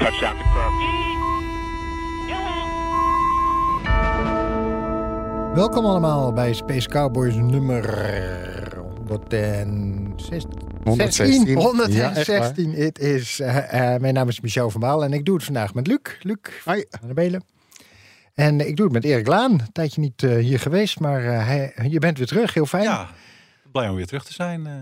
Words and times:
Touchdown 0.00 0.36
confirmed. 0.36 0.98
Welkom 5.54 5.84
allemaal 5.84 6.32
bij 6.32 6.52
Space 6.52 6.88
Cowboys 6.88 7.34
nummer 7.34 7.84
116. 9.06 10.50
116. 10.84 11.54
116. 11.56 12.72
Het 12.74 12.98
is, 12.98 13.40
eh, 13.40 13.94
eh, 13.94 14.00
mijn 14.00 14.14
naam 14.14 14.28
is 14.28 14.40
Michel 14.40 14.70
van 14.70 14.80
Baal 14.80 15.04
en 15.04 15.12
ik 15.12 15.24
doe 15.24 15.34
het 15.34 15.44
vandaag 15.44 15.74
met 15.74 15.86
Luc. 15.86 15.98
Luc 16.20 16.36
Hoi. 16.64 16.84
van 16.90 17.08
de 17.08 17.14
Belen. 17.14 17.44
En 18.34 18.68
ik 18.68 18.76
doe 18.76 18.84
het 18.84 18.94
met 18.94 19.04
Erik 19.04 19.26
Laan. 19.26 19.52
Een 19.52 19.72
tijdje 19.72 20.00
niet 20.00 20.22
eh, 20.22 20.36
hier 20.36 20.58
geweest, 20.60 21.00
maar 21.00 21.24
eh, 21.24 21.46
hij, 21.46 21.72
je 21.88 21.98
bent 21.98 22.18
weer 22.18 22.26
terug. 22.26 22.54
Heel 22.54 22.66
fijn. 22.66 22.82
Ja, 22.82 23.08
blij 23.72 23.88
om 23.88 23.96
weer 23.96 24.06
terug 24.06 24.24
te 24.24 24.32
zijn. 24.32 24.66
eh. 24.66 24.72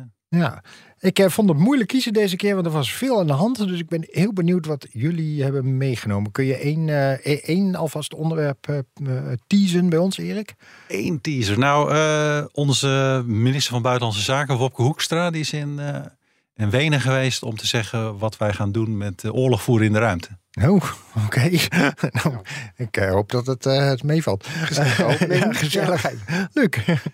Ja, 0.40 0.62
ik 1.00 1.18
eh, 1.18 1.28
vond 1.28 1.48
het 1.48 1.58
moeilijk 1.58 1.88
kiezen 1.88 2.12
deze 2.12 2.36
keer, 2.36 2.54
want 2.54 2.66
er 2.66 2.72
was 2.72 2.92
veel 2.92 3.18
aan 3.18 3.26
de 3.26 3.32
hand. 3.32 3.68
Dus 3.68 3.80
ik 3.80 3.88
ben 3.88 4.06
heel 4.10 4.32
benieuwd 4.32 4.66
wat 4.66 4.86
jullie 4.92 5.42
hebben 5.42 5.76
meegenomen. 5.76 6.32
Kun 6.32 6.44
je 6.44 6.56
één, 6.56 6.88
eh, 6.88 7.32
e- 7.32 7.40
één 7.44 7.74
alvast 7.74 8.14
onderwerp 8.14 8.68
eh, 8.68 9.32
teasen 9.46 9.88
bij 9.88 9.98
ons, 9.98 10.18
Erik? 10.18 10.54
Eén 10.88 11.20
teaser. 11.20 11.58
Nou, 11.58 12.46
onze 12.52 13.22
minister 13.26 13.72
van 13.72 13.82
Buitenlandse 13.82 14.22
Zaken, 14.22 14.56
Wopke 14.56 14.82
Hoekstra, 14.82 15.30
die 15.30 15.40
is 15.40 15.52
in, 15.52 15.80
in 16.58 16.70
Wenen 16.70 17.00
geweest 17.00 17.42
om 17.42 17.56
te 17.56 17.66
zeggen 17.66 18.18
wat 18.18 18.36
wij 18.36 18.52
gaan 18.52 18.72
doen 18.72 18.96
met 18.96 19.24
eh, 19.24 19.34
oorlog 19.34 19.62
voeren 19.62 19.86
in 19.86 19.92
de 19.92 19.98
ruimte. 19.98 20.28
Oh, 20.66 20.82
oké. 21.26 21.50
nou, 22.22 22.36
ik 22.76 22.96
eh, 22.96 23.10
hoop 23.10 23.30
dat 23.30 23.46
het, 23.46 23.66
eh, 23.66 23.86
het 23.86 24.02
meevalt. 24.02 24.46
gezelligheid. 25.50 26.18
Luc. 26.52 26.68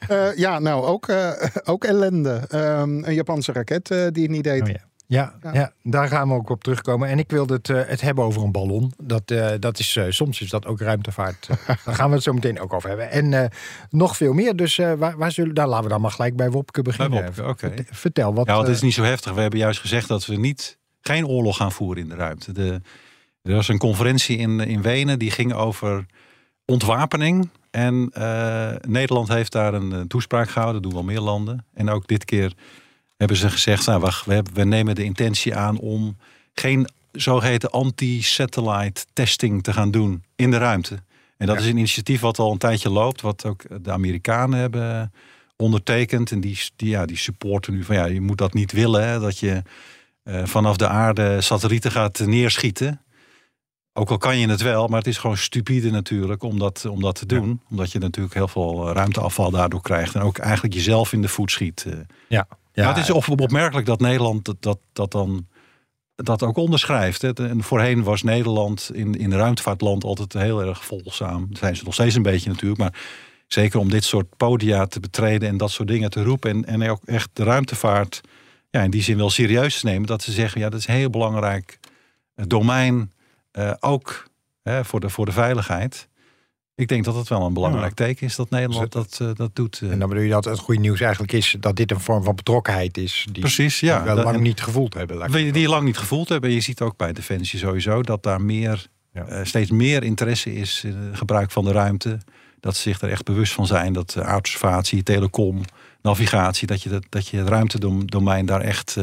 Eh, 0.08 0.36
ja, 0.36 0.58
nou, 0.58 0.84
ook, 0.84 1.08
eh, 1.08 1.30
ook 1.64 1.84
ellende. 1.84 2.40
Ehm, 2.48 3.04
een 3.04 3.14
Japanse 3.14 3.52
raket 3.52 3.90
eh, 3.90 4.06
die 4.10 4.22
het 4.22 4.32
niet 4.32 4.44
deed. 4.44 4.62
Oh 4.62 4.68
ja. 4.68 4.80
Ja, 5.06 5.34
ja. 5.52 5.72
daar 5.82 6.08
gaan 6.08 6.28
we 6.28 6.34
ook 6.34 6.50
op 6.50 6.64
terugkomen. 6.64 7.08
En 7.08 7.18
ik 7.18 7.30
wilde 7.30 7.54
het, 7.54 7.68
eh, 7.68 7.80
het 7.86 8.00
hebben 8.00 8.24
over 8.24 8.42
een 8.42 8.52
ballon. 8.52 8.92
Dat, 9.02 9.30
eh, 9.30 9.50
dat 9.58 9.78
is, 9.78 9.96
eh, 9.96 10.04
soms 10.08 10.40
is 10.40 10.50
dat 10.50 10.66
ook 10.66 10.80
ruimtevaart. 10.80 11.48
daar 11.66 11.94
gaan 11.94 12.08
we 12.08 12.14
het 12.14 12.24
zo 12.24 12.32
meteen 12.32 12.60
ook 12.60 12.72
over 12.72 12.88
hebben. 12.88 13.10
En 13.10 13.32
eh, 13.32 13.50
nog 13.90 14.16
veel 14.16 14.32
meer. 14.32 14.56
Dus 14.56 14.78
eh, 14.78 14.92
waar, 14.92 15.16
waar 15.16 15.32
zullen, 15.32 15.54
daar 15.54 15.68
laten 15.68 15.84
we 15.84 15.90
dan 15.90 16.00
maar 16.00 16.10
gelijk 16.10 16.36
bij 16.36 16.50
Wopke 16.50 16.82
beginnen. 16.82 17.32
Bij 17.34 17.44
Wopke, 17.44 17.72
Vertel, 17.90 18.34
wat... 18.34 18.46
Ja, 18.46 18.54
want 18.54 18.66
het 18.66 18.76
is 18.76 18.82
niet 18.82 18.94
zo 18.94 19.02
heftig. 19.02 19.32
We 19.32 19.40
hebben 19.40 19.58
juist 19.58 19.80
gezegd 19.80 20.08
dat 20.08 20.26
we 20.26 20.36
niet, 20.36 20.78
geen 21.00 21.26
oorlog 21.26 21.56
gaan 21.56 21.72
voeren 21.72 22.02
in 22.02 22.08
de 22.08 22.14
ruimte. 22.14 22.52
De, 22.52 22.80
er 23.44 23.54
was 23.54 23.68
een 23.68 23.78
conferentie 23.78 24.36
in, 24.36 24.60
in 24.60 24.82
Wenen 24.82 25.18
die 25.18 25.30
ging 25.30 25.52
over 25.52 26.06
ontwapening. 26.64 27.48
En 27.70 28.10
eh, 28.12 28.70
Nederland 28.88 29.28
heeft 29.28 29.52
daar 29.52 29.74
een, 29.74 30.06
toespraak 30.08 30.48
gehouden. 30.50 30.82
Dat 30.82 30.90
doen 30.90 31.00
wel 31.00 31.12
meer 31.12 31.20
landen. 31.20 31.64
En 31.74 31.90
ook 31.90 32.06
dit 32.06 32.24
keer 32.24 32.52
hebben 33.16 33.36
ze 33.36 33.50
gezegd... 33.50 33.86
Nou, 33.86 34.00
wacht, 34.00 34.26
we, 34.26 34.34
hebben- 34.34 34.54
we 34.54 34.64
nemen 34.64 34.94
de 34.94 35.04
intentie 35.04 35.54
aan 35.54 35.78
om 35.78 36.16
geen 36.54 36.88
zogeheten 37.12 37.70
anti-satellite 37.70 39.04
testing 39.12 39.62
te 39.62 39.72
gaan 39.72 39.90
doen 39.90 40.22
in 40.36 40.50
de 40.50 40.58
ruimte. 40.58 41.02
En 41.36 41.46
dat 41.46 41.58
is 41.58 41.64
een 41.66 41.76
initiatief 41.76 42.20
wat 42.20 42.38
al 42.38 42.52
een 42.52 42.58
tijdje 42.58 42.90
loopt. 42.90 43.20
Wat 43.20 43.44
ook 43.44 43.62
de 43.84 43.92
Amerikanen 43.92 44.58
hebben 44.58 45.12
ondertekend. 45.56 46.30
En 46.30 46.40
die, 46.40 46.58
die, 46.76 46.88
ja, 46.88 47.06
die 47.06 47.16
supporten 47.16 47.72
nu 47.72 47.84
van 47.84 47.96
ja, 47.96 48.04
je 48.04 48.20
moet 48.20 48.38
dat 48.38 48.54
niet 48.54 48.72
willen. 48.72 49.08
Hè, 49.08 49.20
dat 49.20 49.38
je 49.38 49.62
eh, 50.22 50.44
vanaf 50.44 50.76
de 50.76 50.88
aarde 50.88 51.40
satellieten 51.40 51.90
gaat 51.90 52.18
neerschieten. 52.18 53.00
Ook 53.96 54.10
al 54.10 54.18
kan 54.18 54.38
je 54.38 54.48
het 54.48 54.60
wel, 54.62 54.86
maar 54.86 54.98
het 54.98 55.06
is 55.06 55.18
gewoon 55.18 55.36
stupide 55.36 55.90
natuurlijk 55.90 56.42
om 56.42 56.58
dat, 56.58 56.84
om 56.86 57.00
dat 57.00 57.14
te 57.14 57.26
doen. 57.26 57.60
Omdat 57.70 57.92
je 57.92 57.98
natuurlijk 57.98 58.34
heel 58.34 58.48
veel 58.48 58.92
ruimteafval 58.92 59.50
daardoor 59.50 59.80
krijgt. 59.82 60.14
En 60.14 60.20
ook 60.20 60.38
eigenlijk 60.38 60.74
jezelf 60.74 61.12
in 61.12 61.22
de 61.22 61.28
voet 61.28 61.50
schiet. 61.50 61.84
eh. 61.86 61.92
ja, 62.28 62.46
ja, 62.72 62.84
maar 62.84 62.94
het 62.94 63.02
is 63.04 63.10
op- 63.10 63.40
opmerkelijk 63.40 63.86
dat 63.86 64.00
Nederland 64.00 64.44
dat, 64.44 64.56
dat, 64.60 64.78
dat 64.92 65.12
dan 65.12 65.46
dat 66.14 66.42
ook 66.42 66.56
onderschrijft. 66.56 67.22
hè. 67.22 67.32
En 67.48 67.62
voorheen 67.62 68.02
was 68.02 68.22
Nederland 68.22 68.90
in, 68.92 69.14
in 69.14 69.30
de 69.30 69.36
ruimtevaartland 69.36 70.04
altijd 70.04 70.32
heel 70.32 70.62
erg 70.62 70.84
volgzaam. 70.84 71.46
Dat 71.48 71.58
zijn 71.58 71.76
ze 71.76 71.84
nog 71.84 71.94
steeds 71.94 72.14
een 72.14 72.22
beetje 72.22 72.50
natuurlijk. 72.50 72.80
Maar 72.80 72.94
zeker 73.46 73.80
om 73.80 73.90
dit 73.90 74.04
soort 74.04 74.36
podia 74.36 74.86
te 74.86 75.00
betreden 75.00 75.48
en 75.48 75.56
dat 75.56 75.70
soort 75.70 75.88
dingen 75.88 76.10
te 76.10 76.22
roepen. 76.22 76.50
En, 76.50 76.82
en 76.82 76.90
ook 76.90 77.00
echt 77.04 77.28
de 77.32 77.42
ruimtevaart 77.44 78.20
ja, 78.70 78.82
in 78.82 78.90
die 78.90 79.02
zin 79.02 79.16
wel 79.16 79.30
serieus 79.30 79.80
te 79.80 79.86
nemen. 79.86 80.06
Dat 80.06 80.22
ze 80.22 80.32
zeggen, 80.32 80.60
ja, 80.60 80.68
dat 80.68 80.80
is 80.80 80.86
een 80.88 80.94
heel 80.94 81.10
belangrijk 81.10 81.78
eh, 82.34 82.44
domein. 82.48 83.12
Eh, 83.54 83.72
ook 83.80 84.24
hè, 84.62 84.84
voor, 84.84 85.00
de, 85.00 85.08
voor 85.08 85.26
de 85.26 85.32
veiligheid. 85.32 86.08
Ik 86.74 86.88
denk 86.88 87.04
dat 87.04 87.14
het 87.14 87.28
wel 87.28 87.42
een 87.42 87.52
belangrijk 87.54 87.94
teken 87.94 88.26
is 88.26 88.36
dat 88.36 88.50
Nederland 88.50 88.92
dat, 88.92 89.18
eh, 89.20 89.28
dat 89.34 89.56
doet. 89.56 89.80
eh. 89.82 89.90
En 89.90 89.98
dan 89.98 90.08
bedoel 90.08 90.24
je 90.24 90.30
dat 90.30 90.44
het 90.44 90.58
goede 90.58 90.80
nieuws 90.80 91.00
eigenlijk 91.00 91.32
is 91.32 91.56
dat 91.60 91.76
dit 91.76 91.90
een 91.90 92.00
vorm 92.00 92.24
van 92.24 92.34
betrokkenheid 92.36 92.96
is. 92.96 93.26
Die, 93.32 93.40
Precies, 93.42 93.80
ja. 93.80 93.98
die 94.00 94.08
we 94.10 94.14
Dat- 94.16 94.24
lang 94.24 94.40
niet 94.40 94.62
gevoeld 94.62 94.94
hebben. 94.94 95.30
die 95.32 95.52
die 95.52 95.68
lang 95.68 95.84
niet 95.84 95.98
gevoeld 95.98 96.28
hebben. 96.28 96.50
Je 96.50 96.60
ziet 96.60 96.80
ook 96.80 96.96
bij 96.96 97.12
Defensie 97.12 97.58
sowieso 97.58 98.02
dat 98.02 98.22
daar 98.22 98.40
meer, 98.42 98.86
Ja. 99.12 99.44
steeds 99.44 99.70
meer 99.70 100.02
interesse 100.02 100.54
is 100.54 100.84
in 100.84 100.96
het 100.96 101.16
gebruik 101.16 101.50
van 101.50 101.64
de 101.64 101.72
ruimte. 101.72 102.18
Dat 102.60 102.76
ze 102.76 102.82
zich 102.82 103.00
er 103.00 103.10
echt 103.10 103.24
bewust 103.24 103.52
van 103.52 103.66
zijn 103.66 103.92
dat 103.92 104.16
aardobservatie, 104.16 105.02
telecom, 105.02 105.60
navigatie, 106.02 106.66
dat 106.66 106.82
je, 106.82 106.88
dat, 106.88 107.04
dat 107.08 107.28
je 107.28 107.36
het 107.36 107.48
ruimtedomein 107.48 108.46
daar 108.46 108.60
echt, 108.60 108.96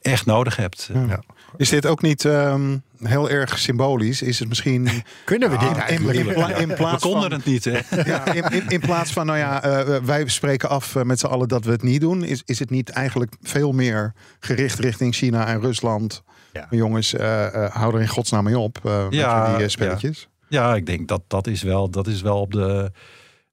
echt 0.00 0.26
nodig 0.26 0.56
hebt. 0.56 0.90
Ja. 0.92 1.22
Is 1.56 1.68
dit 1.68 1.86
ook 1.86 2.02
niet 2.02 2.24
ehm, 2.24 2.76
heel 3.02 3.30
erg 3.30 3.58
symbolisch? 3.58 4.22
Is 4.22 4.38
het 4.38 4.48
misschien 4.48 4.88
Kunnen 5.24 5.50
we 5.50 5.58
dit 5.58 5.68
in, 5.68 5.74
in, 5.74 5.80
eigenlijk? 5.80 6.18
in, 6.18 6.32
pla- 6.32 6.54
in 6.54 6.68
We 6.68 6.74
plaats 6.74 7.02
konden 7.02 7.22
van... 7.22 7.32
het 7.32 7.44
niet, 7.44 7.64
hè? 7.64 7.78
Ja, 8.12 8.32
in, 8.32 8.42
in, 8.50 8.68
in 8.68 8.80
plaats 8.80 9.12
van, 9.12 9.26
nou 9.26 9.38
ja, 9.38 9.62
eh, 9.62 9.96
wij 9.96 10.28
spreken 10.28 10.68
af 10.68 10.96
eh, 10.96 11.02
met 11.02 11.18
z'n 11.18 11.26
allen 11.26 11.48
dat 11.48 11.64
we 11.64 11.70
het 11.70 11.82
niet 11.82 12.00
doen. 12.00 12.24
Is, 12.24 12.42
is 12.44 12.58
het 12.58 12.70
niet 12.70 12.90
eigenlijk 12.90 13.36
veel 13.42 13.72
meer 13.72 14.12
gericht 14.40 14.78
richting 14.78 15.14
China 15.14 15.46
en 15.46 15.60
Rusland? 15.60 16.22
Ja. 16.52 16.66
Jongens, 16.70 17.14
eh 17.14 17.64
eh, 17.64 17.70
hou 17.74 17.94
er 17.94 18.00
in 18.00 18.08
godsnaam 18.08 18.44
mee 18.44 18.58
op 18.58 18.78
eh 18.84 19.08
met 19.08 19.60
eh, 19.60 19.68
spelletjes. 19.68 20.28
Ja, 20.48 20.74
ik 20.74 20.86
denk 20.86 21.08
dat 21.08 21.22
dat 21.26 21.46
is 21.46 21.62
wel, 21.62 21.90
dat 21.90 22.06
is 22.06 22.22
wel 22.22 22.40
op 22.40 22.52
de, 22.52 22.90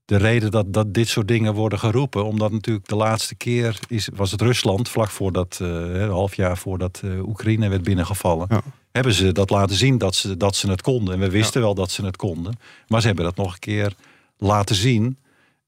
de 0.05 0.17
reden 0.17 0.51
dat, 0.51 0.73
dat 0.73 0.93
dit 0.93 1.07
soort 1.07 1.27
dingen 1.27 1.53
worden 1.53 1.79
geroepen. 1.79 2.25
Omdat 2.25 2.51
natuurlijk 2.51 2.87
de 2.87 2.95
laatste 2.95 3.35
keer 3.35 3.79
is, 3.87 4.09
was 4.13 4.31
het 4.31 4.41
Rusland, 4.41 4.89
vlak 4.89 5.09
voordat, 5.09 5.57
een 5.61 6.09
half 6.09 6.35
jaar 6.35 6.57
voordat 6.57 7.01
eh, 7.03 7.27
Oekraïne 7.27 7.69
werd 7.69 7.83
binnengevallen. 7.83 8.47
Ja. 8.49 8.61
Hebben 8.91 9.13
ze 9.13 9.31
dat 9.31 9.49
laten 9.49 9.75
zien 9.75 9.97
dat 9.97 10.15
ze, 10.15 10.37
dat 10.37 10.55
ze 10.55 10.69
het 10.69 10.81
konden. 10.81 11.13
En 11.13 11.19
we 11.19 11.29
wisten 11.29 11.61
wel 11.61 11.75
dat 11.75 11.91
ze 11.91 12.05
het 12.05 12.15
konden. 12.15 12.57
Maar 12.87 13.01
ze 13.01 13.07
hebben 13.07 13.25
dat 13.25 13.35
nog 13.35 13.53
een 13.53 13.59
keer 13.59 13.93
laten 14.37 14.75
zien. 14.75 15.17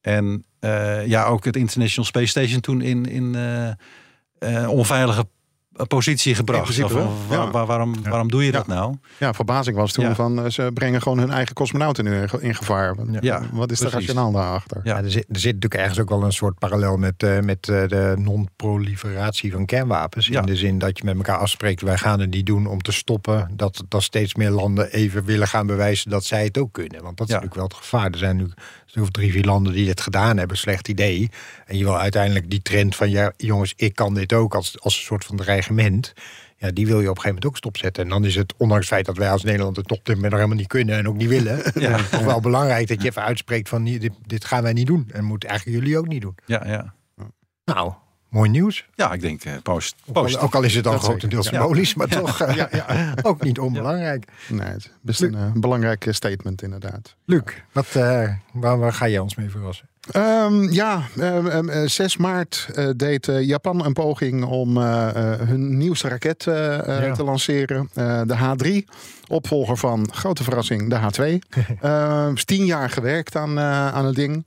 En 0.02 0.46
eh, 0.60 1.08
ja, 1.08 1.26
ook 1.26 1.46
het 1.46 1.56
International 1.56 2.06
Space 2.06 2.28
Station 2.28 2.62
toen 2.62 2.82
in, 2.82 3.06
in 3.06 3.36
onveilige 4.68 5.28
positie 5.88 6.36
gebracht. 6.36 6.78
waarom, 7.52 7.96
waarom 8.04 8.30
doe 8.32 8.46
je 8.46 8.52
dat 8.52 8.66
Ja. 8.68 8.74
nou? 8.74 8.96
Ja, 9.20 9.34
verbazing 9.34 9.78
was 9.78 9.92
toen 9.92 10.06
Ja. 10.06 10.16
van 10.16 10.44
eh, 10.44 10.50
ze 10.52 10.70
brengen 10.74 11.02
gewoon 11.02 11.18
hun 11.18 11.32
eigen 11.32 11.56
cosmonauten 11.56 12.04
nu 12.04 12.22
in 12.22 12.30
ge- 12.30 12.42
in 12.42 12.56
gevaar. 12.56 12.96
Ja, 13.22 13.42
Wat 13.52 13.72
is 13.72 13.80
de 13.80 13.90
rationaal 13.90 14.32
daarachter? 14.32 14.82
Ja. 14.84 14.98
Ja, 14.98 15.04
er, 15.04 15.12
zit, 15.12 15.26
er 15.30 15.40
zit 15.40 15.54
natuurlijk 15.54 15.82
ergens 15.82 16.00
ook 16.00 16.10
wel 16.10 16.24
een 16.24 16.32
soort 16.32 16.60
parallel 16.60 16.98
met, 16.98 17.24
eh, 17.24 17.40
met 17.40 17.70
eh, 17.70 17.88
de 17.88 18.14
non-proliferatie 18.18 19.52
van 19.52 19.66
kernwapens. 19.66 20.28
Ja. 20.28 20.40
In 20.40 20.46
de 20.46 20.56
zin 20.56 20.78
dat 20.80 20.98
je 20.98 21.04
met 21.04 21.16
elkaar 21.16 21.38
afspreekt, 21.38 21.82
wij 21.82 21.98
gaan 21.98 22.20
het 22.20 22.30
niet 22.30 22.46
doen 22.46 22.68
om 22.68 22.82
te 22.82 22.92
stoppen. 22.92 23.50
Dat, 23.54 23.84
dat 23.88 24.04
steeds 24.04 24.36
meer 24.36 24.50
landen 24.50 24.92
even 24.92 25.24
willen 25.26 25.48
gaan 25.48 25.68
bewijzen 25.68 26.10
dat 26.10 26.24
zij 26.24 26.44
het 26.44 26.58
ook 26.58 26.74
kunnen. 26.74 27.04
Want 27.04 27.18
dat 27.18 27.28
is 27.28 27.34
natuurlijk 27.34 27.60
wel 27.60 27.68
het 27.70 27.78
gevaar. 27.78 28.12
Er 28.12 28.18
zijn 28.18 28.36
nu 28.38 28.48
of 29.02 29.10
drie, 29.10 29.32
vier 29.32 29.44
landen 29.46 29.74
die 29.74 29.86
dit 29.86 30.02
gedaan 30.02 30.38
hebben. 30.38 30.58
Slecht 30.58 30.88
idee. 30.88 31.30
En 31.66 31.78
je 31.78 31.84
wil 31.84 32.00
uiteindelijk 32.00 32.50
die 32.50 32.62
trend 32.62 32.96
van, 32.96 33.10
ja 33.10 33.32
jongens, 33.38 33.74
ik 33.76 33.96
kan 33.96 34.14
dit 34.14 34.34
ook 34.34 34.56
als, 34.56 34.76
als 34.82 34.98
een 34.98 35.04
soort 35.04 35.26
van 35.26 35.36
Ja, 36.58 36.72
die 36.72 36.86
wil 36.86 37.02
je 37.02 37.10
op 37.10 37.16
een 37.16 37.22
gegeven 37.22 37.28
moment 37.28 37.46
ook 37.46 37.58
stopzetten. 37.58 38.04
En 38.04 38.10
dan 38.10 38.26
is 38.26 38.36
het, 38.36 38.54
ondanks 38.58 38.86
het 38.86 38.94
feit 38.94 39.06
dat 39.06 39.18
wij 39.18 39.32
als 39.32 39.44
Nederland 39.44 39.76
het 39.76 39.92
op 39.92 40.06
dit 40.06 40.08
moment 40.08 40.24
nog 40.24 40.34
helemaal 40.34 40.58
niet 40.58 40.68
kunnen 40.68 40.98
en 40.98 41.08
ook 41.08 41.16
niet 41.16 41.30
willen, 41.30 41.62
Ja. 41.74 41.98
toch 42.12 42.24
wel 42.24 42.40
belangrijk 42.40 42.88
dat 42.88 43.02
je 43.02 43.08
even 43.08 43.24
uitspreekt 43.24 43.70
van 43.70 43.84
dit, 43.84 44.10
dit 44.26 44.46
gaan 44.46 44.64
wij 44.64 44.74
niet 44.74 44.88
doen. 44.88 45.10
En 45.12 45.24
moet 45.24 45.44
eigenlijk 45.44 45.80
jullie 45.80 45.98
ook 45.98 46.08
niet 46.08 46.22
doen. 46.22 46.36
Ja, 46.46 46.68
ja. 46.68 46.94
Nou, 47.66 47.94
mooi 48.30 48.50
nieuws. 48.50 48.86
ja 48.96 49.14
ik 49.14 49.22
denk 49.22 49.44
eh, 49.44 49.54
post, 49.64 49.96
Ook 50.06 50.16
al, 50.16 50.22
post. 50.24 50.38
ook 50.38 50.56
al 50.56 50.64
is 50.64 50.76
het 50.76 50.84
dan 50.84 51.00
grotendeels 51.00 51.48
symbolisch, 51.48 51.94
maar 51.94 52.08
toch 52.20 52.42
eh, 52.42 53.12
ook 53.22 53.44
niet 53.44 53.60
onbelangrijk. 53.60 54.26
Nee, 54.48 54.68
het 54.68 54.78
is 54.84 54.92
best 55.02 55.22
een 55.22 55.36
eh, 55.36 55.52
belangrijk 55.54 56.08
statement 56.10 56.62
inderdaad. 56.62 57.16
Luc, 57.26 57.42
wat, 57.72 57.88
eh, 57.96 58.30
waar, 58.54 58.80
waar 58.80 58.94
ga 58.94 59.08
jij 59.08 59.20
ons 59.20 59.36
mee 59.36 59.50
verrassen? 59.50 59.90
Ehm, 60.12 60.72
ja, 60.72 61.02
ehm, 61.20 61.48
ehm, 61.48 61.70
eh, 61.70 61.88
6 61.88 62.18
maart 62.18 62.68
eh, 62.76 62.88
deed 62.96 63.28
eh, 63.28 63.42
Japan 63.42 63.86
een 63.86 63.94
poging 63.94 64.44
om 64.46 64.78
hun 64.78 65.78
nieuwste 65.78 66.08
raket 66.08 66.44
Ja. 66.44 67.12
te 67.14 67.24
lanceren. 67.24 67.90
De 68.28 68.36
H3, 68.36 68.90
opvolger 69.28 69.78
van, 69.78 70.08
grote 70.12 70.44
verrassing, 70.44 70.90
de 70.90 70.96
H2. 71.00 71.40
Ehm, 71.82 72.34
is 72.34 72.46
tien 72.46 72.66
jaar 72.66 72.90
gewerkt 72.90 73.36
aan, 73.36 73.60
aan 73.60 74.06
het 74.06 74.16
ding. 74.16 74.46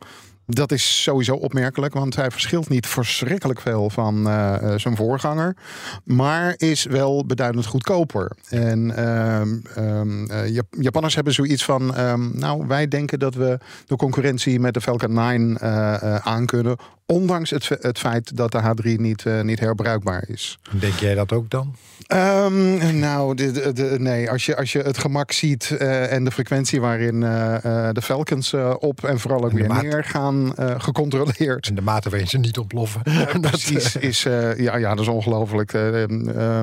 Dat 0.50 0.72
is 0.72 1.02
sowieso 1.02 1.34
opmerkelijk, 1.34 1.94
want 1.94 2.16
hij 2.16 2.30
verschilt 2.30 2.68
niet 2.68 2.86
verschrikkelijk 2.86 3.60
veel 3.60 3.90
van 3.90 4.28
eh, 4.28 4.54
eh, 4.54 4.78
zijn 4.78 4.96
voorganger. 4.96 5.56
Maar 6.04 6.54
is 6.56 6.84
wel 6.84 7.26
beduidend 7.26 7.66
goedkoper. 7.66 8.30
En 8.48 8.96
eh, 8.96 10.48
Jap- 10.48 10.74
Japanners 10.80 11.14
hebben 11.14 11.32
zoiets 11.32 11.64
van: 11.64 11.94
ehm, 11.94 12.38
Nou, 12.38 12.66
wij 12.66 12.88
denken 12.88 13.18
dat 13.18 13.34
we 13.34 13.58
de 13.86 13.96
concurrentie 13.96 14.60
met 14.60 14.74
de 14.74 14.80
Falcon 14.80 15.12
9 15.12 15.56
eh, 15.60 16.02
eh, 16.02 16.26
aankunnen. 16.26 16.76
Ondanks 17.12 17.50
het, 17.50 17.68
het 17.80 17.98
feit 17.98 18.36
dat 18.36 18.52
de 18.52 18.60
H3 18.62 19.00
niet, 19.00 19.26
eh, 19.26 19.40
niet 19.40 19.60
herbruikbaar 19.60 20.24
is. 20.26 20.58
Denk 20.70 20.94
jij 20.94 21.14
dat 21.14 21.32
ook 21.32 21.50
dan? 21.50 21.74
Ehm, 22.06 22.98
nou, 22.98 23.34
de, 23.34 23.50
de, 23.50 23.72
de- 23.72 23.96
nee, 23.98 24.30
als 24.30 24.46
je, 24.46 24.56
als 24.56 24.72
je 24.72 24.78
het 24.78 24.98
gemak 24.98 25.32
ziet 25.32 25.70
eh, 25.70 26.12
en 26.12 26.24
de 26.24 26.30
frequentie 26.30 26.80
waarin 26.80 27.22
eh, 27.22 27.88
de 27.92 28.02
Falcons 28.02 28.54
op 28.78 29.04
en 29.04 29.18
vooral 29.18 29.44
ook 29.44 29.50
En 29.50 29.56
weer 29.56 29.66
maat. 29.68 29.82
neer 29.82 30.04
gaan 30.04 30.52
gecontroleerd. 30.78 31.66
En 31.68 31.74
de 31.74 31.80
mate 31.80 32.08
waarin 32.10 32.28
ze 32.28 32.38
niet 32.38 32.58
ontploffen. 32.58 33.02
Precies, 33.40 33.96
is, 33.96 34.22
ja, 34.56 34.76
ja, 34.76 34.88
dat 34.90 34.98
is 35.00 35.08
ongelooflijk. 35.08 35.72
Eh, 35.72 36.02
eh, 36.02 36.10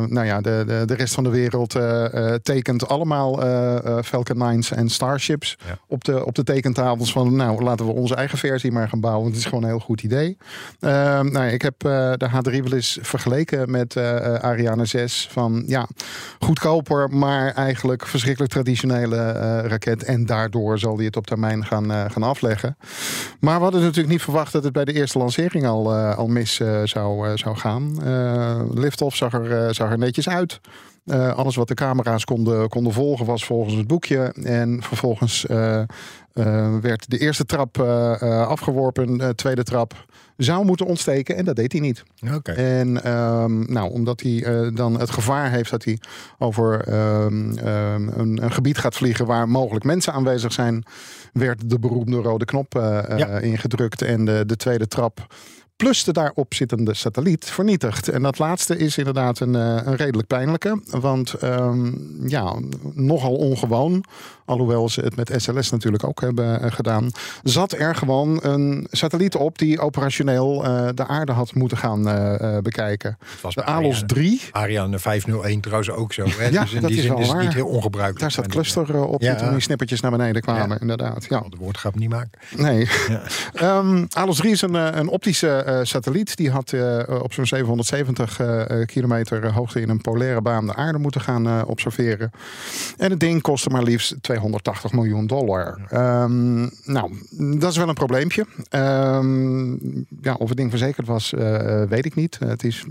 nou 0.07 0.25
ja, 0.25 0.42
de, 0.42 0.63
de, 0.68 0.83
de 0.86 0.94
rest 0.95 1.13
van 1.13 1.24
de 1.24 1.30
wereld 1.30 1.75
tekent 2.44 2.88
allemaal 2.88 3.38
Falcon 4.03 4.57
9's 4.59 4.71
en 4.71 4.89
Starships 4.89 5.57
Ja. 5.68 5.77
op, 5.88 6.03
de, 6.03 6.25
op 6.25 6.36
de 6.36 6.44
tekentafels 6.44 7.12
van, 7.12 7.36
nou, 7.36 7.63
laten 7.63 7.86
we 7.86 7.92
onze 7.92 8.15
eigen 8.15 8.38
versie 8.38 8.71
maar 8.71 8.89
gaan 8.89 9.00
bouwen. 9.00 9.24
Want 9.24 9.36
het 9.36 9.44
is 9.44 9.50
gewoon 9.50 9.63
een 9.63 9.69
heel 9.69 9.80
goed 9.86 10.03
idee. 10.03 10.35
Eh, 10.80 11.22
nou, 11.22 11.48
ik 11.48 11.62
heb 11.62 11.84
eh, 11.84 12.12
de 12.18 12.30
H3 12.30 12.64
wel 12.64 12.74
eens 12.74 12.98
vergeleken 13.02 13.72
met 13.72 13.96
eh, 13.96 14.16
eh, 14.16 14.44
Ariane 14.44 14.86
6 14.86 15.28
van, 15.32 15.64
ja, 15.68 15.88
goedkoper, 16.40 17.10
maar 17.10 17.54
eigenlijk 17.54 18.08
verschrikkelijk 18.08 18.52
traditionele 18.52 19.32
raket. 19.62 20.04
En 20.04 20.26
daardoor 20.26 20.80
zal 20.80 20.96
die 20.96 21.06
het 21.06 21.18
op 21.18 21.28
termijn 21.28 21.66
gaan, 21.66 22.12
gaan 22.12 22.24
afleggen. 22.24 22.78
Maar 23.40 23.58
we 23.58 23.64
hadden 23.64 23.82
natuurlijk 23.82 24.10
niet 24.10 24.22
verwacht 24.22 24.52
dat 24.52 24.64
het 24.64 24.74
bij 24.74 24.86
de 24.86 24.94
eerste 24.94 25.18
lancering 25.18 25.66
al, 25.66 25.94
al 25.94 26.28
mis 26.28 26.62
zou, 26.84 27.38
zou 27.38 27.56
gaan. 27.58 27.98
Liftoff 28.74 29.16
zag 29.16 29.34
er, 29.34 29.74
zag 29.74 29.92
er 29.92 29.98
netjes 29.98 30.30
uit. 30.30 30.60
Eh, 31.06 31.34
alles 31.34 31.56
wat 31.56 31.68
de 31.68 31.74
camera's 31.74 32.25
konden, 32.25 32.69
konden 32.69 32.94
volgen 32.94 33.25
was 33.25 33.46
volgens 33.46 33.75
het 33.75 33.88
boekje. 33.88 34.34
En 34.44 34.84
vervolgens 34.84 35.46
eh, 35.46 35.81
eh, 35.81 35.88
werd 36.81 37.10
de 37.10 37.18
eerste 37.18 37.46
trap 37.46 37.80
afgeworpen. 38.48 39.18
De 39.18 39.36
tweede 39.36 39.63
trap 39.63 40.06
zou 40.38 40.66
moeten 40.66 40.86
ontsteken 40.86 41.36
en 41.36 41.46
dat 41.46 41.56
deed 41.56 41.72
hij 41.72 41.81
niet. 41.81 42.04
En 42.56 43.04
ehm, 43.04 43.72
nou, 43.74 43.92
omdat 43.92 44.22
hij 44.22 44.72
dan 44.74 45.00
het 45.00 45.10
gevaar 45.10 45.52
heeft 45.52 45.69
dat 45.69 45.84
hij 45.84 46.00
over 46.38 46.88
ehm, 46.88 47.57
ehm, 47.57 48.07
een, 48.07 48.44
een 48.44 48.52
gebied 48.52 48.78
gaat 48.78 48.96
vliegen 48.96 49.25
waar 49.25 49.50
mogelijk 49.50 49.86
mensen 49.86 50.13
aanwezig 50.13 50.54
zijn, 50.54 50.84
werd 51.34 51.69
de 51.69 51.80
beroemde 51.80 52.18
rode 52.18 52.46
knop 52.46 52.81
ingedrukt 53.42 54.02
en 54.02 54.25
de, 54.25 54.44
de 54.46 54.56
tweede 54.56 54.88
trap. 54.88 55.28
Plus 55.75 56.04
de 56.04 56.13
daarop 56.13 56.54
zittende 56.54 56.94
satelliet 56.94 57.45
vernietigd. 57.45 58.07
En 58.10 58.22
dat 58.22 58.39
laatste 58.39 58.77
is 58.77 58.98
inderdaad 58.98 59.39
een, 59.39 59.56
eh, 59.56 59.75
een 59.86 59.95
redelijk 59.95 60.27
pijnlijke. 60.27 60.81
Want 60.89 61.33
ehm, 61.33 61.92
ja, 62.27 62.56
nogal 62.94 63.36
ongewoon. 63.36 64.04
Alhoewel 64.45 64.89
ze 64.89 65.01
het 65.01 65.16
met 65.16 65.31
SLS 65.38 65.69
natuurlijk 65.72 66.04
ook 66.04 66.22
hebben 66.22 66.62
eh, 66.62 66.72
gedaan. 66.72 67.12
Zat 67.44 67.72
er 67.72 67.95
gewoon 67.95 68.39
een 68.42 68.88
satelliet 68.92 69.36
op 69.36 69.57
die 69.57 69.80
operationeel 69.80 70.63
eh, 70.66 70.88
de 70.94 71.07
aarde 71.07 71.31
had 71.31 71.54
moeten 71.54 71.78
gaan 71.78 72.07
eh, 72.10 72.57
bekijken. 72.57 73.18
De 73.42 73.63
ALOS 73.63 73.86
Ariane- 73.95 74.06
3. 74.06 74.42
Ariane 74.51 75.00
501 75.00 75.62
trouwens 75.62 75.89
ook 75.89 76.13
zo. 76.13 76.25
Hè? 76.25 76.48
Ja, 76.48 76.62
dus 76.62 76.74
in 76.74 76.81
dat 76.81 76.89
die 76.89 76.98
is 77.00 77.04
zin 77.06 77.12
wel 77.13 77.21
is 77.21 77.28
het 77.28 77.36
waar. 77.36 77.45
niet 77.45 77.54
heel 77.54 77.68
ongebruikelijk. 77.68 78.19
Daar 78.19 78.31
staat 78.31 78.45
Maar 78.45 78.54
cluster 78.56 79.06
op 79.06 79.21
Ja. 79.21 79.36
toen 79.36 79.51
die 79.51 79.60
snippertjes 79.62 80.00
naar 80.01 80.12
beneden 80.12 80.42
kwamen. 80.42 80.69
Ja. 80.69 80.80
Inderdaad, 80.80 81.25
ja. 81.30 81.39
de 81.50 81.57
woordgrap 81.60 81.95
niet 81.95 82.10
maken. 82.10 82.30
Nee. 82.57 82.88
Ja. 83.07 83.21
Ehm 83.54 84.06
ALOS 84.10 84.38
3 84.38 84.51
is 84.51 84.62
een, 84.62 84.74
een 84.74 85.07
optische 85.07 85.65
satelliet. 85.84 86.36
Die 86.38 86.52
had 86.52 86.72
eh, 86.74 87.00
op 87.22 87.34
zo'n 87.34 87.46
770 87.46 88.40
eh, 88.40 88.62
eh, 88.82 88.88
kilometer 88.88 89.44
eh, 89.44 89.56
hoogte 89.56 89.82
in 89.82 89.90
een 89.90 90.02
polaire 90.02 90.42
baan 90.42 90.66
de 90.66 90.76
aarde 90.76 90.98
moeten 90.98 91.22
gaan 91.22 91.48
eh, 91.48 91.62
observeren. 91.66 92.32
En 92.98 93.10
het 93.12 93.20
ding 93.20 93.42
kostte 93.42 93.70
maar 93.70 93.84
liefst 93.84 94.16
280 94.22 94.92
miljoen 94.92 95.28
dollar. 95.28 95.80
Ehm, 95.90 96.62
nou, 96.84 97.12
dat 97.60 97.72
is 97.72 97.78
wel 97.78 97.88
een 97.90 97.94
probleempje. 97.94 98.46
Ehm, 98.70 99.72
ja, 100.22 100.34
of 100.38 100.48
het 100.48 100.58
ding 100.58 100.70
verzekerd 100.70 101.08
was, 101.08 101.34
eh, 101.34 101.82
eh, 101.82 101.90
weet 101.90 102.06
ik 102.06 102.16
niet. 102.16 102.40
Het 102.40 102.64
is 102.64 102.84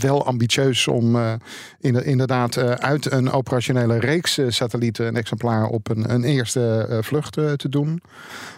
wel 0.00 0.26
ambitieus 0.26 0.88
om 0.88 1.16
eh, 1.16 1.32
in- 1.80 2.04
inderdaad 2.04 2.56
eh, 2.56 2.70
uit 2.70 3.12
een 3.12 3.30
operationele 3.30 3.98
reeks 3.98 4.38
eh, 4.38 4.46
satellieten 4.48 5.06
een 5.06 5.16
exemplaar 5.16 5.66
op 5.66 5.88
een, 5.90 6.12
een 6.14 6.24
eerste 6.24 6.86
eh, 6.90 6.98
vlucht 7.02 7.36
eh, 7.36 7.52
te 7.52 7.68
doen. 7.68 8.02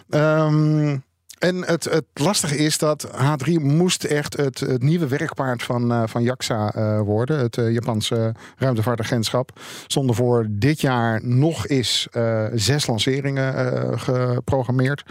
Ehm, 0.09 0.97
en 1.39 1.65
het, 1.65 1.83
het 1.83 2.05
lastige 2.13 2.57
is 2.57 2.77
dat 2.77 3.07
H3 3.07 3.53
moest 3.61 4.03
echt 4.03 4.37
het, 4.37 4.63
nieuwe 4.77 5.07
werkpaard 5.07 5.63
van, 5.63 5.91
eh, 5.91 6.03
van 6.05 6.23
JAXA 6.23 6.71
eh, 6.73 6.99
worden. 6.99 7.39
Het 7.39 7.57
eh, 7.57 7.71
Japanse 7.71 8.33
ruimtevaartagentschap. 8.57 9.59
Stonden 9.87 10.15
voor 10.15 10.47
dit 10.49 10.81
jaar 10.81 11.19
nog 11.23 11.67
eens 11.67 12.07
zes 12.53 12.87
lanceringen 12.87 13.99
geprogrammeerd. 13.99 15.03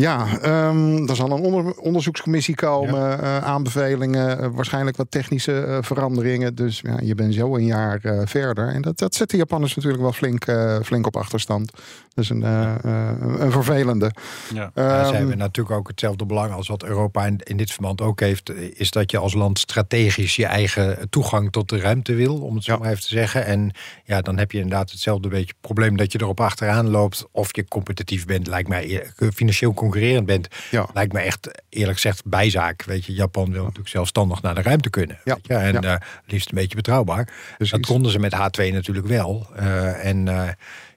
Ja, 0.00 0.38
ehm 0.42 1.08
er 1.08 1.16
zal 1.16 1.30
een 1.30 1.40
onder- 1.40 1.74
onderzoekscommissie 1.78 2.54
komen, 2.54 3.20
eh, 3.22 3.38
aanbevelingen, 3.38 4.38
eh, 4.40 4.48
waarschijnlijk 4.52 4.96
wat 4.96 5.10
technische 5.10 5.60
eh, 5.62 5.78
veranderingen. 5.80 6.54
Dus 6.54 6.80
ja, 6.80 6.98
je 7.02 7.14
bent 7.14 7.34
zo 7.34 7.56
een 7.56 7.64
jaar 7.64 7.98
eh, 8.02 8.20
verder. 8.24 8.68
En 8.68 8.82
dat, 8.82 8.98
dat 8.98 9.14
zet 9.14 9.30
de 9.30 9.36
Japanners 9.36 9.74
natuurlijk 9.74 10.02
wel 10.02 10.12
flink, 10.12 10.44
eh, 10.44 10.76
flink 10.84 11.06
op 11.06 11.16
achterstand. 11.16 11.72
Dat 12.14 12.24
is 12.24 12.30
een, 12.30 12.42
eh, 12.42 12.74
eh, 12.84 13.10
een 13.38 13.52
vervelende. 13.52 14.10
Ja. 14.54 14.70
Ja, 14.74 15.04
ze 15.04 15.10
Ehm, 15.10 15.14
hebben 15.16 15.38
natuurlijk 15.38 15.76
ook 15.76 15.88
hetzelfde 15.88 16.26
belang 16.26 16.52
als 16.52 16.68
wat 16.68 16.82
Europa 16.84 17.26
in, 17.26 17.40
in 17.44 17.56
dit 17.56 17.70
verband 17.72 18.00
ook 18.00 18.20
heeft. 18.20 18.52
Is 18.74 18.90
dat 18.90 19.10
je 19.10 19.18
als 19.18 19.34
land 19.34 19.58
strategisch 19.58 20.36
je 20.36 20.46
eigen 20.46 21.10
toegang 21.10 21.52
tot 21.52 21.68
de 21.68 21.78
ruimte 21.80 22.14
wil, 22.14 22.36
om 22.38 22.54
het 22.54 22.64
zo 22.64 22.72
Ja. 22.72 22.78
maar 22.78 22.90
even 22.90 23.02
te 23.02 23.08
zeggen. 23.08 23.46
En 23.46 23.70
ja, 24.04 24.20
dan 24.20 24.38
heb 24.38 24.52
je 24.52 24.58
inderdaad 24.58 24.90
hetzelfde 24.90 25.28
beetje 25.28 25.54
probleem 25.60 25.96
dat 25.96 26.12
je 26.12 26.20
erop 26.20 26.40
achteraan 26.40 26.88
loopt. 26.90 27.26
Of 27.32 27.56
je 27.56 27.68
competitief 27.68 28.26
bent, 28.26 28.46
lijkt 28.46 28.68
mij 28.68 29.12
financieel 29.34 29.74
concurrerend 29.90 30.26
bent. 30.26 30.48
Ja. 30.70 30.86
Lijkt 30.94 31.12
me 31.12 31.20
echt 31.20 31.62
eerlijk 31.68 32.00
gezegd 32.00 32.24
bijzaak. 32.24 32.84
Weet 32.84 33.04
je, 33.04 33.12
Japan 33.12 33.52
wil 33.52 33.62
natuurlijk 33.62 33.88
zelfstandig 33.88 34.42
naar 34.42 34.54
de 34.54 34.62
ruimte 34.62 34.90
kunnen. 34.90 35.18
Ja. 35.24 35.34
Weet 35.34 35.46
je? 35.46 35.54
En 35.54 35.84
eh, 35.84 35.94
liefst 36.26 36.48
een 36.48 36.58
beetje 36.58 36.76
betrouwbaar. 36.76 37.28
Precies. 37.56 37.72
Dat 37.72 37.86
konden 37.86 38.12
ze 38.12 38.18
met 38.18 38.34
H2 38.34 38.72
natuurlijk 38.72 39.06
wel. 39.06 39.46
Eh, 39.56 40.04
en 40.04 40.28
eh, 40.28 40.48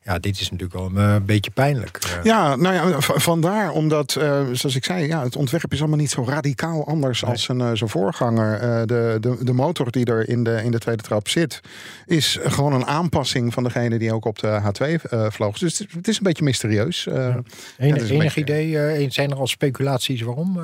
ja, 0.03 0.19
dit 0.19 0.39
is 0.39 0.51
natuurlijk 0.51 0.79
wel 0.79 0.85
een 1.03 1.15
eh, 1.15 1.25
beetje 1.25 1.51
pijnlijk. 1.51 1.97
Eh, 2.03 2.23
Ja, 2.23 2.55
nou 2.55 2.75
ja, 2.75 3.01
vandaar 3.01 3.71
omdat, 3.71 4.15
eh, 4.15 4.41
zoals 4.51 4.75
ik 4.75 4.83
zei, 4.85 5.07
ja, 5.07 5.23
het 5.23 5.35
ontwerp 5.35 5.71
is 5.73 5.79
allemaal 5.79 5.97
niet 5.97 6.11
zo 6.11 6.23
radicaal 6.27 6.87
anders 6.87 7.25
als 7.25 7.43
zijn, 7.43 7.77
zijn 7.77 7.89
voorganger. 7.89 8.87
De, 8.87 9.17
de, 9.21 9.37
de 9.41 9.53
motor 9.53 9.91
die 9.91 10.05
er 10.05 10.29
in 10.29 10.43
de, 10.43 10.61
in 10.63 10.71
de 10.71 10.79
tweede 10.79 11.03
trap 11.03 11.27
zit, 11.27 11.59
is 12.05 12.39
gewoon 12.43 12.73
een 12.73 12.85
aanpassing 12.85 13.53
van 13.53 13.63
degene 13.63 13.97
die 13.99 14.13
ook 14.13 14.25
op 14.25 14.39
de 14.39 14.59
H2 14.61 15.01
eh, 15.09 15.25
vloog. 15.29 15.57
Dus 15.57 15.77
het, 15.77 15.87
is- 15.89 15.95
het 15.95 16.07
is 16.07 16.17
een 16.17 16.23
beetje 16.23 16.43
mysterieus. 16.43 17.07
Eh, 17.07 17.35
Enig, 17.77 18.07
beetje- 18.07 18.39
idee? 18.41 19.11
zijn 19.11 19.31
er 19.31 19.37
al 19.37 19.47
speculaties 19.47 20.21
waarom? 20.21 20.59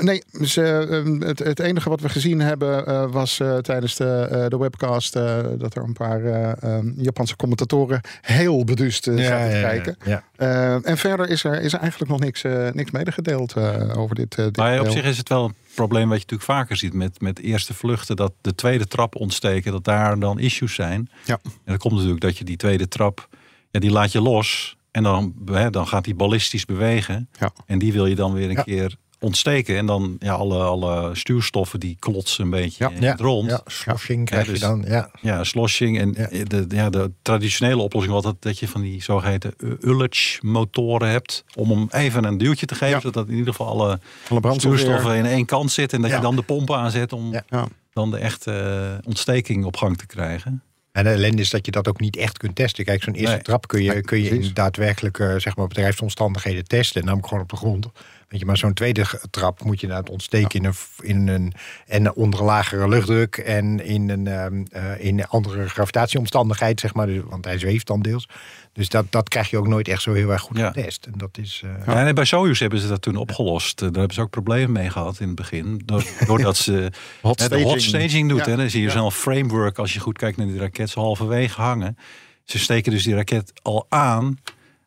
nee, 0.00 0.22
dus, 0.38 0.56
eh, 0.56 0.98
ehm, 0.98 1.20
het, 1.20 1.38
het 1.38 1.58
enige 1.60 1.88
wat 1.88 2.00
we 2.00 2.08
gezien 2.08 2.40
hebben 2.40 3.10
was 3.10 3.40
tijdens 3.60 3.96
de, 3.96 4.46
de 4.48 4.58
webcast 4.58 5.12
dat 5.58 5.74
er 5.76 5.82
een 5.82 5.92
paar 5.92 6.24
eh, 6.24 6.62
ehm, 6.62 6.90
Japanse 6.96 7.36
commentatoren 7.36 8.00
heel 8.20 8.44
beduust 8.64 9.06
eh, 9.06 9.16
zaten 9.24 9.50
te 9.50 9.60
kijken. 9.60 9.96
ja. 10.04 10.24
Eh, 10.36 10.88
en 10.88 10.98
verder 10.98 11.28
is 11.28 11.44
er, 11.44 11.60
is 11.60 11.72
er 11.72 11.80
eigenlijk 11.80 12.10
nog 12.10 12.20
niks, 12.20 12.44
eh, 12.44 12.68
niks 12.72 12.90
medegedeeld 12.90 13.52
eh, 13.52 13.98
over 13.98 14.14
dit. 14.14 14.34
eh, 14.34 14.44
dit 14.44 14.56
Maar 14.56 14.80
op 14.80 14.88
zich 14.88 15.04
is 15.04 15.18
het 15.18 15.28
wel 15.28 15.44
een 15.44 15.54
probleem 15.74 16.08
wat 16.08 16.18
je 16.18 16.24
natuurlijk 16.28 16.50
vaker 16.50 16.76
ziet 16.76 16.92
met, 16.92 17.20
met 17.20 17.38
eerste 17.40 17.74
vluchten. 17.74 18.16
Dat 18.16 18.32
de 18.40 18.54
tweede 18.54 18.86
trap 18.86 19.14
ontsteken, 19.16 19.72
dat 19.72 19.84
daar 19.84 20.18
dan 20.18 20.38
issues 20.38 20.74
zijn. 20.74 21.10
Ja. 21.24 21.38
En 21.44 21.50
dat 21.64 21.78
komt 21.78 21.94
natuurlijk 21.94 22.20
dat 22.20 22.38
je 22.38 22.44
die 22.44 22.56
tweede 22.56 22.88
trap, 22.88 23.28
ja, 23.70 23.80
die 23.80 23.90
laat 23.90 24.12
je 24.12 24.20
los. 24.20 24.76
En 24.90 25.02
dan, 25.02 25.34
hè, 25.46 25.70
dan 25.70 25.86
gaat 25.86 26.04
die 26.04 26.14
ballistisch 26.14 26.64
bewegen. 26.64 27.28
Ja. 27.40 27.52
En 27.66 27.78
die 27.78 27.92
wil 27.92 28.06
je 28.06 28.14
dan 28.14 28.32
weer 28.32 28.48
een 28.48 28.54
Ja. 28.56 28.62
keer 28.62 28.96
ontsteken. 29.20 29.76
En 29.76 29.86
dan 29.86 30.16
ja, 30.18 30.32
alle, 30.32 30.58
alle 30.62 31.14
stuurstoffen 31.14 31.80
die 31.80 31.96
klotsen 31.98 32.44
een 32.44 32.50
beetje 32.50 32.90
Ja. 33.00 33.16
rond. 33.16 33.50
Ja, 33.50 33.60
sloshing 33.66 34.26
krijg 34.26 34.46
Ja, 34.46 34.52
dus- 34.52 34.60
je 34.60 34.66
dan. 34.66 34.84
Ja. 34.86 35.10
Ja, 35.20 35.44
sloshing. 35.44 35.98
En 35.98 36.14
Ja. 36.30 36.44
de, 36.44 36.64
ja, 36.68 36.90
de 36.90 37.10
traditionele 37.22 37.82
oplossing 37.82 38.14
was 38.14 38.22
dat, 38.24 38.36
dat 38.42 38.58
je 38.58 38.68
van 38.68 38.80
die 38.80 39.02
zogeheten 39.02 39.54
Ullage 39.80 40.38
motoren 40.46 41.08
hebt. 41.10 41.44
Om 41.54 41.70
hem 41.70 41.86
even 41.90 42.24
een 42.24 42.38
duwtje 42.38 42.66
te 42.66 42.74
geven. 42.74 42.94
Ja. 42.94 43.00
Zodat 43.00 43.28
in 43.28 43.34
ieder 43.36 43.54
geval 43.54 43.66
alle 43.68 43.98
Alle 44.28 44.54
stuurstoffen 44.54 45.10
weer. 45.10 45.18
in 45.18 45.26
één 45.26 45.44
kant 45.46 45.70
zitten. 45.72 45.96
En 45.96 46.02
dat 46.02 46.10
Ja. 46.10 46.16
je 46.16 46.22
dan 46.22 46.36
de 46.36 46.42
pomp 46.42 46.72
aanzet 46.72 47.12
om 47.12 47.32
Ja. 47.32 47.42
Ja. 47.48 47.66
dan 47.92 48.10
de 48.10 48.18
echte 48.18 48.52
eh, 48.52 49.06
ontsteking 49.06 49.64
op 49.64 49.76
gang 49.76 49.96
te 49.96 50.06
krijgen. 50.06 50.62
En 50.92 51.04
de 51.04 51.10
ellende 51.10 51.42
is 51.42 51.50
dat 51.50 51.66
je 51.66 51.72
dat 51.72 51.88
ook 51.88 52.00
niet 52.00 52.16
echt 52.16 52.38
kunt 52.38 52.54
testen. 52.56 52.84
Kijk, 52.84 53.02
zo'n 53.02 53.14
eerste 53.14 53.34
Nee. 53.34 53.42
trap 53.42 53.68
kun 53.68 53.82
je, 53.82 54.00
kun 54.00 54.22
je 54.22 54.28
in 54.28 54.50
daadwerkelijke 54.54 55.34
zeg 55.38 55.56
maar, 55.56 55.66
bedrijfsomstandigheden 55.66 56.64
testen. 56.64 57.04
Namelijk 57.04 57.28
gewoon 57.28 57.42
op 57.42 57.48
de 57.50 57.56
grond. 57.56 57.86
Weet 58.28 58.40
je, 58.40 58.46
maar 58.46 58.56
zo'n 58.56 58.72
tweede 58.74 59.04
trap 59.30 59.64
moet 59.64 59.80
je 59.80 59.86
inderdaad 59.86 60.10
ontsteken 60.12 60.60
in, 60.60 60.64
een, 60.64 60.74
in 61.02 61.28
een 61.28 61.52
en 61.86 62.14
onder 62.14 62.40
een 62.40 62.46
lagere 62.46 62.88
luchtdruk 62.88 63.36
en 63.36 63.84
in 63.84 64.08
een 64.10 64.26
ehm, 64.26 64.64
eh, 64.70 65.04
in 65.04 65.18
een 65.18 65.26
andere 65.26 65.68
gravitatieomstandigheid, 65.68 66.80
zeg 66.80 66.94
maar. 66.94 67.06
Dus, 67.06 67.22
want 67.28 67.44
hij 67.44 67.58
zweeft 67.58 67.86
dan 67.86 68.00
deels. 68.02 68.28
Dus 68.72 68.88
dat, 68.88 69.06
dat 69.10 69.28
krijg 69.28 69.50
je 69.50 69.58
ook 69.58 69.68
nooit 69.68 69.88
echt 69.88 70.02
zo 70.02 70.12
heel 70.12 70.30
erg 70.30 70.40
goed 70.42 70.56
Ja. 70.58 70.66
getest. 70.72 71.06
En 71.06 71.12
dat 71.16 71.38
is. 71.38 71.62
eh, 71.64 71.86
Ja, 71.94 72.02
nee, 72.02 72.12
bij 72.12 72.24
Soyuz 72.24 72.60
hebben 72.60 72.78
ze 72.80 72.88
dat 72.88 73.02
toen 73.02 73.16
opgelost. 73.16 73.80
Eh, 73.82 73.86
Daar 73.88 73.96
hebben 73.98 74.14
ze 74.14 74.20
ook 74.20 74.30
problemen 74.30 74.72
mee 74.72 74.90
gehad 74.90 75.20
in 75.20 75.26
het 75.26 75.36
begin. 75.36 75.82
Door- 75.84 76.04
Doordat 76.26 76.56
ze 76.56 76.90
Hot 77.22 77.38
de 77.38 77.44
hot 77.44 77.60
staging. 77.60 77.80
staging 77.82 78.28
doet. 78.28 78.44
Ja, 78.44 78.50
Hè. 78.50 78.56
Dan 78.56 78.70
zie 78.70 78.80
je 78.80 78.86
ja. 78.86 78.92
zo'n 78.92 79.12
framework 79.12 79.78
als 79.78 79.92
je 79.94 80.00
goed 80.00 80.18
kijkt 80.18 80.36
naar 80.36 80.46
die 80.46 80.58
raket. 80.58 80.94
Halverwege 80.94 81.60
hangen. 81.60 81.96
Ze 82.44 82.58
steken 82.58 82.92
dus 82.92 83.02
die 83.02 83.14
raket 83.14 83.52
al 83.62 83.86
aan. 83.88 84.38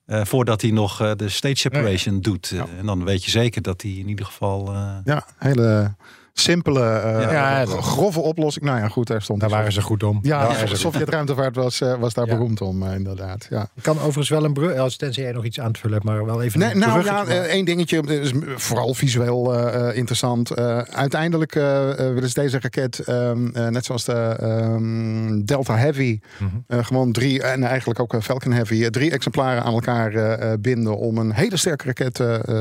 Eh, 0.09 0.25
voordat 0.25 0.61
hij 0.61 0.71
nog 0.71 1.01
eh, 1.01 1.11
de 1.15 1.29
stage 1.29 1.55
separation 1.55 2.21
doet. 2.21 2.51
Eh, 2.51 2.59
En 2.79 2.85
dan 2.85 3.03
weet 3.05 3.25
je 3.25 3.31
zeker 3.31 3.61
dat 3.61 3.81
hij 3.81 3.91
in 3.91 4.07
ieder 4.09 4.25
geval... 4.25 4.73
Ja, 5.03 5.25
hele 5.37 5.93
simpele, 6.39 6.83
eh, 6.89 7.31
Ja, 7.31 7.65
gro- 7.65 7.81
grove 7.81 8.19
oplossing. 8.19 8.65
Nou 8.65 8.79
ja, 8.79 8.87
goed, 8.87 9.07
daar 9.07 9.21
stond 9.21 9.39
daar 9.39 9.49
waren 9.49 9.71
ze 9.71 9.81
goed 9.81 10.03
om. 10.03 10.19
Ja, 10.21 10.47
Daar 10.47 10.69
de. 10.69 10.75
Sovjet-ruimtevaart 10.75 11.55
was, 11.55 11.81
eh, 11.81 11.95
was 11.99 12.13
daar 12.13 12.25
Ja. 12.27 12.33
beroemd 12.33 12.61
om, 12.61 12.83
eh, 12.83 12.93
inderdaad. 12.95 13.47
Ja. 13.49 13.67
Ik 13.75 13.83
kan 13.83 13.95
overigens 13.97 14.29
wel 14.29 14.43
een 14.43 14.53
brug, 14.53 14.77
als 14.77 14.95
tenzij 14.97 15.23
jij 15.23 15.31
nog 15.31 15.43
iets 15.45 15.59
aan 15.59 15.71
te 15.71 15.79
vullen 15.79 15.99
maar 16.03 16.25
wel 16.25 16.41
even 16.41 16.59
Nee, 16.59 16.71
een 16.71 16.79
nou 16.79 17.03
ja, 17.03 17.25
één 17.25 17.65
dingetje, 17.65 18.01
is 18.21 18.31
vooral 18.55 18.93
visueel 18.93 19.53
eh, 19.55 19.87
eh, 19.89 19.95
interessant. 19.97 20.51
Eh, 20.51 20.77
uiteindelijk 20.77 21.53
willen 21.53 22.29
ze 22.29 22.39
deze 22.41 22.59
raket, 22.59 22.99
ehm, 22.99 23.47
eh, 23.53 23.67
net 23.67 23.85
zoals 23.85 24.03
de 24.05 24.13
ehm, 24.39 25.41
Delta 25.45 25.77
Heavy, 25.77 26.19
Mhm. 26.39 26.49
eh, 26.67 26.85
gewoon 26.85 27.11
drie, 27.11 27.43
en 27.43 27.63
eigenlijk 27.63 27.99
ook 27.99 28.23
Falcon 28.23 28.51
Heavy, 28.51 28.89
drie 28.89 29.11
exemplaren 29.11 29.63
aan 29.63 29.73
elkaar 29.73 30.11
binden 30.59 30.97
om 30.97 31.17
een 31.17 31.31
hele 31.33 31.57
sterke 31.57 31.85
raket 31.85 32.13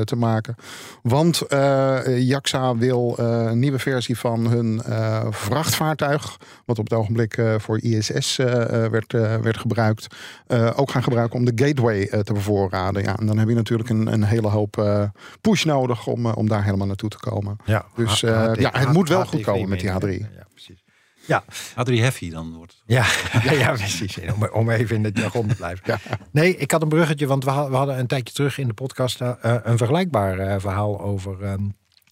te 0.07 0.15
maken. 0.17 0.55
Want 1.01 1.41
eh 1.41 1.97
JAXA 2.17 2.75
wil 2.77 3.15
eh, 3.19 3.25
een 3.49 3.59
nieuwe 3.69 3.79
versie 3.83 4.17
van 4.17 4.47
hun 4.47 4.81
eh, 4.81 5.25
vrachtvaartuig, 5.29 6.37
wat 6.65 6.79
op 6.79 6.83
het 6.89 6.93
ogenblik 6.93 7.37
eh, 7.37 7.55
voor 7.57 7.81
ISS 7.81 8.39
eh, 8.39 8.83
eh, 8.85 8.91
werd, 8.91 9.13
eh, 9.13 9.35
werd 9.35 9.57
gebruikt, 9.57 10.07
eh, 10.47 10.69
ook 10.75 10.91
gaan 10.91 11.03
gebruiken 11.03 11.39
om 11.39 11.45
de 11.45 11.63
gateway 11.65 12.01
eh, 12.03 12.19
te 12.19 12.33
bevoorraden. 12.33 13.03
Ja, 13.03 13.17
en 13.17 13.25
dan 13.25 13.37
heb 13.37 13.47
je 13.49 13.55
natuurlijk 13.55 13.89
een, 13.89 14.13
een 14.13 14.23
hele 14.23 14.47
hoop 14.47 14.77
eh, 14.77 15.03
push 15.41 15.63
nodig 15.63 16.07
om, 16.07 16.25
om 16.25 16.47
daar 16.47 16.63
helemaal 16.63 16.87
naartoe 16.87 17.09
te 17.09 17.17
komen. 17.19 17.57
Ja, 17.65 17.85
Dus, 17.95 18.23
eh, 18.23 18.51
ja, 18.53 18.69
het 18.73 18.91
moet 18.93 19.09
wel 19.09 19.25
goed 19.25 19.41
komen 19.41 19.69
met 19.69 19.79
die 19.79 19.91
meen 19.91 20.13
ik. 20.13 20.21
H3. 20.21 20.35
Ja, 20.37 20.45
precies. 20.53 20.83
Ja, 21.25 21.43
H3 21.71 21.93
Heavy 21.99 22.29
dan 22.29 22.53
wordt 22.55 22.71
het. 22.71 22.81
ja, 22.85 23.05
ja, 23.51 23.51
ja, 23.51 23.71
precies. 23.71 24.17
Om, 24.35 24.47
om 24.53 24.69
even 24.69 24.95
in 24.95 25.03
het 25.03 25.17
jargon 25.17 25.47
te 25.47 25.55
blijven. 25.55 25.99
Nee, 26.31 26.57
ik 26.57 26.71
had 26.71 26.81
een 26.81 26.87
bruggetje, 26.89 27.27
want 27.27 27.43
we, 27.43 27.49
ha- 27.49 27.69
we 27.69 27.75
hadden 27.75 27.99
een 27.99 28.07
tijdje 28.07 28.33
terug 28.33 28.57
in 28.57 28.67
de 28.67 28.73
podcast 28.73 29.19
een 29.61 29.77
vergelijkbaar 29.77 30.39
eh, 30.39 30.55
verhaal 30.59 31.01
over, 31.01 31.43
ehm, 31.43 31.61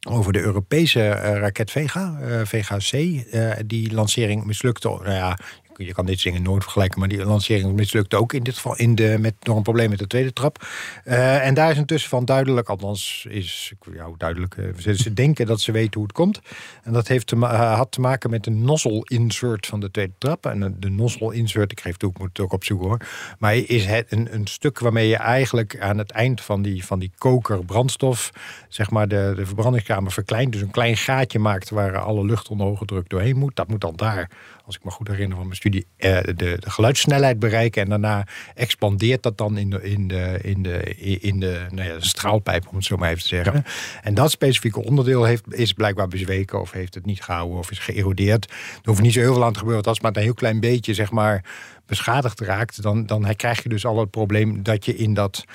over 0.09 0.33
de 0.33 0.41
Europese 0.41 1.09
eh, 1.09 1.39
raket 1.39 1.71
Vega, 1.71 2.17
eh, 2.21 2.41
Vega 2.45 2.77
C. 2.77 2.91
Eh, 2.91 3.51
die 3.65 3.93
lancering 3.93 4.45
mislukte. 4.45 4.87
Nou 4.87 5.11
ja, 5.11 5.37
je- 5.77 5.93
kan 5.93 6.05
dit 6.05 6.19
zingen 6.19 6.41
nooit 6.41 6.63
vergelijken, 6.63 6.99
maar 6.99 7.09
die 7.09 7.25
lancering 7.25 7.73
mislukte 7.73 8.15
ook 8.15 8.33
in 8.33 8.43
dit 8.43 8.55
geval 8.55 8.77
in 8.77 8.95
de, 8.95 9.17
met, 9.19 9.33
door 9.39 9.55
een 9.55 9.63
probleem 9.63 9.89
met 9.89 9.99
de 9.99 10.07
tweede 10.07 10.33
trap. 10.33 10.67
Eh, 11.03 11.45
en 11.45 11.53
daar 11.53 11.71
is 11.71 11.77
intussen 11.77 12.09
van 12.09 12.25
duidelijk, 12.25 12.69
althans 12.69 13.25
is 13.29 13.73
ja, 13.93 14.07
duidelijk, 14.17 14.57
eh, 14.57 14.93
ze, 14.93 15.13
denken 15.13 15.45
dat 15.45 15.61
ze 15.61 15.71
weten 15.71 15.93
hoe 15.93 16.03
het 16.03 16.11
komt. 16.11 16.39
En 16.83 16.93
dat 16.93 17.07
heeft 17.07 17.27
te 17.27 17.35
eh, 17.35 17.75
had 17.75 17.91
te 17.91 18.01
maken 18.01 18.29
met 18.29 18.43
de 18.43 18.49
nozzle 18.49 19.01
insert 19.03 19.65
van 19.65 19.79
de 19.79 19.91
tweede 19.91 20.13
trap. 20.17 20.45
En 20.45 20.75
de 20.79 20.89
nozzle 20.89 21.35
insert, 21.35 21.71
ik 21.71 21.79
geef 21.79 22.03
ook, 22.03 22.11
ik 22.11 22.19
moet 22.19 22.27
het 22.27 22.39
ook 22.39 22.53
opzoeken 22.53 22.87
hoor. 22.87 22.99
Maar 23.39 23.55
is 23.55 23.85
het 23.85 24.11
een, 24.11 24.33
een 24.33 24.47
stuk 24.47 24.79
waarmee 24.79 25.07
je 25.07 25.15
eigenlijk 25.15 25.79
aan 25.79 25.97
het 25.97 26.11
eind 26.11 26.41
van 26.41 26.61
die, 26.61 26.85
van 26.85 26.99
die 26.99 27.11
koker 27.17 27.65
brandstof, 27.65 28.31
zeg 28.69 28.89
maar 28.89 29.07
de, 29.07 29.33
de 29.35 29.45
verbrandingskamer 29.45 30.11
verkleint. 30.11 30.51
Dus 30.51 30.61
een 30.61 30.71
klein 30.71 30.97
gaatje 30.97 31.39
maakt 31.39 31.69
waar 31.69 31.97
alle 31.97 32.25
lucht 32.25 32.49
onder 32.49 32.67
hoge 32.67 32.85
druk 32.85 33.09
doorheen 33.09 33.37
moet. 33.37 33.55
Dat 33.55 33.67
moet 33.67 33.81
dan 33.81 33.95
daar, 33.95 34.29
als 34.67 34.75
ik 34.75 34.83
me 34.83 34.91
goed 34.91 35.07
herinner 35.07 35.35
van 35.37 35.45
mijn 35.45 35.57
studie, 35.57 35.85
eh, 35.97 36.19
de, 36.23 36.33
de 36.33 36.57
geluidssnelheid 36.59 37.39
bereiken. 37.39 37.81
En 37.81 37.89
daarna 37.89 38.27
expandeert 38.55 39.23
dat 39.23 39.37
dan 39.37 39.57
in 39.57 39.69
de, 39.69 39.81
in 39.81 40.07
de, 40.07 40.39
in 40.41 40.63
de, 40.63 40.95
in 41.19 41.39
de, 41.39 41.65
nou 41.69 41.87
ja, 41.89 41.95
de 41.95 42.05
straalpijp, 42.05 42.67
om 42.67 42.75
het 42.75 42.85
zo 42.85 42.97
maar 42.97 43.09
even 43.09 43.21
te 43.21 43.27
zeggen. 43.27 43.65
En 44.01 44.13
dat 44.13 44.31
specifieke 44.31 44.83
onderdeel 44.83 45.23
heeft, 45.23 45.53
is 45.53 45.73
blijkbaar 45.73 46.07
bezweken 46.07 46.61
of 46.61 46.71
heeft 46.71 46.93
het 46.93 47.05
niet 47.05 47.23
gehouden 47.23 47.57
of 47.57 47.71
is 47.71 47.79
geërodeerd. 47.79 48.45
Er 48.51 48.81
hoeft 48.83 49.01
niet 49.01 49.13
zo 49.13 49.19
heel 49.19 49.33
veel 49.33 49.45
aan 49.45 49.53
te 49.53 49.59
gebeuren. 49.59 49.83
Als 49.83 49.97
het 49.97 50.03
maar 50.03 50.15
een 50.15 50.21
heel 50.21 50.33
klein 50.33 50.59
beetje, 50.59 50.93
zeg 50.93 51.11
maar, 51.11 51.43
beschadigd 51.85 52.39
raakt, 52.39 52.81
dan, 52.81 53.05
dan 53.05 53.35
krijg 53.35 53.63
je 53.63 53.69
dus 53.69 53.85
al 53.85 53.99
het 53.99 54.11
probleem 54.11 54.63
dat 54.63 54.85
je 54.85 54.95
in 54.95 55.13
dat 55.13 55.45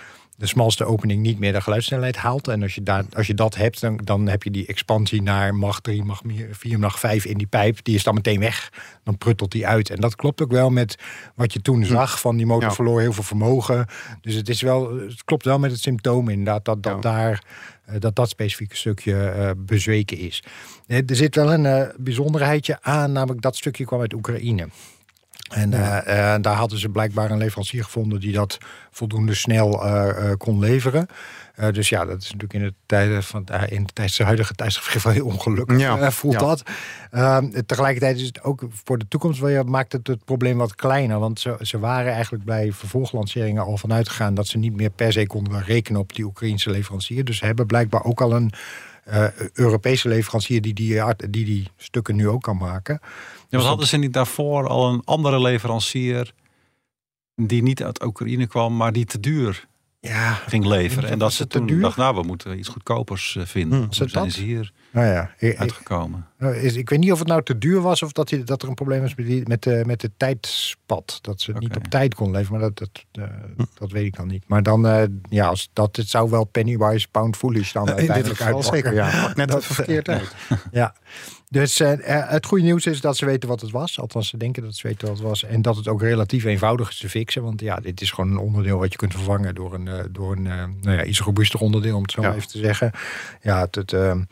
de 0.43 0.49
smalste 0.49 0.85
opening 0.85 1.23
niet 1.23 1.39
meer 1.39 1.53
de 1.53 1.61
geluidssnelheid 1.61 2.17
haalt. 2.17 2.49
En 2.49 2.63
als 2.63 2.75
je, 2.75 2.83
daar, 2.83 3.05
als 3.13 3.27
je 3.27 3.35
dat 3.35 3.55
hebt, 3.55 3.81
dan, 3.81 3.97
dan 4.05 4.29
heb 4.29 4.43
je 4.43 4.51
die 4.51 4.67
expansie 4.67 5.23
naar 5.23 5.55
mag 5.55 5.81
3, 5.81 6.05
mag 6.05 6.23
4, 6.51 6.79
mag 6.79 6.99
5 6.99 7.25
in 7.25 7.39
die 7.39 7.47
pijp. 7.47 7.79
Die 7.85 7.95
is 7.95 8.03
dan 8.03 8.15
meteen 8.15 8.41
weg. 8.41 8.73
Dan 9.05 9.19
pruttelt 9.19 9.51
die 9.53 9.67
uit. 9.67 9.91
En 9.91 10.01
dat 10.01 10.17
klopt 10.17 10.43
ook 10.43 10.51
wel 10.51 10.71
met 10.71 10.97
wat 11.35 11.53
je 11.53 11.61
toen 11.63 11.85
zag. 11.85 12.21
Van 12.21 12.37
die 12.37 12.47
motor 12.47 12.69
Ja. 12.69 12.75
verloor 12.75 13.01
heel 13.01 13.13
veel 13.13 13.23
vermogen. 13.23 13.87
Dus 14.21 14.35
het, 14.35 14.49
is 14.49 14.61
wel, 14.63 14.97
het 14.97 15.25
klopt 15.25 15.45
wel 15.45 15.59
met 15.59 15.71
het 15.71 15.81
symptoom 15.81 16.29
inderdaad. 16.29 16.65
Dat 16.65 16.83
dat, 16.83 16.95
Ja. 16.95 17.01
daar, 17.01 17.45
eh, 17.85 17.95
dat, 18.01 18.17
dat 18.17 18.29
specifieke 18.29 18.77
stukje 18.77 19.25
eh, 19.29 19.51
bezweken 19.57 20.19
is. 20.19 20.43
Eh, 20.87 20.97
Er 21.07 21.17
zit 21.17 21.35
wel 21.35 21.53
een 21.53 21.93
bijzonderheidje 21.97 22.79
aan. 22.81 23.13
Namelijk 23.13 23.43
dat 23.43 23.57
stukje 23.57 23.85
kwam 23.85 24.01
uit 24.01 24.15
Oekraïne. 24.15 24.69
En 25.53 25.73
eh, 25.73 26.35
eh, 26.35 26.43
daar 26.43 26.55
hadden 26.55 26.79
ze 26.79 26.89
blijkbaar 26.89 27.31
een 27.31 27.39
leverancier 27.39 27.85
gevonden 27.85 28.21
die 28.21 28.33
dat 28.33 28.59
voldoende 28.91 29.35
snel 29.35 29.85
eh, 29.87 30.33
kon 30.37 30.59
leveren. 30.59 31.07
Dus 31.73 31.89
ja, 31.89 32.05
dat 32.05 32.23
is 32.23 32.25
natuurlijk 32.25 32.53
in 32.53 32.63
de 32.63 32.75
tijden 32.87 33.23
van 33.23 33.47
in 33.69 33.85
de 33.85 33.93
tijdens 33.93 34.17
de 34.17 34.25
huidige 34.25 34.55
tijdsgegeven 34.55 35.03
wel 35.03 35.13
heel 35.13 35.33
ongelukkig. 35.33 35.79
Ja, 35.79 36.11
voelt 36.11 36.33
ja. 36.35 36.39
dat. 36.39 36.63
Ehm, 37.11 37.63
tegelijkertijd 37.67 38.17
is 38.17 38.27
het 38.27 38.43
ook 38.43 38.63
voor 38.71 38.99
de 38.99 39.09
toekomst 39.09 39.41
wel, 39.41 39.49
ja, 39.51 39.63
maakt 39.63 39.93
het 39.93 40.07
het 40.07 40.25
probleem 40.25 40.59
wat 40.59 40.75
kleiner. 40.75 41.19
Want 41.19 41.41
ze, 41.41 41.57
ze 41.61 41.79
waren 41.79 42.13
eigenlijk 42.13 42.45
bij 42.45 42.73
vervolglanceringen 42.73 43.63
al 43.63 43.77
vanuit 43.77 44.09
gegaan 44.09 44.35
dat 44.35 44.47
ze 44.47 44.59
niet 44.59 44.77
meer 44.77 44.91
per 44.91 45.13
se 45.13 45.27
konden 45.27 45.65
rekenen 45.65 46.01
op 46.01 46.15
die 46.15 46.25
Oekraïnse 46.25 46.71
leverancier. 46.71 47.25
Dus 47.25 47.37
ze 47.37 47.45
hebben 47.45 47.67
blijkbaar 47.67 48.05
ook 48.05 48.21
al 48.21 48.33
een 48.33 48.53
Europese 49.53 50.09
leverancier 50.09 50.63
die 50.63 50.75
die, 50.75 51.03
die 51.31 51.45
die 51.45 51.69
stukken 51.77 52.17
nu 52.17 52.29
ook 52.29 52.43
kan 52.43 52.57
maken. 52.57 53.01
Ja, 53.53 53.59
wat 53.59 53.67
hadden 53.67 53.87
ze 53.87 53.97
niet 53.97 54.13
daarvoor 54.13 54.69
al 54.69 54.93
een 54.93 55.01
andere 55.05 55.41
leverancier 55.41 56.33
die 57.37 57.63
niet 57.63 57.83
uit 57.83 58.05
Oekraïne 58.05 58.47
kwam, 58.47 58.77
maar 58.77 58.93
die 58.93 59.05
te 59.05 59.21
duur 59.21 59.67
Ja, 60.01 60.33
ging 60.33 60.65
leveren. 60.65 61.05
En 61.11 61.19
dat 61.19 61.29
Was 61.29 61.37
ze 61.37 61.47
toen 61.47 61.67
duur? 61.67 61.81
dachten, 61.81 62.03
nou, 62.03 62.15
we 62.17 62.23
moeten 62.23 62.59
iets 62.59 62.69
goedkopers 62.69 63.37
eh, 63.37 63.45
vinden. 63.47 63.83
Hm. 63.83 63.93
Zijn 63.93 64.09
dat? 64.13 64.31
ze 64.33 64.43
hier 64.43 64.73
nou 64.91 65.07
ja. 65.07 65.35
Ik, 65.39 65.57
uitgekomen. 65.59 66.27
nou, 66.39 66.55
is, 66.57 66.75
ik 66.77 66.89
weet 66.91 66.99
niet 66.99 67.13
of 67.13 67.19
het 67.19 67.29
nou 67.29 67.43
te 67.43 67.59
duur 67.59 67.81
was 67.81 68.03
of 68.03 68.13
dat, 68.13 68.35
dat 68.45 68.63
er 68.63 68.69
een 68.69 68.75
probleem 68.75 69.01
was 69.01 69.15
met, 69.15 69.27
die, 69.27 69.49
met, 69.49 69.63
de, 69.63 69.83
met 69.87 70.01
de 70.01 70.11
tijdspad. 70.17 71.19
Dat 71.21 71.41
ze 71.41 71.51
het 71.53 71.61
niet 71.61 71.77
op 71.77 71.85
tijd 71.85 72.15
kon 72.15 72.31
leveren, 72.31 72.61
maar 72.61 72.71
dat, 72.75 72.79
dat, 72.79 73.05
eh, 73.31 73.37
dat 73.79 73.91
weet 73.91 74.05
ik 74.07 74.17
dan 74.17 74.27
niet. 74.29 74.45
Maar 74.47 74.63
dan, 74.63 74.87
eh, 74.87 75.03
ja, 75.29 75.47
als 75.47 75.71
dat, 75.73 75.97
het 75.97 76.09
zou 76.09 76.31
wel 76.31 76.45
pennywise, 76.45 77.09
pound 77.11 77.37
foolish 77.37 77.73
dan 77.73 77.89
uiteindelijk 77.91 78.41
uitpakken. 78.41 78.73
zeker, 78.75 78.95
ja. 78.95 79.33
Net 79.35 79.49
Dat- 79.49 79.65
verkeerd 79.65 80.09
uit. 80.09 80.35
Ja, 80.73 80.95
dus 81.53 81.81
eh, 81.81 82.19
eh, 82.19 82.31
het 82.31 82.47
goede 82.47 82.65
nieuws 82.65 82.87
is 82.87 83.01
dat 83.01 83.17
ze 83.17 83.25
weten 83.27 83.49
wat 83.49 83.61
het 83.61 83.71
was. 83.71 84.01
Althans, 84.01 84.29
ze 84.29 84.37
denken 84.37 84.63
dat 84.63 84.75
ze 84.75 84.87
weten 84.87 85.09
wat 85.09 85.17
het 85.17 85.27
was. 85.27 85.45
En 85.45 85.63
dat 85.63 85.77
het 85.77 85.89
ook 85.89 86.01
relatief 86.01 86.45
eenvoudig 86.45 86.89
is 86.89 86.99
te 86.99 87.09
fixen. 87.09 87.43
Want 87.43 87.61
ja, 87.61 87.77
dit 87.77 88.01
is 88.01 88.11
gewoon 88.11 88.31
een 88.31 88.39
onderdeel 88.39 88.79
wat 88.79 88.93
je 88.93 88.99
kunt 88.99 89.13
vervangen 89.15 89.55
door 89.55 89.75
een, 89.75 89.89
eh, 89.89 90.05
door 90.11 90.33
een 90.33 90.43
nou 90.43 90.97
ja, 90.97 91.05
iets 91.05 91.21
robuuster 91.21 91.61
onderdeel, 91.61 91.97
om 91.97 92.03
het 92.03 92.11
zo 92.11 92.21
Ja. 92.21 92.29
maar 92.29 92.37
even 92.37 92.49
te 92.49 92.59
zeggen. 92.59 92.91
Ja, 93.43 93.61
het, 93.61 93.75
het, 93.75 93.93
ehm, 93.93 94.23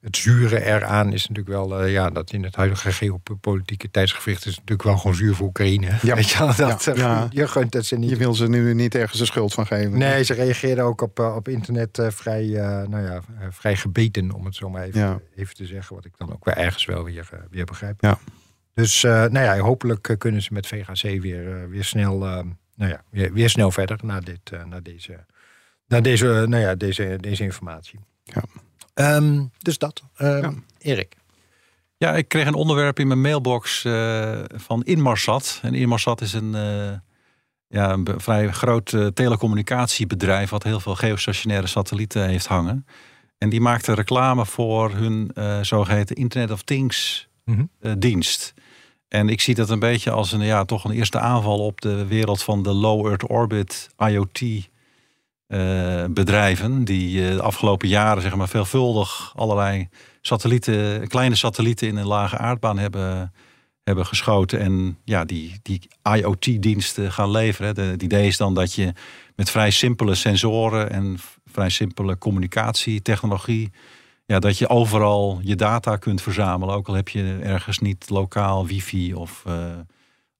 het 0.00 0.16
zure 0.16 0.64
eraan 0.64 1.12
is 1.12 1.28
natuurlijk 1.28 1.56
wel, 1.56 1.80
eh, 1.80 1.92
ja, 1.92 2.10
dat 2.10 2.32
in 2.32 2.42
het 2.44 2.54
huidige 2.56 2.92
geopolitieke 2.92 3.90
tijdsgewicht 3.90 4.46
is 4.46 4.54
natuurlijk 4.54 4.82
wel 4.82 4.96
gewoon 4.98 5.16
zuur 5.16 5.34
voor 5.34 5.46
Oekraïne. 5.46 5.90
Ja. 6.02 6.14
Weet 6.14 6.28
je 6.30 6.38
dat, 6.38 6.56
Ja. 6.56 6.92
eh, 6.92 6.96
Ja. 6.96 7.26
je 7.30 7.48
gunt 7.48 7.74
het 7.74 7.86
ze 7.86 7.96
niet. 7.96 8.10
Je 8.10 8.16
wil 8.16 8.34
ze 8.34 8.48
nu 8.48 8.74
niet 8.74 8.94
ergens 8.94 9.18
de 9.18 9.24
schuld 9.26 9.54
van 9.54 9.66
geven. 9.66 9.98
Nee, 9.98 10.22
ze 10.24 10.34
reageerden 10.34 10.84
ook 10.84 11.00
op, 11.00 11.18
eh, 11.20 11.34
op 11.36 11.48
internet 11.48 12.00
vrij, 12.08 12.46
nou 12.88 13.02
ja, 13.02 13.20
vrij 13.50 13.76
gebeten, 13.76 14.32
om 14.32 14.44
het 14.44 14.54
zo 14.54 14.70
maar 14.70 14.82
even, 14.82 15.00
Ja. 15.00 15.20
even 15.36 15.54
te 15.54 15.66
zeggen. 15.66 15.94
Wat 15.96 16.04
ik 16.04 16.12
dan 16.16 16.32
ook 16.32 16.44
weer 16.44 16.56
ergens 16.56 16.84
wel 16.84 17.04
weer, 17.04 17.28
weer 17.50 17.64
begrijp. 17.64 18.00
Ja. 18.00 18.18
Dus 18.74 19.02
nou 19.02 19.38
ja, 19.38 19.58
hopelijk 19.58 20.14
kunnen 20.18 20.42
ze 20.42 20.52
met 20.52 20.66
VGC 20.66 21.20
weer, 21.20 21.56
eh, 21.62 21.68
weer, 21.68 21.84
snel, 21.84 22.18
nou 22.18 22.90
ja, 22.90 23.02
weer, 23.10 23.32
weer 23.32 23.50
snel 23.50 23.70
verder 23.70 23.98
naar, 24.02 24.24
dit, 24.24 24.40
naar, 24.68 24.82
deze, 24.82 25.24
naar 25.86 26.02
deze, 26.02 26.26
nou 26.26 26.56
ja, 26.62 26.74
deze, 26.74 27.16
deze 27.20 27.42
informatie. 27.42 27.98
Ja. 28.24 28.42
Ehm, 28.98 29.44
dus 29.58 29.78
dat. 29.78 30.02
Ehm, 30.16 30.42
Ja. 30.42 30.52
Erik. 30.78 31.16
Ja, 31.96 32.14
ik 32.16 32.28
kreeg 32.28 32.46
een 32.46 32.54
onderwerp 32.54 32.98
in 32.98 33.06
mijn 33.06 33.20
mailbox 33.20 33.84
eh, 33.84 34.38
van 34.54 34.82
Inmarsat. 34.84 35.58
En 35.62 35.74
Inmarsat 35.74 36.20
is 36.20 36.32
een, 36.32 36.54
eh, 36.54 36.90
ja, 37.68 37.92
een 37.92 38.06
vrij 38.16 38.48
groot 38.52 38.92
eh, 38.92 39.06
telecommunicatiebedrijf... 39.06 40.50
wat 40.50 40.62
heel 40.62 40.80
veel 40.80 40.94
geostationaire 40.94 41.66
satellieten 41.66 42.28
heeft 42.28 42.46
hangen. 42.46 42.86
En 43.38 43.48
die 43.48 43.60
maakte 43.60 43.92
reclame 43.94 44.46
voor 44.46 44.90
hun 44.92 45.30
eh, 45.34 45.60
zogeheten 45.62 46.16
Internet 46.16 46.50
of 46.50 46.62
Things 46.62 47.26
Mhm. 47.44 47.64
eh, 47.80 47.92
dienst. 47.98 48.54
En 49.08 49.28
ik 49.28 49.40
zie 49.40 49.54
dat 49.54 49.70
een 49.70 49.78
beetje 49.78 50.10
als 50.10 50.32
een, 50.32 50.40
ja, 50.40 50.64
toch 50.64 50.84
een 50.84 50.90
eerste 50.90 51.18
aanval 51.18 51.58
op 51.58 51.80
de 51.80 52.06
wereld 52.06 52.42
van 52.42 52.62
de 52.62 52.72
low 52.72 53.06
Earth 53.06 53.28
orbit 53.30 53.88
IoT 53.98 54.40
eh, 55.48 56.04
bedrijven 56.10 56.84
die 56.84 57.28
eh, 57.28 57.34
de 57.34 57.42
afgelopen 57.42 57.88
jaren 57.88 58.22
zeg 58.22 58.34
maar, 58.34 58.48
veelvuldig 58.48 59.32
allerlei 59.36 59.88
satellieten, 60.20 61.08
kleine 61.08 61.34
satellieten 61.34 61.88
in 61.88 61.96
een 61.96 62.06
lage 62.06 62.38
aardbaan 62.38 62.78
hebben, 62.78 63.32
hebben 63.84 64.06
geschoten. 64.06 64.60
En 64.60 64.98
ja, 65.04 65.24
die, 65.24 65.58
die 65.62 65.88
IoT-diensten 66.02 67.12
gaan 67.12 67.30
leveren. 67.30 67.74
De, 67.74 67.80
het 67.80 68.02
idee 68.02 68.26
is 68.26 68.36
dan 68.36 68.54
dat 68.54 68.74
je 68.74 68.92
met 69.36 69.50
vrij 69.50 69.70
simpele 69.70 70.14
sensoren 70.14 70.90
en 70.90 71.18
vrij 71.46 71.70
simpele 71.70 72.18
communicatietechnologie. 72.18 73.70
Ja, 74.26 74.38
dat 74.38 74.58
je 74.58 74.68
overal 74.68 75.38
je 75.42 75.56
data 75.56 75.96
kunt 75.96 76.22
verzamelen. 76.22 76.74
Ook 76.74 76.88
al 76.88 76.94
heb 76.94 77.08
je 77.08 77.38
ergens 77.42 77.78
niet 77.78 78.10
lokaal 78.10 78.66
wifi 78.66 79.14
of, 79.14 79.44
uh, 79.46 79.54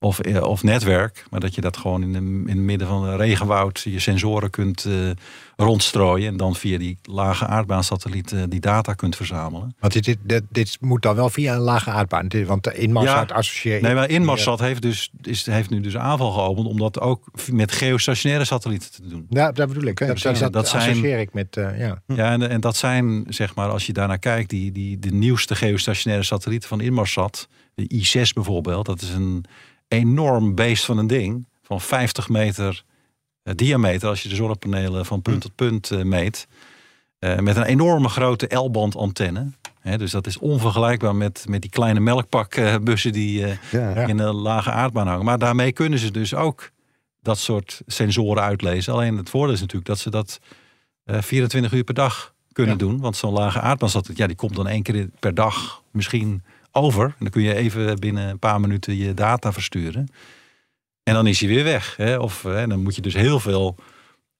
of, 0.01 0.19
eh, 0.19 0.43
of 0.43 0.63
netwerk. 0.63 1.25
Maar 1.31 1.41
dat 1.41 1.55
je 1.55 1.61
dat 1.61 1.77
gewoon 1.77 2.03
in, 2.03 2.13
de, 2.13 2.19
in 2.19 2.57
het 2.57 2.57
midden 2.57 2.89
van 2.89 3.05
een 3.05 3.17
regenwoud 3.17 3.81
je 3.81 3.99
sensoren 3.99 4.51
kunt 4.51 4.85
uh, 4.85 5.11
rondstrooien. 5.57 6.29
En 6.29 6.37
dan 6.37 6.55
via 6.55 6.79
die 6.79 6.99
lage 7.03 7.47
aardbaansatelliet 7.47 8.33
uh, 8.33 8.43
die 8.49 8.61
data 8.61 8.93
kunt 8.93 9.17
verzamelen. 9.17 9.75
Want 9.79 9.93
dit, 9.93 10.05
dit, 10.05 10.19
dit, 10.23 10.43
dit, 10.49 10.77
moet 10.81 11.03
dan 11.03 11.15
wel 11.15 11.31
via 11.31 11.55
een 11.55 11.61
lage 11.61 11.91
aardbaan. 11.91 12.29
Want 12.47 12.67
Inmarsat 12.67 13.29
ja, 13.29 13.35
associeert... 13.35 13.83
Nee, 13.83 13.95
maar 13.95 14.11
Inmarsat 14.11 14.61
heeft, 14.61 14.83
dus, 14.83 15.11
is, 15.23 15.47
heeft 15.47 15.71
nu 15.71 15.81
dus 15.81 15.97
aanval 15.97 16.31
geopend... 16.31 16.67
om 16.67 16.79
dat 16.79 17.01
ook 17.01 17.31
met 17.53 17.73
geostationaire 17.73 18.45
satellieten 18.45 18.91
te 18.91 19.09
doen. 19.09 19.27
Ja, 19.29 19.53
dat 19.53 19.69
bedoel 19.69 19.85
ik. 19.85 19.99
Dat, 19.99 20.23
dat, 20.23 20.53
dat 20.53 20.69
zijn, 20.69 20.91
associeer 20.91 21.19
ik 21.19 21.33
met... 21.33 21.57
Uh, 21.57 21.79
ja, 21.79 22.03
ja 22.07 22.33
en, 22.33 22.49
en 22.49 22.61
dat 22.61 22.77
zijn, 22.77 23.25
zeg 23.29 23.55
maar, 23.55 23.71
als 23.71 23.87
je 23.87 23.93
daarnaar 23.93 24.19
kijkt... 24.19 24.51
die, 24.51 24.73
die, 24.73 24.99
de 24.99 25.13
nieuwste 25.13 25.55
geostationaire 25.55 26.27
satellieten 26.27 26.69
van 26.69 26.81
Inmarsat... 26.81 27.49
de 27.75 27.91
I6 27.95 28.33
bijvoorbeeld, 28.35 28.87
dat 28.87 29.03
is 29.03 29.11
een 29.11 29.45
enorm 29.89 30.55
beest 30.55 30.85
van 30.85 30.99
een 30.99 31.07
ding. 31.07 31.47
Van 31.63 31.81
50 31.81 32.29
meter 32.29 32.85
uh, 33.45 33.55
diameter 33.55 34.09
als 34.09 34.23
je 34.23 34.29
de 34.29 34.35
zonnepanelen 34.35 35.07
van 35.07 35.23
punt 35.23 35.41
tot 35.41 35.55
punt 35.55 35.91
uh, 35.91 36.03
meet. 36.03 36.49
Uh, 37.21 37.39
met 37.39 37.57
een 37.57 37.63
enorme 37.63 38.09
grote 38.09 38.57
L-band 38.57 38.97
antenne. 38.97 39.51
He, 39.81 39.99
dus 39.99 40.11
dat 40.11 40.27
is 40.27 40.39
onvergelijkbaar 40.39 41.17
met, 41.17 41.45
met 41.49 41.61
die 41.61 41.71
kleine 41.71 42.01
melkpakbussen 42.01 43.13
die 43.13 43.47
ja, 43.47 43.59
ja. 43.71 43.95
in 43.95 44.19
een 44.19 44.35
lage 44.35 44.71
aardbaan 44.71 45.07
hangen. 45.07 45.25
Maar 45.25 45.39
daarmee 45.39 45.73
kunnen 45.73 45.99
ze 45.99 46.11
dus 46.11 46.35
ook 46.35 46.71
dat 47.23 47.39
soort 47.39 47.83
sensoren 47.87 48.43
uitlezen. 48.43 48.93
Alleen 48.93 49.17
het 49.17 49.31
voordeel 49.31 49.55
is 49.55 49.61
natuurlijk 49.61 49.87
dat 49.87 49.99
ze 49.99 50.11
dat 50.11 50.41
24 51.05 51.73
uur 51.73 51.85
per 51.85 51.95
dag 51.95 52.35
kunnen 52.53 52.79
ja. 52.79 52.85
doen. 52.85 53.01
Want 53.01 53.17
zo'n 53.17 53.33
lage 53.33 53.61
aardbaan, 53.61 53.91
ja, 54.15 54.27
die 54.27 54.37
komt 54.37 54.55
dan 54.55 54.69
één 54.69 54.83
keer 54.83 55.09
per 55.19 55.35
dag 55.35 55.83
misschien 55.91 56.43
over. 56.73 57.05
En 57.05 57.15
dan 57.19 57.31
kun 57.31 57.43
je 57.43 57.55
even 57.55 58.01
binnen 58.01 58.29
een 58.29 58.39
paar 58.39 58.61
minuten 58.61 58.97
je 58.97 59.15
data 59.15 59.53
versturen. 59.53 60.09
En 61.03 61.15
dan 61.15 61.27
is 61.27 61.41
hij 61.41 61.49
weer 61.49 61.65
weg. 61.65 61.97
Hè? 61.97 62.17
Of 62.17 62.43
hè, 62.43 62.67
dan 62.67 62.83
moet 62.83 62.95
je 62.95 63.03
dus 63.03 63.15
heel 63.15 63.41
veel, 63.41 63.77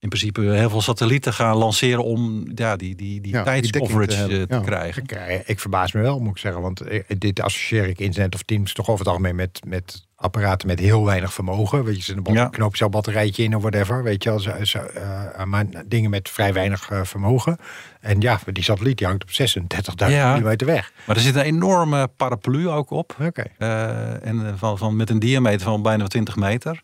in 0.01 0.09
principe 0.09 0.41
heel 0.41 0.71
veel 0.71 0.83
satellieten 0.83 1.33
gaan 1.33 1.57
lanceren 1.57 2.05
om 2.05 2.45
ja, 2.55 2.77
die, 2.77 2.95
die, 2.95 3.21
die 3.21 3.33
ja, 3.33 3.43
tijdscoverage 3.43 4.27
te, 4.27 4.47
te, 4.47 4.61
krijgen. 4.65 5.03
Ik, 5.03 5.47
ik, 5.47 5.61
verbaas 5.61 5.93
me 5.93 6.01
wel, 6.01 6.19
moet 6.19 6.31
ik 6.31 6.39
zeggen. 6.39 6.63
Want 6.63 6.83
dit 7.19 7.41
associeer 7.41 7.89
ik 7.89 7.99
internet 7.99 8.35
of 8.35 8.43
Teams 8.43 8.73
toch 8.73 8.89
over 8.89 8.99
het 8.99 9.09
algemeen 9.09 9.37
met, 9.37 9.61
met 9.67 10.07
apparaten 10.17 10.69
met 10.69 10.79
heel 10.79 11.05
weinig 11.05 11.33
vermogen. 11.33 11.85
Weet 11.85 12.05
je, 12.05 12.17
een 12.25 12.35
ja. 12.35 12.49
knoop 12.49 12.77
zo'n 12.77 12.91
batterijtje 12.91 13.43
in 13.43 13.57
of 13.57 13.63
whatever. 13.63 14.03
Weet 14.03 14.23
je, 14.23 14.41
zo, 14.41 14.65
zo, 14.65 14.79
uh, 14.97 15.45
maar 15.45 15.67
dingen 15.87 16.11
met 16.11 16.29
vrij 16.29 16.53
weinig 16.53 16.91
uh, 16.91 17.01
vermogen. 17.05 17.57
En 18.01 18.21
ja, 18.21 18.41
die 18.53 18.65
satelliet 18.65 18.99
die 18.99 19.07
hangt 19.07 19.23
op 19.23 19.31
36.000 19.31 20.09
ja. 20.09 20.35
kilometer 20.35 20.67
weg. 20.67 20.93
Maar 21.07 21.17
er 21.17 21.23
zit 21.23 21.35
een 21.35 21.43
enorme 21.43 22.09
paraplu 22.17 22.69
ook 22.69 22.91
op. 22.91 23.17
Oké. 23.21 23.27
Okay. 23.27 23.51
Uh, 23.59 24.27
en 24.27 24.59
van, 24.59 24.79
van, 24.79 24.97
met 24.97 25.11
een 25.11 25.19
diameter 25.19 25.61
van 25.61 25.83
bijna 25.83 26.07
20 26.07 26.37
meter. 26.37 26.83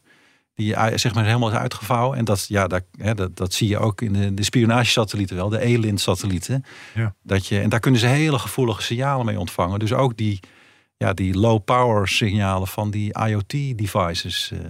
Die 0.55 0.75
zeg 0.95 1.15
maar 1.15 1.25
helemaal 1.25 1.51
is 1.51 1.57
uitgevouwen. 1.57 2.19
En 2.19 2.25
dat, 2.25 2.47
ja, 2.49 2.67
dat, 2.67 2.83
hè, 2.99 3.15
dat, 3.15 3.37
dat 3.37 3.53
zie 3.53 3.69
je 3.69 3.79
ook 3.79 4.01
in 4.01 4.13
de, 4.13 4.35
de 4.35 4.43
spionagesatellieten 4.43 5.37
wel. 5.37 5.49
De 5.49 5.59
ELINT-satellieten. 5.59 6.65
Ja. 6.95 7.15
Dat 7.23 7.47
je, 7.47 7.61
en 7.61 7.69
daar 7.69 7.81
kunnen 7.81 8.01
ze 8.01 8.07
hele 8.07 8.39
gevoelige 8.39 8.83
signalen 8.83 9.27
mee 9.27 9.39
ontvangen. 9.39 9.79
Dus 9.79 9.93
ook 9.93 10.17
die 10.17 10.41
ja, 10.97 11.13
die 11.13 11.39
low 11.39 11.65
power 11.65 12.09
signalen 12.09 12.69
van 12.69 12.91
die 12.91 13.19
IoT 13.27 13.79
devices. 13.79 14.51
Uh. 14.53 14.61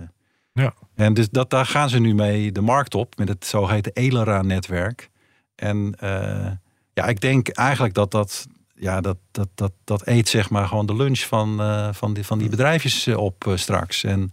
Ja. 0.53 0.75
En 0.95 1.15
dus 1.15 1.31
dat, 1.31 1.51
daar 1.51 1.67
gaan 1.67 1.89
ze 1.89 1.99
nu 1.99 2.15
mee 2.15 2.53
de 2.53 2.61
markt 2.61 2.95
op 2.95 3.17
met 3.17 3.29
het 3.29 3.47
zogeheten 3.47 3.93
ELERA-netwerk. 3.93 5.11
En 5.55 5.97
uh, 6.05 6.51
ja, 6.93 7.05
ik 7.07 7.21
denk 7.21 7.49
eigenlijk 7.49 7.95
dat 7.95 8.11
dat, 8.11 8.47
ja, 8.75 9.01
dat, 9.01 9.17
dat, 9.31 9.49
dat, 9.55 9.73
dat 9.85 10.07
eet 10.07 10.29
zeg 10.29 10.51
maar 10.51 10.69
gewoon 10.69 10.87
de 10.87 10.97
lunch 10.97 11.19
van, 11.19 11.61
uh, 11.61 11.89
van, 11.93 12.15
die, 12.15 12.25
van 12.25 12.39
die 12.39 12.49
bedrijfjes 12.49 13.09
op 13.09 13.53
straks. 13.55 14.05
En 14.05 14.33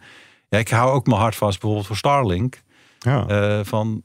ja, 0.51 0.57
ik 0.57 0.69
hou 0.69 0.91
ook 0.91 1.05
mijn 1.05 1.19
hart 1.19 1.35
vast 1.35 1.59
bijvoorbeeld 1.59 1.87
voor 1.87 1.97
Starlink. 1.97 2.61
Ja. 2.99 3.63
van 3.63 4.03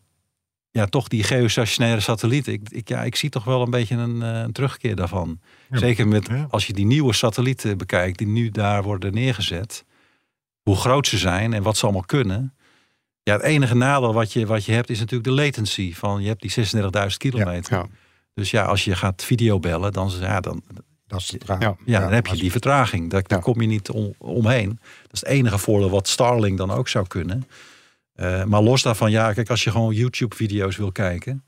ja, 0.71 0.87
toch 0.87 1.09
die 1.09 1.23
geostationaire 1.23 2.01
satellieten. 2.01 2.53
Ik, 2.53 2.69
ik, 2.69 2.89
ja, 2.89 3.03
ik 3.03 3.17
zie 3.17 3.31
toch 3.31 3.45
wel 3.45 3.63
een 3.63 3.71
beetje 3.71 3.97
een, 3.97 4.21
een 4.21 4.53
terugkeer 4.53 4.97
daarvan. 4.97 5.41
Ja, 5.71 5.79
Zeker 5.79 6.09
met 6.09 6.29
als 6.51 6.67
je 6.67 6.73
die 6.73 6.87
nieuwe 6.87 7.13
satellieten 7.13 7.79
bekijkt, 7.79 8.19
die 8.19 8.27
nu 8.27 8.51
daar 8.51 8.83
worden 8.83 9.15
neergezet. 9.15 9.85
Hoe 10.63 10.77
groot 10.77 11.07
ze 11.07 11.19
zijn 11.19 11.53
en 11.53 11.63
wat 11.63 11.77
ze 11.77 11.85
allemaal 11.85 12.05
kunnen. 12.05 12.55
Ja, 13.23 13.33
het 13.33 13.43
enige 13.43 13.75
nadeel 13.75 14.13
wat 14.13 14.33
je, 14.33 14.47
wat 14.47 14.65
je 14.65 14.73
hebt 14.73 14.91
is 14.91 14.99
natuurlijk 14.99 15.29
de 15.29 15.43
latency. 15.43 15.95
Van, 15.95 16.23
je 16.23 16.29
hebt 16.29 16.43
die 16.43 16.67
36.000 17.11 17.17
kilometer. 17.17 17.77
Ja, 17.77 17.87
dus 18.35 18.51
ja, 18.51 18.65
als 18.65 18.85
je 18.85 18.97
gaat 18.97 19.25
videobellen, 19.25 19.93
dan, 19.93 20.11
ja, 20.21 20.41
dan, 20.41 20.63
dat 21.07 21.21
is 21.21 21.35
ja, 21.47 21.57
ja, 21.59 21.77
ja, 21.85 22.01
dan 22.01 22.13
heb 22.13 22.27
je 22.27 22.37
die 22.37 22.51
vertraging. 22.51 23.11
Daar, 23.11 23.23
daar 23.27 23.41
kom 23.41 23.61
je 23.61 23.67
niet 23.67 23.91
om, 23.91 24.15
omheen. 24.19 24.69
Dat 25.03 25.13
is 25.13 25.21
het 25.21 25.29
enige 25.29 25.59
voordeel 25.59 25.91
wat 25.91 26.09
Starlink 26.09 26.59
dan 26.59 26.71
ook 26.71 26.89
zou 26.89 27.07
kunnen. 27.07 27.49
Uh, 28.17 28.45
maar 28.45 28.63
los 28.63 28.83
daarvan, 28.83 29.11
ja, 29.11 29.33
kijk, 29.33 29.51
als 29.51 29.65
je 29.65 29.71
gewoon 29.71 29.95
YouTube-video's 29.95 30.77
wil 30.77 30.93
kijken. 30.93 31.45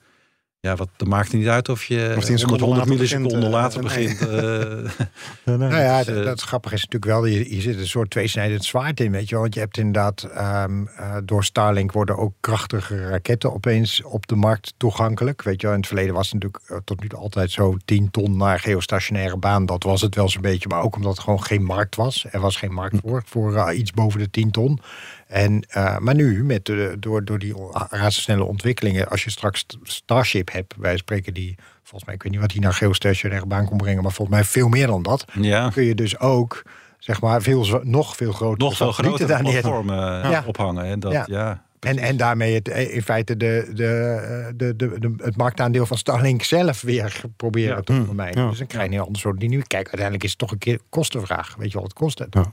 Ja, 0.61 0.77
wat, 0.77 0.89
dat 0.97 1.09
maakt 1.09 1.33
niet 1.33 1.47
uit 1.47 1.69
of 1.69 1.85
je 1.85 2.15
of 2.17 2.29
100, 2.29 2.61
100 2.61 2.89
milliseconden 2.89 3.51
later 3.51 3.83
begint. 3.83 4.07
Uh, 4.29 5.57
nee, 5.59 5.69
nou 5.69 5.83
ja, 5.83 6.05
dus, 6.05 6.15
dat, 6.15 6.25
dat 6.25 6.41
grappige 6.41 6.75
is 6.75 6.85
natuurlijk 6.85 7.13
wel, 7.13 7.25
je, 7.25 7.55
je 7.55 7.61
zit 7.61 7.79
een 7.79 7.87
soort 7.87 8.11
tweesnijdend 8.11 8.65
zwaard 8.65 9.01
in, 9.01 9.11
weet 9.11 9.29
je 9.29 9.37
Want 9.37 9.55
je 9.55 9.61
hebt 9.61 9.79
inderdaad, 9.79 10.29
um, 10.67 10.89
uh, 11.01 11.17
door 11.25 11.45
Starlink 11.45 11.93
worden 11.93 12.17
ook 12.17 12.33
krachtige 12.41 13.09
raketten 13.09 13.53
opeens 13.53 14.03
op 14.03 14.27
de 14.27 14.35
markt 14.35 14.75
toegankelijk. 14.77 15.43
Weet 15.43 15.61
je 15.61 15.67
wel, 15.67 15.75
in 15.75 15.81
het 15.81 15.89
verleden 15.89 16.15
was 16.15 16.31
het 16.31 16.35
natuurlijk 16.35 16.71
uh, 16.71 16.77
tot 16.85 17.01
nu 17.01 17.09
toe 17.09 17.19
altijd 17.19 17.51
zo 17.51 17.77
10 17.85 18.11
ton 18.11 18.37
naar 18.37 18.61
geostationaire 18.61 19.37
baan. 19.37 19.67
Dat 19.67 19.83
was 19.83 20.01
het 20.01 20.15
wel 20.15 20.29
zo'n 20.29 20.43
beetje, 20.43 20.69
maar 20.69 20.83
ook 20.83 20.97
omdat 20.97 21.13
het 21.13 21.21
gewoon 21.21 21.43
geen 21.43 21.65
markt 21.65 21.97
was. 21.97 22.27
Er 22.31 22.41
was 22.41 22.57
geen 22.57 22.73
markt 22.73 22.97
voor, 23.03 23.23
voor 23.27 23.73
iets 23.73 23.91
boven 23.91 24.21
de 24.21 24.31
10 24.31 24.51
ton. 24.51 24.81
En, 25.29 25.65
uh, 25.77 25.99
maar 25.99 26.15
nu, 26.15 26.45
met 26.45 26.65
de, 26.65 26.97
door, 26.99 27.25
door 27.25 27.39
die 27.39 27.55
razendsnelle 27.91 28.45
ontwikkelingen, 28.45 29.09
als 29.09 29.25
je 29.25 29.31
straks 29.31 29.67
Starship 29.83 30.53
hebt, 30.53 30.75
wij 30.79 30.97
spreken 30.97 31.35
die, 31.35 31.55
volgens 31.83 32.05
mij, 32.05 32.15
ik 32.15 32.23
weet 32.23 32.33
niet 32.33 32.41
wat 32.41 32.51
die 32.51 32.61
naar 32.61 32.75
geostationaire 32.75 33.47
baan 33.47 33.67
kon 33.67 33.77
brengen, 33.77 34.03
maar 34.03 34.13
volgens 34.13 34.37
mij 34.37 34.47
veel 34.47 34.69
meer 34.69 34.87
dan 34.87 35.03
dat, 35.03 35.25
ja. 35.41 35.71
kun 35.71 35.85
je 35.85 35.95
dus 35.95 36.19
ook, 36.19 36.63
zeg 36.99 37.21
maar, 37.21 37.43
veel, 37.43 37.81
nog 37.83 38.17
veel 38.17 38.33
groter 38.33 38.59
nog 38.59 38.77
veel 38.77 38.93
groter 38.93 39.27
daar 39.27 39.43
platformen 39.43 39.97
ja. 40.31 40.43
ophangen. 40.47 40.85
En 40.85 41.01
dat, 41.01 41.13
ja. 41.13 41.25
ja 41.27 41.67
en, 41.81 41.99
en 41.99 42.17
daarmee 42.17 42.55
het, 42.55 42.69
in 42.69 43.03
feite 43.03 43.37
de, 43.37 43.71
de, 43.75 44.53
de, 44.57 44.77
de, 44.77 44.99
de, 44.99 45.15
het 45.17 45.37
marktaandeel 45.37 45.87
van 45.87 45.99
Starlink 45.99 46.43
zelf 46.43 46.81
weer 46.81 47.21
proberen 47.37 47.77
ja. 47.77 47.83
te 47.83 48.03
vermijden. 48.05 48.43
Ja. 48.43 48.49
Dus 48.49 48.59
dan 48.59 48.67
krijg 48.67 48.91
je 48.91 48.97
een 48.97 49.05
ander 49.05 49.21
soort 49.21 49.41
dynamiek. 49.41 49.69
Kijk, 49.69 49.85
uiteindelijk 49.85 50.25
is 50.25 50.31
het 50.31 50.39
toch 50.39 50.51
een 50.51 50.59
keer 50.59 50.81
kostenvraag. 50.89 51.55
Weet 51.59 51.71
je 51.71 51.75
wat 51.75 51.87
het 51.87 51.93
kost? 51.93 52.19
Het? 52.19 52.35
Ja. 52.35 52.53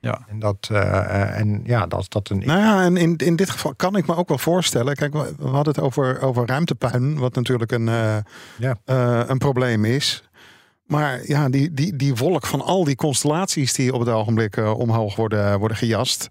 Ja. 0.00 0.20
En 0.28 0.38
dat, 0.38 0.68
uh, 0.72 1.38
en 1.38 1.60
ja, 1.64 1.86
dat, 1.86 2.06
dat 2.08 2.28
een. 2.28 2.38
Nou 2.38 2.60
ja, 2.60 2.84
en 2.84 2.96
in, 2.96 3.16
in 3.16 3.36
dit 3.36 3.50
geval 3.50 3.74
kan 3.74 3.96
ik 3.96 4.06
me 4.06 4.16
ook 4.16 4.28
wel 4.28 4.38
voorstellen. 4.38 4.94
Kijk, 4.94 5.12
we, 5.12 5.34
we 5.38 5.48
hadden 5.48 5.74
het 5.74 5.82
over, 5.82 6.20
over 6.20 6.46
ruimtepuin, 6.46 7.18
wat 7.18 7.34
natuurlijk 7.34 7.72
een, 7.72 7.86
uh, 7.86 8.16
ja. 8.58 8.76
uh, 8.86 9.22
een 9.26 9.38
probleem 9.38 9.84
is. 9.84 10.22
Maar 10.86 11.20
ja, 11.24 11.48
die, 11.48 11.74
die, 11.74 11.96
die 11.96 12.14
wolk 12.14 12.46
van 12.46 12.60
al 12.60 12.84
die 12.84 12.96
constellaties 12.96 13.72
die 13.72 13.92
op 13.92 14.00
het 14.00 14.08
ogenblik 14.08 14.56
omhoog 14.56 15.16
worden, 15.16 15.58
worden 15.58 15.76
gejast. 15.76 16.28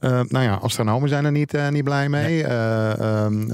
nou 0.00 0.40
ja, 0.40 0.54
astronomen 0.54 1.08
zijn 1.08 1.24
er 1.24 1.30
niet, 1.30 1.70
niet 1.70 1.84
blij 1.84 2.08
mee. 2.08 2.44
Ehm, 2.44 3.48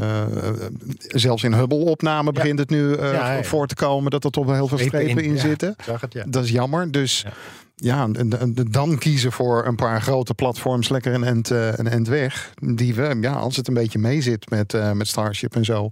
zelfs 0.99 1.43
in 1.43 1.53
Hubble-opname 1.53 2.31
ja. 2.33 2.33
begint 2.33 2.59
het 2.59 2.71
nu 2.71 2.99
ja, 2.99 3.43
voor 3.43 3.67
te 3.67 3.75
komen 3.75 4.11
dat 4.11 4.25
er 4.25 4.31
toch 4.31 4.45
wel 4.45 4.55
heel 4.55 4.69
veel 4.69 4.79
strepen 4.79 5.25
in, 5.25 5.31
in 5.31 5.39
zitten. 5.39 5.77
Het, 6.01 6.25
dat 6.33 6.45
is 6.45 6.51
jammer. 6.51 6.91
Dus 6.91 7.25
ja, 7.75 8.09
dan 8.71 8.99
kiezen 8.99 9.33
voor 9.33 9.67
een 9.67 9.77
paar 9.77 10.03
grote 10.03 10.35
platforms 10.35 10.89
lekker 10.89 11.15
een 11.15 11.25
end, 11.25 11.51
uh, 11.51 11.73
een 11.73 11.89
end 11.89 12.09
weg. 12.09 12.53
Die 12.55 12.95
we, 12.95 13.17
ja, 13.21 13.33
als 13.33 13.57
het 13.57 13.69
een 13.69 13.75
beetje 13.75 13.99
meezit 13.99 14.51
met, 14.51 14.75
uh, 14.75 14.93
met 14.93 15.09
Starship 15.09 15.55
en 15.55 15.65
zo. 15.65 15.89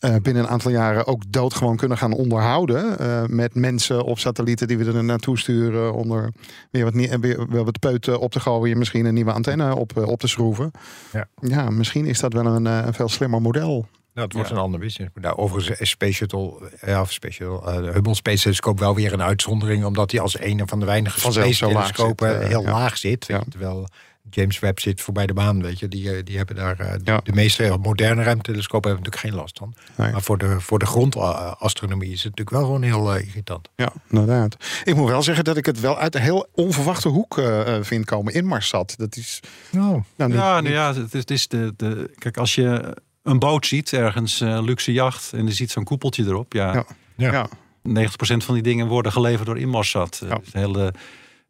Uh, 0.00 0.14
binnen 0.22 0.42
een 0.42 0.48
aantal 0.48 0.70
jaren 0.70 1.06
ook 1.06 1.22
doodgewoon 1.28 1.76
kunnen 1.76 1.98
gaan 1.98 2.12
onderhouden. 2.12 2.96
met 3.36 3.54
mensen 3.54 4.04
of 4.04 4.20
satellieten 4.20 4.68
die 4.68 4.78
we 4.78 4.92
er 4.92 5.04
naartoe 5.04 5.38
sturen. 5.38 5.94
Onder 5.94 6.32
weer 6.70 6.84
wat, 6.84 6.94
weer, 6.94 7.46
weer 7.48 7.64
wat 7.64 7.78
peuten 7.78 8.20
op 8.20 8.32
te 8.32 8.40
gooien. 8.40 8.78
Misschien 8.78 9.06
een 9.06 9.14
nieuwe 9.14 9.32
antenne 9.32 9.76
op, 9.76 9.96
op 9.96 10.20
te 10.20 10.28
schroeven. 10.28 10.70
Ja. 11.12 11.28
ja, 11.40 11.70
misschien 11.70 12.06
is 12.06 12.20
dat 12.20 12.32
wel 12.32 12.46
een, 12.46 12.64
een 12.64 12.94
veel 12.94 13.08
slimmer 13.08 13.42
model. 13.42 13.86
Nou, 14.18 14.30
het 14.30 14.32
wordt 14.32 14.48
ja. 14.48 14.56
een 14.56 14.62
ander 14.62 14.80
business. 14.80 15.10
Nou, 15.14 15.36
overigens 15.36 15.80
is 15.80 15.90
Space 15.90 16.12
Shuttle, 16.12 16.70
ja, 16.86 17.04
Space 17.04 17.34
Shuttle, 17.34 17.82
uh, 17.82 17.92
Hubble 17.92 18.14
Space 18.14 18.42
Telescope 18.42 18.80
wel 18.80 18.94
weer 18.94 19.12
een 19.12 19.22
uitzondering, 19.22 19.84
omdat 19.84 20.10
hij 20.10 20.20
als 20.20 20.40
een 20.40 20.62
van 20.68 20.80
de 20.80 20.86
weinige 20.86 21.20
Space 21.20 21.66
telescopen 21.66 22.46
heel 22.46 22.62
ja. 22.62 22.70
laag 22.70 22.96
zit. 22.96 23.26
Ja. 23.26 23.42
Terwijl 23.50 23.88
James 24.30 24.58
Webb 24.58 24.78
zit 24.78 25.00
voorbij 25.00 25.26
de 25.26 25.34
maan, 25.34 25.62
weet 25.62 25.78
je. 25.78 25.88
Die, 25.88 26.12
eh, 26.16 26.24
die 26.24 26.36
hebben 26.36 26.56
daar 26.56 26.80
eh, 26.80 26.94
Ja. 27.04 27.20
de 27.24 27.32
meeste 27.32 27.76
moderne 27.80 28.22
ruimtelescopen 28.22 28.90
hebben 28.90 29.04
natuurlijk 29.10 29.34
geen 29.34 29.42
last 29.42 29.58
van. 29.58 29.74
Nee. 29.94 30.12
Maar 30.12 30.22
voor 30.22 30.38
de, 30.38 30.60
voor 30.60 30.78
de 30.78 30.86
grondastronomie 30.86 32.12
is 32.12 32.22
het 32.24 32.36
natuurlijk 32.36 32.56
wel 32.56 32.64
gewoon 32.64 32.82
heel 32.82 33.14
eh, 33.14 33.26
irritant. 33.26 33.68
Ja, 33.76 33.92
inderdaad. 34.10 34.56
Ik 34.84 34.94
moet 34.94 35.08
wel 35.08 35.22
zeggen 35.22 35.44
dat 35.44 35.56
ik 35.56 35.66
het 35.66 35.80
wel 35.80 35.98
uit 35.98 36.14
een 36.14 36.20
heel 36.20 36.48
onverwachte 36.52 37.08
hoek 37.08 37.38
eh, 37.38 37.76
eh, 37.76 37.84
vind 37.84 38.04
komen. 38.04 38.34
In 38.34 38.44
Marsat. 38.46 38.94
Dat 38.96 39.16
is. 39.16 39.40
Nou, 39.70 39.94
niet- 39.96 40.32
Ja, 40.32 40.60
nou 40.60 40.70
ja, 40.70 40.94
het 40.94 41.14
is, 41.14 41.20
het 41.20 41.30
is 41.30 41.48
de, 41.48 41.72
de. 41.76 42.10
Kijk, 42.18 42.36
als 42.36 42.54
je 42.54 42.96
een 43.28 43.38
boot 43.38 43.66
ziet 43.66 43.92
ergens, 43.92 44.40
een 44.40 44.64
luxe 44.64 44.92
jacht, 44.92 45.32
en 45.32 45.46
je 45.46 45.52
ziet 45.52 45.70
zo'n 45.70 45.84
koepeltje 45.84 46.24
erop, 46.24 46.52
ja, 46.52 46.72
Ja. 46.72 46.86
Ja. 47.16 47.32
ja. 47.32 47.48
90% 47.88 47.90
van 48.20 48.54
die 48.54 48.62
dingen 48.62 48.86
worden 48.86 49.12
geleverd 49.12 49.46
door 49.46 49.58
Inmarsat. 49.58 50.22
Ja. 50.28 50.40
De 50.52 50.58
hele 50.58 50.94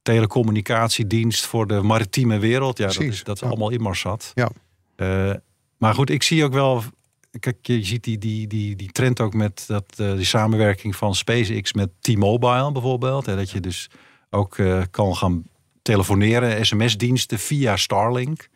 telecommunicatiedienst 0.03 1.47
voor 1.47 1.67
de 1.67 1.83
maritieme 1.83 2.39
wereld, 2.39 2.79
ja, 2.79 2.87
dat 2.87 3.01
is, 3.01 3.25
dat 3.25 3.35
is 3.35 3.43
ja. 3.43 3.49
allemaal 3.49 3.71
Inmarsat. 3.71 4.33
Ja. 4.35 4.51
Eh, 4.97 5.35
maar 5.77 5.95
goed, 5.95 6.11
ik 6.11 6.23
zie 6.23 6.45
ook 6.45 6.53
wel. 6.53 6.83
Kijk, 7.41 7.57
je 7.61 7.85
ziet 7.85 8.05
die, 8.05 8.19
die, 8.19 8.47
die, 8.47 8.77
die 8.77 8.93
trend 8.93 9.21
ook 9.21 9.35
met 9.35 9.65
dat, 9.67 9.85
eh, 9.97 10.15
die 10.15 10.25
samenwerking 10.25 10.97
van 10.97 11.15
SpaceX 11.15 11.73
met 11.73 11.91
T-Mobile 12.01 12.73
bijvoorbeeld. 12.73 13.27
Hè, 13.27 13.37
dat 13.37 13.51
je 13.51 13.61
dus 13.61 13.91
ook 14.31 14.59
eh, 14.59 14.83
kan 14.91 15.17
gaan 15.17 15.43
telefoneren, 15.83 16.67
sms-diensten 16.67 17.39
via 17.39 17.77
Starlink. 17.77 18.49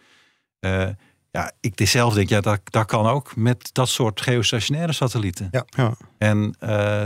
Ja, 1.32 1.52
ik 1.60 1.80
zelf 1.88 2.14
denk, 2.14 2.28
ja, 2.28 2.40
dat, 2.40 2.60
dat 2.64 2.86
kan 2.86 3.06
ook 3.06 3.36
met 3.36 3.70
dat 3.72 3.88
soort 3.88 4.20
geostationaire 4.20 4.92
satellieten. 4.92 5.48
Ja. 5.50 5.64
Ja. 5.76 5.94
En 6.18 6.54
eh, 6.58 7.04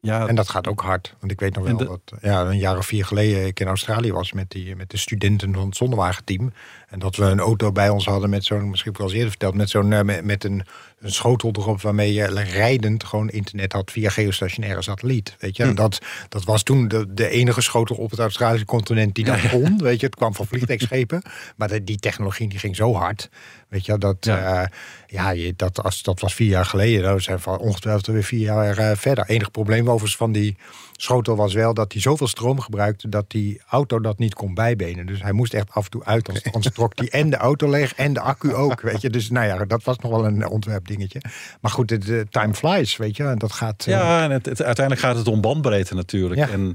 ja, 0.00 0.26
En 0.26 0.34
dat 0.34 0.48
gaat 0.48 0.66
ook 0.66 0.80
hard. 0.80 1.14
Want 1.20 1.32
ik 1.32 1.40
weet 1.40 1.54
nog 1.54 1.64
wel 1.64 1.76
de- 1.76 1.84
dat 1.84 2.00
ja, 2.20 2.40
een 2.44 2.58
jaar 2.58 2.76
of 2.78 2.86
vier 2.86 3.04
geleden 3.04 3.46
ik 3.46 3.60
in 3.60 3.66
Australië 3.66 4.12
was 4.12 4.32
met, 4.32 4.50
die, 4.50 4.76
met 4.76 4.90
de 4.90 4.96
studenten 4.96 5.54
van 5.54 5.66
het 5.66 5.76
zonnewagenteam. 5.76 6.52
En 6.88 6.98
dat 6.98 7.16
we 7.16 7.24
een 7.24 7.40
auto 7.40 7.72
bij 7.72 7.88
ons 7.88 8.04
hadden 8.04 8.30
met 8.30 8.44
zo'n, 8.44 8.70
misschien 8.70 8.92
heb 8.92 8.92
ik 8.92 8.98
wel 8.98 9.06
eens 9.06 9.14
eerder 9.14 9.30
verteld, 9.30 9.54
met 9.54 9.70
zo'n 9.70 9.92
eh, 9.92 10.02
met, 10.02 10.24
met 10.24 10.44
een, 10.44 10.62
een 11.00 11.12
schotel 11.12 11.50
erop 11.58 11.80
waarmee 11.80 12.12
je 12.12 12.24
rijdend 12.42 13.04
gewoon 13.04 13.28
internet 13.28 13.72
had 13.72 13.90
via 13.90 14.10
geostationaire 14.10 14.82
satelliet. 14.82 15.36
Weet 15.38 15.56
je, 15.56 15.62
en 15.62 15.74
dat, 15.74 15.98
dat 16.28 16.44
was 16.44 16.62
toen 16.62 16.88
de, 16.88 17.06
de 17.14 17.28
enige 17.28 17.60
schotel 17.60 17.96
op 17.96 18.10
het 18.10 18.20
Australische 18.20 18.66
continent 18.66 19.14
die 19.14 19.24
dat 19.24 19.48
kon. 19.48 19.78
Weet 19.78 20.00
je, 20.00 20.06
het 20.06 20.14
kwam 20.14 20.34
van 20.34 20.46
vliegtuigschepen. 20.46 21.22
Maar 21.56 21.68
de- 21.68 21.84
die 21.84 21.98
technologie 21.98 22.48
die 22.48 22.58
ging 22.58 22.76
zo 22.76 22.94
hard. 22.94 23.28
Weet 23.68 23.86
je, 23.86 23.98
dat, 23.98 24.16
Ja. 24.20 24.38
ja. 24.38 24.70
ja, 25.06 25.30
je, 25.30 25.52
dat, 25.56 25.82
als, 25.82 26.02
dat 26.02 26.20
was 26.20 26.34
vier 26.34 26.48
jaar 26.48 26.64
geleden. 26.66 27.02
Nou, 27.02 27.14
we 27.16 27.22
zijn 27.22 27.40
van 27.40 27.58
ongetwijfeld 27.58 28.06
weer 28.06 28.24
vier 28.24 28.40
jaar 28.40 28.78
eh, 28.78 28.96
verder. 28.96 29.24
Enig 29.26 29.50
probleem 29.50 29.86
overigens 29.88 30.16
van 30.16 30.32
die 30.32 30.56
schotel 31.00 31.36
was 31.36 31.54
wel 31.54 31.74
dat 31.74 31.92
hij 31.92 32.00
zoveel 32.02 32.26
stroom 32.26 32.60
gebruikte 32.60 33.08
dat 33.08 33.30
die 33.30 33.60
auto 33.68 34.00
dat 34.00 34.18
niet 34.18 34.34
kon 34.34 34.54
bijbenen. 34.54 35.06
Dus 35.06 35.22
hij 35.22 35.32
moest 35.32 35.54
echt 35.54 35.70
af 35.70 35.84
en 35.84 35.90
toe 35.90 36.04
uit, 36.04 36.28
anders, 36.28 36.52
anders 36.52 36.74
trok 36.74 36.92
hij 36.98 37.08
en 37.08 37.30
de 37.30 37.36
auto 37.36 37.70
leeg 37.70 37.94
en 37.94 38.12
de 38.12 38.20
accu 38.20 38.54
ook. 38.54 38.80
Weet 38.80 39.00
je, 39.00 39.10
dus 39.10 39.30
nou 39.30 39.46
ja, 39.46 39.64
dat 39.64 39.84
was 39.84 39.98
nog 39.98 40.10
wel 40.10 40.26
een 40.26 40.48
ontwerpdingetje. 40.48 41.20
Maar 41.60 41.70
goed, 41.70 41.88
de, 41.88 41.98
de 41.98 42.26
time 42.30 42.54
flies, 42.54 42.96
weet 42.96 43.16
je, 43.16 43.24
en 43.24 43.38
dat 43.38 43.52
gaat. 43.52 43.84
eh, 43.86 43.92
Ja, 43.94 44.22
en 44.24 44.30
het, 44.30 44.46
het- 44.46 44.62
uiteindelijk 44.62 45.06
gaat 45.06 45.16
het 45.16 45.28
om 45.28 45.40
bandbreedte 45.40 45.94
natuurlijk. 45.94 46.40
Ja. 46.40 46.48
En 46.48 46.74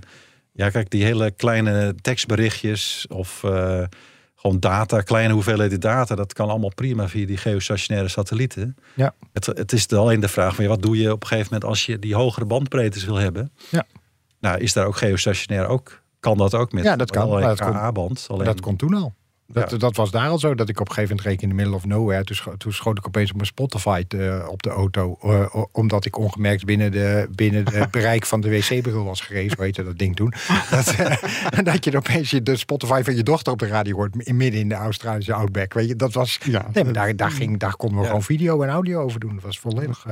ja, 0.52 0.70
kijk, 0.70 0.90
die 0.90 1.04
hele 1.04 1.32
kleine 1.32 1.96
tekstberichtjes 2.02 3.06
of 3.10 3.44
eh, 3.44 3.84
gewoon 4.36 4.60
data, 4.60 5.02
kleine 5.02 5.34
hoeveelheden 5.34 5.80
data, 5.80 6.16
dat 6.16 6.34
kan 6.34 6.50
allemaal 6.50 6.74
prima 6.76 7.08
via 7.08 7.26
die 7.26 7.38
geostationaire 7.38 8.10
satellieten. 8.10 8.76
Ja. 8.94 9.14
Het, 9.34 9.46
het 9.46 9.72
is 9.74 9.88
alleen 9.90 10.20
de 10.20 10.28
vraag 10.28 10.56
van 10.56 10.64
ja, 10.64 10.70
wat 10.70 10.82
doe 10.82 10.98
je 10.98 11.12
op 11.12 11.22
een 11.22 11.28
gegeven 11.28 11.50
moment 11.54 11.70
als 11.70 11.86
je 11.86 12.00
die 12.00 12.16
hogere 12.16 12.46
bandbreedtes 12.46 13.04
wil 13.06 13.16
hebben? 13.16 13.52
Ja. 13.70 13.86
Nou, 14.44 14.60
is 14.60 14.74
daar 14.74 14.86
ook 14.86 14.98
geostationair 14.98 15.68
ook? 15.68 16.02
Kan 16.20 16.38
dat 16.38 16.56
ook 16.56 16.72
met 16.72 16.84
Ja, 16.84 16.96
dat 16.96 17.12
kan. 17.12 17.30
dat 17.42 17.60
komt- 17.60 17.72
KA-band? 17.74 18.26
Alleen 18.30 18.46
Dat 18.46 18.60
kon 18.62 18.76
toen 18.76 18.94
al. 18.94 19.14
Dat, 19.48 19.72
Ja. 19.72 19.78
dat 19.78 19.96
was 19.96 20.12
daar 20.12 20.30
al 20.30 20.40
zo, 20.40 20.56
dat 20.56 20.70
ik 20.70 20.80
op 20.80 20.88
een 20.88 20.94
gegeven 20.94 21.16
moment 21.16 21.34
reed 21.34 21.42
in 21.42 21.50
the 21.50 21.56
middle 21.56 21.76
of 21.76 21.86
nowhere. 21.86 22.24
Toen, 22.24 22.36
scho- 22.36 22.58
toen 22.58 22.74
schoot 22.74 22.98
ik 22.98 23.08
opeens 23.08 23.30
op 23.30 23.36
mijn 23.36 23.48
Spotify 23.48 24.04
eh, 24.08 24.48
op 24.50 24.64
de 24.64 24.70
auto. 24.70 25.18
eh, 25.22 25.56
omdat 25.72 26.06
ik 26.06 26.18
ongemerkt 26.18 26.66
binnen 26.66 26.92
de, 26.92 27.28
binnen 27.36 27.66
de 27.66 27.88
bereik 27.92 28.26
van 28.26 28.42
de 28.42 28.50
wc-bril 28.50 29.04
was 29.04 29.22
gerezen. 29.22 29.58
Weet 29.60 29.76
je 29.76 29.84
dat 29.84 29.98
ding 29.98 30.16
toen? 30.16 30.34
Dat, 30.72 30.88
eh, 30.96 31.64
dat 31.74 31.86
je 31.86 31.98
opeens 31.98 32.30
je- 32.30 32.44
de 32.44 32.56
Spotify 32.56 33.02
van 33.04 33.16
je 33.16 33.24
dochter 33.24 33.54
op 33.54 33.60
de 33.60 33.68
radio 33.68 33.96
hoort. 33.96 34.32
Midden 34.34 34.60
in 34.60 34.70
de 34.70 34.76
Australische 34.76 35.34
outback. 35.34 35.74
Weet 35.74 35.88
je, 35.88 35.96
dat 35.96 36.14
was... 36.14 36.40
Ja. 36.44 36.66
Nee, 36.74 36.84
maar 36.84 36.94
daar, 36.94 37.16
daar, 37.16 37.32
ging, 37.32 37.60
daar 37.60 37.76
konden 37.76 37.98
we 37.98 38.02
Ja. 38.04 38.08
gewoon 38.10 38.24
video 38.24 38.62
en 38.62 38.70
audio 38.70 39.02
over 39.02 39.20
doen. 39.20 39.34
Dat 39.34 39.44
was 39.44 39.60
volledig 39.60 40.06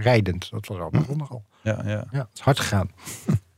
rijdend. 0.00 0.50
Dat 0.50 0.66
was 0.66 0.78
al 0.78 0.90
begonnen 0.90 1.28
al. 1.28 1.44
ja, 1.62 1.82
ja. 1.84 2.04
Ja, 2.10 2.18
het 2.18 2.28
is 2.34 2.40
hard 2.40 2.60
gegaan. 2.60 2.90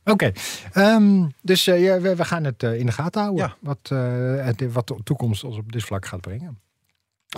Oké, 0.04 0.32
ehm, 0.72 1.28
dus 1.42 1.66
eh, 1.66 1.82
ja, 1.82 2.00
we, 2.00 2.16
we 2.16 2.24
gaan 2.24 2.44
het 2.44 2.62
eh, 2.62 2.78
in 2.78 2.86
de 2.86 2.92
gaten 2.92 3.22
houden. 3.22 3.44
Ja. 3.44 3.56
Wat, 3.60 3.78
eh, 3.82 4.44
het, 4.44 4.72
wat 4.72 4.88
de 4.88 4.96
toekomst 5.04 5.44
ons 5.44 5.56
op 5.56 5.72
dit 5.72 5.84
vlak 5.84 6.06
gaat 6.06 6.20
brengen. 6.20 6.60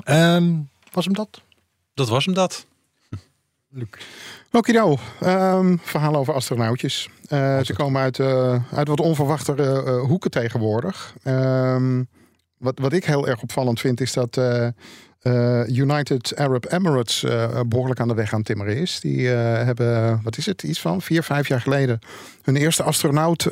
Ehm, 0.04 0.54
was 0.92 1.04
hem 1.04 1.14
dat? 1.14 1.42
Dat 1.94 2.08
was 2.08 2.24
hem 2.24 2.34
dat. 2.34 2.66
Luc. 3.74 3.88
Okido, 4.50 4.96
Ehm 5.20 5.76
verhaal 5.82 6.16
over 6.16 6.34
astronautjes. 6.34 7.08
Eh, 7.28 7.60
ze 7.62 7.72
komen 7.72 8.02
uit, 8.02 8.18
eh, 8.18 8.72
uit 8.72 8.88
wat 8.88 9.00
onverwachtere 9.00 9.82
eh, 9.82 10.00
hoeken 10.00 10.30
tegenwoordig. 10.30 11.14
Ehm, 11.22 12.02
wat, 12.58 12.78
wat 12.78 12.92
ik 12.92 13.04
heel 13.04 13.28
erg 13.28 13.42
opvallend 13.42 13.80
vind 13.80 14.00
is 14.00 14.12
dat 14.12 14.40
eh, 15.22 15.66
United 15.66 16.36
Arab 16.36 16.72
Emirates 16.72 17.24
eh, 17.24 17.60
behoorlijk 17.66 18.00
aan 18.00 18.08
de 18.08 18.14
weg 18.14 18.32
aan 18.32 18.42
timmeren 18.42 18.76
is. 18.76 19.00
Die 19.00 19.32
eh, 19.32 19.64
hebben, 19.64 20.20
wat 20.22 20.36
is 20.36 20.46
het, 20.46 20.62
iets 20.62 20.80
van 20.80 21.02
vier, 21.02 21.22
vijf 21.22 21.48
jaar 21.48 21.60
geleden 21.60 21.98
hun 22.42 22.56
eerste 22.56 22.82
astronaut 22.82 23.48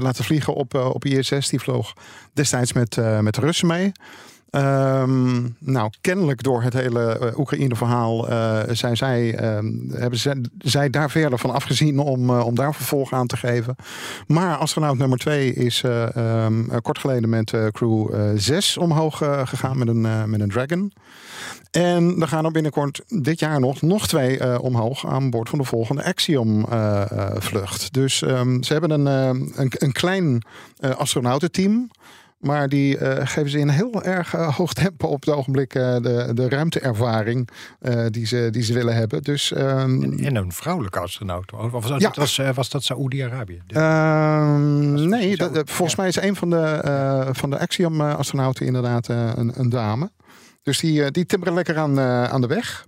laten 0.00 0.24
vliegen 0.24 0.54
op, 0.54 0.74
op 0.74 1.04
ISS. 1.04 1.48
Die 1.48 1.60
vloog 1.60 1.92
destijds 2.32 2.72
met, 2.72 2.96
met 3.20 3.36
Russen 3.36 3.66
mee. 3.66 3.92
Ehm, 4.50 5.42
nou, 5.58 5.90
kennelijk 6.00 6.42
door 6.42 6.62
het 6.62 6.72
hele 6.72 7.18
eh, 7.18 7.38
Oekraïne-verhaal 7.38 8.28
eh, 8.28 8.58
zijn 8.70 8.96
zij, 8.96 9.34
ehm, 9.34 9.66
hebben 9.92 10.18
zij, 10.58 10.90
daar 10.90 11.10
verder 11.10 11.38
van 11.38 11.50
afgezien 11.50 11.98
om, 11.98 12.30
eh, 12.30 12.46
om 12.46 12.54
daar 12.54 12.74
vervolg 12.74 13.12
aan 13.12 13.26
te 13.26 13.36
geven. 13.36 13.76
Maar 14.26 14.56
astronaut 14.56 14.98
nummer 14.98 15.18
twee 15.18 15.54
is 15.54 15.82
eh, 15.82 16.46
kort 16.82 16.98
geleden 16.98 17.28
met 17.28 17.54
crew 17.72 18.14
eh 18.14 18.30
6 18.34 18.76
omhoog 18.76 19.16
gegaan 19.44 19.78
met 19.78 19.88
een, 19.88 20.30
met 20.30 20.40
een 20.40 20.50
Dragon. 20.50 20.92
En 21.70 22.16
er 22.20 22.28
gaan 22.28 22.44
er 22.44 22.50
binnenkort 22.50 23.02
dit 23.08 23.38
jaar 23.38 23.60
nog, 23.60 23.82
nog 23.82 24.08
twee 24.08 24.60
omhoog 24.60 25.06
aan 25.06 25.30
boord 25.30 25.48
van 25.48 25.58
de 25.58 25.64
volgende 25.64 26.04
Axiom-vlucht. 26.04 27.92
dus 27.92 28.18
ze 28.18 28.66
hebben 28.68 28.90
een, 28.90 29.06
een, 29.06 29.72
een 29.78 29.92
klein 29.92 30.42
astronautenteam. 30.96 31.90
Maar 32.40 32.68
die 32.68 32.98
eh, 32.98 33.26
geven 33.26 33.50
ze 33.50 33.58
in 33.58 33.68
heel 33.68 34.02
erg 34.02 34.34
eh, 34.34 34.56
hoog 34.56 34.72
tempo 34.72 35.06
op 35.08 35.20
het 35.24 35.34
ogenblik 35.34 35.74
eh, 35.74 35.96
de, 35.96 36.30
de 36.34 36.48
ruimteervaring 36.48 37.48
die, 38.10 38.26
ze, 38.26 38.48
die 38.50 38.62
ze 38.62 38.72
willen 38.74 38.94
hebben. 38.94 39.22
Dus 39.22 39.52
ehm, 39.52 40.02
En 40.02 40.36
een 40.36 40.52
vrouwelijke 40.52 40.98
astronaut. 40.98 41.52
Of 41.52 41.70
was 41.70 41.86
dat, 41.88 42.00
Ja. 42.00 42.10
was, 42.14 42.40
was 42.54 42.68
dat 42.68 42.82
Saoedi-Arabië? 42.84 43.62
Ehm, 43.66 45.08
nee, 45.08 45.36
dat- 45.36 45.70
volgens 45.70 45.96
mij 45.96 46.08
is 46.08 46.16
een 46.16 46.36
van 46.36 46.50
de, 46.50 47.28
van 47.32 47.50
de 47.50 47.58
Axiom-astronauten 47.58 48.66
inderdaad 48.66 49.08
een, 49.08 49.52
een 49.54 49.68
dame. 49.68 50.10
Dus 50.62 50.78
die, 50.80 51.10
die 51.10 51.26
timmeren 51.26 51.54
lekker 51.54 51.76
aan, 51.78 52.00
aan 52.00 52.40
de 52.40 52.46
weg. 52.46 52.86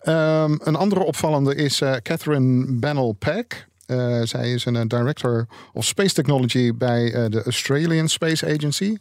Ehm, 0.00 0.56
een 0.62 0.76
andere 0.76 1.02
opvallende 1.04 1.54
is 1.54 1.82
Catherine 2.02 2.72
Bennell 2.78 3.14
Peck. 3.18 3.66
Eh, 3.94 4.26
zij 4.26 4.52
is 4.52 4.64
een 4.64 4.76
eh, 4.76 4.82
director 4.86 5.46
of 5.72 5.84
space 5.84 6.14
technology 6.14 6.74
bij 6.74 7.12
eh, 7.12 7.24
de 7.30 7.42
Australian 7.42 8.08
Space 8.08 8.46
Agency. 8.46 8.96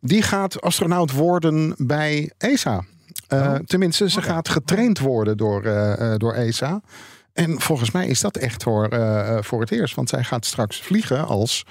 Die 0.00 0.22
gaat 0.22 0.60
astronaut 0.60 1.12
worden 1.12 1.74
bij 1.78 2.32
ESA. 2.38 2.84
Eh, 3.28 3.54
Tenminste, 3.54 4.10
ze 4.10 4.22
gaat 4.22 4.48
getraind 4.48 4.98
worden 4.98 5.36
door, 5.36 5.62
door 6.18 6.32
ESA. 6.32 6.80
En 7.32 7.60
volgens 7.60 7.90
mij 7.90 8.06
is 8.06 8.20
dat 8.20 8.36
echt 8.36 8.62
voor, 8.62 8.88
voor 9.40 9.60
het 9.60 9.70
eerst. 9.70 9.94
Want 9.94 10.08
zij 10.08 10.24
gaat 10.24 10.46
straks 10.46 10.82
vliegen 10.82 11.26
als 11.26 11.64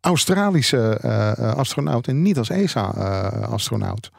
Australische 0.00 1.00
astronaut 1.56 2.06
en 2.06 2.22
niet 2.22 2.38
als 2.38 2.50
ESA-astronaut. 2.50 4.10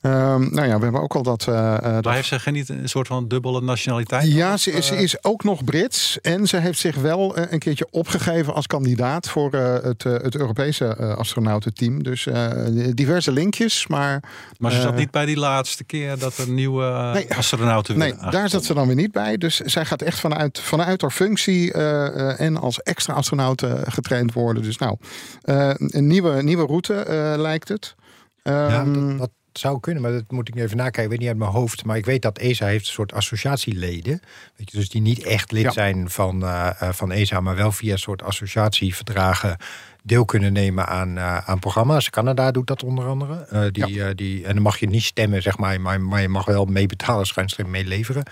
Ehm, 0.00 0.40
nou 0.54 0.66
ja, 0.68 0.76
we 0.76 0.82
hebben 0.82 1.02
ook 1.02 1.14
al 1.14 1.22
dat. 1.22 1.48
eh, 1.48 1.74
eh, 1.76 1.82
dat 1.82 2.04
Maar 2.04 2.14
heeft 2.14 2.28
ze 2.28 2.38
geen 2.38 2.52
niet 2.54 2.68
een 2.68 2.88
soort 2.88 3.06
van 3.06 3.28
dubbele 3.28 3.60
nationaliteit? 3.60 4.32
ja, 4.32 4.52
Of, 4.52 4.60
ze, 4.60 4.70
is- 4.72 4.86
ze 4.86 4.94
eh, 4.94 5.02
is 5.02 5.24
ook 5.24 5.44
nog 5.44 5.64
Brits. 5.64 6.20
En 6.20 6.46
ze 6.46 6.56
heeft 6.56 6.78
zich 6.78 6.96
wel 6.96 7.36
eh, 7.36 7.44
een 7.52 7.58
keertje 7.58 7.86
opgegeven 7.90 8.54
als 8.54 8.66
kandidaat 8.66 9.28
voor 9.28 9.52
eh, 9.52 9.72
het, 9.82 10.04
eh, 10.04 10.12
het 10.12 10.36
Europese 10.36 10.86
eh, 10.86 11.16
astronautenteam. 11.16 12.02
Dus 12.02 12.26
eh, 12.26 12.50
diverse 12.94 13.32
linkjes. 13.32 13.86
Maar 13.86 14.22
Maar 14.58 14.72
ze 14.72 14.80
zat 14.80 14.96
niet 14.96 15.10
bij 15.10 15.26
die 15.26 15.36
laatste 15.38 15.84
keer 15.84 16.18
dat 16.18 16.36
er 16.38 16.48
nieuwe 16.48 17.10
Nee. 17.12 17.34
astronauten 17.34 17.98
nee, 17.98 18.14
daar 18.30 18.48
zat 18.48 18.64
ze 18.64 18.74
dan 18.74 18.86
weer 18.86 18.96
niet 18.96 19.12
bij. 19.12 19.36
Dus 19.36 19.56
zij 19.60 19.84
gaat 19.84 20.02
echt 20.02 20.20
vanuit, 20.20 20.60
vanuit 20.60 21.00
haar 21.00 21.10
functie 21.10 21.72
eh, 21.72 22.06
eh, 22.06 22.40
en 22.40 22.56
als 22.56 22.82
extra 22.82 23.14
astronaut 23.14 23.62
eh, 23.62 23.72
getraind 23.84 24.32
worden. 24.32 24.62
Dus 24.62 24.78
nou, 24.78 24.96
eh, 25.42 25.70
een 25.76 26.06
nieuwe, 26.06 26.42
nieuwe 26.42 26.66
route 26.66 26.94
eh, 26.94 27.32
lijkt 27.36 27.68
het. 27.68 27.94
Ja, 28.42 28.68
Ehm, 28.68 29.08
dat, 29.08 29.18
dat, 29.18 29.30
zou 29.58 29.80
kunnen, 29.80 30.02
maar 30.02 30.12
dat 30.12 30.30
moet 30.30 30.48
ik 30.48 30.56
even 30.56 30.76
nakijken. 30.76 31.02
Ik 31.02 31.08
weet 31.08 31.18
niet 31.18 31.28
uit 31.28 31.36
mijn 31.38 31.50
hoofd. 31.50 31.84
Maar 31.84 31.96
ik 31.96 32.04
weet 32.04 32.22
dat 32.22 32.38
ESA 32.38 32.66
heeft 32.66 32.86
een 32.86 32.92
soort 32.92 33.12
associatieleden. 33.12 34.20
Weet 34.56 34.70
je, 34.70 34.76
dus 34.78 34.88
die 34.88 35.00
niet 35.00 35.22
echt 35.22 35.52
lid 35.52 35.62
Ja. 35.62 35.70
zijn 35.70 36.10
van, 36.10 36.42
eh, 36.44 36.70
van 36.92 37.12
ESA, 37.12 37.40
maar 37.40 37.56
wel 37.56 37.72
via 37.72 37.92
een 37.92 37.98
soort 37.98 38.22
associatieverdragen 38.22 39.56
deel 40.06 40.24
kunnen 40.24 40.52
nemen 40.52 40.86
aan, 40.86 41.16
eh, 41.18 41.36
aan 41.48 41.58
programma's. 41.58 42.10
Canada 42.10 42.50
doet 42.50 42.66
dat 42.66 42.82
onder 42.84 43.06
andere. 43.06 43.46
Eh, 43.50 43.60
die, 43.70 44.04
eh, 44.04 44.14
die, 44.14 44.44
en 44.46 44.54
dan 44.54 44.62
mag 44.62 44.78
je 44.78 44.86
niet 44.86 45.02
stemmen, 45.02 45.42
zeg 45.42 45.58
maar, 45.58 45.80
maar, 45.80 46.00
maar 46.00 46.20
je 46.22 46.28
mag 46.28 46.44
wel 46.44 46.64
meebetalen, 46.64 47.26
schuinstreep 47.26 47.66
meeleveren. 47.66 48.22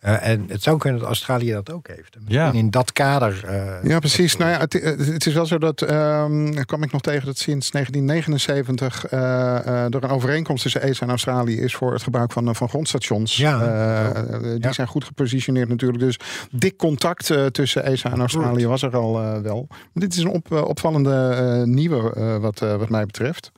Eh, 0.00 0.28
en 0.28 0.44
het 0.48 0.62
zou 0.62 0.78
kunnen 0.78 0.98
dat 0.98 1.08
Australië 1.08 1.52
dat 1.52 1.70
ook 1.72 1.88
heeft. 1.88 2.16
Misschien 2.20 2.38
Ja. 2.44 2.52
in 2.52 2.70
dat 2.70 2.92
kader. 2.92 3.44
eh, 3.44 3.88
Ja, 3.90 3.98
precies. 3.98 4.36
Nou 4.36 4.50
ja, 4.50 4.58
het, 4.58 4.72
het 4.98 5.26
is 5.26 5.34
wel 5.34 5.46
zo 5.46 5.58
dat, 5.58 5.82
ehm 5.82 6.50
daar 6.54 6.64
kwam 6.64 6.82
ik 6.82 6.92
nog 6.92 7.00
tegen 7.00 7.26
dat 7.26 7.38
sinds 7.38 7.70
1979 7.70 9.06
eh, 9.06 9.20
eh, 9.66 9.94
er 9.94 10.04
een 10.04 10.10
overeenkomst 10.10 10.62
tussen 10.62 10.82
ESA 10.82 11.02
en 11.02 11.08
Australië 11.08 11.60
is 11.60 11.74
voor 11.74 11.92
het 11.92 12.02
gebruik 12.02 12.32
van, 12.32 12.54
van 12.54 12.68
grondstations. 12.68 13.36
Ja. 13.36 13.60
Eh, 13.62 14.06
eh, 14.34 14.40
die 14.42 14.58
Ja. 14.60 14.72
zijn 14.72 14.86
goed 14.88 15.04
gepositioneerd 15.04 15.68
natuurlijk. 15.68 15.98
Dus 16.02 16.18
dik 16.50 16.76
contact 16.76 17.30
eh, 17.30 17.46
tussen 17.46 17.84
ESA 17.84 18.12
en 18.12 18.18
Australië 18.20 18.66
was 18.66 18.82
er 18.82 18.96
al 18.96 19.12
wel. 19.42 19.66
Maar 19.68 19.78
dit 19.92 20.12
is 20.12 20.18
een 20.18 20.30
op, 20.30 20.52
opvallende 20.52 21.15
nieuwe 21.64 22.12
eh, 22.14 22.36
wat, 22.36 22.62
eh, 22.62 22.76
wat 22.76 22.88
mij 22.88 23.06
betreft. 23.06 23.52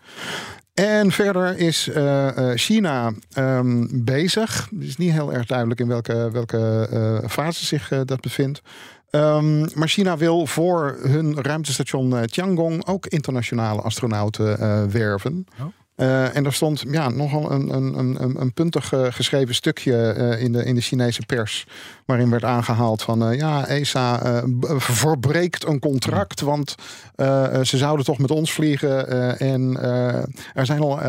En 0.74 1.10
verder 1.10 1.58
is 1.58 1.88
eh, 1.88 2.50
eh, 2.50 2.56
China 2.58 3.12
ehm, 3.32 3.86
bezig. 3.90 4.68
Het 4.70 4.84
is 4.84 4.96
niet 4.96 5.12
heel 5.12 5.32
erg 5.32 5.46
duidelijk 5.46 5.80
in 5.80 5.88
welke, 5.88 6.30
welke 6.32 6.88
eh, 6.90 7.28
fase 7.28 7.66
zich 7.66 7.90
eh, 7.90 8.00
dat 8.04 8.20
bevindt. 8.20 8.62
Ehm, 9.10 9.78
maar 9.78 9.88
China 9.88 10.16
wil 10.16 10.46
voor 10.46 10.98
hun 11.02 11.42
ruimtestation 11.42 12.16
eh, 12.16 12.22
Tiangong 12.22 12.86
ook 12.86 13.06
internationale 13.06 13.80
astronauten 13.80 14.58
eh, 14.58 14.84
werven. 14.84 15.46
Oh. 15.60 15.66
Eh, 15.98 16.36
en 16.36 16.44
er 16.44 16.52
stond 16.52 16.84
ja, 16.90 17.08
nogal 17.08 17.50
een, 17.52 17.74
een, 17.74 17.98
een, 17.98 18.40
een- 18.40 18.52
puntig 18.52 18.92
eh, 18.92 19.06
geschreven 19.10 19.54
stukje 19.54 20.12
eh, 20.12 20.42
in, 20.42 20.52
de, 20.52 20.64
in 20.64 20.74
de 20.74 20.80
Chinese 20.80 21.22
pers. 21.26 21.66
Waarin 22.04 22.30
werd 22.30 22.44
aangehaald 22.44 23.02
van 23.02 23.36
ja, 23.36 23.66
ESA 23.66 24.42
verbreekt 24.76 25.66
een 25.66 25.78
contract. 25.78 26.40
Want 26.40 26.74
ze 27.62 27.76
zouden 27.76 28.04
toch 28.04 28.18
met 28.18 28.30
ons 28.30 28.52
vliegen. 28.52 29.08
en 29.38 29.82
er 30.54 30.66
zijn 30.66 30.80
al 30.80 31.00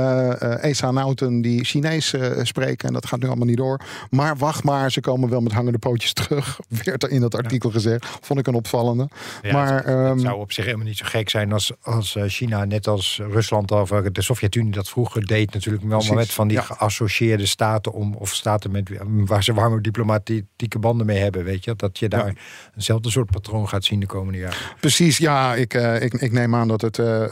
ESA-nauten 0.61 1.41
die 1.41 1.63
Chinees 1.63 2.13
spreken. 2.41 2.87
En 2.87 2.93
dat 2.93 3.05
gaat 3.05 3.19
nu 3.19 3.27
allemaal 3.27 3.45
niet 3.45 3.57
door. 3.57 3.81
Maar 4.09 4.37
wacht 4.37 4.63
maar, 4.63 4.91
ze 4.91 5.01
komen 5.01 5.29
wel 5.29 5.41
met 5.41 5.51
hangende 5.51 5.77
pootjes 5.79 6.13
terug. 6.13 6.59
Werd 6.83 7.03
er 7.03 7.09
in 7.09 7.21
dat 7.21 7.35
artikel 7.35 7.69
gezegd. 7.69 8.05
Vond 8.21 8.39
ik 8.39 8.47
een 8.47 8.53
opvallende. 8.53 9.07
Ja, 9.41 9.51
maar 9.53 9.75
het, 9.75 9.85
ehm, 9.85 10.09
het 10.09 10.21
zou 10.21 10.39
op 10.39 10.51
zich 10.51 10.65
helemaal 10.65 10.85
niet 10.87 10.97
zo 10.97 11.05
gek 11.07 11.29
zijn 11.29 11.53
als, 11.53 11.71
als 11.81 12.17
China, 12.25 12.65
net 12.65 12.87
als 12.87 13.21
Rusland 13.31 13.71
of 13.71 13.91
eh, 13.91 13.99
de 14.11 14.21
Sovjet-Unie 14.21 14.71
dat 14.79 14.89
vroeger 14.89 15.25
deed, 15.25 15.53
natuurlijk 15.53 15.85
wel 15.85 15.97
Precies, 15.97 16.15
met 16.15 16.31
van 16.31 16.47
die 16.47 16.57
ja. 16.57 16.63
geassocieerde 16.63 17.45
staten 17.45 17.93
om 17.93 18.13
of 18.15 18.33
staten 18.33 18.71
met 18.71 18.89
waar 19.03 19.43
ze 19.43 19.53
warme 19.53 19.81
diplomatieke 19.81 20.79
banden 20.79 21.05
mee 21.05 21.19
hebben, 21.19 21.43
weet 21.43 21.63
je, 21.63 21.73
dat 21.75 21.99
je 21.99 22.09
daar 22.09 22.27
Ja. 22.27 22.33
eenzelfde 22.75 23.09
soort 23.09 23.31
patroon 23.31 23.67
gaat 23.69 23.83
zien 23.83 23.99
de 23.99 24.05
komende 24.05 24.39
jaren. 24.39 24.57
Precies, 24.79 25.17
ja. 25.17 25.55
Ik, 25.55 25.73
eh, 25.73 26.01
ik, 26.01 26.13
ik 26.13 26.31
neem 26.31 26.55
aan 26.55 26.67
dat 26.67 26.81
het 26.81 26.99
eh, 26.99 27.23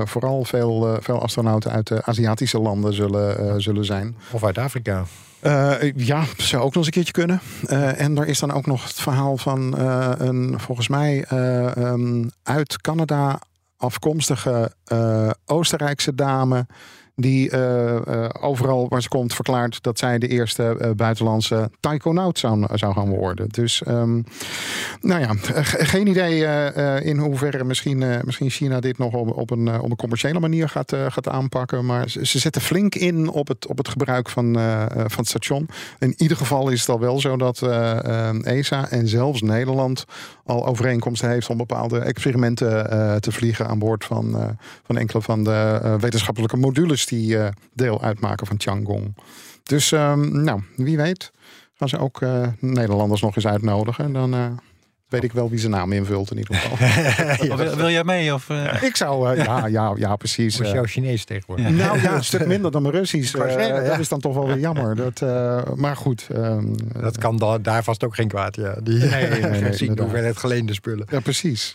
eh, 0.00 0.06
vooral 0.06 0.44
veel, 0.44 0.98
veel 1.00 1.22
astronauten 1.22 1.70
uit 1.70 1.86
de 1.86 2.04
Aziatische 2.04 2.58
landen 2.58 2.94
zullen, 2.94 3.62
zullen 3.62 3.84
zijn. 3.84 4.16
Of 4.30 4.44
uit 4.44 4.58
Afrika. 4.58 5.04
Eh, 5.40 5.92
ja, 5.96 6.24
zou 6.36 6.62
ook 6.62 6.74
nog 6.74 6.76
eens 6.76 6.86
een 6.86 6.92
keertje 6.92 7.12
kunnen. 7.12 7.40
En 7.96 8.18
er 8.18 8.26
is 8.26 8.38
dan 8.38 8.52
ook 8.52 8.66
nog 8.66 8.84
het 8.84 9.00
verhaal 9.00 9.36
van 9.36 9.78
een, 9.78 10.60
volgens 10.60 10.88
mij, 10.88 11.24
eh, 11.28 11.76
ehm, 11.76 12.24
uit 12.42 12.80
Canada 12.80 13.40
afkomstige 13.84 14.70
eh, 14.84 15.30
Oostenrijkse 15.46 16.14
dame. 16.14 16.66
Die 17.16 17.50
eh, 17.50 17.96
eh, 17.96 18.30
overal 18.40 18.88
waar 18.88 19.02
ze 19.02 19.08
komt 19.08 19.34
verklaart 19.34 19.82
dat 19.82 19.98
zij 19.98 20.18
de 20.18 20.28
eerste 20.28 20.76
eh, 20.78 20.90
buitenlandse 20.90 21.70
taikonaut 21.80 22.38
zou, 22.38 22.66
zou 22.74 22.94
gaan 22.94 23.08
worden. 23.08 23.48
Dus 23.48 23.82
ehm, 23.82 24.20
nou 25.00 25.20
ja, 25.20 25.34
ge- 25.38 25.84
geen 25.84 26.06
idee 26.06 26.46
in 27.02 27.18
hoeverre 27.18 27.64
misschien, 27.64 28.04
misschien 28.24 28.50
China 28.50 28.80
dit 28.80 28.98
nog 28.98 29.14
op, 29.14 29.50
een, 29.50 29.80
op 29.80 29.90
een 29.90 29.96
commerciële 29.96 30.40
manier 30.40 30.68
gaat, 30.68 30.96
gaat 31.08 31.28
aanpakken. 31.28 31.86
Maar 31.86 32.08
ze, 32.08 32.26
ze 32.26 32.38
zetten 32.38 32.62
flink 32.62 32.94
in 32.94 33.28
op 33.28 33.48
het, 33.48 33.66
op 33.66 33.78
het 33.78 33.88
gebruik 33.88 34.30
van, 34.30 34.54
van 34.90 35.18
het 35.18 35.28
station. 35.28 35.68
In 35.98 36.14
ieder 36.16 36.36
geval 36.36 36.68
is 36.68 36.80
het 36.80 36.88
al 36.88 37.00
wel 37.00 37.20
zo 37.20 37.36
dat 37.36 37.62
ESA 38.42 38.90
en 38.90 39.08
zelfs 39.08 39.42
Nederland 39.42 40.04
al 40.44 40.66
overeenkomsten 40.66 41.28
heeft 41.28 41.48
om 41.48 41.56
bepaalde 41.56 41.98
experimenten 41.98 43.20
te 43.20 43.32
vliegen 43.32 43.66
aan 43.66 43.78
boord 43.78 44.04
van, 44.04 44.56
van 44.82 44.96
enkele 44.98 45.22
van 45.22 45.44
de 45.44 45.96
wetenschappelijke 46.00 46.56
modules 46.56 47.03
die 47.06 47.38
eh, 47.38 47.48
deel 47.72 48.02
uitmaken 48.02 48.46
van 48.46 48.56
Tiangong. 48.56 49.14
Dus 49.62 49.92
ehm, 49.92 50.42
nou, 50.42 50.60
wie 50.76 50.96
weet 50.96 51.32
gaan 51.74 51.88
ze 51.88 51.98
ook 51.98 52.20
eh, 52.20 52.48
Nederlanders 52.60 53.20
nog 53.20 53.36
eens 53.36 53.46
uitnodigen. 53.46 54.12
Dan 54.12 54.34
eh, 54.34 54.46
weet 55.08 55.24
ik 55.24 55.32
wel 55.32 55.50
wie 55.50 55.58
zijn 55.58 55.72
naam 55.72 55.92
invult 55.92 56.30
in 56.30 56.38
ieder 56.38 56.54
geval. 56.56 57.56
Wil, 57.56 57.76
wil 57.76 57.90
jij 57.90 58.04
mee? 58.04 58.34
Of, 58.34 58.50
eh? 58.50 58.82
ik 58.82 58.96
zou, 58.96 59.30
eh, 59.36 59.44
ja, 59.44 59.66
ja, 59.66 59.92
ja, 59.96 60.16
precies. 60.16 60.58
Was 60.58 60.66
eh. 60.68 60.74
jouw 60.74 60.84
Chinees 60.84 61.24
tegenwoordig? 61.24 61.68
nou 61.70 62.00
ja, 62.00 62.14
een 62.16 62.24
stuk 62.24 62.46
minder 62.46 62.70
dan 62.70 62.82
mijn 62.82 62.94
Russisch. 62.94 63.34
Eh, 63.34 63.40
zeggen, 63.42 63.74
ja. 63.74 63.80
Dat 63.90 63.98
is 63.98 64.08
dan 64.08 64.20
toch 64.20 64.34
wel 64.34 64.46
weer 64.46 64.58
jammer. 64.58 64.96
Dat, 64.96 65.22
eh, 65.22 65.62
maar 65.74 65.96
goed. 65.96 66.26
ehm, 66.34 66.66
Dat 67.00 67.18
kan 67.18 67.36
da- 67.38 67.58
daar 67.58 67.84
vast 67.84 68.04
ook 68.04 68.14
geen 68.14 68.28
kwaad, 68.28 68.56
ja. 68.56 68.76
Die, 68.82 68.98
Nee, 68.98 69.28
nee, 69.28 69.40
nee, 69.60 69.72
zien 69.72 69.98
hoeveelheid 69.98 70.36
geleende 70.36 70.74
spullen. 70.74 71.06
ja, 71.10 71.20
precies. 71.20 71.74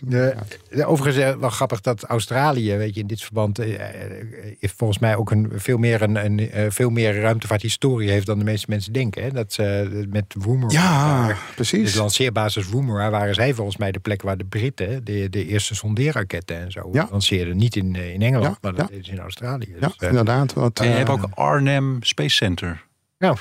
Overigens 0.84 1.36
wel 1.40 1.50
grappig 1.50 1.80
dat 1.80 2.02
Australië, 2.04 2.76
weet 2.76 2.94
je, 2.94 3.00
in 3.00 3.06
dit 3.06 3.22
verband 3.22 3.56
heeft 3.56 4.74
volgens 4.76 4.98
mij 4.98 5.16
ook 5.16 5.30
een 5.30 5.50
veel 5.54 5.78
meer 5.78 6.02
een, 6.02 6.16
een 6.24 6.72
veel 6.72 6.90
meer 6.90 7.20
ruimtevaarthistorie 7.20 8.10
heeft 8.10 8.26
dan 8.26 8.38
de 8.38 8.44
meeste 8.44 8.66
mensen 8.68 8.92
denken. 8.92 9.22
Hè? 9.22 9.30
Dat 9.30 9.52
ze 9.52 9.88
met 10.10 10.24
Woomera, 10.38 10.72
Ja, 10.72 11.26
daar- 11.26 11.38
precies. 11.54 11.92
de 11.92 11.98
lanceerbasis 11.98 12.68
Woomera, 12.68 13.10
waren 13.20 13.34
zij 13.34 13.54
volgens 13.54 13.76
mij 13.76 13.92
de 13.92 13.98
plek 13.98 14.22
waar 14.22 14.36
de 14.36 14.44
Britten 14.44 15.04
de, 15.04 15.28
de 15.30 15.46
eerste 15.46 15.74
sondeerraketten 15.74 16.56
en 16.60 16.70
zo 16.70 16.88
Ja. 16.92 17.08
lanceerden. 17.10 17.56
Niet 17.56 17.76
in, 17.76 17.96
eh, 17.96 18.12
in 18.14 18.22
Engeland, 18.22 18.44
Ja, 18.52 18.58
maar 18.60 18.74
dat 18.74 18.88
ja. 18.90 18.96
is 18.98 19.08
in 19.08 19.18
Australië. 19.18 19.74
Ja, 19.80 19.86
Dus, 19.86 19.96
eh, 19.96 20.08
inderdaad. 20.08 20.52
Wat, 20.52 20.78
En 20.80 20.84
je 20.86 20.90
eh, 20.90 20.96
hebt 20.96 21.10
ook 21.10 21.28
Arnhem 21.34 21.98
Space 22.02 22.34
Center. 22.36 22.84
nou, 23.18 23.36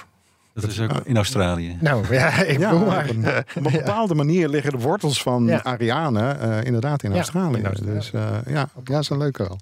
Dat 0.54 0.70
is 0.72 0.80
ook 0.80 0.92
in 1.04 1.16
Australië. 1.16 1.78
nou, 1.82 2.14
ja, 2.14 2.44
ik 2.44 2.60
ja, 2.60 2.72
maar. 2.74 3.10
een, 3.10 3.26
op 3.58 3.66
een 3.66 3.72
bepaalde 3.84 4.16
manier 4.16 4.50
liggen 4.50 4.72
de 4.72 4.78
wortels 4.78 5.22
van 5.22 5.46
Ja. 5.46 5.64
Ariane 5.64 6.32
eh, 6.32 6.64
inderdaad 6.64 7.04
in 7.04 7.10
Ja, 7.12 7.16
Australië. 7.16 7.58
in 7.58 7.66
Australië. 7.66 7.94
Dus 7.94 8.12
eh, 8.12 8.22
ja, 8.46 8.52
ja, 8.54 8.70
dat 8.84 9.02
is 9.02 9.10
een 9.10 9.18
leuke 9.18 9.44
wel. 9.44 9.60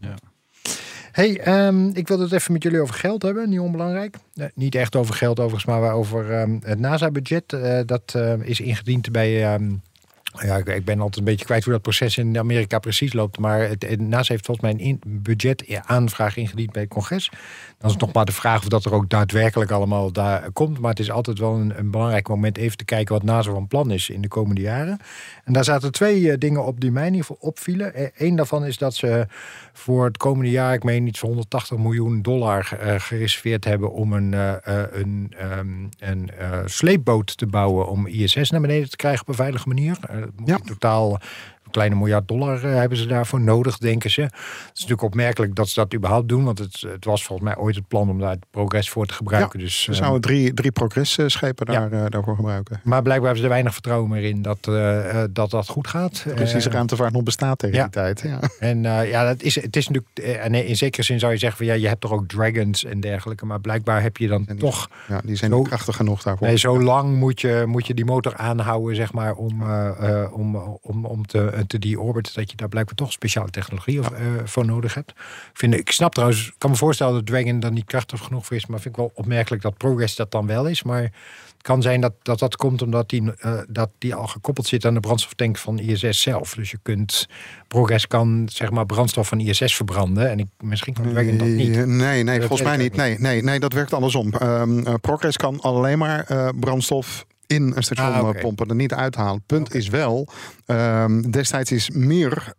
Hey, 1.11 1.39
ehm, 1.39 1.87
ik 1.93 2.07
wil 2.07 2.19
het 2.19 2.31
even 2.31 2.53
met 2.53 2.63
jullie 2.63 2.79
over 2.81 2.95
geld 2.95 3.21
hebben, 3.21 3.49
niet 3.49 3.59
onbelangrijk. 3.59 4.15
Eh, 4.35 4.45
niet 4.55 4.75
echt 4.75 4.95
over 4.95 5.13
geld 5.15 5.39
overigens, 5.39 5.65
maar 5.65 5.91
over 5.91 6.31
ehm, 6.31 6.57
het 6.61 6.79
NASA-budget. 6.79 7.53
Eh, 7.53 7.79
dat 7.85 8.13
eh, 8.15 8.33
is 8.41 8.59
ingediend 8.59 9.11
bij... 9.11 9.53
ehm, 9.53 9.71
ja, 10.41 10.57
ik, 10.57 10.85
ben 10.85 10.99
altijd 10.99 11.17
een 11.17 11.23
beetje 11.23 11.45
kwijt 11.45 11.63
hoe 11.63 11.73
dat 11.73 11.81
proces 11.81 12.17
in 12.17 12.37
Amerika 12.37 12.79
precies 12.79 13.13
loopt. 13.13 13.39
Maar 13.39 13.59
het, 13.59 13.99
NASA 13.99 14.33
heeft 14.33 14.45
volgens 14.45 14.65
mij 14.65 14.71
een 14.71 14.85
in, 14.85 15.01
budgetaanvraag 15.21 16.37
ingediend 16.37 16.71
bij 16.71 16.81
het 16.81 16.91
congres. 16.91 17.31
Dan 17.79 17.87
is 17.89 17.95
het 17.95 18.01
nog 18.05 18.13
maar 18.13 18.25
de 18.25 18.31
vraag 18.31 18.57
of 18.61 18.67
dat 18.67 18.85
er 18.85 18.93
ook 18.93 19.09
daadwerkelijk 19.09 19.71
allemaal 19.71 20.11
daar 20.11 20.51
komt. 20.51 20.79
Maar 20.79 20.89
het 20.89 20.99
is 20.99 21.11
altijd 21.11 21.39
wel 21.39 21.55
een, 21.55 21.73
een 21.79 21.91
belangrijk 21.91 22.27
moment 22.27 22.57
even 22.57 22.77
te 22.77 22.85
kijken 22.85 23.13
wat 23.13 23.23
NASA 23.23 23.51
van 23.51 23.67
plan 23.67 23.91
is 23.91 24.09
in 24.09 24.21
de 24.21 24.27
komende 24.27 24.61
jaren. 24.61 24.99
En 25.43 25.53
daar 25.53 25.63
zaten 25.63 25.91
twee 25.91 26.31
eh, 26.31 26.37
dingen 26.37 26.65
op 26.65 26.79
die 26.79 26.91
mij 26.91 27.05
in 27.07 27.13
ieder 27.13 27.25
geval 27.27 27.47
opvielen. 27.49 28.11
Eén 28.17 28.35
daarvan 28.35 28.65
is 28.65 28.77
dat 28.77 28.95
ze 28.95 29.27
voor 29.73 30.05
het 30.05 30.17
komende 30.17 30.51
jaar, 30.51 30.73
ik 30.73 30.83
meen 30.83 31.07
iets 31.07 31.19
van 31.19 31.29
180 31.29 31.77
miljoen 31.77 32.21
dollar 32.21 32.77
eh, 32.79 32.95
gereserveerd 32.99 33.65
hebben 33.65 33.91
om 33.91 34.13
een, 34.13 34.33
eh, 34.33 34.53
eh, 34.81 34.85
een, 34.91 35.33
ehm, 35.37 35.67
een 35.99 36.29
eh, 36.37 36.59
sleepboot 36.65 37.37
te 37.37 37.45
bouwen 37.47 37.87
om 37.89 38.07
ISS 38.07 38.49
naar 38.49 38.61
beneden 38.61 38.89
te 38.89 38.95
krijgen 38.95 39.21
op 39.21 39.27
een 39.27 39.33
veilige 39.35 39.67
manier. 39.67 39.97
Eh, 40.09 40.15
moet 40.35 40.47
Ja. 40.49 40.55
in 40.57 40.63
totaal 40.65 41.19
kleine 41.77 41.95
miljard 41.95 42.27
dollar 42.27 42.63
eh, 42.63 42.75
hebben 42.75 42.97
ze 42.97 43.05
daarvoor 43.05 43.41
nodig, 43.41 43.77
denken 43.77 44.09
ze. 44.11 44.21
Het 44.21 44.31
is 44.73 44.79
natuurlijk 44.81 45.01
opmerkelijk 45.01 45.55
dat 45.55 45.69
ze 45.69 45.79
dat 45.79 45.93
überhaupt 45.93 46.27
doen, 46.29 46.43
want 46.43 46.59
het, 46.59 46.81
het 46.87 47.05
was 47.05 47.23
volgens 47.23 47.47
mij 47.49 47.57
ooit 47.57 47.75
het 47.75 47.87
plan 47.87 48.09
om 48.09 48.19
daar 48.19 48.29
het 48.29 48.45
progress 48.51 48.89
voor 48.89 49.05
te 49.05 49.13
gebruiken. 49.13 49.59
dus, 49.59 49.85
We 49.85 49.91
eh, 49.91 49.97
zouden 49.97 50.21
drie, 50.21 50.53
drie 50.53 50.71
progressschepen 50.71 51.65
daar, 51.65 51.91
eh, 51.91 52.05
daarvoor 52.09 52.35
gebruiken. 52.35 52.79
maar 52.83 53.01
blijkbaar 53.01 53.25
hebben 53.25 53.37
ze 53.37 53.43
er 53.43 53.49
weinig 53.49 53.73
vertrouwen 53.73 54.09
meer 54.09 54.23
in 54.23 54.41
dat 54.41 54.63
dat, 55.31 55.49
dat 55.49 55.67
goed 55.67 55.87
gaat. 55.87 56.25
Precies, 56.35 56.63
de 56.63 56.69
ruimtevaart 56.69 57.13
nog 57.13 57.23
bestaat 57.23 57.59
tegen 57.59 57.75
ja. 57.75 57.83
die 57.83 57.91
tijd. 57.91 58.21
Ja. 58.21 58.39
En 58.59 58.81
ja, 58.83 59.25
dat 59.25 59.41
is, 59.41 59.61
het 59.61 59.75
is 59.75 59.87
natuurlijk. 59.87 60.37
En 60.39 60.53
in 60.53 60.75
zekere 60.75 61.03
zin 61.03 61.19
zou 61.19 61.31
je 61.31 61.37
zeggen 61.37 61.57
van 61.57 61.67
ja, 61.67 61.73
je 61.81 61.87
hebt 61.87 62.01
toch 62.01 62.11
ook 62.11 62.27
dragons 62.27 62.85
en 62.85 62.99
dergelijke. 62.99 63.45
Maar 63.45 63.59
blijkbaar 63.59 64.01
heb 64.01 64.17
je 64.17 64.27
dan 64.27 64.43
die- 64.47 64.55
toch. 64.55 64.89
ja, 65.07 65.21
die 65.23 65.35
zijn 65.35 65.51
Zo- 65.51 65.57
niet 65.57 65.67
krachtig 65.67 65.95
genoeg 65.95 66.23
daarvoor. 66.23 66.47
Nee, 66.47 66.57
zo 66.57 66.81
lang 66.81 67.15
moet 67.15 67.41
je, 67.41 67.63
moet 67.67 67.87
je 67.87 67.93
die 67.93 68.05
motor 68.05 68.35
aanhouden, 68.35 68.95
zeg 68.95 69.13
maar, 69.13 69.33
om, 69.33 69.63
om, 70.31 70.55
om, 70.81 71.05
om 71.05 71.25
te, 71.25 71.65
the 71.67 71.99
orbit, 71.99 72.35
dat 72.35 72.51
je 72.51 72.57
daar 72.57 72.67
blijkbaar 72.67 72.95
toch 72.95 73.11
speciale 73.11 73.49
technologie 73.49 74.01
eh, 74.01 74.09
voor 74.43 74.65
nodig 74.65 74.93
hebt. 74.93 75.09
Ik, 75.09 75.17
vind, 75.53 75.73
ik 75.73 75.91
snap 75.91 76.13
trouwens, 76.13 76.47
ik 76.47 76.53
kan 76.57 76.69
me 76.69 76.75
voorstellen 76.75 77.13
dat 77.13 77.25
Dragon 77.25 77.59
dan 77.59 77.73
niet 77.73 77.85
krachtig 77.85 78.23
genoeg 78.23 78.45
voor 78.45 78.55
is, 78.55 78.65
maar 78.65 78.79
vind 78.79 78.95
ik 78.95 79.01
wel 79.01 79.11
opmerkelijk 79.13 79.61
dat 79.61 79.77
Progress 79.77 80.15
dat 80.15 80.31
dan 80.31 80.47
wel 80.47 80.67
is. 80.67 80.83
Maar 80.83 81.01
het 81.01 81.61
kan 81.61 81.81
zijn 81.81 82.01
dat 82.01 82.13
dat, 82.21 82.39
dat 82.39 82.55
komt 82.55 82.81
omdat 82.81 83.09
die, 83.09 83.33
eh, 83.37 83.59
dat 83.69 83.89
die 83.97 84.15
al 84.15 84.27
gekoppeld 84.27 84.67
zit 84.67 84.85
aan 84.85 84.93
de 84.93 84.99
brandstoftank 84.99 85.57
van 85.57 85.79
ISS 85.79 86.21
zelf. 86.21 86.53
Dus 86.53 86.71
je 86.71 86.79
kunt, 86.81 87.27
Progress 87.67 88.07
kan 88.07 88.49
zeg 88.51 88.71
maar 88.71 88.85
brandstof 88.85 89.27
van 89.27 89.39
ISS 89.39 89.75
verbranden. 89.75 90.29
En 90.29 90.39
ik, 90.39 90.47
misschien 90.59 90.93
kan 90.93 91.09
Dragon 91.09 91.37
dat 91.37 91.47
niet. 91.47 91.85
Nee, 91.85 92.23
nee, 92.23 92.39
Dat 92.39 92.47
volgens 92.47 92.67
mij 92.67 92.77
niet. 92.77 92.95
Nee, 92.95 93.19
nee, 93.19 93.43
nee, 93.43 93.59
dat 93.59 93.73
werkt 93.73 93.93
andersom. 93.93 94.33
Ehm 94.33 94.79
eh, 94.79 94.93
Progress 95.01 95.37
kan 95.37 95.59
alleen 95.61 95.97
maar 95.97 96.51
brandstof 96.59 97.25
in 97.47 97.71
een 97.75 97.83
station 97.83 98.07
Ah, 98.07 98.35
eh, 98.35 98.41
pompen, 98.41 98.67
er 98.69 98.75
niet 98.75 98.93
uithalen. 98.93 99.43
Punt 99.45 99.73
is 99.73 99.87
wel, 99.87 100.27
ehm, 100.65 101.21
destijds 101.21 101.71
is 101.71 101.89
meer, 101.89 102.53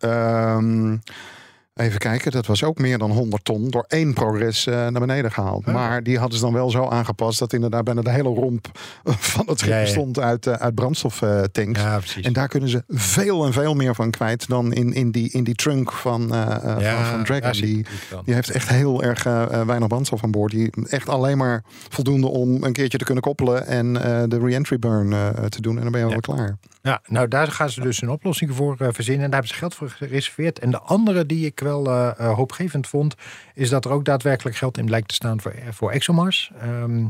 even 1.79 1.99
kijken, 1.99 2.31
dat 2.31 2.47
was 2.47 2.65
ook 2.65 2.79
meer 2.79 2.99
dan 2.99 3.11
100 3.11 3.45
ton 3.45 3.71
door 3.71 3.85
één 3.89 4.15
Progress 4.15 4.67
eh, 4.67 4.75
naar 4.75 5.01
beneden 5.01 5.33
gehaald. 5.33 5.67
Maar 5.67 6.03
die 6.03 6.19
hadden 6.19 6.39
ze 6.39 6.45
dan 6.45 6.53
wel 6.53 6.71
zo 6.71 6.85
aangepast 6.89 7.39
dat 7.39 7.53
inderdaad 7.53 7.85
bijna 7.85 8.03
de 8.03 8.11
hele 8.11 8.29
romp 8.29 8.69
van 9.05 9.47
het 9.47 9.59
schip 9.59 9.71
Ja, 9.71 9.77
ja. 9.79 9.83
bestond 9.85 10.19
uit, 10.19 10.47
eh, 10.47 10.53
uit 10.55 10.75
brandstoftanks. 10.75 11.81
Precies. 11.83 12.25
En 12.25 12.33
daar 12.33 12.49
kunnen 12.49 12.69
ze 12.69 12.83
veel 12.89 13.45
en 13.47 13.53
veel 13.53 13.75
meer 13.75 13.95
van 13.95 14.11
kwijt 14.11 14.49
dan 14.49 14.73
in, 14.73 14.93
in, 14.93 15.11
die, 15.11 15.31
in 15.31 15.45
die 15.45 15.55
trunk 15.55 15.93
van, 15.93 16.35
eh, 16.35 16.41
eh, 16.43 16.81
Ja, 16.81 17.05
van, 17.05 17.11
van 17.15 17.25
Dragon. 17.25 17.53
Die, 17.53 17.87
die 18.25 18.35
heeft 18.35 18.51
echt 18.51 18.69
heel 18.69 19.03
erg 19.03 19.27
eh, 19.27 19.43
eh, 19.43 19.67
weinig 19.67 19.89
brandstof 19.89 20.25
aan 20.25 20.31
boord. 20.31 20.51
Die 20.53 20.71
echt 20.89 21.09
alleen 21.09 21.39
maar 21.39 21.63
voldoende 21.89 22.27
om 22.27 22.63
een 22.65 22.73
keertje 22.73 22.99
te 22.99 23.05
kunnen 23.05 23.23
koppelen 23.23 23.67
en 23.67 24.03
eh, 24.03 24.23
de 24.29 24.39
re-entry 24.39 24.79
burn 24.79 25.13
eh, 25.13 25.29
te 25.29 25.61
doen. 25.61 25.77
En 25.77 25.83
dan 25.83 25.91
ben 25.91 26.01
je 26.01 26.07
alweer 26.07 26.21
klaar. 26.21 26.57
Ja, 26.83 27.01
nou 27.07 27.29
daar 27.29 27.49
gaan 27.49 27.71
ze 27.71 27.81
dus 27.81 28.03
een 28.03 28.11
oplossing 28.11 28.55
voor 28.55 28.77
eh, 28.79 28.89
verzinnen. 28.93 29.25
En 29.25 29.31
daar 29.31 29.41
hebben 29.41 29.57
ze 29.57 29.61
geld 29.61 29.75
voor 29.75 29.91
gereserveerd. 29.91 30.59
En 30.59 30.71
de 30.71 30.79
andere 30.81 31.27
die 31.27 31.47
ik 31.47 31.61
wel 31.69 31.87
eh, 31.87 32.11
eh, 32.19 32.35
hoopgevend 32.35 32.87
vond, 32.87 33.15
is 33.55 33.69
dat 33.69 33.85
er 33.85 33.91
ook 33.91 34.05
daadwerkelijk 34.05 34.57
geld 34.57 34.79
in 34.79 34.91
lijkt 34.91 35.09
te 35.09 35.15
staan 35.15 35.41
voor, 35.41 35.55
voor 35.71 35.91
ExoMars. 35.91 36.51
Ehm, 36.61 37.07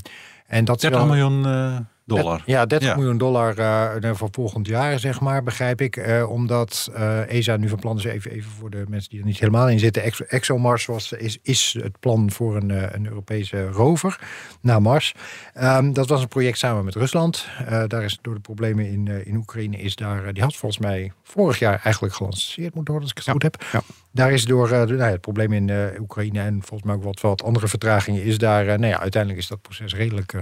en 0.46 0.64
dat 0.64 0.76
is 0.76 0.82
30 0.82 0.98
wel- 0.98 1.06
miljoen 1.08 1.46
eh, 1.46 1.76
dollar. 2.04 2.42
Ja, 2.46 2.66
30 2.66 2.88
Ja. 2.88 2.94
miljoen 2.96 3.18
dollar 3.18 3.58
eh, 3.58 4.10
voor 4.14 4.28
volgend 4.30 4.66
jaar, 4.66 4.98
zeg 4.98 5.20
maar, 5.20 5.42
begrijp 5.42 5.80
ik. 5.80 5.96
Eh, 5.96 6.30
omdat 6.30 6.90
eh, 6.94 7.30
ESA 7.34 7.56
nu 7.56 7.68
van 7.68 7.78
plan 7.78 7.96
is, 7.96 8.04
even, 8.04 8.30
even 8.30 8.50
voor 8.50 8.70
de 8.70 8.84
mensen 8.88 9.10
die 9.10 9.18
er 9.20 9.24
niet 9.26 9.38
helemaal 9.38 9.68
in 9.68 9.78
zitten. 9.78 10.02
Exo, 10.02 10.24
ExoMars 10.28 10.86
was, 10.86 11.12
is, 11.12 11.38
is 11.42 11.76
het 11.82 12.00
plan 12.00 12.30
voor 12.30 12.56
een, 12.56 12.70
eh, 12.70 12.82
een 12.92 13.06
Europese 13.06 13.66
rover 13.66 14.18
naar 14.60 14.82
Mars. 14.82 15.14
Ehm, 15.54 15.92
dat 15.92 16.08
was 16.08 16.22
een 16.22 16.28
project 16.28 16.58
samen 16.58 16.84
met 16.84 16.94
Rusland. 16.94 17.46
Eh, 17.66 17.82
daar 17.86 18.02
is 18.04 18.18
door 18.22 18.34
de 18.34 18.40
problemen 18.40 18.90
in, 18.90 19.08
eh, 19.08 19.26
in 19.26 19.36
Oekraïne 19.36 19.76
is 19.76 19.96
daar, 19.96 20.24
eh, 20.24 20.32
die 20.32 20.42
had 20.42 20.56
volgens 20.56 20.80
mij 20.80 21.12
vorig 21.22 21.58
jaar 21.58 21.80
eigenlijk 21.84 22.14
gelanceerd 22.14 22.74
moeten 22.74 22.94
worden, 22.94 23.02
als 23.02 23.10
ik 23.10 23.24
het 23.24 23.30
goed 23.32 23.42
heb. 23.42 23.64
ja. 23.72 23.80
Daar 24.12 24.32
is 24.32 24.44
door 24.44 24.70
eh, 24.70 24.78
nou 24.78 24.96
ja, 24.96 25.10
het 25.10 25.20
probleem 25.20 25.52
in 25.52 25.70
eh, 25.70 26.00
Oekraïne 26.00 26.40
en 26.40 26.62
volgens 26.62 26.82
mij 26.82 26.94
ook 26.94 27.02
wat, 27.02 27.20
wat 27.20 27.42
andere 27.42 27.68
vertragingen, 27.68 28.22
is 28.22 28.38
daar, 28.38 28.68
eh, 28.68 28.78
nou 28.78 28.92
ja, 28.92 29.00
uiteindelijk 29.00 29.42
is 29.42 29.48
dat 29.48 29.62
proces 29.62 29.94
redelijk 29.94 30.32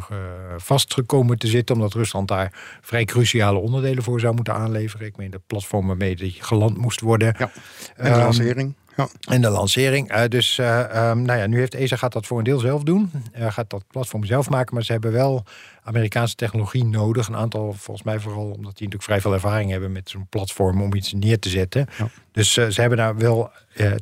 vastgekomen 0.57 1.39
te 1.39 1.47
zitten, 1.47 1.75
omdat 1.75 1.93
Rusland 1.95 2.29
daar 2.29 2.79
vrij 2.81 3.05
cruciale 3.05 3.59
onderdelen 3.59 4.03
voor 4.03 4.21
zou 4.21 4.35
moeten 4.35 4.55
aanleveren. 4.55 5.07
Ik 5.07 5.17
meen 5.17 5.31
de 5.31 5.41
platform 5.47 5.87
waarmee 5.87 6.17
die 6.17 6.37
geland 6.39 6.77
moest 6.77 7.01
worden. 7.01 7.35
Ja. 7.39 7.51
En 7.97 8.05
de 8.05 8.11
Ehm, 8.11 8.19
lancering. 8.19 8.75
Ja. 8.97 9.09
en 9.29 9.41
de 9.43 9.49
lancering. 9.51 10.09
Eh, 10.11 10.29
dus 10.29 10.59
eh, 10.59 10.81
ehm, 10.81 11.23
nou 11.23 11.39
ja, 11.39 11.47
nu 11.47 11.59
heeft 11.59 11.75
ESA 11.75 11.97
gaat 11.97 12.13
dat 12.13 12.27
voor 12.27 12.39
een 12.39 12.45
deel 12.45 12.59
zelf 12.59 12.83
doen. 12.83 13.11
Eh, 13.33 13.53
gaat 13.53 13.71
dat 13.71 13.85
platform 13.91 14.25
zelf 14.25 14.51
maken. 14.51 14.75
Maar 14.75 14.85
ze 14.85 14.93
hebben 14.93 15.13
wel 15.13 15.45
Amerikaanse 15.83 16.35
technologie 16.35 16.85
nodig. 16.85 17.29
Een 17.29 17.37
aantal, 17.37 17.73
volgens 17.73 18.07
mij 18.07 18.19
vooral 18.21 18.45
omdat 18.45 18.57
die 18.59 18.73
natuurlijk 18.73 19.03
vrij 19.03 19.21
veel 19.21 19.33
ervaring 19.33 19.71
hebben 19.71 19.93
met 19.93 20.09
zo'n 20.11 20.27
platform 20.29 20.83
om 20.83 20.95
iets 20.95 21.13
neer 21.13 21.39
te 21.39 21.49
zetten. 21.49 21.87
Ja. 21.99 22.09
Dus 22.33 22.53
ze 22.53 22.81
hebben 22.81 22.99
daar 22.99 23.17
wel 23.17 23.51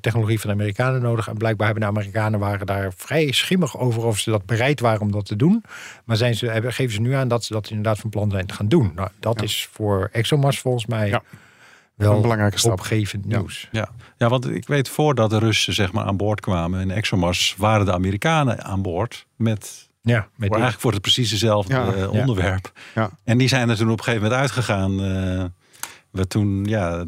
technologie 0.01 0.41
van 0.41 0.51
de 0.51 0.57
Amerikanen 0.57 1.03
nodig. 1.03 1.29
En 1.29 1.37
blijkbaar 1.37 1.67
hebben 1.67 1.85
de 1.85 1.91
Amerikanen 1.99 2.41
waren 2.41 2.67
daar 2.67 2.93
vrij 2.97 3.33
schimmig 3.33 3.79
over 3.79 4.05
of 4.05 4.19
ze 4.19 4.31
dat 4.31 4.47
bereid 4.47 4.81
waren 4.81 5.01
om 5.01 5.13
dat 5.13 5.27
te 5.27 5.37
doen. 5.37 5.65
Maar 6.05 6.17
zijn 6.17 6.35
ze, 6.35 6.63
geven 6.67 6.95
ze 6.95 7.01
nu 7.01 7.13
aan 7.13 7.29
dat 7.29 7.45
ze 7.45 7.53
dat 7.53 7.69
inderdaad 7.69 7.99
van 7.99 8.11
plan 8.11 8.31
zijn 8.31 8.47
te 8.47 8.55
gaan 8.55 8.69
doen. 8.69 8.93
Nou, 8.95 9.09
dat 9.21 9.37
Ja. 9.39 9.43
is 9.45 9.69
voor 9.73 10.09
ExoMars 10.13 10.59
volgens 10.59 10.87
mij 10.87 11.09
Ja. 11.09 11.23
Wel 11.95 12.15
Een 12.15 12.23
belangrijke 12.23 12.59
stap. 12.59 12.73
opgevend 12.73 13.25
nieuws. 13.25 13.69
Ja. 13.73 13.89
ja, 14.17 14.29
want 14.29 14.51
ik 14.51 14.67
weet 14.67 14.89
voordat 14.89 15.31
de 15.31 15.39
Russen 15.39 15.75
zeg 15.75 15.93
maar, 15.93 16.05
aan 16.05 16.17
boord 16.17 16.41
kwamen 16.41 16.81
in 16.81 16.91
ExoMars, 16.91 17.55
waren 17.59 17.87
de 17.87 17.93
Amerikanen 17.93 18.65
aan 18.65 18.83
boord 18.83 19.27
met 19.37 19.89
Ja, 20.03 20.17
met 20.19 20.29
voor 20.37 20.51
eigenlijk 20.51 20.81
voor 20.81 20.93
het 20.93 21.01
precies 21.01 21.31
dezelfde 21.31 21.75
Ja. 21.75 21.93
eh, 21.93 22.11
onderwerp. 22.13 22.73
Ja. 22.95 23.11
En 23.25 23.39
die 23.39 23.49
zijn 23.49 23.69
er 23.69 23.77
toen 23.77 23.91
op 23.91 23.99
een 23.99 24.05
gegeven 24.05 24.23
moment 24.23 24.41
uitgegaan. 24.41 25.01
eh 25.05 25.45
we 26.11 26.27
toen, 26.27 26.65
ja, 26.65 27.05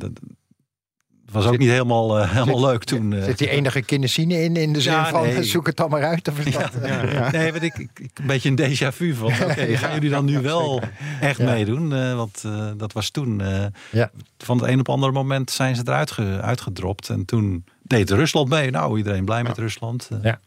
was 1.33 1.47
ook 1.47 1.59
niet 1.59 1.69
helemaal, 1.69 2.19
eh, 2.19 2.31
helemaal 2.33 2.61
leuk 2.61 2.85
toen. 2.85 3.13
eh. 3.13 3.25
Zit 3.25 3.39
die 3.39 3.49
enige 3.49 3.83
kindercine 3.83 4.43
in, 4.43 4.57
in 4.57 4.73
de 4.73 4.81
zin 4.81 4.93
Ja, 4.93 5.09
van 5.09 5.23
nee. 5.23 5.43
zoek 5.45 5.67
het 5.67 5.77
dan 5.77 5.91
maar 5.91 6.05
uit? 6.05 6.29
Of 6.29 6.39
dat, 6.45 6.75
eh, 6.75 7.31
Nee, 7.31 7.51
want 7.51 7.63
ik, 7.63 7.79
ik, 7.79 7.91
een 8.19 8.27
beetje 8.27 8.49
een 8.49 8.59
déjà 8.61 8.95
vu 8.97 9.15
van. 9.15 9.27
Oké, 9.51 9.77
gaan 9.77 9.95
jullie 9.95 10.11
dan 10.11 10.25
nu 10.25 10.41
wel 10.41 10.83
echt 11.21 11.39
Ja. 11.39 11.45
meedoen? 11.45 11.95
Eh, 11.95 12.15
want 12.15 12.43
eh, 12.47 12.71
dat 12.77 12.93
was 12.93 13.11
toen. 13.11 13.41
eh, 13.41 13.65
Ja. 13.91 14.11
Van 14.39 14.57
het 14.59 14.67
een 14.67 14.73
op 14.73 14.87
het 14.87 14.89
andere 14.95 15.13
moment 15.13 15.51
zijn 15.51 15.77
ze 15.77 15.83
eruit 15.85 16.11
ge, 16.11 16.39
uitgedropt. 16.43 17.09
En 17.09 17.25
toen 17.25 17.65
deed 17.83 18.11
Rusland 18.11 18.49
mee. 18.49 18.71
Nou, 18.71 18.97
iedereen 18.97 19.25
blij 19.25 19.43
met 19.43 19.59
Rusland. 19.59 20.09
eh. 20.13 20.19
Ja. 20.23 20.41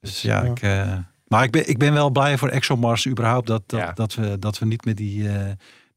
Dus 0.00 0.22
ja, 0.22 0.44
Ja. 0.44 0.50
ik. 0.50 0.62
eh, 0.62 0.92
maar 1.26 1.44
ik 1.44 1.50
ben, 1.50 1.68
ik 1.68 1.78
ben 1.78 1.92
wel 1.92 2.10
blij 2.10 2.38
voor 2.38 2.48
ExoMars 2.48 3.06
überhaupt 3.06 3.46
dat, 3.46 3.62
dat, 3.66 3.80
Ja. 3.80 3.92
dat, 3.92 4.14
we, 4.14 4.38
dat 4.38 4.58
we 4.58 4.66
niet 4.66 4.84
met 4.84 4.96
die, 4.96 5.28
eh, 5.28 5.34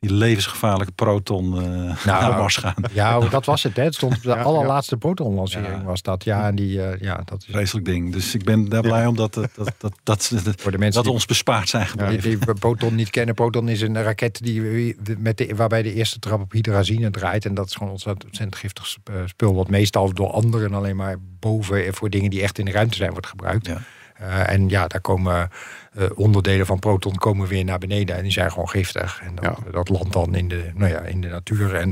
die 0.01 0.13
levensgevaarlijke 0.13 0.93
proton 0.93 1.61
eh, 1.61 2.05
naar 2.05 2.37
Mars 2.37 2.55
gaan. 2.55 2.75
Ja, 2.93 3.19
dat 3.19 3.45
was 3.45 3.63
het. 3.63 3.75
Hè. 3.75 3.83
Het 3.83 3.95
stond 3.95 4.15
op 4.15 4.21
de 4.23 4.29
Ja, 4.29 4.41
allerlaatste 4.41 4.97
protonlancering 4.97 5.67
Ja. 5.67 5.83
was 5.83 6.01
dat. 6.01 6.23
Ja, 6.23 6.47
en 6.47 6.55
die, 6.55 6.81
eh, 6.83 7.01
ja, 7.01 7.21
dat 7.25 7.41
is 7.41 7.53
Vreselijk 7.53 7.85
ding. 7.85 8.13
Dus 8.13 8.35
ik 8.35 8.43
ben 8.43 8.69
daar 8.69 8.81
blij 8.81 9.05
om 9.05 9.15
dat, 9.15 9.33
dat, 9.33 9.49
dat, 9.77 9.93
dat, 10.03 10.31
voor 10.61 10.71
de 10.71 10.77
mensen 10.77 10.93
dat 10.95 11.03
die, 11.03 11.13
ons 11.13 11.25
bespaard 11.25 11.69
zijn 11.69 11.83
die, 11.83 11.91
gebleven. 11.91 12.29
die 12.45 12.53
Proton 12.53 12.95
niet 12.95 13.09
kennen. 13.09 13.35
Proton 13.35 13.69
is 13.69 13.81
een 13.81 14.03
raket 14.03 14.39
die, 14.43 14.95
met 15.17 15.37
de, 15.37 15.55
waarbij 15.55 15.81
de 15.81 15.93
eerste 15.93 16.19
trap 16.19 16.41
op 16.41 16.51
hydrazine 16.51 17.11
draait. 17.11 17.45
En 17.45 17.53
dat 17.53 17.67
is 17.67 17.75
gewoon 17.75 17.91
ontzettend, 17.91 18.55
giftig 18.55 18.97
eh, 19.03 19.15
spul. 19.25 19.55
Wat 19.55 19.69
meestal 19.69 20.13
door 20.13 20.31
anderen 20.31 20.73
alleen 20.73 20.95
maar 20.95 21.15
boven 21.39 21.93
voor 21.93 22.09
dingen 22.09 22.29
die 22.29 22.41
echt 22.41 22.57
in 22.57 22.65
de 22.65 22.71
ruimte 22.71 22.97
zijn 22.97 23.11
wordt 23.11 23.27
gebruikt. 23.27 23.65
Ja. 23.67 23.81
Eh, 24.21 24.49
en 24.53 24.69
ja, 24.69 24.87
daar 24.87 25.01
komen 25.01 25.49
eh, 25.91 26.03
onderdelen 26.15 26.65
van 26.65 26.79
proton 26.79 27.15
komen 27.15 27.47
weer 27.47 27.63
naar 27.63 27.77
beneden 27.79 28.15
en 28.15 28.23
die 28.23 28.31
zijn 28.31 28.51
gewoon 28.51 28.69
giftig. 28.69 29.21
En 29.23 29.35
dat, 29.35 29.57
dat 29.71 29.89
landt 29.89 30.13
dan 30.13 30.35
in 30.35 30.47
de, 30.47 30.71
nou 30.75 30.91
ja, 30.91 30.99
in 31.01 31.21
de 31.21 31.27
natuur. 31.27 31.75
En 31.75 31.89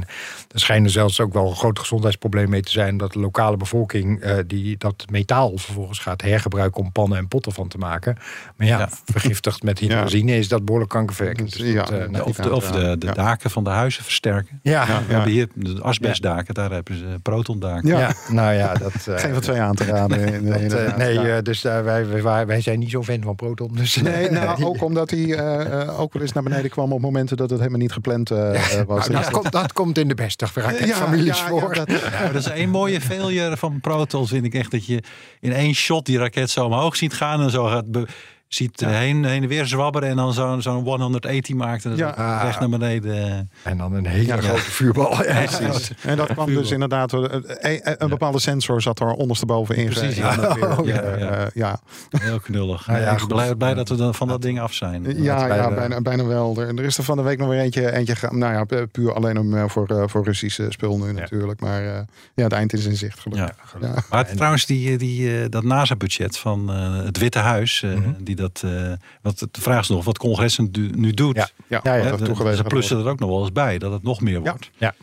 er 0.52 0.60
schijnen 0.60 0.90
zelfs 0.90 1.20
ook 1.20 1.34
wel 1.34 1.50
een 1.50 1.56
groot 1.56 1.80
gezondheidsprobleem 1.80 2.50
mee 2.50 2.62
te 2.62 2.72
zijn 2.72 2.98
dat 2.98 3.14
de 3.14 3.20
lokale 3.20 3.58
bevolking 3.58 4.22
eh, 4.22 4.38
die 4.48 4.78
dat 4.78 5.06
metaal 5.12 5.58
vervolgens 5.58 6.00
gaat 6.00 6.22
hergebruiken 6.22 6.82
om 6.82 6.92
pannen 6.92 7.18
en 7.18 7.28
potten 7.28 7.52
van 7.52 7.68
te 7.68 7.78
maken. 7.78 8.18
Maar 8.56 8.68
ja, 8.68 8.78
Ja. 8.80 8.90
vergiftigd 9.06 9.64
met 9.64 9.80
hydrazine 9.80 10.38
is 10.38 10.48
dat 10.48 10.66
behoorlijk 10.66 10.92
kankerverwekkend. 10.92 11.58
Dus 11.58 11.68
ja, 11.72 11.84
dat, 11.84 11.92
eh, 11.92 12.08
nou, 12.08 12.24
Of 12.30 12.36
de, 12.36 12.54
of 12.56 12.72
de, 12.72 12.96
de 12.98 13.06
Ja. 13.06 13.14
daken 13.14 13.50
van 13.52 13.64
de 13.64 13.70
huizen 13.70 14.04
versterken. 14.04 14.60
ja, 14.64 14.86
Ja. 14.88 15.02
We 15.08 15.14
hebben 15.14 15.32
hier 15.32 15.48
de 15.54 15.82
asbestdaken, 15.82 16.54
daar 16.54 16.72
hebben 16.72 16.98
ze 16.98 17.06
protondaken. 17.22 17.88
Ja. 17.90 18.00
ja. 18.00 18.14
nou 18.32 18.54
ja, 18.54 18.74
dat. 18.74 19.08
eh, 19.08 19.18
Geen 19.18 19.34
van 19.34 19.42
twee 19.42 19.60
aan 19.62 19.76
te 19.76 19.86
raden. 19.86 20.46
dat, 20.70 20.98
nee, 20.98 21.14
Ja. 21.14 21.36
eh, 21.38 21.44
dus 21.44 21.62
wij, 21.62 22.22
wij, 22.24 22.46
wij 22.46 22.62
zijn 22.62 22.80
niet 22.80 22.90
zo 22.90 23.04
fan 23.04 23.22
van 23.22 23.36
proton. 23.36 23.68
Dus, 23.76 23.89
Nee, 23.96 24.30
nou, 24.30 24.64
ook 24.64 24.82
omdat 24.84 25.10
hij 25.10 25.34
eh, 25.34 25.82
eh, 25.82 26.00
ook 26.00 26.14
wel 26.14 26.22
eens 26.22 26.32
naar 26.32 26.44
beneden 26.44 26.70
kwam 26.70 26.94
op 26.94 27.02
momenten 27.02 27.38
dat 27.38 27.50
het 27.50 27.60
helemaal 27.60 27.80
niet 27.80 27.92
gepland 27.92 28.32
eh, 28.32 28.80
eh, 28.80 28.88
was. 28.88 29.08
Nou, 29.08 29.22
Dus 29.24 29.30
dat, 29.32 29.32
komt, 29.42 29.52
dat 29.52 29.74
komt 29.74 29.98
in 29.98 30.08
de 30.08 30.16
beste 30.16 30.48
raketfamilies 30.54 31.38
ja, 31.40 31.44
ja, 31.44 31.50
voor. 31.50 31.74
dat- 31.74 31.90
Ja, 32.12 32.26
dat 32.32 32.36
is 32.36 32.50
een 32.62 32.70
mooie 32.70 33.02
failure 33.02 33.58
van 33.58 33.80
protons, 33.80 34.30
vind 34.30 34.46
ik 34.46 34.54
echt. 34.54 34.72
Dat 34.72 34.86
je 34.86 35.04
in 35.40 35.54
één 35.54 35.74
shot 35.74 36.06
die 36.06 36.18
raket 36.18 36.50
zo 36.50 36.66
omhoog 36.66 36.96
ziet 36.96 37.14
gaan 37.14 37.42
en 37.42 37.50
zo 37.50 37.66
gaat 37.66 37.92
be- 37.92 38.08
ziet 38.50 38.82
eh, 38.82 38.90
heen, 38.90 39.26
heen 39.26 39.42
en 39.44 39.48
weer 39.50 39.66
zwabberen 39.66 40.10
en 40.10 40.16
dan 40.16 40.34
zo'n 40.34 40.62
zo'n 40.62 40.84
180 40.84 41.56
maakt 41.56 41.84
en 41.86 41.90
dan 41.90 42.00
Ja. 42.18 42.42
recht 42.44 42.60
naar 42.60 42.70
beneden. 42.70 43.50
En 43.64 43.78
dan 43.78 43.94
een 43.94 44.06
hele 44.06 44.26
Ja. 44.26 44.38
grote 44.38 44.62
vuurbal. 44.62 45.24
Ja, 45.24 45.44
Precies. 45.46 45.92
En 46.04 46.18
dat 46.18 46.28
kwam 46.34 46.46
dus 46.54 46.72
inderdaad, 46.72 47.14
eh, 47.14 47.22
een, 47.60 47.96
een 48.04 48.10
bepaalde 48.10 48.40
sensor 48.40 48.82
zat 48.82 49.00
er 49.00 49.08
ondersteboven 49.12 49.76
in. 49.76 49.86
Precies, 49.90 50.16
ja. 50.16 50.36
Oh, 50.80 50.86
ja, 50.86 51.02
Eh, 51.02 51.20
ja. 51.20 51.30
eh, 51.30 51.48
ja. 51.54 51.80
Heel 52.10 52.40
knullig. 52.40 52.88
Nou 52.88 53.02
ja, 53.02 53.12
ik 53.12 53.18
ben 53.18 53.28
blij, 53.28 53.56
blij 53.56 53.74
dat 53.74 53.90
we 53.90 53.96
dan 53.96 54.16
van 54.16 54.28
dat 54.28 54.42
ding 54.42 54.60
af 54.60 54.74
zijn. 54.74 55.24
Ja, 55.24 55.46
ja 55.48 55.70
bijna, 55.74 56.02
bijna 56.02 56.26
wel. 56.26 56.56
Er, 56.62 56.68
er 56.78 56.84
is 56.84 56.98
er 56.98 57.04
van 57.04 57.18
de 57.18 57.24
week 57.24 57.38
nog 57.38 57.48
weer 57.50 57.60
eentje, 57.60 57.92
eentje. 57.92 58.16
Nou 58.32 58.54
ja, 58.54 58.64
pu- 58.64 58.86
puur 58.88 59.14
alleen 59.14 59.40
om, 59.40 59.56
eh, 59.58 59.64
voor, 59.68 59.88
eh, 59.88 60.04
voor 60.06 60.24
Russische 60.24 60.66
spul 60.70 60.98
nu 60.98 61.12
natuurlijk. 61.14 61.60
Maar 61.60 61.82
eh, 61.86 62.00
ja, 62.36 62.44
het 62.44 62.52
eind 62.54 62.74
is 62.74 62.86
in 62.86 62.96
zicht 62.98 63.20
gelukkig. 63.20 63.76
Ja. 63.82 63.88
Ja. 63.88 63.94
Maar 64.10 64.26
het- 64.26 64.36
trouwens, 64.36 64.66
die, 64.66 64.98
die, 64.98 65.42
eh, 65.42 65.46
dat 65.50 65.64
NASA-budget 65.64 66.38
van 66.38 66.72
eh, 66.72 67.04
het 67.06 67.18
Witte 67.18 67.40
Huis, 67.40 67.84
eh, 67.84 67.94
Mhm. 67.94 68.10
die 68.20 68.36
dat, 68.40 68.62
eh, 68.66 68.92
wat, 69.22 69.40
de 69.52 69.62
vraag 69.62 69.82
is 69.82 69.88
nog 69.88 70.04
wat 70.06 70.18
Congres 70.18 70.58
nu, 70.58 70.70
nu 70.96 71.12
doet. 71.14 71.36
Ja. 71.36 71.50
Ja, 71.68 71.80
Ja, 71.84 71.94
ja, 71.96 72.04
Hè, 72.04 72.10
er 72.50 72.56
ze 72.56 72.64
plussen 72.64 72.98
er 73.00 73.08
ook 73.08 73.20
nog 73.20 73.30
wel 73.30 73.40
eens 73.42 73.52
bij 73.52 73.78
dat 73.78 73.92
het 73.92 74.04
nog 74.04 74.22
meer 74.22 74.40
wordt. 74.42 74.70
Ja. 74.78 74.94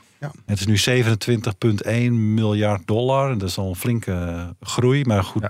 Het 0.47 0.61
is 0.61 0.67
nu 0.67 0.77
27,1 0.77 2.35
miljard 2.35 2.87
dollar. 2.87 3.31
En 3.31 3.39
dat 3.39 3.49
is 3.49 3.59
al 3.59 3.69
een 3.69 3.75
flinke 3.77 4.47
groei. 4.61 5.05
Maar 5.05 5.25
goed, 5.25 5.49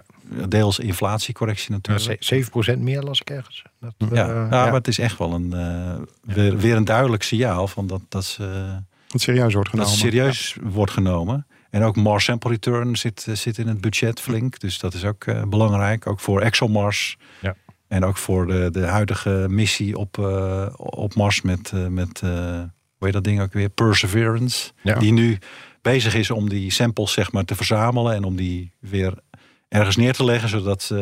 deels 0.48 0.78
inflatiecorrectie 0.78 1.70
Ja, 1.70 1.74
natuurlijk. 1.76 2.22
ze- 2.24 2.34
7% 2.74 2.80
meer 2.80 3.02
las 3.02 3.20
ik 3.20 3.30
ergens. 3.30 3.62
Dat, 3.80 3.92
Ja, 3.98 4.28
eh, 4.28 4.34
ja, 4.34 4.48
maar 4.64 4.72
het 4.72 4.88
is 4.88 4.98
echt 4.98 5.18
wel 5.18 5.32
een, 5.32 5.52
eh, 5.52 5.94
weer, 6.34 6.56
weer 6.56 6.76
een 6.76 6.84
duidelijk 6.84 7.22
signaal 7.22 7.68
van 7.68 7.86
dat, 7.86 8.00
dat 8.08 8.24
ze 8.24 8.66
Wat 9.08 9.20
serieus 9.20 9.54
wordt 9.54 9.70
dat 9.76 9.80
genomen. 9.80 9.90
het 9.90 9.98
serieus 10.14 10.56
wordt 10.62 10.92
genomen. 10.92 11.46
En 11.70 11.82
ook 11.82 11.96
Mars 11.96 12.24
Sample 12.24 12.50
Return 12.50 12.96
zit, 12.96 13.24
eh, 13.28 13.34
zit 13.34 13.58
in 13.58 13.68
het 13.68 13.80
budget 13.80 14.20
flink. 14.20 14.60
Dus 14.60 14.78
dat 14.78 14.94
is 14.94 15.04
ook 15.04 15.24
eh, 15.24 15.42
belangrijk. 15.42 16.06
Ook 16.06 16.20
voor 16.20 16.40
ExoMars. 16.40 17.16
Ja. 17.40 17.54
En 17.88 18.04
ook 18.04 18.16
voor 18.16 18.46
de, 18.46 18.68
de 18.70 18.86
huidige 18.86 19.46
missie 19.48 19.98
op, 19.98 20.18
eh, 20.18 20.66
op 20.76 21.14
Mars 21.14 21.42
met, 21.42 21.72
eh, 21.74 21.86
met 21.86 22.20
eh, 22.24 22.30
hoe 22.98 23.06
heet 23.06 23.12
dat 23.12 23.24
ding 23.24 23.40
ook 23.40 23.52
weer? 23.52 23.68
Perseverance. 23.68 24.72
Ja. 24.82 24.98
Die 24.98 25.12
nu 25.12 25.38
bezig 25.82 26.14
is 26.14 26.30
om 26.30 26.48
die 26.48 26.70
samples 26.70 27.12
zeg 27.12 27.32
maar, 27.32 27.44
te 27.44 27.54
verzamelen. 27.54 28.14
En 28.14 28.24
om 28.24 28.36
die 28.36 28.72
weer 28.80 29.14
ergens 29.68 29.96
neer 29.96 30.12
te 30.12 30.24
leggen. 30.24 30.48
Zodat 30.48 30.92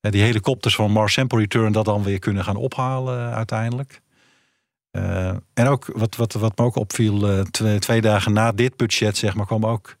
die 0.00 0.22
helikopters 0.22 0.74
van 0.74 0.90
Mars 0.90 1.12
Sample 1.12 1.38
Return 1.38 1.72
dat 1.72 1.84
dan 1.84 2.02
weer 2.02 2.18
kunnen 2.18 2.44
gaan 2.44 2.56
ophalen 2.56 3.34
uiteindelijk. 3.34 4.00
En 5.54 5.66
ook 5.66 5.90
wat, 5.94 6.16
wat, 6.16 6.32
wat 6.32 6.58
me 6.58 6.64
ook 6.64 6.76
opviel, 6.76 7.44
twee, 7.50 7.78
twee 7.78 8.00
dagen 8.00 8.32
na 8.32 8.52
dit 8.52 8.76
budget, 8.76 9.16
zeg 9.16 9.34
maar, 9.34 9.46
kwam 9.46 9.66
ook 9.66 9.96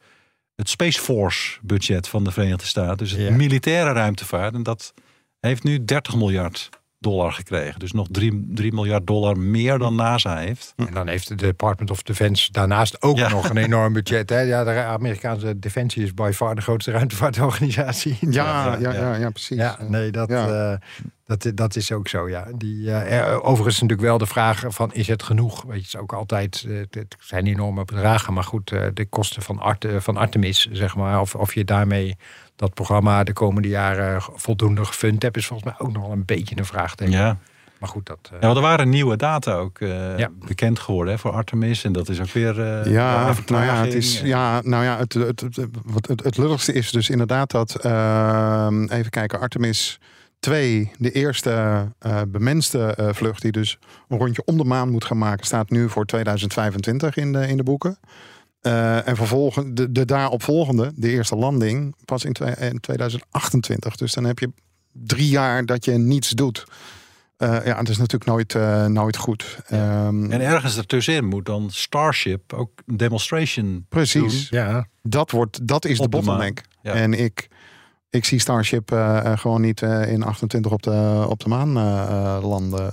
het 0.56 0.68
Space 0.68 1.00
Force 1.00 1.58
budget 1.62 2.08
van 2.08 2.24
de 2.24 2.30
Verenigde 2.30 2.66
Staten. 2.66 2.96
Dus 2.96 3.10
het 3.10 3.20
Ja. 3.20 3.30
militaire 3.30 3.92
ruimtevaart. 3.92 4.54
En 4.54 4.62
dat 4.62 4.94
heeft 5.40 5.64
nu 5.64 5.84
30 5.84 6.16
miljard 6.16 6.68
dollar 6.98 7.32
gekregen. 7.32 7.78
Dus 7.78 7.92
nog 7.92 8.06
3, 8.10 8.46
3 8.54 8.72
miljard 8.72 9.06
dollar 9.06 9.38
meer 9.38 9.78
dan 9.78 9.94
NASA 9.94 10.36
heeft. 10.36 10.72
En 10.76 10.94
dan 10.94 11.08
heeft 11.08 11.28
de 11.28 11.34
Department 11.34 11.90
of 11.90 12.02
Defense 12.02 12.52
daarnaast 12.52 13.02
ook 13.02 13.16
Ja. 13.18 13.28
nog 13.28 13.48
een 13.50 13.56
enorm 13.56 13.92
budget. 13.92 14.30
Hè? 14.30 14.40
Ja, 14.40 14.64
de 14.64 14.70
Amerikaanse 14.70 15.58
Defensie 15.58 16.02
is 16.02 16.14
by 16.14 16.30
far 16.34 16.54
de 16.54 16.60
grootste 16.60 16.90
ruimtevaartorganisatie. 17.00 18.16
Ja, 18.20 18.76
ja, 18.80 18.92
ja, 18.92 19.14
ja, 19.16 19.30
precies. 19.30 19.56
Ja, 19.56 19.78
nee, 19.88 20.10
dat, 20.10 20.28
Ja. 20.28 20.78
Dat, 21.38 21.56
dat 21.56 21.76
is 21.76 21.92
ook 21.92 22.08
zo, 22.08 22.28
ja. 22.28 22.46
Die, 22.56 22.90
eh, 22.92 23.18
er- 23.18 23.42
overigens 23.42 23.80
natuurlijk 23.80 24.08
wel 24.08 24.18
de 24.18 24.26
vraag 24.26 24.64
van, 24.68 24.92
is 24.94 25.06
het 25.08 25.22
genoeg? 25.22 25.62
Weet 25.62 25.74
je, 25.74 25.78
het 25.78 25.86
is 25.94 25.96
ook 25.96 26.12
altijd, 26.12 26.64
eh, 26.68 26.76
het 26.90 27.16
zijn 27.20 27.46
enorme 27.46 27.84
bedragen. 27.84 28.32
Maar 28.32 28.44
goed, 28.44 28.72
eh, 28.72 28.82
de 28.94 29.04
kosten 29.06 29.42
van, 29.42 29.58
Arte, 29.58 30.00
van 30.00 30.16
Artemis, 30.16 30.68
zeg 30.72 30.96
maar, 30.96 31.20
of, 31.20 31.34
of 31.34 31.54
je 31.54 31.64
daarmee 31.64 32.16
dat 32.56 32.74
programma 32.74 33.24
de 33.24 33.32
komende 33.32 33.68
jaren 33.68 34.22
voldoende 34.34 34.84
gefund 34.84 35.22
hebt, 35.22 35.36
is 35.36 35.46
volgens 35.46 35.68
mij 35.78 35.86
ook 35.86 35.92
nog 35.92 36.02
wel 36.02 36.12
een 36.12 36.24
beetje 36.24 36.58
een 36.58 36.64
vraagteken. 36.64 37.12
Ja. 37.12 37.36
Maar 37.78 37.88
goed, 37.88 38.06
dat... 38.06 38.18
eh, 38.32 38.40
ja, 38.40 38.48
er 38.54 38.60
waren 38.60 38.88
nieuwe 38.88 39.16
data 39.16 39.54
ook 39.54 39.78
eh, 39.80 40.18
Ja. 40.18 40.28
bekend 40.46 40.78
geworden 40.78 41.12
hè, 41.14 41.18
voor 41.18 41.30
Artemis. 41.32 41.84
En 41.84 41.92
dat 41.92 42.08
is 42.08 42.20
ook 42.20 42.30
weer. 42.32 42.60
eh, 42.60 42.92
Ja, 42.92 43.34
nou 43.46 43.64
ja, 43.64 43.74
het 43.84 43.94
is, 43.94 44.20
ja, 44.20 44.60
nou 44.64 44.84
ja, 44.84 44.96
het, 44.98 45.12
het, 45.12 45.40
het, 45.40 45.58
wat 45.84 46.06
het, 46.06 46.22
het 46.24 46.36
lulligste 46.36 46.72
is 46.72 46.90
dus 46.90 47.10
inderdaad 47.10 47.50
dat, 47.50 47.74
ehm, 47.74 48.84
even 48.84 49.10
kijken, 49.10 49.40
Artemis 49.40 50.00
2, 50.40 50.90
de 50.98 51.12
eerste 51.12 51.84
eh, 51.98 52.20
bemenste 52.28 52.78
eh, 52.94 53.08
vlucht 53.12 53.42
die 53.42 53.52
dus 53.52 53.78
een 54.08 54.18
rondje 54.18 54.42
om 54.44 54.56
de 54.56 54.64
maan 54.64 54.90
moet 54.90 55.04
gaan 55.04 55.18
maken, 55.18 55.46
staat 55.46 55.70
nu 55.70 55.88
voor 55.88 56.04
2025 56.06 57.16
in 57.16 57.32
de, 57.32 57.46
in 57.48 57.56
de 57.56 57.62
boeken. 57.62 57.98
Eh, 58.60 59.08
en 59.08 59.16
vervolgens, 59.16 59.66
de, 59.72 59.92
de 59.92 60.04
daaropvolgende, 60.04 60.92
de 60.94 61.08
eerste 61.10 61.36
landing, 61.36 61.94
pas 62.04 62.24
in, 62.24 62.32
twee- 62.32 62.54
in 62.58 62.80
2028. 62.80 63.96
Dus 63.96 64.12
dan 64.14 64.24
heb 64.24 64.38
je 64.38 64.50
drie 64.92 65.28
jaar 65.28 65.66
dat 65.66 65.84
je 65.84 65.92
niets 65.92 66.30
doet. 66.30 66.64
Eh, 67.36 67.64
ja, 67.64 67.74
dat 67.76 67.88
is 67.88 67.96
natuurlijk 67.98 68.24
nooit, 68.30 68.54
nooit 68.88 69.16
goed. 69.16 69.58
Ehm, 69.66 70.30
En 70.32 70.40
ergens 70.40 70.76
ertussenin 70.76 71.24
moet 71.28 71.46
dan 71.46 71.70
Starship 71.70 72.52
ook 72.52 72.70
een 72.86 72.96
demonstration 72.96 73.86
precies. 73.88 74.48
ja, 74.48 74.86
dat, 75.02 75.30
wordt, 75.30 75.68
dat 75.68 75.84
is 75.84 75.96
de 75.98 76.02
Op 76.04 76.10
de 76.10 76.16
maan. 76.16 76.24
bottleneck. 76.26 76.62
Ja. 76.82 76.92
En 76.92 77.14
ik, 77.14 77.48
ik 78.10 78.24
zie 78.24 78.38
Starship 78.38 78.92
eh, 78.92 79.18
eh, 79.18 79.38
gewoon 79.38 79.60
niet 79.60 79.82
eh, 79.82 80.12
in 80.12 80.22
28 80.22 80.72
op 80.72 80.82
de, 80.82 81.26
op 81.28 81.40
de 81.40 81.48
maan 81.48 81.72
landen. 82.42 82.92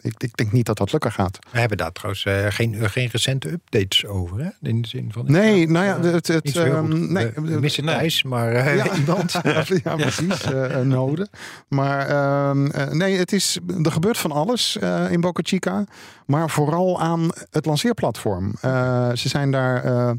Ik, 0.00 0.14
ik 0.18 0.36
denk 0.36 0.52
niet 0.52 0.66
dat 0.66 0.76
dat 0.76 0.92
lukken 0.92 1.12
gaat. 1.12 1.38
we 1.50 1.58
hebben 1.58 1.76
daar 1.76 1.92
trouwens 1.92 2.26
geen, 2.54 2.90
geen 2.90 3.08
recente 3.12 3.50
updates 3.50 4.06
over, 4.06 4.38
hè? 4.38 4.68
In 4.68 4.82
de 4.82 4.88
zin 4.88 5.12
van... 5.12 5.24
Nee, 5.26 5.68
nou 5.68 5.84
ja, 5.84 6.00
het, 6.00 6.26
het, 6.26 6.58
goed. 6.58 7.08
nee, 7.10 7.30
we, 7.34 7.60
missen. 7.60 7.84
Thijs, 7.84 8.22
maar 8.22 8.74
Ja. 8.74 8.96
iemand. 8.96 9.32
ja, 9.84 9.96
precies. 9.96 10.42
eh, 10.42 10.76
een 10.76 10.88
node. 10.88 11.28
Maar 11.68 12.08
ehm, 12.08 12.66
eh, 12.66 12.90
nee, 12.90 13.16
het 13.16 13.32
is, 13.32 13.58
er 13.82 13.92
gebeurt 13.92 14.18
van 14.18 14.32
alles 14.32 14.78
in 15.10 15.20
Boca 15.20 15.42
Chica. 15.44 15.84
Maar 16.26 16.50
vooral 16.50 17.00
aan 17.00 17.30
het 17.50 17.66
lanceerplatform. 17.66 18.54
Ze 19.14 19.28
zijn 19.28 19.50
daar 19.50 20.14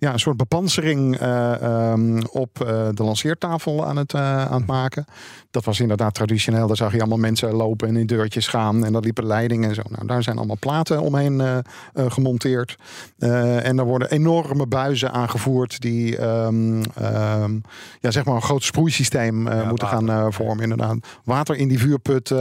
ja, 0.00 0.12
een 0.12 0.18
soort 0.18 0.36
bepansering 0.36 1.16
eh, 1.16 1.62
ehm, 1.62 2.22
op 2.30 2.60
eh, 2.60 2.88
de 2.94 3.02
lanceertafel 3.02 3.86
aan 3.86 3.96
het, 3.96 4.14
eh, 4.14 4.44
aan 4.46 4.58
het 4.58 4.66
maken. 4.66 5.04
Dat 5.50 5.64
was 5.64 5.80
inderdaad 5.80 6.14
traditioneel. 6.14 6.66
Daar 6.66 6.76
zag 6.76 6.92
je 6.92 6.98
allemaal 6.98 7.18
mensen 7.18 7.52
lopen 7.52 7.88
en 7.88 7.96
in 7.96 8.06
deurtjes 8.06 8.46
gaan. 8.46 8.84
En 8.84 8.92
daar 8.92 9.02
liepen 9.02 9.26
leidingen 9.26 9.68
en 9.68 9.74
zo. 9.74 9.82
Nou, 9.88 10.06
daar 10.06 10.22
zijn 10.22 10.36
allemaal 10.36 10.56
platen 10.58 11.00
omheen 11.00 11.64
gemonteerd. 11.94 12.76
En 13.18 13.78
er 13.78 13.84
worden 13.84 14.10
enorme 14.10 14.66
buizen 14.66 15.12
aangevoerd 15.12 15.80
die 15.80 16.16
ehm, 16.16 16.82
ehm, 16.94 17.58
ja, 18.00 18.10
zeg 18.10 18.24
maar 18.24 18.34
een 18.34 18.42
groot 18.42 18.62
sproeisysteem 18.62 19.48
Ja, 19.48 19.64
moeten 19.68 19.88
water. 19.88 20.08
gaan 20.08 20.32
vormen. 20.32 20.62
Inderdaad. 20.62 20.96
Water 21.24 21.56
in 21.56 21.68
die 21.68 21.78
vuurput 21.78 22.32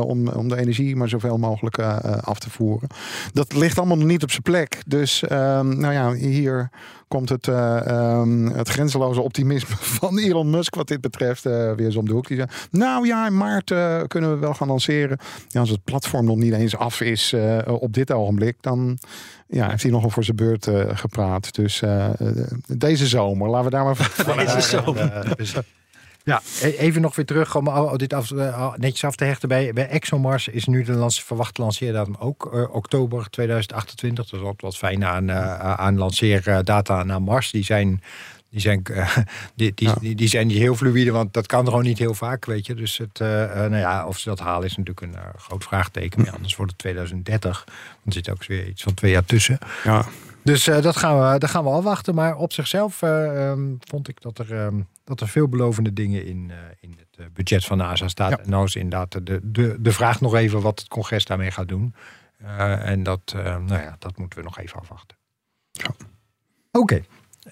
om, 0.00 0.28
om 0.28 0.48
de 0.48 0.56
energie 0.56 0.96
maar 0.96 1.08
zoveel 1.08 1.38
mogelijk 1.38 1.78
af 2.20 2.38
te 2.38 2.50
voeren. 2.50 2.88
Dat 3.32 3.54
ligt 3.54 3.78
allemaal 3.78 3.96
nog 3.96 4.06
niet 4.06 4.22
op 4.22 4.30
zijn 4.30 4.42
plek. 4.42 4.82
Dus 4.86 5.24
nou 5.28 5.92
ja, 5.92 6.12
hier 6.12 6.70
komt 7.08 7.28
het, 7.28 7.48
eh, 7.48 7.86
ehm, 7.86 8.46
het 8.46 8.68
grenzeloze 8.68 9.20
optimisme 9.20 9.76
van 10.00 10.18
Elon 10.18 10.50
Musk 10.50 10.74
wat 10.74 10.88
dit 10.88 11.00
betreft 11.00 11.46
eh, 11.46 11.52
weer 11.52 11.86
eens 11.86 11.96
om 11.96 12.04
de 12.04 12.12
hoek. 12.12 12.28
Die 12.28 12.36
zegt, 12.36 12.68
nou 12.70 13.06
ja, 13.06 13.26
in 13.26 13.36
maart 13.36 13.70
eh, 13.70 14.02
kunnen 14.06 14.30
we 14.30 14.36
wel 14.36 14.54
gaan 14.54 14.68
lanceren. 14.68 15.18
Ja, 15.48 15.60
als 15.60 15.70
het 15.70 15.84
platform 15.84 16.24
nog 16.24 16.36
niet 16.36 16.52
eens 16.52 16.76
af 16.76 17.00
is 17.00 17.34
op 17.66 17.92
dit 17.92 18.12
ogenblik, 18.12 18.56
dan 18.60 18.98
ja, 19.48 19.68
heeft 19.68 19.82
hij 19.82 19.92
nogal 19.92 20.10
voor 20.10 20.24
zijn 20.24 20.36
beurt 20.36 20.68
gepraat. 20.92 21.54
Dus 21.54 21.82
deze 22.66 23.06
zomer, 23.06 23.48
laten 23.48 23.64
we 23.64 23.70
daar 23.70 23.84
maar 23.84 23.96
van 23.96 24.36
Deze 24.36 24.60
zomer. 24.60 25.36
Ja, 26.24 26.42
e- 26.62 26.76
even 26.76 27.00
nog 27.00 27.16
weer 27.16 27.24
terug 27.24 27.56
om 27.56 27.96
dit 27.96 28.12
af, 28.12 28.30
eh, 28.30 28.72
netjes 28.76 29.04
af 29.04 29.16
te 29.16 29.24
hechten. 29.24 29.48
Bij, 29.48 29.72
bij 29.72 29.88
ExoMars 29.88 30.48
is 30.48 30.64
nu 30.64 30.82
de 30.82 30.92
lance, 30.92 31.24
verwachte 31.24 31.62
lanceerdatum 31.62 32.16
ook 32.18 32.54
eh, 32.54 32.74
oktober 32.74 33.30
2028. 33.30 34.24
Dat 34.24 34.40
is 34.40 34.46
wat, 34.46 34.60
wat 34.60 34.76
fijn 34.76 35.04
aan, 35.04 35.28
eh, 35.30 35.58
aan 35.60 35.98
lanceerdata 35.98 37.02
naar 37.02 37.22
Mars. 37.22 37.50
Die 37.50 37.64
zijn, 37.64 38.02
die, 38.50 38.60
zijn, 38.60 38.82
die, 39.54 39.72
die, 39.74 39.90
die, 40.00 40.14
die 40.14 40.28
zijn 40.28 40.46
niet 40.46 40.58
heel 40.58 40.74
fluïde, 40.74 41.10
want 41.10 41.32
dat 41.32 41.46
kan 41.46 41.64
gewoon 41.64 41.84
niet 41.84 41.98
heel 41.98 42.14
vaak, 42.14 42.44
weet 42.44 42.66
je. 42.66 42.74
Dus 42.74 42.98
het, 42.98 43.18
nou 43.18 43.76
ja, 43.76 44.06
of 44.06 44.18
ze 44.18 44.28
dat 44.28 44.38
halen 44.38 44.66
is 44.66 44.76
natuurlijk 44.76 45.00
een 45.00 45.22
groot 45.36 45.64
vraagteken. 45.64 46.22
Maar 46.22 46.32
anders 46.32 46.56
wordt 46.56 46.72
het 46.72 46.80
2030. 46.80 47.64
Dan 48.04 48.12
zit 48.12 48.30
ook 48.30 48.44
weer 48.46 48.68
iets 48.68 48.82
van 48.82 48.94
twee 48.94 49.10
jaar 49.10 49.24
tussen. 49.24 49.58
Ja. 49.84 50.06
Dus 50.42 50.64
dat, 50.64 50.96
gaan 50.96 51.32
we, 51.32 51.38
dat 51.38 51.50
gaan 51.50 51.64
we 51.64 51.70
afwachten. 51.70 52.14
Maar 52.14 52.36
op 52.36 52.52
zichzelf 52.52 53.02
eh, 53.02 53.50
ehm, 53.50 53.60
vond 53.80 54.08
ik 54.08 54.20
dat 54.20 54.38
er, 54.38 54.54
ehm, 54.54 54.80
dat 55.08 55.20
er 55.20 55.28
veelbelovende 55.28 55.92
dingen 55.92 56.24
in, 56.26 56.50
eh, 56.50 56.56
in 56.80 56.90
het 56.98 57.18
eh, 57.18 57.26
budget 57.32 57.64
van 57.64 57.78
NASA 57.78 58.08
staat. 58.08 58.30
Ja. 58.30 58.38
En 58.38 58.50
nou 58.50 58.64
is 58.64 58.76
inderdaad 58.76 59.26
de, 59.26 59.40
de, 59.42 59.76
de 59.80 59.92
vraag 59.92 60.20
nog 60.20 60.34
even 60.34 60.60
wat 60.60 60.78
het 60.78 60.88
congres 60.88 61.24
daarmee 61.24 61.50
gaat 61.50 61.68
doen. 61.68 61.94
Eh, 62.38 62.88
en 62.88 63.02
dat, 63.02 63.20
eh, 63.36 63.42
nou 63.42 63.82
ja, 63.82 63.96
dat 63.98 64.18
moeten 64.18 64.38
we 64.38 64.44
nog 64.44 64.58
even 64.58 64.80
afwachten. 64.80 65.16
Ja. 65.70 65.90
Oké, 66.72 67.02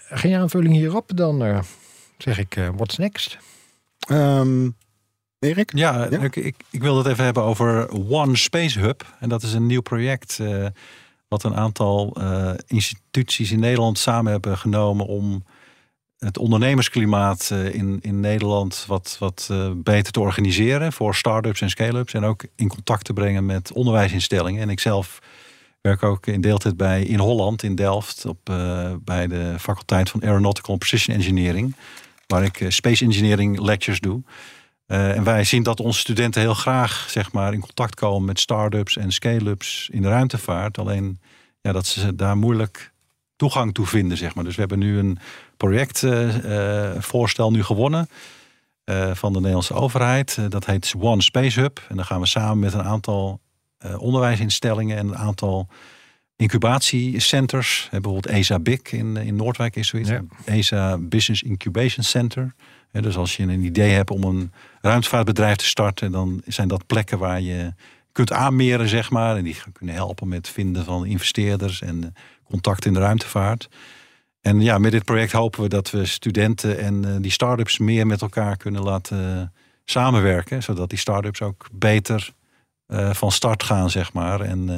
geen 0.08 0.34
aanvulling 0.34 0.74
hierop. 0.74 1.16
Dan 1.16 1.44
eh, 1.44 1.58
zeg 2.18 2.38
ik, 2.38 2.56
eh, 2.56 2.68
what's 2.76 2.96
next? 2.96 3.38
Ehm, 3.98 4.70
Erik? 5.38 5.76
Ja, 5.76 6.06
Ja? 6.10 6.20
Ik, 6.20 6.36
ik, 6.36 6.54
ik 6.70 6.82
wil 6.82 6.98
het 6.98 7.06
even 7.06 7.24
hebben 7.24 7.42
over 7.42 7.90
One 8.10 8.36
Space 8.36 8.80
Hub. 8.80 9.16
En 9.20 9.28
dat 9.28 9.42
is 9.42 9.52
een 9.52 9.66
nieuw 9.66 9.80
project 9.80 10.38
eh, 10.38 10.66
wat 11.28 11.42
een 11.42 11.56
aantal 11.56 12.16
eh, 12.20 12.52
instituties 12.66 13.50
in 13.50 13.60
Nederland 13.60 13.98
samen 13.98 14.32
hebben 14.32 14.58
genomen 14.58 15.06
om 15.06 15.44
het 16.26 16.38
ondernemersklimaat 16.38 17.50
eh, 17.52 17.74
in, 17.74 17.98
in 18.02 18.20
Nederland 18.20 18.84
wat, 18.86 19.16
wat 19.18 19.48
eh, 19.50 19.70
beter 19.74 20.12
te 20.12 20.20
organiseren 20.20 20.92
voor 20.92 21.14
start-ups 21.14 21.60
en 21.60 21.70
scale-ups. 21.70 22.12
En 22.12 22.24
ook 22.24 22.44
in 22.56 22.68
contact 22.68 23.04
te 23.04 23.12
brengen 23.12 23.46
met 23.46 23.72
onderwijsinstellingen. 23.72 24.62
En 24.62 24.70
ik 24.70 24.80
zelf 24.80 25.18
werk 25.80 26.02
ook 26.02 26.26
in 26.26 26.40
deeltijd 26.40 26.76
bij 26.76 27.02
in 27.02 27.18
Holland, 27.18 27.62
in 27.62 27.74
Delft, 27.74 28.24
op, 28.26 28.38
eh, 28.48 28.92
bij 29.04 29.26
de 29.26 29.54
faculteit 29.58 30.10
van 30.10 30.22
Aeronautical 30.22 30.76
Precision 30.76 31.16
Engineering. 31.16 31.74
Waar 32.26 32.44
ik 32.44 32.64
space 32.68 33.04
engineering 33.04 33.60
lectures 33.60 34.00
doe. 34.00 34.22
En 34.86 35.24
wij 35.24 35.44
zien 35.44 35.62
dat 35.62 35.80
onze 35.80 36.00
studenten 36.00 36.40
heel 36.40 36.54
graag 36.54 37.06
zeg 37.10 37.32
maar, 37.32 37.52
in 37.52 37.60
contact 37.60 37.94
komen 37.94 38.24
met 38.24 38.40
start-ups 38.40 38.96
en 38.96 39.12
scale-ups 39.12 39.88
in 39.92 40.02
de 40.02 40.08
ruimtevaart. 40.08 40.78
Alleen 40.78 41.20
ja, 41.60 41.72
dat 41.72 41.86
ze 41.86 42.14
daar 42.14 42.36
moeilijk 42.36 42.92
toegang 43.36 43.74
toe 43.74 43.86
vinden. 43.86 44.18
Zeg 44.18 44.34
maar. 44.34 44.44
Dus 44.44 44.54
we 44.54 44.60
hebben 44.60 44.78
nu 44.78 44.98
een 44.98 45.18
projectvoorstel 45.56 47.50
nu 47.50 47.62
gewonnen 47.62 48.08
eh, 48.86 49.14
van 49.14 49.32
de 49.32 49.38
Nederlandse 49.38 49.74
overheid. 49.74 50.36
Eh, 50.38 50.44
dat 50.48 50.66
heet 50.66 50.94
One 50.98 51.22
Space 51.22 51.60
Hub. 51.60 51.80
En 51.88 51.96
dan 51.96 52.04
gaan 52.04 52.20
we 52.20 52.26
samen 52.26 52.58
met 52.58 52.72
een 52.74 52.82
aantal 52.82 53.40
eh, 53.78 54.00
onderwijsinstellingen 54.00 54.96
en 54.96 55.06
een 55.06 55.16
aantal 55.16 55.68
incubatiecenters. 56.36 57.88
Bijvoorbeeld 57.90 58.26
ESA 58.26 58.58
BIC 58.58 58.92
in, 58.92 59.16
in 59.16 59.36
Noordwijk 59.36 59.76
is 59.76 59.88
zoiets. 59.88 60.08
Ja. 60.08 60.22
ESA 60.44 60.98
Business 60.98 61.42
Incubation 61.42 62.04
Center. 62.04 62.54
Dus 62.92 63.16
als 63.16 63.36
je 63.36 63.42
een 63.42 63.64
idee 63.64 63.90
hebt 63.90 64.10
om 64.10 64.22
een 64.22 64.52
ruimtevaartbedrijf 64.80 65.56
te 65.56 65.64
starten, 65.64 66.12
dan 66.12 66.42
zijn 66.46 66.68
dat 66.68 66.86
plekken 66.86 67.18
waar 67.18 67.40
je 67.40 67.74
kunt 68.12 68.32
aanmeren, 68.32 68.88
zeg 68.88 69.10
maar. 69.10 69.36
En 69.36 69.44
die 69.44 69.56
kunnen 69.72 69.94
helpen 69.94 70.28
met 70.28 70.38
het 70.38 70.48
vinden 70.48 70.84
van 70.84 71.06
investeerders 71.06 71.82
en 71.82 72.14
contacten 72.44 72.88
in 72.88 72.94
de 72.94 73.00
ruimtevaart. 73.04 73.68
En 74.46 74.60
ja, 74.60 74.78
met 74.78 74.92
dit 74.92 75.04
project 75.04 75.32
hopen 75.32 75.62
we 75.62 75.68
dat 75.68 75.90
we 75.90 76.04
studenten 76.04 76.78
en 76.78 77.06
uh, 77.06 77.16
die 77.20 77.30
start-ups 77.30 77.78
meer 77.78 78.06
met 78.06 78.22
elkaar 78.22 78.56
kunnen 78.56 78.82
laten 78.82 79.52
samenwerken. 79.84 80.62
Zodat 80.62 80.88
die 80.88 80.98
start-ups 80.98 81.42
ook 81.42 81.68
beter 81.72 82.34
van 83.10 83.32
start 83.32 83.62
gaan, 83.62 83.90
zeg 83.90 84.12
maar. 84.12 84.40
En, 84.40 84.68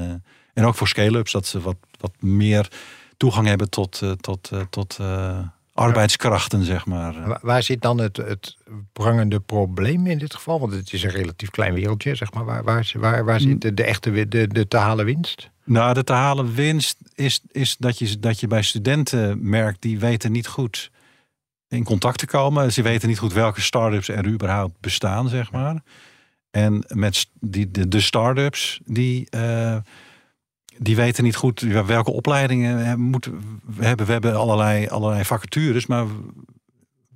en 0.55 0.65
ook 0.65 0.75
voor 0.75 0.89
scale-ups, 0.89 1.33
dat 1.33 1.47
ze 1.47 1.61
wat, 1.61 1.77
wat 2.01 2.13
meer 2.21 2.71
toegang 3.17 3.47
hebben 3.47 3.71
tot, 3.71 4.03
tot, 4.21 4.51
tot 4.71 4.99
arbeidskrachten, 5.79 6.65
zeg 6.65 6.87
maar. 6.87 7.39
Waar, 7.43 7.63
zit 7.63 7.83
dan 7.83 7.99
het, 7.99 8.17
het 8.17 8.57
prangende 8.93 9.41
probleem 9.41 10.07
in 10.07 10.19
dit 10.19 10.35
geval? 10.35 10.61
Want 10.61 10.73
het 10.73 10.93
is 10.93 11.03
een 11.03 11.11
relatief 11.11 11.51
klein 11.51 11.75
wereldje, 11.75 12.15
zeg 12.15 12.33
maar. 12.33 12.45
Waar, 12.45 12.65
waar, 12.65 12.93
waar, 12.95 13.25
waar 13.25 13.41
zit 13.41 13.61
de, 13.61 13.75
de 13.75 13.85
echte 13.85 14.29
de, 14.29 14.47
de 14.47 14.69
te 14.69 14.77
halen 14.77 15.05
winst? 15.05 15.51
Nou, 15.65 15.95
de 15.95 16.05
te 16.05 16.13
halen 16.13 16.55
winst 16.55 16.97
is, 17.15 17.41
is 17.51 17.77
dat, 17.77 17.99
je, 17.99 18.19
dat 18.19 18.41
je 18.41 18.47
bij 18.47 18.63
studenten 18.63 19.49
merkt, 19.49 19.83
die 19.83 19.99
weten 19.99 20.33
niet 20.33 20.47
goed 20.47 20.91
in 21.69 21.85
contact 21.85 22.19
te 22.19 22.27
komen. 22.27 22.73
Ze 22.73 22.83
weten 22.83 23.09
niet 23.09 23.19
goed 23.19 23.33
welke 23.33 23.61
start-ups 23.61 24.09
er 24.09 24.27
überhaupt 24.27 24.81
bestaan, 24.81 25.29
zeg 25.29 25.53
maar. 25.53 25.83
En 26.51 26.85
met 26.89 27.27
die, 27.41 27.71
de, 27.71 27.89
de 27.89 28.01
start-ups, 28.01 28.81
die... 28.85 29.27
Uh, 29.31 29.77
die 30.81 30.97
weten 30.97 31.25
niet 31.25 31.37
goed 31.37 31.61
welke 31.61 32.11
opleidingen 32.11 33.01
moeten 33.01 33.61
we 33.65 33.85
hebben. 33.85 34.07
We 34.07 34.13
hebben 34.13 34.37
allerlei, 34.37 34.89
allerlei 34.89 35.25
vacatures, 35.25 35.87
maar 35.87 36.07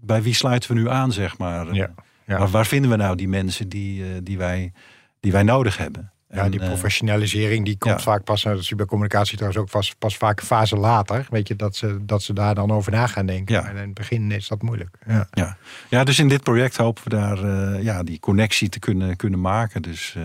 bij 0.01 0.23
wie 0.23 0.35
sluiten 0.35 0.75
we 0.75 0.81
nu 0.81 0.89
aan, 0.89 1.13
zeg 1.13 1.39
maar? 1.39 1.75
Ja, 1.75 1.95
ja. 2.27 2.47
Waar, 2.47 2.67
vinden 2.67 2.91
we 2.91 2.97
nou 2.97 3.17
die 3.17 3.29
mensen 3.29 3.69
die, 3.69 4.05
eh, 4.05 4.09
die, 4.23 4.39
wij, 4.39 4.73
die 5.21 5.33
wij 5.33 5.43
nodig 5.43 5.77
hebben? 5.77 6.13
Ja, 6.29 6.49
die 6.49 6.61
eh, 6.61 6.67
professionalisering 6.67 7.65
die 7.65 7.79
komt 7.79 8.03
vaak 8.03 8.25
pas, 8.25 8.43
dat 8.43 8.65
zie 8.65 8.77
bij 8.77 8.87
communicatie 8.87 9.37
trouwens 9.37 9.63
ook 9.63 9.71
pas, 9.71 9.95
pas 9.99 10.17
vaak 10.17 10.41
een 10.41 10.47
fase 10.47 10.77
later. 10.77 11.27
Weet 11.31 11.49
je, 11.49 11.57
dat 11.57 11.77
ze, 11.77 12.05
dat 12.05 12.23
ze 12.23 12.33
daar 12.33 12.55
dan 12.55 12.71
over 12.71 12.93
na 12.93 13.07
gaan 13.07 13.27
denken. 13.27 13.55
Ja. 13.55 13.69
En 13.69 13.77
in 13.77 13.83
het 13.83 13.95
begin 13.95 14.31
is 14.31 14.49
dat 14.49 14.63
moeilijk. 14.63 14.99
Ja, 15.07 15.27
ja. 15.31 15.57
ja 15.89 16.05
dus 16.05 16.19
in 16.19 16.29
dit 16.29 16.43
project 16.43 16.77
hopen 16.77 17.03
we 17.05 17.11
daar 17.11 17.45
uh, 17.45 17.83
ja, 17.83 18.03
die 18.03 18.21
connectie 18.21 18.69
te 18.69 18.79
kunnen, 18.79 19.17
kunnen 19.17 19.41
maken. 19.41 19.83
Dus 19.83 20.17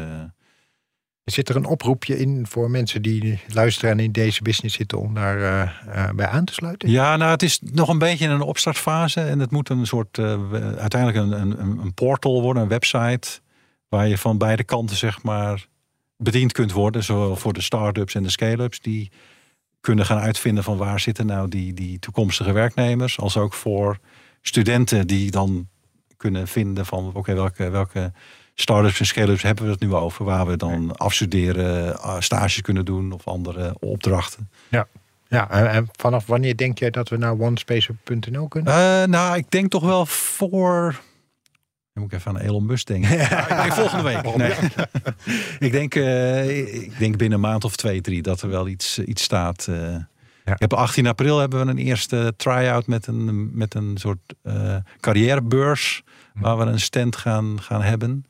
Zit 1.27 1.49
er 1.49 1.55
een 1.55 1.65
oproepje 1.65 2.19
in 2.19 2.47
voor 2.47 2.69
mensen 2.69 3.01
die 3.01 3.39
luisteren 3.47 3.91
en 3.91 3.99
in 3.99 4.11
deze 4.11 4.41
business 4.41 4.75
zitten 4.75 4.99
om 4.99 5.13
daar 5.13 5.37
uh, 5.37 5.71
uh, 5.95 6.09
bij 6.11 6.27
aan 6.27 6.45
te 6.45 6.53
sluiten? 6.53 6.89
Ja, 6.89 7.15
nou 7.15 7.31
het 7.31 7.43
is 7.43 7.59
nog 7.61 7.89
een 7.89 7.97
beetje 7.97 8.25
in 8.25 8.31
een 8.31 8.41
opstartfase 8.41 9.21
en 9.21 9.39
het 9.39 9.51
moet 9.51 9.69
een 9.69 9.85
soort 9.85 10.17
uh, 10.17 10.53
uiteindelijk 10.77 11.17
een, 11.17 11.41
een, 11.41 11.79
een, 11.79 11.93
portal 11.93 12.41
worden, 12.41 12.63
een 12.63 12.69
website 12.69 13.39
waar 13.89 14.07
je 14.07 14.17
van 14.17 14.37
beide 14.37 14.63
kanten 14.63 14.95
zeg 14.95 15.23
maar 15.23 15.67
bediend 16.17 16.51
kunt 16.51 16.71
worden, 16.71 17.03
zowel 17.03 17.35
voor 17.35 17.53
de 17.53 17.61
start-ups 17.61 18.15
en 18.15 18.23
de 18.23 18.29
scale-ups 18.29 18.79
die 18.79 19.11
kunnen 19.81 20.05
gaan 20.05 20.19
uitvinden 20.19 20.63
van 20.63 20.77
waar 20.77 20.99
zitten 20.99 21.25
nou 21.25 21.49
die, 21.49 21.73
die 21.73 21.99
toekomstige 21.99 22.51
werknemers, 22.51 23.19
als 23.19 23.37
ook 23.37 23.53
voor 23.53 23.99
studenten 24.41 25.07
die 25.07 25.31
dan 25.31 25.67
kunnen 26.17 26.47
vinden 26.47 26.85
van 26.85 27.11
oké 27.13 27.33
welke 27.33 27.69
welke 27.69 28.11
startups 28.59 28.99
en 28.99 29.05
scale-ups 29.05 29.41
hebben 29.41 29.65
we 29.65 29.71
het 29.71 29.79
nu 29.79 29.93
over. 29.93 30.25
Waar 30.25 30.47
we 30.47 30.57
dan 30.57 30.97
afstuderen, 30.97 31.99
eh, 31.99 32.15
stages 32.19 32.61
kunnen 32.61 32.85
doen 32.85 33.11
of 33.11 33.27
andere 33.27 33.75
opdrachten. 33.79 34.49
Ja. 34.67 34.87
Ja, 35.29 35.49
en 35.49 35.89
vanaf 35.91 36.25
wanneer 36.25 36.57
denk 36.57 36.79
jij 36.79 36.89
dat 36.89 37.09
we 37.09 37.17
naar 37.17 37.39
onespace.nl 37.39 38.47
kunnen? 38.47 38.73
Uh, 38.73 39.03
nou, 39.03 39.37
ik 39.37 39.51
denk 39.51 39.71
toch 39.71 39.83
wel 39.83 40.05
voor. 40.05 41.01
Dan 41.93 42.03
moet 42.03 42.11
ik 42.11 42.19
even 42.19 42.31
aan 42.31 42.39
Elon 42.39 42.65
Musk 42.65 42.87
denken. 42.87 43.17
Ja, 43.17 43.49
ik 43.49 43.61
denk 43.61 43.73
volgende 43.73 44.03
week. 44.03 44.35
Nee. 44.35 44.53
ik, 45.67 45.71
denk, 45.71 45.95
uh, 45.95 46.83
ik 46.83 46.99
denk 46.99 47.17
binnen 47.17 47.37
een 47.37 47.49
maand 47.49 47.63
of 47.63 47.75
twee, 47.75 48.01
drie 48.01 48.21
dat 48.21 48.41
er 48.41 48.49
wel 48.49 48.67
iets, 48.67 48.99
iets 48.99 49.23
staat. 49.23 49.67
Uh, 49.69 49.95
ja. 50.47 50.53
Ik 50.53 50.59
heb 50.59 50.73
18 50.73 51.07
april 51.07 51.39
hebben 51.39 51.65
we 51.65 51.71
een 51.71 51.77
eerste 51.77 52.33
try-out 52.37 52.87
met 52.87 53.07
een, 53.07 53.49
met 53.57 53.73
een 53.73 53.97
soort 53.97 54.35
carrièrebeurs. 54.99 56.03
Hm. 56.33 56.41
Waar 56.41 56.57
we 56.57 56.63
een 56.63 56.79
stand 56.79 57.15
gaan, 57.15 57.61
gaan 57.61 57.81
hebben 57.81 58.25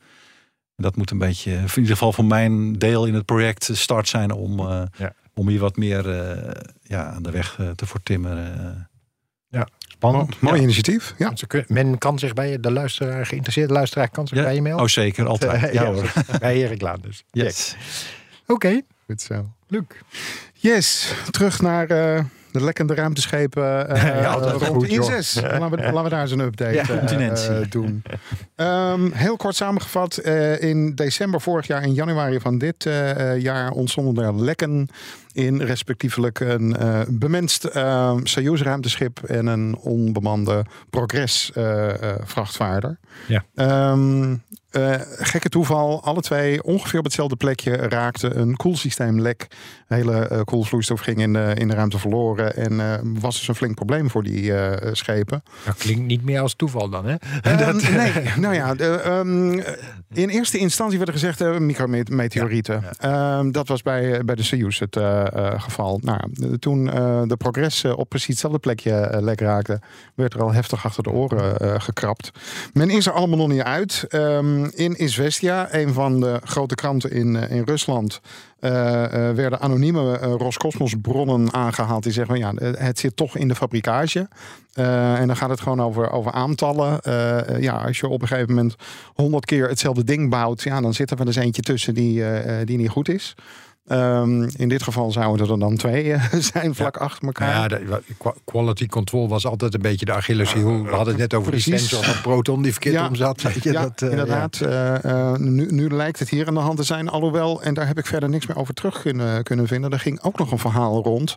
dat 0.82 0.96
moet 0.96 1.10
een 1.10 1.18
beetje, 1.18 1.52
in 1.52 1.68
ieder 1.74 1.86
geval 1.86 2.12
voor 2.12 2.24
mijn 2.24 2.72
deel 2.72 3.06
in 3.06 3.14
het 3.14 3.24
project, 3.24 3.70
start 3.72 4.08
zijn 4.08 4.32
om, 4.32 4.60
uh, 4.60 4.82
ja. 4.96 5.12
om 5.34 5.48
hier 5.48 5.60
wat 5.60 5.76
meer 5.76 6.06
uh, 6.06 6.50
ja, 6.82 7.04
aan 7.06 7.22
de 7.22 7.30
weg 7.30 7.58
uh, 7.58 7.70
te 7.70 7.86
voortimmeren. 7.86 8.88
Ja, 9.48 9.68
spannend. 9.78 10.40
Mooi 10.40 10.60
initiatief. 10.60 11.14
Ja. 11.18 11.32
Men 11.66 11.98
kan 11.98 12.18
zich 12.18 12.32
bij 12.32 12.50
je, 12.50 12.60
de 12.60 12.70
luisteraar, 12.70 13.26
geïnteresseerde 13.26 13.72
luisteraar, 13.72 14.10
kan 14.10 14.26
zich 14.26 14.42
bij 14.42 14.54
je 14.54 14.62
melden. 14.62 14.84
Oh, 14.84 14.90
zeker, 14.90 15.26
altijd. 15.26 15.72
ja, 15.72 15.84
hoor. 15.84 16.12
bij 16.40 16.54
Erik 16.54 16.80
Laan 16.80 17.00
dus. 17.00 17.24
Yes. 17.30 17.76
Oké. 18.42 18.52
Okay. 18.52 18.82
Goed 19.06 19.22
zo. 19.22 19.52
Luc. 19.68 19.84
Yes, 20.52 21.14
terug 21.30 21.60
naar 21.60 21.86
de 22.52 22.64
lekkende 22.64 22.94
ruimteschepen 22.94 23.96
uh, 23.96 24.04
ja, 24.22 24.32
rond 24.32 24.88
ISS. 24.88 25.40
Laten, 25.40 25.70
we, 25.70 25.76
laten 25.76 26.02
we 26.02 26.08
daar 26.08 26.20
eens 26.20 26.30
een 26.30 26.40
update 26.40 26.84
uh, 27.50 27.70
doen. 27.70 28.02
Um, 28.56 29.12
heel 29.12 29.36
kort 29.36 29.54
samengevat, 29.54 30.20
uh, 30.24 30.62
in 30.62 30.94
december 30.94 31.40
vorig 31.40 31.66
jaar 31.66 31.82
en 31.82 31.94
januari 31.94 32.40
van 32.40 32.58
dit 32.58 32.88
jaar 33.38 33.70
ontstonden 33.70 34.24
er 34.24 34.34
lekken 34.34 34.88
in 35.32 35.62
respectievelijk 35.62 36.40
een 36.40 36.76
uh, 36.80 37.00
bemenst 37.08 37.68
uh, 37.76 38.16
Soyuz 38.22 38.62
ruimteschip 38.62 39.22
en 39.22 39.46
een 39.46 39.76
onbemande 39.76 40.64
Progress 40.90 41.50
uh, 41.54 41.88
vrachtvaarder. 42.24 42.98
Ja. 43.26 43.44
Um, 43.90 44.42
gekke 45.18 45.48
toeval, 45.48 46.02
alle 46.02 46.20
twee 46.20 46.62
ongeveer 46.62 46.98
op 46.98 47.04
hetzelfde 47.04 47.36
plekje 47.36 47.76
raakten 47.76 48.40
een 48.40 48.56
koelsysteem 48.56 49.20
lek. 49.20 49.46
De 49.88 49.94
hele 49.94 50.42
koelvloeistof 50.44 51.00
ging 51.00 51.18
in 51.18 51.32
de, 51.32 51.52
in 51.54 51.68
de 51.68 51.74
ruimte 51.74 51.98
verloren 51.98 52.56
en 52.56 53.00
was 53.20 53.38
dus 53.38 53.48
een 53.48 53.54
flink 53.54 53.74
probleem 53.74 54.10
voor 54.10 54.22
die 54.22 54.52
schepen. 54.92 55.42
Dat 55.64 55.76
klinkt 55.76 56.06
niet 56.06 56.24
meer 56.24 56.40
als 56.40 56.54
toeval 56.54 56.88
dan, 56.88 57.06
hè? 57.06 57.14
Um, 57.68 57.76
nee, 57.76 58.12
nou 58.36 58.54
ja, 58.54 58.74
de, 58.74 59.02
um, 59.06 59.62
in 60.12 60.28
eerste 60.28 60.58
instantie 60.58 60.96
werd 60.96 61.08
er 61.08 61.14
gezegd 61.14 61.40
uh, 61.40 61.58
micrometeorieten. 61.58 62.82
Ja, 63.00 63.08
ja. 63.08 63.42
dat 63.50 63.68
was 63.68 63.82
bij, 63.82 64.24
bij 64.24 64.34
de 64.34 64.42
Soyuz 64.42 64.78
het 64.78 64.96
uh, 64.96 65.24
geval. 65.56 66.00
Nou, 66.02 66.20
toen 66.58 66.86
uh, 66.86 67.22
de 67.26 67.36
progress 67.36 67.84
op 67.84 68.08
precies 68.08 68.28
hetzelfde 68.28 68.58
plekje 68.58 69.18
lek 69.20 69.40
raakte, 69.40 69.80
werd 70.14 70.34
er 70.34 70.42
al 70.42 70.52
heftig 70.52 70.84
achter 70.84 71.02
de 71.02 71.10
oren 71.10 71.80
gekrapt. 71.80 72.30
Men 72.72 72.90
is 72.90 73.06
er 73.06 73.12
allemaal 73.12 73.38
nog 73.38 73.48
niet 73.48 73.62
uit. 73.62 74.04
Um, 74.08 74.57
in 74.66 74.96
Izvestia, 74.96 75.74
een 75.74 75.92
van 75.92 76.20
de 76.20 76.40
grote 76.44 76.74
kranten 76.74 77.10
in, 77.10 77.36
in 77.36 77.62
Rusland, 77.64 78.20
uh, 78.60 78.70
uh, 78.70 79.08
werden 79.30 79.60
anonieme 79.60 80.18
uh, 80.22 80.34
Roscosmos-bronnen 80.36 81.52
aangehaald. 81.52 82.02
Die 82.02 82.12
zeggen: 82.12 82.38
ja, 82.38 82.52
het 82.60 82.98
zit 82.98 83.16
toch 83.16 83.36
in 83.36 83.48
de 83.48 83.54
fabrikage. 83.54 84.28
en 84.74 85.26
dan 85.26 85.36
gaat 85.36 85.50
het 85.50 85.60
gewoon 85.60 85.82
over, 85.82 86.10
over 86.10 86.32
aantallen. 86.32 87.00
ja, 87.60 87.72
als 87.72 87.98
je 87.98 88.08
op 88.08 88.22
een 88.22 88.28
gegeven 88.28 88.54
moment 88.54 88.74
honderd 89.14 89.44
keer 89.44 89.68
hetzelfde 89.68 90.04
ding 90.04 90.30
bouwt, 90.30 90.62
ja, 90.62 90.80
dan 90.80 90.94
zit 90.94 91.10
er 91.10 91.16
wel 91.16 91.26
eens 91.26 91.36
eentje 91.36 91.62
tussen 91.62 91.94
die, 91.94 92.24
die 92.64 92.76
niet 92.76 92.88
goed 92.88 93.08
is. 93.08 93.34
Um, 93.92 94.48
in 94.56 94.68
dit 94.68 94.82
geval 94.82 95.12
zouden 95.12 95.50
er 95.50 95.58
dan 95.58 95.76
twee 95.76 96.12
eh, 96.12 96.34
zijn 96.52 96.74
vlak 96.74 96.94
ja. 96.94 97.00
achter 97.00 97.26
elkaar. 97.26 97.48
Ja, 97.48 97.68
de, 97.68 98.02
quality 98.44 98.86
control 98.86 99.28
was 99.28 99.46
altijd 99.46 99.74
een 99.74 99.80
beetje 99.80 100.04
de 100.04 100.12
Achilleshiel. 100.12 100.82
We 100.82 100.88
hadden 100.90 101.08
het 101.08 101.16
net 101.16 101.34
over 101.34 101.50
Precies. 101.50 101.70
die 101.70 101.78
sensor 101.78 102.04
van 102.04 102.22
Proton 102.22 102.62
die 102.62 102.72
verkeerd 102.72 102.94
ja. 102.94 103.08
omzat. 103.08 103.42
Weet 103.42 103.62
je, 103.62 103.72
ja, 103.72 103.82
dat, 103.82 104.02
uh, 104.02 104.10
inderdaad. 104.10 104.60
Uh, 104.62 105.34
nu, 105.34 105.66
nu, 105.70 105.90
lijkt 105.90 106.18
het 106.18 106.28
hier 106.28 106.46
aan 106.46 106.54
de 106.54 106.60
hand 106.60 106.76
te 106.76 106.82
zijn. 106.82 107.08
Alhoewel, 107.08 107.62
en 107.62 107.74
daar 107.74 107.86
heb 107.86 107.98
ik 107.98 108.06
verder 108.06 108.28
niks 108.28 108.46
meer 108.46 108.56
over 108.56 108.74
terug 108.74 109.00
kunnen, 109.00 109.42
kunnen 109.42 109.66
vinden. 109.66 109.90
Er 109.90 110.00
ging 110.00 110.22
ook 110.22 110.38
nog 110.38 110.52
een 110.52 110.58
verhaal 110.58 111.02
rond. 111.02 111.34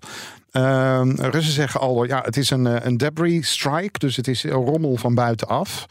Ehm, 0.51 1.09
Russen 1.09 1.53
zeggen 1.53 1.79
al, 1.79 2.03
ja, 2.03 2.21
het 2.25 2.37
is 2.37 2.49
een, 2.49 2.87
een 2.87 2.97
debris 2.97 3.51
strike. 3.51 3.99
Dus 3.99 4.15
het 4.15 4.27
is 4.27 4.43
een 4.43 4.51
rommel 4.51 4.97
van 4.97 5.15
buitenaf. 5.15 5.87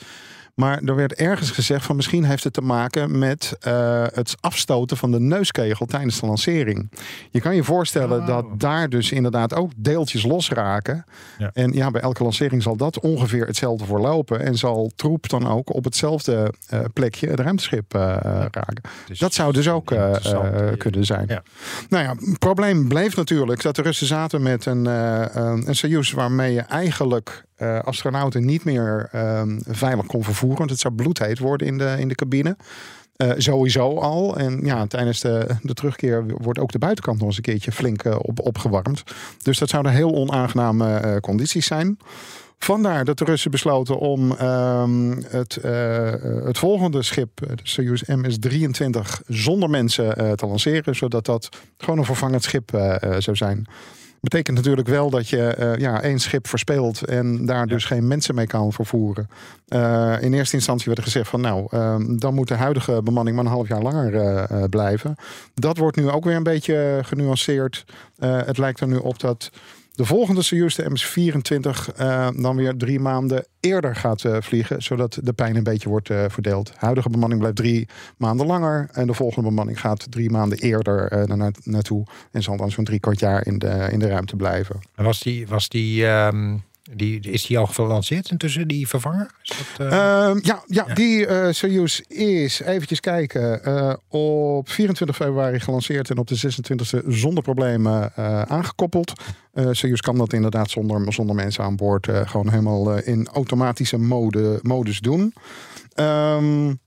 Maar 0.61 0.81
er 0.85 0.95
werd 0.95 1.15
ergens 1.15 1.51
gezegd 1.51 1.85
van 1.85 1.97
misschien 1.97 2.25
heeft 2.25 2.45
het 2.45 2.53
te 2.53 2.61
maken 2.61 3.19
met 3.19 3.57
uh, 3.67 4.05
het 4.13 4.35
afstoten 4.41 4.97
van 4.97 5.11
de 5.11 5.21
neuskegel 5.21 5.87
tijdens 5.87 6.21
de 6.21 6.27
lancering. 6.27 6.91
Je 7.31 7.41
kan 7.41 7.55
je 7.55 7.65
voorstellen 7.65 8.21
oh. 8.21 8.27
dat 8.27 8.45
daar 8.57 8.89
dus 8.89 9.13
inderdaad 9.13 9.55
ook 9.55 9.71
deeltjes 9.77 10.25
losraken. 10.25 11.05
Ja. 11.39 11.51
En 11.55 11.73
ja, 11.73 11.91
bij 11.91 12.01
elke 12.01 12.23
lancering 12.23 12.63
zal 12.63 12.77
dat 12.77 13.01
ongeveer 13.01 13.47
hetzelfde 13.47 13.85
voorlopen. 13.85 14.41
En 14.41 14.57
zal 14.57 14.91
troep 14.97 15.29
dan 15.29 15.49
ook 15.49 15.75
op 15.75 15.85
hetzelfde 15.85 16.53
uh, 16.73 16.81
plekje 16.93 17.29
het 17.29 17.41
ruimteschip 17.41 17.95
uh, 17.95 18.01
raken. 18.51 18.81
Dus 19.07 19.19
dat 19.19 19.35
zou 19.35 19.53
dus 19.53 19.69
ook 19.69 19.95
kunnen 20.77 21.05
zijn. 21.07 21.25
Ja. 21.29 21.43
Nou 21.89 22.05
ja, 22.05 22.15
het 22.31 22.39
probleem 22.39 22.89
bleef 22.89 23.17
natuurlijk 23.17 23.63
dat 23.63 23.77
de 23.77 23.83
Russen 23.83 24.07
zaten 24.07 24.43
met 24.43 24.67
een, 24.67 24.85
een 25.69 25.75
Soyuz 25.77 26.13
waarmee 26.13 26.53
je 26.53 26.61
eigenlijk 26.61 27.45
astronauten 27.85 28.45
niet 28.45 28.65
meer 28.65 29.09
uh, 29.15 29.43
veilig 29.69 30.07
kon 30.07 30.25
vervoeren. 30.25 30.50
Want 30.59 30.71
het 30.71 30.81
zou 30.81 30.95
bloedheet 30.95 31.39
worden 31.39 31.67
in 31.67 31.79
de, 31.79 31.97
in 31.99 32.09
de 32.09 32.15
cabine. 32.15 32.57
Uh, 33.17 33.31
sowieso 33.37 33.99
al. 33.99 34.37
En 34.37 34.61
ja, 34.65 34.87
tijdens 34.87 35.21
de, 35.21 35.57
de 35.63 35.75
terugkeer 35.75 36.25
wordt 36.27 36.59
ook 36.59 36.73
de 36.73 36.79
buitenkant 36.79 37.19
nog 37.19 37.27
eens 37.27 37.37
een 37.37 37.43
keertje 37.43 37.73
flink 37.73 38.05
uh, 38.05 38.17
op, 38.19 38.41
opgewarmd. 38.41 39.03
Dus 39.43 39.59
dat 39.59 39.69
zouden 39.69 39.93
heel 39.93 40.15
onaangename 40.15 41.19
condities 41.21 41.67
zijn. 41.67 41.99
Vandaar 42.63 43.05
dat 43.05 43.19
de 43.19 43.25
Russen 43.25 43.51
besloten 43.51 43.99
om 43.99 44.33
ehm, 44.33 45.23
het, 45.27 45.57
eh, 45.57 46.13
het 46.45 46.59
volgende 46.59 47.03
schip, 47.03 47.31
de 47.35 47.57
Soyuz 47.63 48.03
MS-23, 48.03 49.01
zonder 49.27 49.71
mensen 49.71 50.17
eh, 50.17 50.33
te 50.33 50.47
lanceren. 50.47 50.97
Zodat 50.97 51.25
dat 51.25 51.49
gewoon 51.79 51.99
een 51.99 52.05
vervangend 52.05 52.43
schip 52.43 52.75
eh, 52.75 53.15
zou 53.19 53.37
zijn. 53.37 53.67
Betekent 54.21 54.57
natuurlijk 54.57 54.89
wel 54.89 55.11
dat 55.11 55.29
je 55.29 55.57
uh, 55.59 55.77
ja, 55.77 56.03
één 56.03 56.19
schip 56.19 56.47
verspeelt 56.47 57.05
en 57.05 57.47
daar 57.47 57.67
dus 57.67 57.85
geen 57.85 58.07
mensen 58.07 58.35
mee 58.35 58.47
kan 58.47 58.73
vervoeren. 58.73 59.29
Uh, 59.69 60.17
in 60.21 60.33
eerste 60.33 60.57
instantie 60.57 60.87
werd 60.87 60.99
er 60.99 61.05
gezegd 61.05 61.29
van 61.29 61.41
nou, 61.41 61.67
uh, 61.75 61.97
dan 62.19 62.35
moet 62.35 62.49
de 62.49 62.55
huidige 62.55 63.03
bemanning 63.03 63.37
maar 63.37 63.45
een 63.45 63.51
half 63.51 63.69
jaar 63.69 63.83
langer 63.83 64.69
blijven. 64.69 65.15
Dat 65.55 65.77
wordt 65.77 65.97
nu 65.97 66.11
ook 66.11 66.25
weer 66.25 66.37
een 66.37 66.43
beetje 66.43 67.01
genuanceerd. 67.03 67.85
het 68.19 68.59
lijkt 68.59 68.81
er 68.81 68.89
nu 68.89 68.97
op 68.97 69.21
dat 69.21 69.51
de 69.93 70.05
volgende 70.05 70.43
Soyuz, 70.43 70.75
de 70.75 70.91
MS-24, 70.91 72.01
uh, 72.01 72.29
dan 72.37 72.57
weer 72.57 72.77
drie 72.77 73.01
maanden 73.01 73.47
eerder 73.61 73.97
gaat 73.97 74.25
uh, 74.25 74.37
vliegen. 74.41 74.83
Zodat 74.83 75.19
de 75.23 75.33
pijn 75.33 75.57
een 75.57 75.63
beetje 75.63 75.89
wordt 75.89 76.11
uh, 76.11 76.25
verdeeld. 76.29 76.73
Huidige 76.77 77.11
bemanning 77.11 77.41
blijft 77.41 77.59
drie 77.59 77.89
maanden 78.17 78.47
langer. 78.47 78.89
En 78.93 79.07
de 79.07 79.15
volgende 79.15 79.49
bemanning 79.49 79.81
gaat 79.81 80.07
drie 80.11 80.31
maanden 80.31 80.59
eerder 80.59 81.29
naar, 81.37 81.53
naartoe. 81.65 82.07
En 82.33 82.43
zal 82.43 82.57
dan 82.57 82.71
zo'n 82.71 82.85
drie 82.85 83.01
kwart 83.01 83.21
jaar 83.21 83.47
in 83.47 83.59
de, 83.59 83.89
in 83.91 83.99
de 83.99 84.09
ruimte 84.09 84.37
blijven. 84.37 84.81
En 84.95 85.05
was 85.05 85.21
die, 85.21 85.47
was 85.47 85.69
die 85.69 86.07
um 86.07 86.63
die, 86.93 87.21
is 87.21 87.47
die 87.47 87.59
al 87.59 87.67
gelanceerd 87.67 88.31
intussen, 88.31 88.69
die 88.69 88.89
vervanger? 88.89 89.31
Dat, 89.43 89.87
uh... 89.87 89.87
uh, 89.87 89.93
ja, 89.93 90.63
ja, 90.67 90.85
ja, 90.87 90.95
die 90.95 91.27
uh, 91.27 91.49
Soyuz 91.51 92.01
is, 92.09 92.61
eventjes 92.61 93.01
kijken, 93.01 93.61
uh, 93.65 93.95
op 94.09 94.69
24 94.69 95.17
februari 95.17 95.61
gelanceerd 95.61 96.11
en 96.11 96.19
op 96.19 96.27
de 96.27 96.37
26e 96.37 97.07
zonder 97.07 97.43
problemen 97.43 98.13
aangekoppeld. 98.49 99.13
Soyuz 99.71 100.01
kan 100.01 100.19
dat 100.19 100.33
inderdaad 100.33 100.71
zonder, 100.71 101.13
zonder 101.13 101.35
mensen 101.35 101.65
aan 101.65 101.77
boord 101.77 102.09
gewoon 102.25 102.49
helemaal 102.49 102.99
in 102.99 103.29
automatische 103.29 103.99
mode, 103.99 104.59
modus 104.63 105.01
doen. 105.01 105.35
Um, 105.95 106.79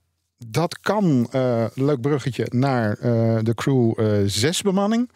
dat 0.48 0.80
kan, 0.80 1.28
leuk 1.74 2.02
bruggetje, 2.02 2.48
naar 2.50 2.98
de 3.44 3.54
crew 3.56 3.94
6 4.26 4.62
bemanning. 4.62 5.10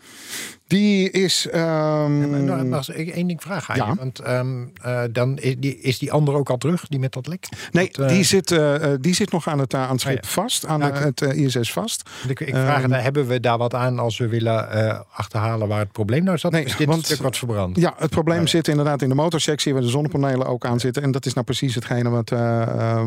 Die 0.68 1.12
is. 1.12 1.48
Um... 1.54 1.56
Ja, 1.56 2.08
nou, 2.26 2.66
mag 2.66 2.94
ik 2.94 3.10
één 3.10 3.28
ding 3.28 3.42
vragen 3.42 3.74
aan 3.74 3.80
ja. 3.80 3.92
je? 3.92 3.98
Want 3.98 4.28
um, 4.28 4.72
uh, 4.86 5.02
dan 5.12 5.38
is 5.38 5.56
die, 5.58 5.80
is 5.80 6.00
die 6.00 6.12
andere 6.12 6.38
ook 6.38 6.50
al 6.50 6.58
terug, 6.58 6.88
die 6.88 7.00
met 7.00 7.14
dat 7.14 7.28
lek? 7.28 7.48
Nee, 7.72 7.90
dat, 7.92 8.10
uh... 8.10 8.16
die, 8.16 8.24
zit, 8.24 8.52
uh, 8.52 8.76
die 9.00 9.14
zit 9.14 9.32
nog 9.32 9.48
aan 9.48 9.60
het, 9.60 9.74
aan 9.74 9.92
het 9.92 10.02
schip 10.02 10.18
oh, 10.18 10.24
ja. 10.24 10.30
vast, 10.30 10.66
aan 10.66 10.80
nou, 10.80 10.94
het 10.94 11.22
ISS 11.22 11.72
vast. 11.72 12.10
Ik, 12.28 12.40
ik 12.40 12.50
vraag, 12.50 12.84
um, 12.84 12.92
hebben 12.92 13.28
we 13.28 13.40
daar 13.40 13.58
wat 13.58 13.74
aan 13.74 14.00
als 14.00 14.18
we 14.18 14.28
willen 14.28 15.06
achterhalen 15.12 15.68
waar 15.68 15.80
het 15.80 15.92
probleem 15.92 16.24
nou 16.24 16.38
zat? 16.38 16.52
Nee, 16.52 16.64
is 16.64 16.76
dit 16.76 16.88
want, 16.88 17.06
stuk 17.06 17.22
wat 17.22 17.38
verbrand? 17.38 17.78
Ja, 17.78 17.94
het 17.98 18.10
probleem 18.10 18.42
oh, 18.42 18.48
zit 18.48 18.68
inderdaad 18.68 19.02
in 19.02 19.10
de 19.10 19.16
motorsectie 19.16 19.74
waar 19.74 19.82
de 19.82 19.88
zonnepanelen 19.88 20.48
ook 20.48 20.66
aan 20.66 20.80
zitten. 20.80 21.04
En 21.04 21.12
dat 21.12 21.26
is 21.26 21.34
nou 21.34 21.46
precies 21.46 21.76
hetgene 21.76 22.10
wat, 22.10 22.30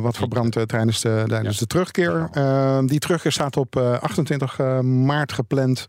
wat 0.03 0.17
verbrandt 0.17 0.69
tijdens, 0.69 1.01
de, 1.01 1.25
tijdens 1.27 1.59
de 1.59 1.67
terugkeer. 1.67 2.29
Ehm, 2.33 2.87
die 2.87 2.99
terugkeer 2.99 3.33
staat 3.33 3.57
op 3.57 3.77
28 3.77 4.59
maart 4.83 5.33
gepland. 5.33 5.87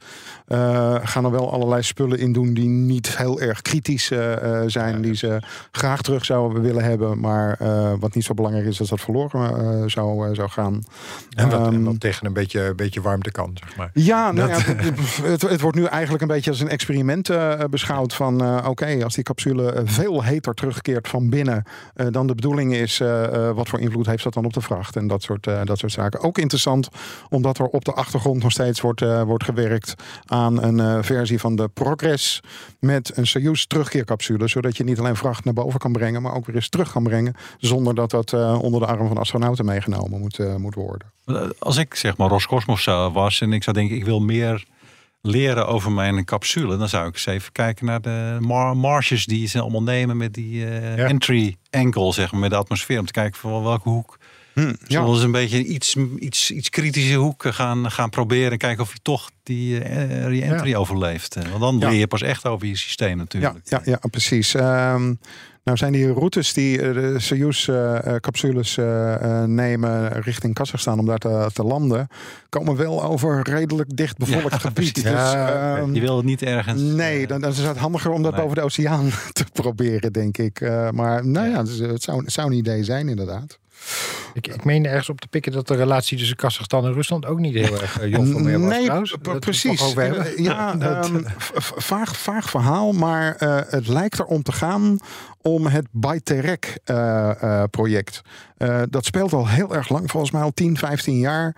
gaan 1.04 1.26
er 1.26 1.32
wel 1.32 1.52
allerlei 1.62 1.84
spullen 1.84 2.20
in 2.20 2.34
doen 2.34 2.54
die 2.54 2.68
niet 2.68 3.18
heel 3.18 3.40
erg 3.42 3.62
kritisch 3.62 4.12
uh, 4.12 4.64
zijn. 4.66 5.02
Die 5.02 5.16
ze 5.16 5.42
graag 5.72 6.02
terug 6.02 6.26
zouden 6.26 6.62
willen 6.62 6.84
hebben. 6.84 7.20
Maar 7.20 7.58
uh, 7.62 7.94
wat 8.00 8.16
niet 8.16 8.24
zo 8.24 8.34
belangrijk 8.34 8.66
is 8.66 8.80
als 8.80 8.90
dat 8.90 9.00
verloren 9.00 9.90
zou, 9.90 10.36
zou 10.36 10.50
gaan. 10.50 10.84
En 11.36 11.50
wat, 11.50 11.68
um, 11.68 11.74
en 11.74 11.84
wat, 11.84 12.00
tegen 12.00 12.26
een 12.26 12.34
beetje, 12.34 12.76
beetje 12.76 13.02
warmte 13.02 13.32
kan, 13.32 13.52
zeg 13.54 13.76
maar. 13.76 13.90
Ja, 13.94 14.32
nou 14.32 14.50
ja 14.50 14.58
het, 15.32 15.42
het, 15.42 15.62
wordt 15.62 15.78
nu 15.78 15.86
eigenlijk 15.86 16.22
een 16.22 16.28
beetje 16.28 16.50
als 16.50 16.60
een 16.60 16.70
experiment 16.70 17.30
beschouwd. 17.70 18.14
Van 18.14 18.58
oké, 18.58 18.70
okay, 18.70 19.02
als 19.02 19.16
die 19.16 19.24
capsule 19.24 19.82
veel 19.86 20.24
heter 20.24 20.54
terugkeert 20.54 21.08
van 21.08 21.30
binnen. 21.30 21.64
dan 22.10 22.28
de 22.28 22.36
bedoeling 22.36 22.74
is, 22.74 22.98
wat 23.54 23.70
voor 23.70 23.80
invloed 23.80 24.06
heeft 24.06 24.24
dat 24.24 24.34
dan 24.34 24.46
op 24.46 24.54
de 24.54 24.62
vracht? 24.62 24.96
En 24.96 25.08
dat 25.08 25.24
soort, 25.24 25.44
dat 25.64 25.78
soort 25.78 25.92
zaken. 25.92 26.22
Ook 26.22 26.38
interessant, 26.38 26.90
omdat 27.30 27.58
er 27.58 27.66
op 27.66 27.86
de 27.86 27.94
achtergrond 27.94 28.44
nog 28.44 28.52
steeds 28.52 28.82
wordt, 28.82 29.02
wordt 29.26 29.44
gewerkt 29.44 29.94
aan 30.26 30.64
een 30.64 31.04
versie 31.04 31.40
van 31.40 31.51
de 31.56 31.68
Progress 31.68 32.40
met 32.80 33.18
een 33.18 33.28
Soyuz 33.28 33.64
terugkeercapsule. 33.64 34.48
Zodat 34.48 34.78
je 34.78 34.84
niet 34.84 35.00
alleen 35.00 35.16
vracht 35.16 35.44
naar 35.44 35.54
boven 35.54 35.80
kan 35.80 35.92
brengen, 35.92 36.22
maar 36.22 36.34
ook 36.34 36.46
weer 36.46 36.56
eens 36.56 36.70
terug 36.70 36.92
kan 36.92 37.04
brengen. 37.04 37.36
Zonder 37.58 37.96
dat 37.96 38.12
dat 38.12 38.32
uh, 38.32 38.62
onder 38.62 38.80
de 38.80 38.86
arm 38.86 39.08
van 39.08 39.18
astronauten 39.18 39.66
meegenomen 39.66 40.20
moet, 40.20 40.40
uh, 40.40 40.56
moet 40.56 40.76
worden. 40.76 41.12
Als 41.60 41.78
ik 41.78 41.96
zeg 41.96 42.18
maar 42.18 42.30
Roscosmos 42.30 42.86
was 42.86 43.42
en 43.42 43.54
ik 43.54 43.64
zou 43.64 43.76
denken, 43.76 43.96
ik 43.96 44.06
wil 44.06 44.20
meer 44.20 44.66
leren 45.22 45.68
over 45.68 45.92
mijn 45.92 46.26
capsule, 46.26 46.78
dan 46.78 46.90
zou 46.90 47.08
ik 47.08 47.14
eens 47.14 47.26
even 47.26 47.52
kijken 47.52 47.86
naar 47.86 48.02
de 48.02 48.38
mar 48.40 48.78
marges 48.78 49.26
die 49.26 49.48
ze 49.48 49.60
allemaal 49.60 49.84
nemen 49.84 50.18
met 50.18 50.34
die 50.34 50.66
uh, 50.66 50.98
ja. 50.98 51.08
entry 51.08 51.56
angle, 51.70 52.14
zeg 52.14 52.32
maar, 52.32 52.42
met 52.42 52.50
de 52.50 52.56
atmosfeer. 52.56 53.00
Om 53.00 53.06
te 53.06 53.12
kijken 53.12 53.40
van 53.40 53.64
welke 53.64 53.90
hoek 53.90 54.18
Hm, 54.54 54.74
Zullen 54.88 55.06
we 55.06 55.14
eens 55.14 55.24
een 55.24 55.32
beetje 55.32 55.64
iets, 55.64 55.96
iets, 56.20 56.52
iets 56.52 56.70
kritische 56.70 57.16
hoek 57.16 57.46
gaan, 57.46 57.92
gaan 57.92 58.10
proberen. 58.10 58.52
En 58.52 58.58
kijken 58.58 58.84
of 58.84 58.94
je 58.94 59.00
toch 59.02 59.30
die 59.44 59.74
uh, 59.74 60.26
re-entry 60.26 60.70
ja. 60.70 60.78
overleeft. 60.78 61.36
Want 61.50 61.60
dan 61.60 61.78
leer 61.78 62.00
je 62.00 62.08
pas 62.08 62.22
echt 62.22 62.46
over 62.46 62.68
je 62.68 62.78
systeem 62.78 63.18
natuurlijk. 63.18 63.54
Ja, 63.64 63.82
ja, 63.86 64.00
ja 64.02 64.08
precies. 64.10 64.54
Um, 64.54 65.20
nou 65.64 65.78
zijn 65.78 65.92
die 65.92 66.12
routes 66.12 66.54
die 66.54 66.78
de 66.78 67.16
Soyuz-capsules 67.20 68.78
uh, 68.78 68.86
uh, 68.86 69.44
nemen 69.44 70.22
richting 70.22 70.54
Kazachstan 70.54 71.00
om 71.00 71.06
daar 71.06 71.18
te, 71.18 71.50
te, 71.54 71.64
landen, 71.64 72.08
komen 72.50 72.76
wel 72.76 73.04
over 73.04 73.42
redelijk 73.44 73.98
dicht 73.98 74.18
bevolkt 74.18 74.54
gebied. 74.68 74.96
Dus, 74.96 75.04
ja, 75.04 75.76
dus, 75.86 75.96
je 75.96 76.02
wil 76.02 76.18
het 76.18 76.26
niet 76.26 76.42
ergens. 76.42 76.82
Nee, 76.82 77.28
dan, 77.28 77.42
dan 77.42 77.52
is 77.52 77.58
het 77.58 77.78
handiger 77.78 78.12
om 78.12 78.24
dat 78.24 78.32
nee. 78.32 78.42
boven 78.42 78.56
de 78.56 78.64
oceaan 78.64 79.10
te 79.34 79.46
proberen, 79.54 80.14
denk 80.14 80.38
ik. 80.38 80.62
maar 80.92 81.26
nou 81.26 81.50
ja, 81.50 81.58
het 81.88 82.04
zou, 82.04 82.24
het 82.24 82.32
zou 82.32 82.48
een 82.48 82.58
idee 82.58 82.84
zijn, 82.84 83.10
inderdaad. 83.10 83.60
Ik, 84.34 84.48
ik 84.48 84.64
meen 84.64 84.86
ergens 84.86 85.10
op 85.10 85.22
te 85.22 85.28
pikken 85.28 85.52
dat 85.52 85.68
de 85.68 85.76
relatie 85.76 86.18
tussen 86.18 86.36
Kazachstan 86.36 86.86
en 86.86 86.94
Rusland 86.94 87.26
ook 87.26 87.40
niet 87.40 87.54
heel 87.54 87.82
erg 87.82 88.02
uh, 88.02 88.10
jof 88.10 88.30
van 88.30 88.44
meer 88.44 88.60
was. 88.60 88.70
Nee, 88.70 88.84
trouwens. 88.84 89.16
precies. 89.40 89.94
Ja, 90.36 90.74
um, 91.06 91.26
vaag, 91.62 92.18
vaag 92.18 92.50
verhaal, 92.50 92.92
maar 92.92 93.38
uh, 93.40 93.60
het 93.68 93.88
lijkt 93.88 94.20
erom 94.20 94.44
te 94.44 94.52
gaan 94.52 95.00
om 95.42 95.66
het 95.66 95.88
Bayterek-project. 95.92 98.22
dat 98.90 99.06
speelt 99.06 99.34
al 99.34 99.48
heel 99.48 99.76
erg 99.76 99.90
lang, 99.90 100.12
volgens 100.12 100.32
mij 100.32 100.42
al 100.42 100.54
10, 100.54 100.78
15 100.78 101.18
jaar. 101.18 101.56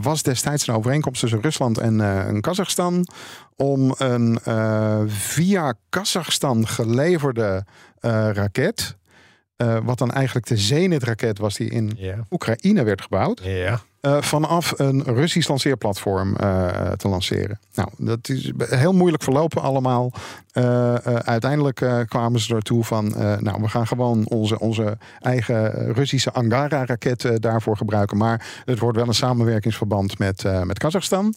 was 0.00 0.22
destijds 0.22 0.66
een 0.66 0.74
overeenkomst 0.74 1.20
tussen 1.20 1.40
Rusland 1.40 1.78
en, 1.78 2.00
en 2.00 2.40
Kazachstan 2.40 3.06
om 3.56 3.94
een 3.98 4.38
via 5.08 5.74
Kazachstan 5.88 6.68
geleverde 6.68 7.64
raket 8.32 8.96
uh, 9.56 9.78
wat 9.82 9.98
dan 9.98 10.12
eigenlijk 10.12 10.46
de 10.46 10.56
Zenit-raket 10.56 11.38
was 11.38 11.56
die 11.56 11.70
in 11.70 11.92
yeah. 11.96 12.18
Oekraïne 12.30 12.82
werd 12.82 13.02
gebouwd. 13.02 13.40
Yeah. 13.44 13.78
Uh, 14.00 14.22
vanaf 14.22 14.74
een 14.76 15.02
Russisch 15.02 15.48
lanceerplatform 15.48 16.36
uh, 16.40 16.90
te 16.90 17.08
lanceren. 17.08 17.58
Nou, 17.74 17.88
dat 17.96 18.28
is 18.28 18.52
heel 18.58 18.92
moeilijk 18.92 19.22
verlopen 19.22 19.62
allemaal. 19.62 20.12
uiteindelijk 21.24 22.06
kwamen 22.08 22.40
ze 22.40 22.54
ertoe 22.54 22.84
van, 22.84 23.14
nou, 23.40 23.60
we 23.60 23.68
gaan 23.68 23.86
gewoon 23.86 24.28
onze, 24.28 24.58
onze 24.58 24.98
eigen 25.20 25.92
Russische 25.92 26.32
Angara-raket 26.32 27.42
daarvoor 27.42 27.76
gebruiken. 27.76 28.16
Maar 28.16 28.46
het 28.64 28.78
wordt 28.78 28.96
wel 28.96 29.06
een 29.06 29.14
samenwerkingsverband 29.14 30.18
met, 30.18 30.64
met 30.64 30.78
Kazachstan. 30.78 31.34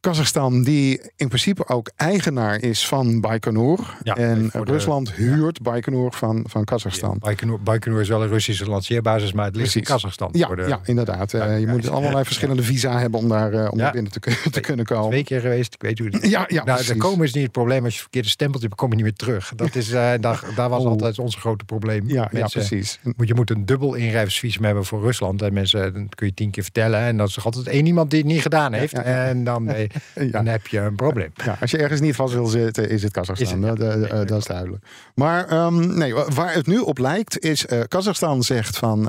Kazachstan, 0.00 0.62
die 0.62 1.00
in 1.16 1.28
principe 1.28 1.68
ook 1.68 1.90
eigenaar 1.96 2.62
is 2.62 2.86
van 2.86 3.20
Baikonur. 3.20 3.78
Ja, 4.02 4.16
en 4.16 4.50
Rusland 4.52 5.06
de, 5.06 5.12
huurt 5.22 5.58
ja. 5.62 5.70
Baikonur 5.70 6.12
van, 6.12 6.44
van 6.48 6.64
Kazachstan. 6.64 7.10
Ja, 7.10 7.18
Baikonur, 7.18 7.62
Baikonur 7.62 8.00
is 8.00 8.08
wel 8.08 8.22
een 8.22 8.28
Russische 8.28 8.66
lanceerbasis, 8.66 9.32
maar 9.32 9.44
het 9.44 9.56
ligt 9.56 9.70
Precies. 9.70 9.88
in 9.88 9.94
Kazachstan. 9.94 10.28
Ja, 10.32 10.54
de, 10.54 10.62
ja 10.62 10.80
inderdaad. 10.84 11.32
Uh, 11.32 11.60
je 11.60 11.66
moet 11.66 11.88
allerlei 11.88 12.24
verschillende 12.24 12.62
visa 12.62 12.98
hebben 12.98 13.20
om 13.20 13.28
daar, 13.28 13.52
uh, 13.52 13.68
om 13.70 13.78
daar 13.78 13.92
binnen 13.92 14.12
te, 14.12 14.20
te 14.50 14.60
kunnen 14.60 14.84
komen. 14.84 15.10
Twee 15.10 15.24
keer 15.24 15.40
geweest, 15.40 15.74
ik 15.74 15.82
weet 15.82 15.98
hoe 15.98 16.08
het 16.08 16.26
Ja, 16.30 16.44
ja, 16.48 16.64
nou, 16.64 16.84
daar 16.86 16.96
komen 16.96 17.24
is 17.24 17.32
niet 17.32 17.42
het 17.42 17.52
probleem. 17.52 17.84
Als 17.84 17.94
je 17.94 18.00
verkeerde 18.00 18.28
stempeltje 18.28 18.66
hebt, 18.66 18.80
kom 18.80 18.90
je 18.90 18.96
niet 18.96 19.04
meer 19.04 19.14
terug. 19.14 19.52
Dat 19.56 19.74
is, 19.74 19.88
uh, 19.88 20.12
daar, 20.20 20.44
daar 20.56 20.68
was 20.68 20.82
oh. 20.84 20.90
altijd 20.90 21.18
ons 21.18 21.36
grote 21.36 21.64
probleem. 21.64 22.08
Ja, 22.08 22.28
mensen, 22.32 22.38
ja 22.38 22.66
precies. 22.68 22.98
Moet, 23.16 23.28
je 23.28 23.34
moet 23.34 23.50
een 23.50 23.66
dubbel 23.66 23.94
inreisvisum 23.94 24.64
hebben 24.64 24.84
voor 24.84 25.00
Rusland. 25.00 25.42
En 25.42 25.52
mensen, 25.52 25.92
dat 25.92 26.14
kun 26.14 26.26
je 26.26 26.34
tien 26.34 26.50
keer 26.50 26.62
vertellen. 26.62 27.00
En 27.00 27.16
dat 27.16 27.28
is 27.28 27.44
altijd 27.44 27.66
één 27.66 27.86
iemand 27.86 28.10
die 28.10 28.18
het 28.18 28.28
niet 28.28 28.42
gedaan 28.42 28.72
heeft. 28.72 28.92
En 28.92 29.44
dan, 29.44 29.68
dan 30.30 30.46
heb 30.46 30.66
je 30.66 30.78
een 30.78 30.94
probleem. 30.94 31.32
Ja, 31.44 31.56
als 31.60 31.70
je 31.70 31.78
ergens 31.78 32.00
niet 32.00 32.14
vast 32.14 32.34
wil 32.34 32.46
zitten, 32.46 32.88
is 32.90 33.02
het 33.02 33.12
Kazachstan. 33.12 33.62
Het, 33.62 33.78
ja. 33.78 34.24
dat, 34.24 34.38
is 34.38 34.44
duidelijk. 34.44 34.84
Maar 35.14 35.64
um, 35.64 35.98
nee, 35.98 36.14
waar 36.14 36.54
het 36.54 36.66
nu 36.66 36.78
op 36.78 36.98
lijkt, 36.98 37.38
is 37.38 37.66
uh, 37.66 37.80
Kazachstan 37.88 38.42
zegt 38.42 38.78
van 38.78 39.08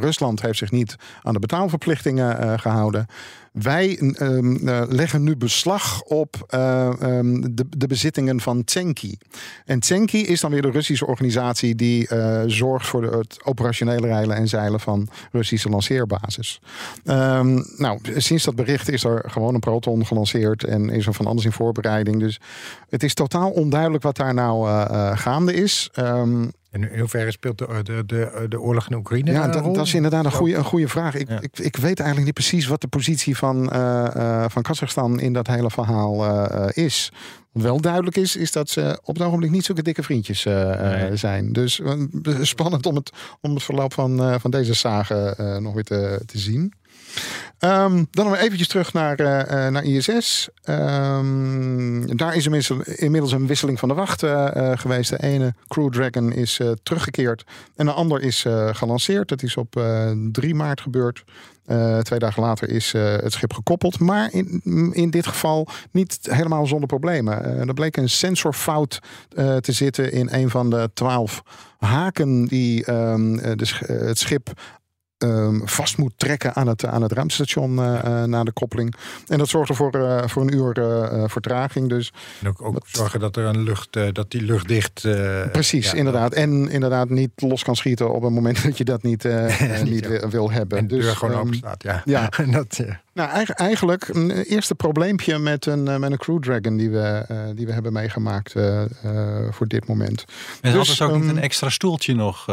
Rusland 0.00 0.42
heeft 0.42 0.58
zich 0.58 0.70
niet 0.70 0.96
aan 1.22 1.32
de 1.32 1.38
betaalverplichtingen 1.38 2.60
gehouden. 2.60 3.06
Wij 3.54 4.00
um, 4.20 4.68
uh, 4.68 4.82
leggen 4.88 5.22
nu 5.22 5.36
beslag 5.36 6.02
op 6.02 6.46
uh, 6.54 6.92
um, 7.02 7.54
de, 7.54 7.64
de, 7.76 7.86
bezittingen 7.86 8.40
van 8.40 8.64
Tsenki. 8.64 9.18
En 9.64 9.80
Tsenki 9.80 10.26
is 10.26 10.40
dan 10.40 10.50
weer 10.50 10.62
de 10.62 10.70
Russische 10.70 11.06
organisatie 11.06 11.74
die 11.74 12.08
uh, 12.12 12.42
zorgt 12.46 12.86
voor 12.86 13.00
de, 13.00 13.16
het 13.16 13.38
operationele 13.44 14.06
rijlen 14.06 14.36
en 14.36 14.48
zeilen 14.48 14.80
van 14.80 15.08
Russische 15.32 15.68
lanceerbasis. 15.68 16.60
Um, 17.04 17.64
nou, 17.76 17.98
sinds 18.16 18.44
dat 18.44 18.54
bericht 18.54 18.90
is 18.90 19.04
er 19.04 19.24
gewoon 19.26 19.54
een 19.54 19.60
proton 19.60 20.06
gelanceerd 20.06 20.64
en 20.64 20.90
is 20.90 21.06
er 21.06 21.14
van 21.14 21.26
alles 21.26 21.44
in 21.44 21.52
voorbereiding. 21.52 22.20
Dus 22.20 22.40
het 22.88 23.02
is 23.02 23.14
totaal 23.14 23.50
onduidelijk 23.50 24.02
wat 24.02 24.16
daar 24.16 24.34
nou 24.34 24.68
gaande 25.16 25.54
is. 25.54 25.90
En 26.74 26.92
in 26.92 26.98
hoeverre 26.98 27.30
speelt 27.30 27.58
de, 27.58 27.80
de, 27.82 28.02
de, 28.06 28.46
de 28.48 28.60
oorlog 28.60 28.88
in 28.88 28.96
Oekraïne 28.96 29.32
Ja, 29.32 29.48
dat, 29.48 29.86
is 29.86 29.94
inderdaad 29.94 30.24
een 30.24 30.32
goede, 30.32 30.54
een 30.54 30.64
goede 30.64 30.88
vraag. 30.88 31.14
Ik, 31.14 31.28
Ja. 31.28 31.40
ik, 31.40 31.58
ik 31.58 31.76
weet 31.76 31.98
eigenlijk 31.98 32.24
niet 32.24 32.34
precies 32.34 32.66
wat 32.66 32.80
de 32.80 32.88
positie 32.88 33.36
van, 33.36 33.70
eh, 33.70 34.44
van 34.48 34.62
Kazachstan 34.62 35.20
in 35.20 35.32
dat 35.32 35.46
hele 35.46 35.70
verhaal 35.70 36.24
eh, 36.24 36.84
is. 36.84 37.12
Wat 37.52 37.62
wel 37.62 37.80
duidelijk 37.80 38.16
is, 38.16 38.36
is 38.36 38.52
dat 38.52 38.68
ze 38.70 39.00
op 39.04 39.14
het 39.14 39.26
ogenblik 39.26 39.50
niet 39.50 39.64
zulke 39.64 39.82
dikke 39.82 40.02
vriendjes 40.02 40.44
Nee. 40.44 41.16
zijn. 41.16 41.52
Dus 41.52 41.80
spannend 42.40 42.86
om 42.86 42.94
het, 42.94 43.12
om 43.40 43.54
het 43.54 43.62
verloop 43.62 43.92
van, 43.92 44.40
van 44.40 44.50
deze 44.50 44.74
zagen 44.74 45.62
nog 45.62 45.74
weer 45.74 45.84
te, 45.84 46.22
te 46.26 46.38
zien. 46.38 46.72
Ehm, 47.58 48.04
dan 48.10 48.24
nog 48.24 48.36
eventjes 48.36 48.68
terug 48.68 48.92
naar, 48.92 49.18
eh, 49.18 49.66
eh, 49.66 49.72
naar 49.72 49.84
ISS. 49.84 50.48
Ehm, 50.62 52.16
daar 52.16 52.36
is 52.36 52.46
inmiddels, 52.96 53.32
een 53.32 53.46
wisseling 53.46 53.78
van 53.78 53.88
de 53.88 53.94
wacht 53.94 54.22
eh, 54.22 54.70
geweest. 54.74 55.10
De 55.10 55.22
ene 55.22 55.54
Crew 55.68 55.92
Dragon 55.92 56.32
is 56.32 56.60
teruggekeerd 56.82 57.44
en 57.76 57.86
de 57.86 57.92
ander 57.92 58.22
is 58.22 58.44
gelanceerd. 58.70 59.28
Dat 59.28 59.42
is 59.42 59.56
op 59.56 59.76
eh, 59.76 60.10
3 60.32 60.54
maart 60.54 60.80
gebeurd. 60.80 61.24
Twee 62.02 62.18
dagen 62.18 62.42
later 62.42 62.68
is 62.68 62.92
het 62.92 63.32
schip 63.32 63.52
gekoppeld. 63.52 63.98
Maar 63.98 64.32
in, 64.32 64.60
in 64.92 65.10
dit 65.10 65.26
geval 65.26 65.68
niet 65.90 66.18
helemaal 66.22 66.66
zonder 66.66 66.88
problemen. 66.88 67.68
Er 67.68 67.74
bleek 67.74 67.96
een 67.96 68.08
sensorfout 68.08 68.98
te 69.60 69.72
zitten 69.72 70.12
in 70.12 70.28
een 70.30 70.50
van 70.50 70.70
de 70.70 70.90
twaalf 70.94 71.42
haken 71.84 72.44
die 72.46 72.84
ehm, 72.84 73.38
eh, 73.38 73.52
de, 73.56 73.66
het 73.86 74.18
schip 74.18 74.52
ehm, 75.30 75.60
vast 75.66 75.98
moet 75.98 76.12
trekken 76.16 76.54
aan 76.54 76.66
het, 76.66 76.84
aan 76.84 77.02
het 77.02 77.12
ruimtestation 77.12 77.78
eh, 77.78 77.98
eh, 78.22 78.28
na 78.28 78.44
de 78.44 78.52
koppeling. 78.52 78.94
En 79.26 79.38
dat 79.38 79.48
zorgde 79.48 79.74
voor, 79.74 79.92
eh, 79.94 80.28
voor 80.28 80.42
een 80.42 80.54
uur 80.54 80.72
vertraging. 81.28 81.88
Dus 81.88 82.12
En 82.42 82.48
ook, 82.48 82.62
ook 82.62 82.78
zorgen 82.86 83.20
dat 83.20 83.36
er 83.36 83.44
een 83.44 83.62
lucht, 83.62 83.92
dat 84.12 84.30
die 84.30 84.42
lucht 84.42 84.68
dicht. 84.68 85.00
precies, 85.52 85.90
ja, 85.90 85.96
inderdaad. 85.96 86.32
En 86.32 86.68
inderdaad 86.70 87.08
niet 87.08 87.30
los 87.36 87.62
kan 87.62 87.76
schieten 87.76 88.12
op 88.12 88.22
het 88.22 88.32
moment 88.32 88.62
dat 88.64 88.78
je 88.78 88.84
dat 88.84 89.02
niet, 89.02 89.28
Niet, 89.84 90.28
wil- 90.30 90.50
hebben. 90.50 90.78
En 90.78 90.86
de 90.86 90.96
dus, 90.96 91.06
gewoon 91.12 91.34
ehm, 91.34 91.42
open 91.42 91.56
staat. 91.56 91.82
Ja. 91.82 92.02
ja. 92.04 92.30
Dat, 92.50 92.80
Nou, 93.14 93.30
eigen- 93.30 93.54
eigenlijk 93.54 94.08
een 94.08 94.30
eerste 94.30 94.74
probleempje 94.74 95.38
met 95.38 95.66
een, 95.66 95.88
eh, 95.88 95.96
met 95.96 96.10
een 96.10 96.18
Crew 96.18 96.38
Dragon 96.42 96.76
die 96.76 96.90
we, 96.90 97.24
eh, 97.28 97.36
die 97.54 97.66
we 97.66 97.72
hebben 97.72 97.92
meegemaakt 97.92 98.54
eh, 98.54 98.82
voor 99.50 99.66
dit 99.66 99.86
moment. 99.86 100.24
En 100.60 100.72
Dus, 100.72 100.88
het 100.88 101.00
ook 101.00 101.14
niet 101.14 101.20
ehm, 101.20 101.36
een 101.36 101.42
extra 101.42 101.68
stoeltje 101.68 102.14
nog? 102.14 102.44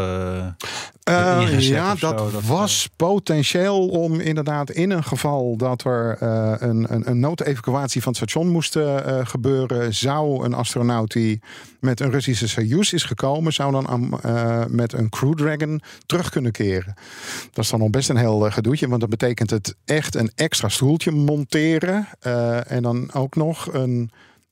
ja, 1.03 1.95
zo, 1.95 2.09
dat, 2.09 2.31
dat, 2.31 2.43
was 2.43 2.89
potentieel 2.95 3.87
om 3.87 4.19
inderdaad 4.19 4.69
in 4.69 4.91
een 4.91 5.03
geval 5.03 5.57
dat 5.57 5.83
er 5.83 6.17
een, 6.63 6.93
een, 6.93 7.09
een 7.09 7.19
noodevacuatie 7.19 8.01
van 8.01 8.11
het 8.11 8.21
station 8.21 8.47
moest 8.47 8.77
gebeuren, 9.23 9.93
zou 9.93 10.45
een 10.45 10.53
astronaut 10.53 11.11
die 11.11 11.41
met 11.79 11.99
een 11.99 12.11
Russische 12.11 12.47
Soyuz 12.47 12.93
is 12.93 13.03
gekomen, 13.03 13.53
zou 13.53 13.71
dan 13.71 14.19
met 14.69 14.93
een 14.93 15.09
Crew 15.09 15.33
Dragon 15.33 15.81
terug 16.05 16.29
kunnen 16.29 16.51
keren. 16.51 16.93
Dat 17.51 17.63
is 17.63 17.69
dan 17.69 17.79
nog 17.79 17.89
best 17.89 18.09
een 18.09 18.17
heel 18.17 18.51
gedoetje, 18.51 18.87
want 18.87 19.01
dat 19.01 19.09
betekent 19.09 19.49
het 19.49 19.75
echt 19.85 20.15
een 20.15 20.31
extra 20.35 20.50
stoeltje 20.55 21.11
monteren. 21.11 22.07
Eh, 22.19 22.71
en 22.71 22.81
dan 22.81 23.13
ook 23.13 23.35
nog 23.35 23.73
een 23.73 24.11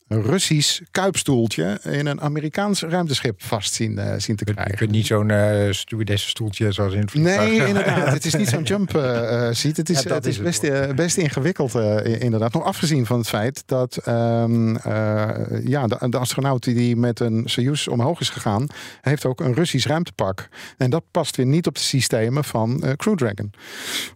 Russisch 0.09 0.81
kuipstoeltje 0.91 1.79
in 1.83 2.05
een 2.05 2.21
Amerikaans 2.21 2.81
ruimteschip 2.81 3.43
vast 3.43 3.73
zien, 3.73 3.97
eh, 3.97 4.13
zien 4.17 4.35
te 4.35 4.43
je 4.45 4.53
krijgen. 4.53 4.77
kunt 4.77 4.91
niet 4.91 5.05
zo'n 5.05 5.29
eh 5.29 5.71
stewardessenstoeltje 5.71 6.71
zoals 6.71 6.93
in 6.93 6.99
het 6.99 7.11
vliegtuig. 7.11 7.49
Nee, 7.49 7.67
inderdaad. 7.67 8.13
Het 8.19 8.25
is 8.25 8.35
niet 8.35 8.49
zo'n 8.49 8.63
jump 8.63 8.95
eh, 8.95 9.47
seat. 9.51 9.77
Het 9.77 9.89
is, 9.89 10.01
Ja, 10.01 10.13
het 10.13 10.25
is 10.25 10.39
best, 10.39 10.95
best 10.95 11.17
ingewikkeld, 11.17 11.75
inderdaad. 12.03 12.53
Nog 12.53 12.63
afgezien 12.63 13.05
van 13.05 13.17
het 13.17 13.27
feit 13.27 13.63
dat 13.65 13.97
ehm, 13.97 14.75
eh, 14.75 15.29
ja, 15.63 15.87
de, 15.87 16.09
de 16.09 16.17
astronaut 16.17 16.63
die 16.63 16.95
met 16.95 17.19
een 17.19 17.43
Soyuz 17.45 17.87
omhoog 17.87 18.19
is 18.19 18.29
gegaan, 18.29 18.67
heeft 19.01 19.25
ook 19.25 19.39
een 19.39 19.53
Russisch 19.53 19.87
ruimtepak. 19.87 20.49
En 20.77 20.89
dat 20.89 21.03
past 21.11 21.35
weer 21.35 21.45
niet 21.45 21.67
op 21.67 21.75
de 21.75 21.81
systemen 21.81 22.43
van 22.43 22.83
Crew 22.95 23.15
Dragon. 23.15 23.51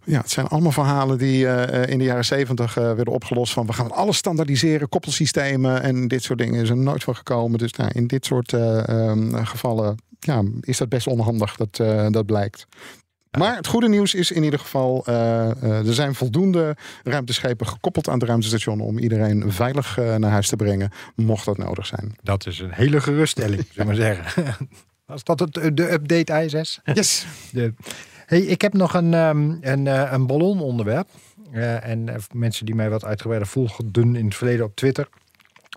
Ja, 0.04 0.20
het 0.20 0.30
zijn 0.30 0.46
allemaal 0.46 0.72
verhalen 0.72 1.18
die 1.18 1.46
in 1.86 1.98
de 1.98 2.04
jaren 2.04 2.24
zeventig 2.24 2.74
werden 2.74 3.06
opgelost 3.06 3.52
van 3.52 3.66
we 3.66 3.72
gaan 3.72 3.90
alles 3.90 4.16
standaardiseren, 4.16 4.88
koppelsystemen 4.88 5.82
en 5.84 6.08
dit 6.08 6.22
soort 6.22 6.38
dingen 6.38 6.62
is 6.62 6.68
er 6.68 6.76
nooit 6.76 7.04
van 7.04 7.16
gekomen. 7.16 7.58
Dus 7.58 7.72
nou, 7.72 7.90
in 7.94 8.06
dit 8.06 8.24
soort 8.24 8.52
eh, 8.52 8.88
ehm, 8.88 9.44
gevallen 9.44 9.96
ja, 10.18 10.42
is 10.60 10.78
dat 10.78 10.88
best 10.88 11.06
onhandig, 11.06 11.56
dat, 11.56 11.78
eh, 11.78 12.06
dat 12.10 12.26
blijkt. 12.26 12.66
Maar 13.38 13.56
het 13.56 13.66
goede 13.66 13.88
nieuws 13.88 14.14
is 14.14 14.30
in 14.30 14.42
ieder 14.42 14.58
geval, 14.58 15.06
eh, 15.06 15.50
eh, 15.50 15.86
er 15.86 15.94
zijn 15.94 16.14
voldoende 16.14 16.76
ruimteschepen 17.02 17.66
gekoppeld 17.66 18.08
aan 18.08 18.18
het 18.18 18.28
ruimtestation 18.28 18.80
om 18.80 18.98
iedereen 18.98 19.52
veilig 19.52 19.96
naar 19.96 20.30
huis 20.30 20.48
te 20.48 20.56
brengen, 20.56 20.90
mocht 21.14 21.44
dat 21.44 21.58
nodig 21.58 21.86
zijn. 21.86 22.16
Dat 22.22 22.46
is 22.46 22.58
een 22.58 22.72
hele 22.72 23.00
geruststelling, 23.00 23.66
zullen 23.72 23.76
we 23.76 23.84
maar 23.84 24.14
zeggen. 24.14 24.54
Was 25.06 25.24
dat 25.24 25.38
het, 25.38 25.76
de 25.76 25.92
update 25.92 26.44
ISS? 26.44 26.80
Yes. 26.94 27.26
De, 27.52 27.74
hey, 28.26 28.40
ik 28.40 28.60
heb 28.60 28.72
nog 28.72 28.94
een, 28.94 29.14
ehm, 29.14 29.56
een, 29.60 29.86
eh, 29.86 30.12
een 30.12 30.26
ballononderwerp. 30.26 31.08
Eh, 31.52 31.88
en 31.88 32.08
mensen 32.32 32.66
die 32.66 32.74
mij 32.74 32.90
wat 32.90 33.04
uitgebreider 33.04 33.48
volgden 33.48 34.16
in 34.16 34.24
het 34.24 34.34
verleden 34.34 34.64
op 34.64 34.76
Twitter... 34.76 35.08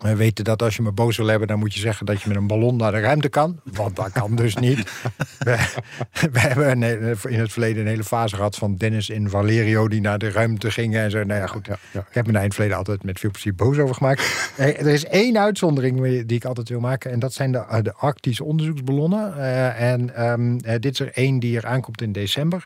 eh, 0.03 0.13
weten 0.13 0.43
dat 0.43 0.61
als 0.61 0.75
je 0.75 0.81
me 0.81 0.91
boos 0.91 1.17
wil 1.17 1.27
hebben... 1.27 1.47
dan 1.47 1.59
moet 1.59 1.73
je 1.73 1.79
zeggen 1.79 2.05
dat 2.05 2.21
je 2.21 2.27
met 2.27 2.37
een 2.37 2.47
ballon 2.47 2.75
naar 2.75 2.91
de 2.91 2.99
ruimte 2.99 3.29
kan. 3.29 3.59
Want 3.63 3.95
dat 3.95 4.11
kan 4.11 4.35
dus 4.35 4.55
niet. 4.55 4.77
we, 5.39 5.67
we 6.31 6.39
hebben 6.39 6.83
in 7.29 7.39
het 7.39 7.51
verleden 7.51 7.81
een 7.81 7.87
hele 7.87 8.03
fase 8.03 8.35
gehad 8.35 8.55
van 8.55 8.75
Dennis 8.75 9.09
en 9.09 9.29
Valerio... 9.29 9.87
die 9.87 10.01
naar 10.01 10.17
de 10.17 10.31
ruimte 10.31 10.71
gingen 10.71 11.03
en 11.03 11.11
zo. 11.11 11.23
Nou 11.23 11.39
ja, 11.39 11.47
goed. 11.47 11.65
Ja, 11.65 11.77
ja. 11.91 11.99
Ik 11.99 12.13
heb 12.13 12.25
me 12.25 12.31
daar 12.31 12.41
in 12.41 12.47
het 12.47 12.55
verleden 12.55 12.77
altijd 12.77 13.03
met 13.03 13.19
veel 13.19 13.31
plezier 13.31 13.55
boos 13.55 13.77
over 13.77 13.95
gemaakt. 13.95 14.51
Er 14.57 14.87
is 14.87 15.05
één 15.05 15.37
uitzondering 15.37 16.25
die 16.25 16.37
ik 16.37 16.45
altijd 16.45 16.69
wil 16.69 16.79
maken. 16.79 17.11
En 17.11 17.19
dat 17.19 17.33
zijn 17.33 17.51
de, 17.51 17.79
de 17.81 17.93
Arctische 17.93 18.43
onderzoeksballonnen. 18.43 19.37
Eh, 19.37 19.91
en 19.91 20.15
ehm, 20.15 20.57
eh, 20.57 20.79
dit 20.79 20.93
is 20.93 20.99
er 20.99 21.11
één 21.13 21.39
die 21.39 21.57
er 21.57 21.65
aankomt 21.65 22.01
in 22.01 22.11
december. 22.11 22.63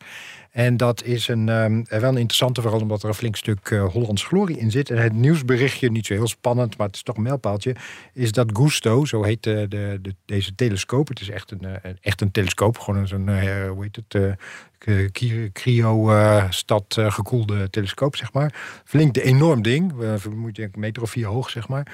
En 0.52 0.78
dat 0.78 1.04
is 1.04 1.28
een, 1.28 1.50
ehm, 1.50 1.82
eh, 1.88 2.00
wel 2.00 2.10
een 2.10 2.18
interessante, 2.18 2.62
vooral 2.62 2.80
omdat 2.82 3.04
er 3.04 3.08
een 3.10 3.14
flink 3.16 3.36
stuk 3.36 3.70
eh, 3.70 3.86
Hollands 3.86 4.24
glorie 4.24 4.58
in 4.58 4.72
zit. 4.72 4.90
En 4.90 4.98
het 4.98 5.14
nieuwsberichtje, 5.14 5.92
niet 5.92 6.06
zo 6.06 6.14
heel 6.14 6.28
spannend, 6.28 6.78
maar 6.78 6.88
het 6.88 6.96
is 6.96 7.04
toch 7.04 7.16
een 7.16 7.22
mijlpaaltje, 7.24 7.76
is 8.14 8.32
dat 8.32 8.50
Gusto, 8.58 9.06
zo 9.06 9.24
heet 9.24 9.44
de, 9.44 9.66
de, 9.70 10.00
de- 10.02 10.16
deze 10.26 10.56
telescoop. 10.56 11.08
Het 11.08 11.22
is 11.22 11.30
echt 11.30 11.52
een, 11.52 11.66
eh, 11.66 11.92
echt 12.02 12.22
een 12.22 12.32
telescoop, 12.32 12.78
gewoon 12.78 13.08
zo'n, 13.08 13.30
eh, 13.30 13.70
hoe 13.70 13.84
heet 13.84 13.96
het, 13.96 14.16
eh, 14.16 14.32
cryo-stad 15.54 16.98
eh, 16.98 17.12
gekoelde 17.12 17.70
telescoop, 17.70 18.16
zeg 18.16 18.34
maar. 18.34 18.82
Flink 18.86 19.14
de 19.14 19.24
enorm 19.24 19.62
ding, 19.62 19.94
uh, 20.02 20.14
moet 20.36 20.56
je 20.56 20.64
een 20.64 20.72
meter 20.76 21.02
of 21.02 21.10
vier 21.10 21.28
hoog, 21.28 21.50
zeg 21.50 21.68
maar. 21.68 21.88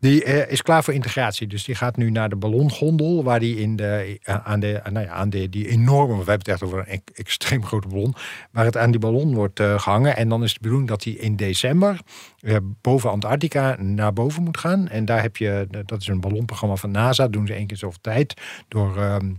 Die 0.00 0.24
eh, 0.24 0.50
is 0.50 0.62
klaar 0.62 0.84
voor 0.84 0.94
integratie. 0.94 1.46
Dus 1.46 1.64
die 1.64 1.74
gaat 1.74 1.96
nu 1.96 2.10
naar 2.10 2.28
de 2.28 2.36
ballongondel, 2.36 3.24
waar 3.24 3.40
die 3.40 3.56
in 3.56 3.76
de, 3.76 4.18
eh, 4.22 4.46
aan, 4.46 4.60
de, 4.60 4.80
nou 4.90 5.06
ja, 5.06 5.12
aan 5.12 5.30
de, 5.30 5.48
die 5.48 5.68
enorme, 5.68 6.12
we 6.12 6.16
hebben 6.16 6.38
het 6.38 6.48
echt 6.48 6.62
over 6.62 6.84
een 6.88 7.02
extreem 7.14 7.64
grote 7.64 7.88
ballon, 7.88 8.14
waar 8.50 8.64
het 8.64 8.76
aan 8.76 8.90
die 8.90 9.00
ballon 9.00 9.34
wordt 9.34 9.60
eh, 9.60 9.78
gehangen. 9.78 10.16
En 10.16 10.28
dan 10.28 10.42
is 10.42 10.52
de 10.52 10.60
bedoeling 10.60 10.88
dat 10.88 11.02
die 11.02 11.18
in 11.18 11.36
december 11.36 12.00
eh, 12.40 12.56
boven 12.80 13.10
Antarctica 13.10 13.76
naar 13.78 14.12
boven 14.12 14.42
moet 14.42 14.58
gaan. 14.58 14.88
En 14.88 15.04
daar 15.04 15.22
heb 15.22 15.36
je, 15.36 15.66
dat 15.84 16.00
is 16.00 16.06
een 16.06 16.20
ballonprogramma 16.20 16.76
van 16.76 16.90
NASA, 16.90 17.28
doen 17.28 17.46
ze 17.46 17.54
één 17.54 17.66
keer 17.66 17.76
zoveel 17.76 18.00
tijd. 18.00 18.40
Door 18.68 18.96
ehm, 18.96 19.32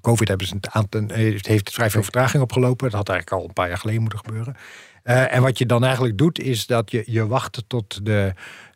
COVID 0.00 0.28
hebben 0.28 0.46
ze 0.46 0.54
een 0.54 1.10
heeft 1.46 1.72
vrij 1.72 1.90
veel 1.90 2.02
vertraging 2.02 2.42
opgelopen. 2.42 2.90
Dat 2.90 2.98
had 2.98 3.08
eigenlijk 3.08 3.40
al 3.42 3.48
een 3.48 3.54
paar 3.54 3.68
jaar 3.68 3.78
geleden 3.78 4.00
moeten 4.00 4.18
gebeuren. 4.18 4.56
Eh, 5.02 5.34
en 5.34 5.42
wat 5.42 5.58
je 5.58 5.66
dan 5.66 5.84
eigenlijk 5.84 6.18
doet, 6.18 6.40
is 6.40 6.66
dat 6.66 6.90
je, 6.90 7.02
je 7.06 7.26
wacht 7.26 7.64
tot 7.66 8.04
de, 8.06 8.32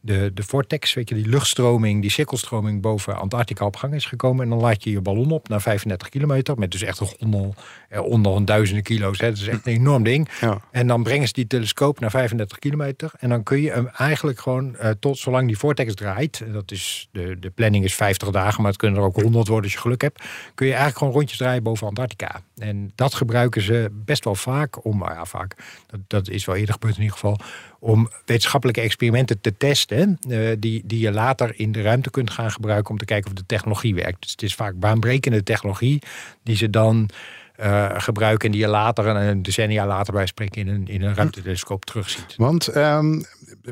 de, 0.07 0.30
de 0.34 0.42
vortex, 0.42 0.94
weet 0.94 1.09
je, 1.09 1.14
die 1.14 1.28
luchtstroming, 1.28 2.00
die 2.00 2.11
cirkelstroming 2.11 2.80
boven 2.80 3.16
Antarctica 3.16 3.64
op 3.66 3.76
gang 3.76 3.94
is 3.94 4.04
gekomen. 4.04 4.44
En 4.44 4.50
dan 4.50 4.61
laat 4.61 4.84
je 4.84 4.90
je 4.90 5.00
ballon 5.00 5.30
op 5.30 5.48
naar 5.48 5.61
35 5.61 6.09
kilometer, 6.09 6.59
met 6.59 6.70
dus 6.70 6.82
echt 6.82 7.00
een 7.00 7.07
gondel 7.07 7.54
eh, 7.88 8.02
onder 8.02 8.32
een 8.32 8.44
duizenden 8.44 8.84
kilo's. 8.84 9.20
Hè. 9.20 9.28
Dat 9.28 9.38
is 9.38 9.46
echt 9.46 9.66
een 9.66 9.72
enorm 9.72 10.02
ding. 10.02 10.28
Ja. 10.40 10.61
En 10.70 10.86
dan 10.86 11.02
brengen 11.02 11.26
ze 11.26 11.32
die 11.32 11.46
telescoop 11.46 12.00
naar 12.00 12.11
35 12.11 12.59
kilometer. 12.59 13.11
En 13.18 13.28
dan 13.28 13.42
kun 13.42 13.61
je 13.61 13.70
hem 13.70 13.86
eigenlijk 13.86 14.38
gewoon 14.38 14.76
eh, 14.76 14.90
tot 15.00 15.18
zolang 15.18 15.46
die 15.46 15.59
vortex 15.59 15.94
draait. 15.94 16.42
Dat 16.52 16.70
is, 16.70 17.09
de, 17.12 17.38
de 17.38 17.50
planning 17.50 17.84
is 17.84 17.94
50 17.94 18.30
dagen, 18.30 18.62
maar 18.62 18.70
het 18.70 18.80
kunnen 18.80 19.00
er 19.00 19.07
ook 19.07 19.20
100 19.20 19.48
worden 19.48 19.64
als 19.64 19.72
je 19.72 19.78
geluk 19.78 20.00
hebt. 20.00 20.22
Kun 20.54 20.66
je 20.66 20.72
eigenlijk 20.72 20.98
gewoon 20.98 21.12
rondjes 21.12 21.38
draaien 21.38 21.62
boven 21.62 21.86
Antarctica. 21.86 22.40
En 22.57 22.92
dat 22.94 23.14
gebruiken 23.14 23.62
ze 23.62 23.90
best 23.92 24.24
wel 24.24 24.34
vaak 24.34 24.84
om, 24.84 24.98
nou 24.98 25.12
ja, 25.12 25.24
vaak, 25.24 25.57
dat, 25.86 26.00
dat 26.07 26.28
is 26.28 26.44
wel 26.44 26.57
eerder 26.57 26.74
gebeurd 26.74 26.96
in 26.96 27.02
ieder 27.02 27.16
geval, 27.18 27.38
om 27.79 28.09
wetenschappelijke 28.24 28.81
experimenten 28.81 29.41
te 29.41 29.57
testen. 29.57 30.18
eh, 30.29 30.39
die, 30.59 30.83
die 30.85 31.01
je 31.01 31.12
later 31.12 31.53
in 31.57 31.72
de 31.72 31.83
ruimte 31.83 32.11
kunt 32.11 32.31
gaan 32.31 32.51
gebruiken 32.51 32.91
om 32.91 32.99
te 32.99 33.05
kijken 33.05 33.31
of 33.31 33.37
de 33.37 33.47
technologie 33.47 33.95
werkt. 33.95 34.20
Dus 34.20 34.31
het 34.31 34.43
is 34.43 34.55
vaak 34.55 34.74
baanbrekende 34.79 35.43
technologie 35.43 36.03
die 36.43 36.57
ze 36.57 36.70
dan 36.70 37.11
eh, 37.57 37.91
gebruiken 37.97 38.47
en 38.47 38.53
die 38.53 38.61
je 38.61 38.68
later, 38.68 39.07
een 39.07 39.43
decennia 39.43 39.87
later 39.87 40.12
bij 40.12 40.27
spreken, 40.27 40.61
in 40.61 40.68
een, 40.68 40.89
in 40.89 41.03
een 41.03 41.14
ruimtetelescoop 41.14 41.85
terugziet. 41.85 42.35
Want 42.37 42.68
ehm, 42.68 43.22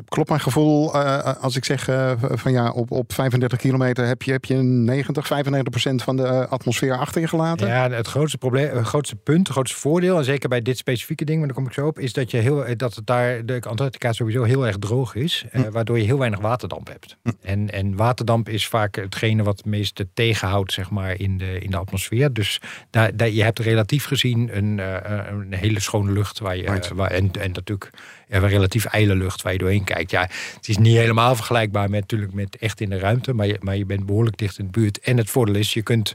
klopt 0.07 0.29
mijn 0.29 0.41
gevoel 0.41 0.93
eh, 0.93 1.43
als 1.43 1.55
ik 1.55 1.65
zeg 1.65 1.87
eh, 1.87 2.11
van 2.19 2.51
ja, 2.51 2.71
op, 2.71 2.91
op 2.91 3.13
35 3.13 3.59
kilometer 3.59 4.05
heb 4.05 4.21
je, 4.21 4.31
heb 4.31 4.45
je 4.45 4.55
90, 4.55 5.27
95 5.27 5.69
procent 5.69 6.03
van 6.03 6.17
de 6.17 6.23
eh, 6.23 6.51
atmosfeer 6.51 6.97
achter 6.97 7.21
je 7.21 7.27
gelaten? 7.27 7.67
Ja, 7.67 7.89
het 7.89 8.07
grootste 8.07 8.37
probleem, 8.37 8.75
het 8.75 8.85
grootste 8.85 9.15
punt, 9.15 9.47
het 9.47 9.55
grootste 9.55 9.79
voordeel, 9.79 10.17
en 10.17 10.23
zeker 10.23 10.49
bij 10.49 10.61
dit 10.61 10.77
specifieke 10.77 11.25
ding, 11.25 11.37
maar 11.37 11.47
daar 11.47 11.57
kom 11.57 11.65
ik 11.65 11.73
zo 11.73 11.87
op, 11.87 11.99
is 11.99 12.13
dat 12.13 12.31
je 12.31 12.37
heel, 12.37 12.65
dat 12.77 12.95
het 12.95 13.07
daar 13.07 13.45
de 13.45 13.61
Antarctica 13.67 14.13
sowieso 14.13 14.43
heel 14.43 14.67
erg 14.67 14.77
droog 14.77 15.15
is, 15.15 15.45
eh, 15.51 15.61
waardoor 15.71 15.97
je 15.97 16.03
heel 16.03 16.17
weinig 16.17 16.39
waterdamp 16.39 16.87
hebt. 16.87 17.17
En, 17.41 17.71
en 17.71 17.95
waterdamp 17.95 18.49
is 18.49 18.67
vaak 18.67 18.95
hetgene 18.95 19.43
wat 19.43 19.57
het 19.57 19.65
meeste 19.65 20.07
tegenhoudt, 20.13 20.73
zeg 20.73 20.89
maar, 20.89 21.19
in 21.19 21.37
de, 21.37 21.59
in 21.59 21.71
de 21.71 21.77
atmosfeer. 21.77 22.33
Dus 22.33 22.61
daar, 22.89 23.17
daar, 23.17 23.29
je 23.29 23.43
hebt 23.43 23.59
relatief 23.59 24.05
gezien 24.05 24.57
een, 24.57 24.79
eh, 24.79 25.19
een 25.29 25.53
hele 25.53 25.79
schone 25.79 26.11
lucht 26.11 26.39
waar 26.39 26.57
je, 26.57 26.81
waar, 26.95 27.11
en, 27.11 27.31
en 27.39 27.51
natuurlijk 27.51 27.91
ja, 28.27 28.39
relatief 28.39 28.85
ijle 28.85 29.15
lucht 29.15 29.41
waar 29.41 29.51
je 29.51 29.57
doorheen 29.57 29.83
kijkt. 29.83 30.11
Ja, 30.11 30.21
het 30.55 30.67
is 30.67 30.77
niet 30.77 30.95
helemaal 30.95 31.35
vergelijkbaar 31.35 31.89
met, 31.89 31.99
natuurlijk 31.99 32.33
met 32.33 32.57
echt 32.57 32.81
in 32.81 32.89
de 32.89 32.99
ruimte, 32.99 33.33
maar 33.33 33.47
je, 33.47 33.57
maar 33.59 33.77
je 33.77 33.85
bent 33.85 34.05
behoorlijk 34.05 34.37
dicht 34.37 34.59
in 34.59 34.65
de 34.65 34.71
buurt. 34.71 34.99
En 34.99 35.17
het 35.17 35.29
voordeel 35.29 35.55
is, 35.55 35.73
je 35.73 35.81
kunt 35.81 36.13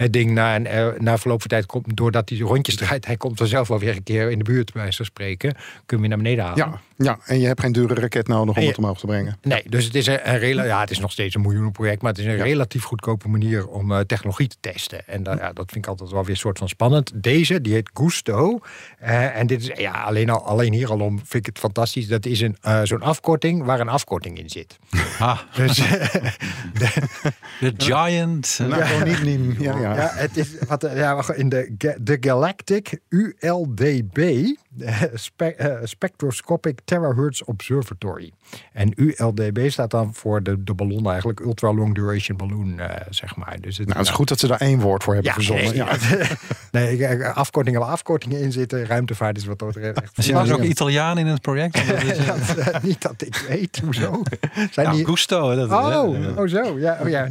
het 0.00 0.12
ding 0.12 0.30
na, 0.30 0.56
een, 0.56 0.66
eh, 0.66 0.86
na 0.98 1.18
verloop 1.18 1.40
van 1.40 1.48
tijd, 1.48 1.66
komt, 1.66 1.96
doordat 1.96 2.28
hij 2.28 2.38
rondjes 2.38 2.76
draait, 2.76 3.06
hij 3.06 3.16
komt 3.16 3.40
er 3.40 3.48
zelf 3.48 3.68
wel 3.68 3.78
weer 3.78 3.96
een 3.96 4.02
keer 4.02 4.30
in 4.30 4.38
de 4.38 4.44
buurt, 4.44 4.72
bij 4.72 4.82
wijze 4.82 4.96
van 4.96 5.06
spreken, 5.06 5.54
kun 5.86 6.02
je 6.02 6.08
naar 6.08 6.16
beneden 6.16 6.44
halen. 6.44 6.58
Ja, 6.58 6.80
ja, 6.96 7.18
en 7.24 7.40
je 7.40 7.46
hebt 7.46 7.60
geen 7.60 7.72
dure 7.72 7.94
raket 7.94 8.26
nodig 8.28 8.56
om 8.56 8.62
je- 8.62 8.68
het 8.68 8.78
omhoog 8.78 8.98
te 8.98 9.06
brengen. 9.06 9.38
Nee, 9.42 9.62
dus 9.68 9.84
het 9.84 9.94
is 9.94 10.06
een, 10.06 10.28
een 10.30 10.38
rela- 10.38 10.64
ja, 10.64 10.80
het 10.80 10.90
is 10.90 10.98
nog 10.98 11.12
steeds 11.12 11.34
een 11.34 11.40
miljoenenproject, 11.40 12.02
maar 12.02 12.10
het 12.10 12.20
is 12.20 12.26
een 12.26 12.36
relatief 12.42 12.82
goedkope 12.84 13.28
manier 13.28 13.66
om 13.66 13.92
eh, 13.92 13.98
technologie 14.00 14.48
te 14.48 14.56
testen. 14.60 15.08
En 15.08 15.22
dat, 15.22 15.38
ja, 15.38 15.52
dat 15.52 15.70
vind 15.72 15.84
ik 15.84 15.90
altijd 15.90 16.10
wel 16.10 16.20
weer 16.20 16.30
een 16.30 16.36
soort 16.36 16.58
van 16.58 16.68
spannend. 16.68 17.10
Deze, 17.14 17.60
die 17.60 17.72
heet 17.72 17.90
Gusto. 17.94 18.58
Eh, 18.98 19.36
en 19.38 19.46
dit 19.46 19.60
is 19.60 19.70
ja, 19.78 19.92
alleen, 19.92 20.30
al, 20.30 20.44
alleen 20.46 20.72
hier 20.72 20.90
al 20.90 21.00
om 21.00 21.16
vind 21.18 21.34
ik 21.34 21.46
het 21.46 21.58
fantastisch. 21.58 22.06
Dat 22.08 22.26
is 22.26 22.40
een, 22.40 22.56
eh, 22.60 22.80
zo'n 22.84 23.02
afkorting 23.02 23.64
waar 23.64 23.80
een 23.80 23.88
afkorting 23.88 24.38
in 24.38 24.48
zit. 24.50 24.78
Ah, 25.18 25.38
Dus 25.56 25.76
de 27.60 27.72
Giant. 27.76 28.58
Nou, 28.68 29.04
niet, 29.04 29.22
niet 29.24 29.60
ja, 29.60 29.78
ja. 29.78 29.89
Ja, 29.96 30.10
het 30.12 30.36
is 30.36 30.58
wat, 30.68 30.88
ja, 30.94 31.34
in 31.34 31.48
de, 31.48 31.74
de 32.02 32.16
Galactic 32.20 33.00
ULDB 33.08 34.46
Spe- 35.14 35.44
eh, 35.44 35.76
Spectroscopic 35.84 36.78
Terahertz 36.84 37.40
Observatory. 37.40 38.32
En 38.72 38.92
ULDB 38.96 39.70
staat 39.70 39.90
dan 39.90 40.14
voor 40.14 40.42
de, 40.42 40.62
de 40.64 40.74
ballon 40.74 41.08
eigenlijk, 41.08 41.40
Ultra 41.40 41.72
Long 41.74 41.94
Duration 41.94 42.36
Balloon, 42.36 42.78
eh, 42.78 42.96
zeg 43.10 43.36
maar. 43.36 43.56
Dus 43.60 43.76
het, 43.78 43.86
Nou, 43.86 43.98
het 43.98 44.08
is 44.08 44.14
goed 44.14 44.28
dat 44.28 44.38
ze 44.38 44.46
daar 44.46 44.60
één 44.60 44.80
woord 44.80 45.02
voor 45.02 45.14
hebben 45.14 45.32
verzonnen. 45.32 45.64
nee, 45.66 45.74
Ja. 45.76 45.96
nee, 46.70 46.98
ik- 46.98 47.22
afkortingen 47.24 47.80
waar 47.80 47.88
afkortingen 47.88 48.40
in 48.40 48.52
zitten. 48.52 48.86
Ruimtevaart 48.86 49.36
is 49.36 49.44
wat 49.44 49.58
dat 49.58 49.72
betreft 49.72 50.00
echt. 50.02 50.12
Zijn 50.24 50.46
er 50.48 50.54
ook. 50.54 50.62
Italianen 50.62 51.26
in 51.26 51.32
het 51.32 51.42
project? 51.42 51.74
Dat 51.88 52.02
is, 52.02 52.18
eh, 52.18 52.72
Dat, 52.72 52.82
niet 52.82 53.02
dat 53.02 53.22
ik 53.22 53.44
weet, 53.48 53.80
hoezo? 53.84 54.22
Zijn 54.70 54.86
nou, 54.86 54.96
die, 54.96 55.06
Gusto. 55.06 55.54
Dat, 55.54 55.70
Oh, 55.70 56.38
oh 56.38 56.48
zo. 56.48 56.78
Ja, 56.78 56.98
oh 57.02 57.08
ja. 57.08 57.28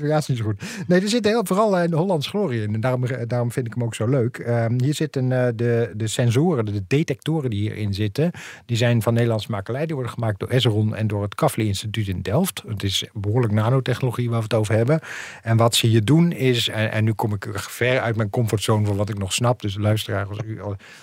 Nee, 0.00 0.12
is 0.16 0.26
niet 0.26 0.38
zo 0.38 0.44
goed. 0.44 0.62
Nee, 0.86 1.00
er 1.00 1.08
zit 1.08 1.24
heel, 1.24 1.44
vooral 1.46 1.78
eh, 1.78 1.88
de 1.90 1.96
Hollands 1.96 2.26
glorie 2.28 2.62
in. 2.62 2.74
En 2.74 2.80
daarom, 2.80 3.04
daarom 3.26 3.52
vind 3.52 3.66
ik 3.66 3.74
hem 3.74 3.82
ook 3.84 3.94
zo 3.94 4.06
leuk. 4.08 4.38
Ehm, 4.38 4.82
hier 4.82 4.94
zitten 4.94 5.32
eh, 5.32 5.48
de, 5.54 5.92
de 5.96 6.06
sensoren, 6.06 6.64
de 6.72 6.84
detectoren 6.86 7.50
die 7.50 7.60
hierin 7.60 7.94
zitten. 7.94 8.30
Die 8.66 8.76
zijn 8.76 9.02
van 9.02 9.12
Nederlandse 9.12 9.50
makelij. 9.50 9.86
Die 9.86 9.94
worden 9.94 10.12
gemaakt 10.12 10.38
door 10.38 10.48
Esron 10.48 10.94
en 10.94 11.06
door 11.06 11.22
het 11.22 11.34
Kavli 11.34 11.66
Instituut 11.66 12.08
in 12.08 12.22
Delft. 12.22 12.62
Het 12.68 12.82
is 12.82 13.04
behoorlijk 13.12 13.52
nanotechnologie 13.52 14.28
waar 14.28 14.38
we 14.38 14.44
het 14.44 14.54
over 14.54 14.74
hebben. 14.74 15.00
En 15.42 15.56
wat 15.56 15.74
ze 15.74 15.86
hier 15.86 16.04
doen 16.04 16.32
is, 16.32 16.68
en, 16.68 16.92
en 16.92 17.04
nu 17.04 17.12
kom 17.12 17.34
ik 17.34 17.48
ver 17.52 18.00
uit 18.00 18.16
mijn 18.16 18.30
comfortzone 18.30 18.86
van 18.86 18.96
wat 18.96 19.08
ik 19.08 19.18
nog 19.18 19.32
snap. 19.32 19.60
Dus 19.60 19.76
luisteraar, 19.76 20.26
als, 20.28 20.38
u, 20.44 20.60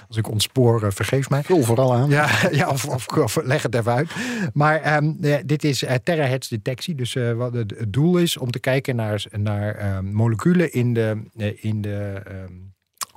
als 0.08 0.18
ik 0.18 0.30
ontspoor, 0.30 0.84
eh, 0.84 0.92
vergeef 0.92 1.30
mij. 1.30 1.44
Vul 1.44 1.64
vooral 1.64 1.94
aan. 1.94 2.10
Ja, 2.10 2.30
ja 2.52 2.70
of, 2.70 2.86
of, 2.86 3.08
of 3.08 3.44
leg 3.44 3.62
het 3.62 3.76
even 3.76 3.94
uit. 3.94 4.12
Maar 4.54 4.82
ehm, 4.82 5.14
ja, 5.20 5.42
dit 5.46 5.64
is 5.64 5.84
eh, 5.84 5.96
terahertz 6.04 6.48
detectie. 6.48 6.96
Dus 6.96 7.16
eh, 7.16 7.32
wat 7.32 7.54
het, 7.54 7.74
het 7.78 7.94
doel 7.94 8.18
is 8.18 8.38
om 8.38 8.52
te 8.52 8.60
kijken 8.60 8.96
naar, 8.96 9.26
naar 9.32 9.76
ehm, 9.76 10.06
moleculen 10.06 10.72
in 10.72 10.94
de, 10.94 11.24
eh, 11.38 11.64
in 11.64 11.82
de 11.82 12.22
ehm, 12.26 12.54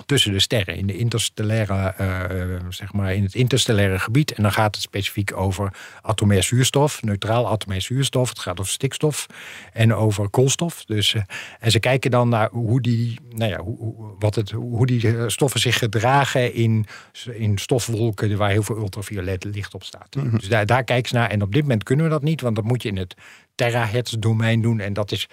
tussen 0.06 0.32
de 0.32 0.40
sterren, 0.40 0.76
in 0.76 0.86
de 0.86 0.96
interstellaire, 0.96 1.94
eh, 1.96 2.66
zeg 2.68 2.92
maar, 2.92 3.14
in 3.14 3.22
het 3.22 3.34
interstellaire 3.34 3.98
gebied. 3.98 4.32
En 4.32 4.42
dan 4.42 4.52
gaat 4.52 4.74
het 4.74 4.84
specifiek 4.84 5.36
over 5.36 5.72
atomair 6.02 6.42
zuurstof, 6.42 7.02
neutraal 7.02 7.48
atomair 7.48 7.80
zuurstof. 7.80 8.28
Het 8.28 8.38
gaat 8.38 8.60
over 8.60 8.72
stikstof 8.72 9.26
en 9.72 9.94
over 9.94 10.28
koolstof. 10.28 10.84
Dus, 10.84 11.14
eh, 11.14 11.22
en 11.60 11.70
ze 11.70 11.80
kijken 11.80 12.10
dan 12.10 12.28
naar 12.28 12.48
hoe 12.50 12.80
die, 12.80 13.20
nou 13.34 13.50
ja, 13.50 13.60
hoe, 13.60 14.14
wat 14.18 14.34
het, 14.34 14.50
hoe 14.50 14.86
die 14.86 15.16
eh, 15.16 15.24
stoffen 15.26 15.60
zich 15.60 15.78
gedragen 15.78 16.54
in, 16.54 16.86
in 17.32 17.58
stofwolken 17.58 18.36
waar 18.36 18.50
heel 18.50 18.62
veel 18.62 18.76
ultraviolet 18.76 19.44
licht 19.44 19.74
op 19.74 19.84
staat. 19.84 20.16
Dus 20.30 20.48
daar, 20.48 20.66
daar 20.66 20.84
kijken 20.84 21.08
ze 21.08 21.14
naar. 21.14 21.30
En 21.30 21.42
op 21.42 21.52
dit 21.52 21.62
moment 21.62 21.82
kunnen 21.82 22.04
we 22.04 22.10
dat 22.10 22.22
niet, 22.22 22.40
want 22.40 22.56
dat 22.56 22.64
moet 22.64 22.82
je 22.82 22.88
in 22.88 22.96
het 22.96 23.14
terahertz 23.54 24.12
domein 24.18 24.62
doen. 24.62 24.80
En 24.80 24.92
dat 24.92 25.12
is 25.12 25.28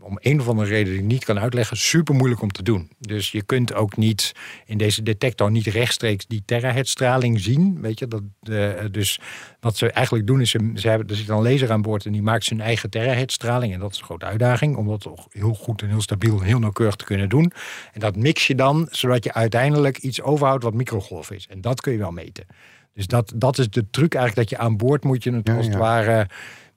om 0.00 0.18
een 0.20 0.40
of 0.40 0.48
andere 0.48 0.68
reden 0.68 0.92
die 0.92 1.02
ik 1.02 1.08
niet 1.08 1.24
kan 1.24 1.38
uitleggen, 1.38 1.76
super 1.76 2.14
moeilijk 2.14 2.42
om 2.42 2.50
te 2.50 2.62
doen. 2.62 2.90
Dus 2.98 3.30
je 3.30 3.42
kunt 3.42 3.74
ook 3.74 3.96
niet 3.96 4.32
in 4.66 4.78
deze 4.78 5.02
detector 5.02 5.50
niet 5.50 5.66
rechtstreeks 5.66 6.26
die 6.26 6.42
terahertzstraling 6.44 7.40
zien. 7.40 7.80
Weet 7.80 7.98
je, 7.98 8.08
dat, 8.08 8.22
eh, 8.42 8.70
dus 8.90 9.20
wat 9.60 9.76
ze 9.76 9.90
eigenlijk 9.90 10.26
doen 10.26 10.40
is, 10.40 10.50
ze, 10.50 10.70
ze 10.74 10.88
hebben, 10.88 11.08
er 11.08 11.16
zit 11.16 11.28
een 11.28 11.42
laser 11.42 11.72
aan 11.72 11.82
boord 11.82 12.06
en 12.06 12.12
die 12.12 12.22
maakt 12.22 12.44
zijn 12.44 12.60
eigen 12.60 12.90
terahertzstraling. 12.90 13.72
En 13.72 13.80
dat 13.80 13.92
is 13.92 13.98
een 13.98 14.04
grote 14.04 14.26
uitdaging, 14.26 14.76
om 14.76 14.86
dat 14.86 15.00
toch 15.00 15.26
heel 15.30 15.54
goed 15.54 15.82
en 15.82 15.88
heel 15.88 16.02
stabiel 16.02 16.40
en 16.40 16.46
heel 16.46 16.58
nauwkeurig 16.58 16.96
te 16.96 17.04
kunnen 17.04 17.28
doen. 17.28 17.52
En 17.92 18.00
dat 18.00 18.16
mix 18.16 18.46
je 18.46 18.54
dan, 18.54 18.88
zodat 18.90 19.24
je 19.24 19.32
uiteindelijk 19.32 19.98
iets 19.98 20.22
overhoudt 20.22 20.64
wat 20.64 20.74
microgolf 20.74 21.30
is. 21.30 21.46
En 21.46 21.60
dat 21.60 21.80
kun 21.80 21.92
je 21.92 21.98
wel 21.98 22.12
meten. 22.12 22.46
Dus 22.94 23.06
dat, 23.06 23.32
dat 23.36 23.58
is 23.58 23.70
de 23.70 23.90
truc 23.90 24.14
eigenlijk, 24.14 24.48
dat 24.48 24.58
je 24.58 24.64
aan 24.64 24.76
boord 24.76 25.04
moet 25.04 25.24
je 25.24 25.32
het 25.32 25.46
Ja, 25.46 25.56
als 25.56 25.64
het 25.64 25.74
ja. 25.74 25.80
ware 25.80 26.28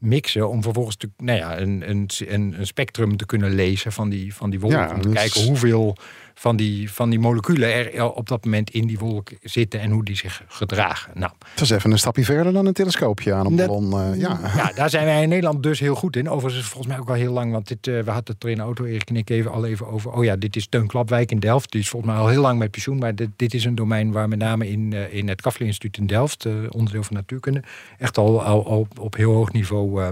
mixen 0.01 0.49
om 0.49 0.63
vervolgens 0.63 0.95
te, 0.95 1.09
nou 1.17 1.37
ja, 1.37 1.59
een, 1.59 1.89
een, 1.89 2.09
een, 2.27 2.67
spectrum 2.67 3.17
te 3.17 3.25
kunnen 3.25 3.53
lezen 3.53 3.91
van 3.91 4.09
die, 4.09 4.33
van 4.35 4.49
die 4.49 4.59
wolk. 4.59 4.71
Ja, 4.71 4.89
om 4.93 5.01
te 5.01 5.09
dus- 5.09 5.17
kijken 5.17 5.43
hoeveel 5.43 5.97
van 6.41 6.55
die, 6.55 6.91
van 6.91 7.09
die 7.09 7.19
moleculen 7.19 7.93
er 7.93 8.11
op 8.11 8.27
dat 8.27 8.45
moment 8.45 8.69
in 8.69 8.87
die 8.87 8.99
wolk 8.99 9.29
zitten 9.41 9.79
en 9.79 9.91
hoe 9.91 10.03
die 10.05 10.15
zich 10.15 10.43
gedragen. 10.47 11.11
Nou, 11.15 11.31
Het 11.51 11.61
is 11.61 11.69
even 11.69 11.91
een 11.91 11.97
stapje 11.97 12.23
verder 12.23 12.53
dan 12.53 12.65
een 12.65 12.73
telescoopje 12.73 13.33
aan 13.33 13.45
een 13.45 13.55
Dat- 13.55 13.67
ballon. 13.67 13.93
eh, 14.13 14.19
ja. 14.19 14.39
ja, 14.55 14.71
daar 14.75 14.89
zijn 14.89 15.05
wij 15.05 15.21
in 15.23 15.29
Nederland 15.29 15.63
dus 15.63 15.79
heel 15.79 15.95
goed 15.95 16.15
in. 16.15 16.29
Overigens 16.29 16.53
is 16.53 16.59
het 16.63 16.71
volgens 16.71 16.93
mij 16.93 17.01
ook 17.01 17.09
al 17.09 17.15
heel 17.15 17.31
lang, 17.33 17.51
want 17.51 17.67
dit, 17.67 17.87
eh, 17.87 17.99
we 17.99 18.11
hadden 18.11 18.33
het 18.33 18.43
er 18.43 18.49
in 18.49 18.55
de 18.55 18.61
auto, 18.61 18.83
Erik 18.85 19.09
en 19.09 19.15
ik, 19.15 19.29
even, 19.29 19.51
al 19.51 19.65
even 19.65 19.87
over. 19.87 20.11
Oh 20.11 20.23
ja, 20.23 20.35
dit 20.35 20.55
is 20.55 20.67
Teun 20.67 20.87
Klapwijk 20.87 21.31
in 21.31 21.39
Delft. 21.39 21.71
Die 21.71 21.81
is 21.81 21.89
volgens 21.89 22.11
mij 22.11 22.21
al 22.21 22.27
heel 22.27 22.41
lang 22.41 22.59
met 22.59 22.71
pensioen, 22.71 22.97
maar 22.97 23.15
dit, 23.15 23.29
dit 23.35 23.53
is 23.53 23.65
een 23.65 23.75
domein 23.75 24.11
waar 24.11 24.27
met 24.27 24.39
name 24.39 24.69
in, 24.69 24.93
eh, 24.93 25.13
in 25.13 25.27
het 25.29 25.41
Kavli 25.41 25.65
Instituut 25.65 25.97
in 25.97 26.07
Delft, 26.07 26.45
eh, 26.45 26.53
onderdeel 26.69 27.03
van 27.03 27.15
natuurkunde, 27.15 27.61
echt 27.97 28.17
al, 28.17 28.43
al, 28.43 28.65
al 28.65 28.87
op 28.99 29.15
heel 29.15 29.33
hoog 29.33 29.51
niveau. 29.51 30.11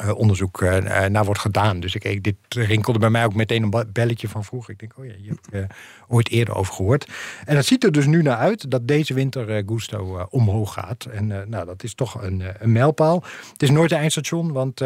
Eh, 0.00 0.14
onderzoek 0.14 0.62
eh, 0.62 1.04
eh, 1.04 1.10
naar 1.10 1.24
wordt 1.24 1.40
gedaan. 1.40 1.80
Dus 1.80 1.94
ik, 1.94 2.24
dit 2.24 2.36
rinkelde 2.48 2.98
bij 2.98 3.10
mij 3.10 3.24
ook 3.24 3.34
meteen 3.34 3.62
een 3.62 3.84
belletje 3.92 4.28
van 4.28 4.44
vroeger. 4.44 4.72
Ik 4.72 4.78
denk, 4.78 4.98
oh 4.98 5.04
ja, 5.04 5.12
je 5.20 5.28
hebt 5.28 5.48
eh, 5.50 5.76
ooit 6.08 6.28
eerder 6.28 6.54
over 6.54 6.74
gehoord. 6.74 7.08
En 7.44 7.56
het 7.56 7.66
ziet 7.66 7.84
er 7.84 7.92
dus 7.92 8.06
nu 8.06 8.22
naar 8.22 8.36
uit 8.36 8.70
dat 8.70 8.88
deze 8.88 9.14
winter 9.14 9.62
Gusto 9.66 10.26
omhoog 10.30 10.72
gaat. 10.72 11.04
En 11.04 11.26
nou, 11.26 11.66
dat 11.66 11.82
is 11.82 11.94
toch 11.94 12.22
een, 12.22 12.42
een 12.58 12.72
mijlpaal. 12.72 13.24
Het 13.52 13.62
is 13.62 13.70
nooit 13.70 13.92
een 13.92 13.98
eindstation, 13.98 14.52
want 14.52 14.82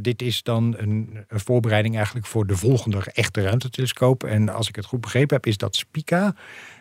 dit 0.00 0.22
is 0.22 0.42
dan 0.42 0.74
een, 0.78 1.26
voorbereiding 1.28 1.96
eigenlijk 1.96 2.26
voor 2.26 2.46
de 2.46 2.56
volgende 2.56 3.02
echte 3.12 3.42
ruimtetelescoop. 3.42 4.24
En 4.24 4.48
als 4.48 4.68
ik 4.68 4.76
het 4.76 4.84
goed 4.84 5.00
begrepen 5.00 5.36
heb, 5.36 5.46
is 5.46 5.56
dat 5.56 5.76
Spica. 5.76 6.34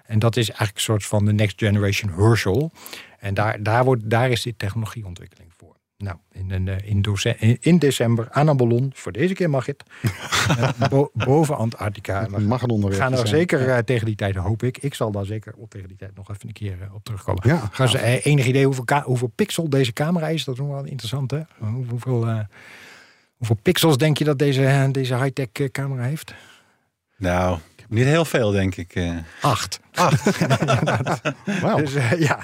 En 0.05 0.19
dat 0.19 0.37
is 0.37 0.47
eigenlijk 0.47 0.77
een 0.77 0.83
soort 0.83 1.05
van 1.05 1.25
de 1.25 1.33
next 1.33 1.59
generation 1.59 2.11
Herschel. 2.11 2.71
En 3.19 3.33
daar, 3.33 3.63
daar, 3.63 3.83
wordt, 3.83 4.09
daar 4.09 4.29
is 4.29 4.41
dit 4.41 4.59
technologieontwikkeling. 4.59 5.46
Nou, 5.97 6.17
in, 6.31 6.51
een, 6.51 6.67
eh, 6.67 6.89
in, 6.89 7.01
doce- 7.01 7.35
in, 7.39 7.57
in 7.59 7.77
december 7.79 8.27
aan 8.31 8.47
een 8.47 8.57
ballon, 8.57 8.91
voor 8.95 9.11
deze 9.11 9.33
keer 9.33 9.49
mag 9.49 9.65
het, 9.65 9.83
eh, 10.59 10.69
bo- 10.89 11.09
boven 11.13 11.57
Antarctica. 11.57 12.29
We 12.29 12.39
Mag 12.41 12.59
gaan 12.61 13.11
er 13.11 13.17
zijn. 13.17 13.27
zeker 13.27 13.69
eh, 13.69 13.77
tegen 13.77 14.05
die 14.05 14.15
tijd, 14.15 14.35
hoop 14.35 14.63
ik. 14.63 14.77
Ik 14.77 14.93
zal 14.93 15.11
daar 15.11 15.25
zeker 15.25 15.53
op 15.57 15.69
tegen 15.69 15.87
die 15.87 15.97
tijd 15.97 16.15
nog 16.15 16.29
even 16.29 16.47
een 16.47 16.53
keer 16.53 16.77
op 16.93 17.03
terugkomen. 17.03 17.41
Ja, 17.47 17.69
Gaan 17.71 17.89
ze 17.89 17.97
eh, 17.97 18.25
enig 18.25 18.45
idee 18.45 18.65
hoeveel, 18.65 18.85
hoeveel 19.03 19.31
pixel 19.35 19.69
deze 19.69 19.93
camera 19.93 20.27
is? 20.27 20.43
Dat 20.43 20.53
is 20.55 20.59
nog 20.61 20.69
wel 20.69 20.83
interessant, 20.85 21.31
hè? 21.31 21.41
Hoe- 21.57 21.85
Hoeveel, 21.89 22.27
eh, 22.27 22.39
hoeveel 23.37 23.57
pixels 23.61 23.97
denk 23.97 24.17
je 24.17 24.23
dat 24.23 24.39
deze, 24.39 24.89
deze 24.91 25.15
high-tech 25.15 25.71
camera 25.71 26.03
heeft? 26.03 26.33
Nou, 27.17 27.59
niet 27.89 28.05
heel 28.05 28.25
veel, 28.25 28.51
denk 28.51 28.75
ik. 28.75 28.95
eh. 28.95 29.11
Acht. 29.41 29.79
Wauw. 31.61 31.77
Dus 31.77 31.93
eh, 31.95 32.19
ja, 32.19 32.39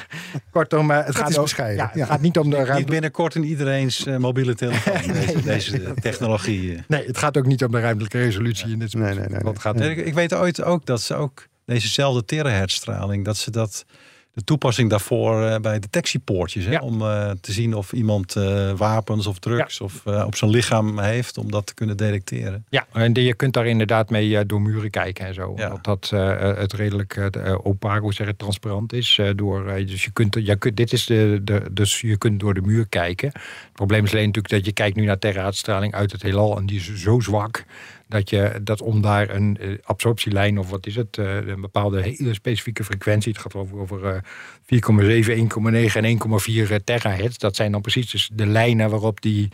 kortom, 0.51 0.91
eh, 0.91 1.05
het, 1.05 1.15
gaat 1.15 1.37
ook, 1.37 1.47
ja, 1.49 1.65
het 1.65 1.89
ja. 1.93 2.05
gaat 2.05 2.21
niet 2.21 2.37
om 2.37 2.49
de 2.49 2.57
Niet 2.57 2.67
ruimte. 2.67 2.91
binnenkort 2.91 3.35
in 3.35 3.43
iedereen's 3.43 4.05
mobiele 4.05 4.55
telefoon. 4.55 5.01
deze 5.13 5.41
deze 5.43 5.93
technologie. 6.01 6.75
eh. 6.75 6.81
Nee, 6.87 7.05
het 7.05 7.17
gaat 7.17 7.37
ook 7.37 7.45
niet 7.45 7.63
om 7.63 7.71
de 7.71 7.79
ruimtelijke 7.79 8.17
resolutie 8.17 8.71
in 8.71 8.79
dit 8.79 8.93
Nee, 8.93 9.13
nee, 9.13 9.27
nee, 9.27 9.27
Want 9.39 9.47
het 9.47 9.59
gaat 9.59 9.75
Nee, 9.75 9.95
ik, 9.95 10.05
ik 10.05 10.13
weet 10.13 10.33
ooit 10.33 10.63
ook 10.63 10.85
dat 10.85 11.01
ze 11.01 11.15
ook 11.15 11.47
dezezelfde 11.65 12.25
terahertzstraling, 12.25 13.25
dat 13.25 13.37
ze 13.37 13.51
dat 13.51 13.85
de 14.33 14.43
toepassing 14.43 14.89
daarvoor 14.89 15.43
eh, 15.43 15.59
bij 15.59 15.79
detectiepoortjes. 15.79 16.65
Hè? 16.65 16.71
Ja. 16.71 16.79
Om 16.79 17.01
eh, 17.01 17.31
te 17.41 17.51
zien 17.51 17.73
of 17.73 17.93
iemand 17.93 18.35
eh, 18.35 18.71
wapens 18.71 19.27
of 19.27 19.39
drugs 19.39 19.81
of 19.81 20.05
op 20.05 20.35
zijn 20.35 20.51
lichaam 20.51 20.99
heeft. 20.99 21.37
Om 21.37 21.51
dat 21.51 21.65
te 21.65 21.73
kunnen 21.73 21.97
detecteren. 21.97 22.65
Ja, 22.69 22.87
en 22.93 23.13
je 23.13 23.33
kunt 23.33 23.53
daar 23.53 23.67
inderdaad 23.67 24.09
mee 24.09 24.45
door 24.45 24.61
muren 24.61 24.89
kijken 24.89 25.25
en 25.25 25.33
zo. 25.33 25.53
Ja. 25.55 25.65
Omdat 25.65 25.83
dat 25.83 26.09
het 26.57 26.73
redelijk 26.73 27.29
opaak, 27.63 28.01
hoe 28.01 28.13
zeg 28.13 28.31
transparant 28.37 28.93
is. 28.93 29.19
door, 29.35 29.65
dus 29.65 30.03
je 30.03 30.11
kunt, 30.11 30.37
je 30.39 30.55
kunt, 30.55 30.77
dit 30.77 30.93
is 30.93 31.05
de, 31.05 31.39
de, 31.43 31.61
dus 31.71 32.01
je 32.01 32.17
kunt 32.17 32.39
door 32.39 32.53
de 32.53 32.61
muur 32.61 32.87
kijken. 32.89 33.27
Het 33.33 33.73
probleem 33.73 34.03
is 34.03 34.11
alleen 34.11 34.25
natuurlijk 34.25 34.53
dat 34.53 34.65
je 34.65 34.71
kijkt 34.71 34.95
nu 34.95 35.05
naar 35.05 35.19
terraaitstraling 35.19 35.93
uit 35.93 36.11
het 36.11 36.21
heelal. 36.21 36.57
En 36.57 36.65
die 36.65 36.79
is 36.79 36.93
zo 36.95 37.19
zwak 37.19 37.65
dat 38.13 38.29
je 38.29 38.59
dat 38.63 38.81
om 38.81 39.01
daar 39.01 39.29
een 39.29 39.57
eh, 39.57 39.77
absorptielijn 39.83 40.59
of 40.59 40.69
wat 40.69 40.85
is 40.85 40.95
het, 40.95 41.17
eh, 41.17 41.35
een 41.35 41.61
bepaalde 41.61 42.01
hele 42.01 42.33
specifieke 42.33 42.83
frequentie. 42.83 43.31
Het 43.31 43.41
gaat 43.41 43.55
over, 43.55 43.77
over 43.77 44.05
eh, 44.05 44.21
4,7, 44.65 45.35
1,9 45.35 46.01
en 46.01 46.05
1,4 46.05 46.83
terahertz. 46.83 47.37
Dat 47.37 47.55
zijn 47.55 47.71
dan 47.71 47.81
precies 47.81 48.11
dus 48.11 48.29
de 48.33 48.45
lijnen 48.45 48.89
waarop 48.89 49.21
die 49.21 49.49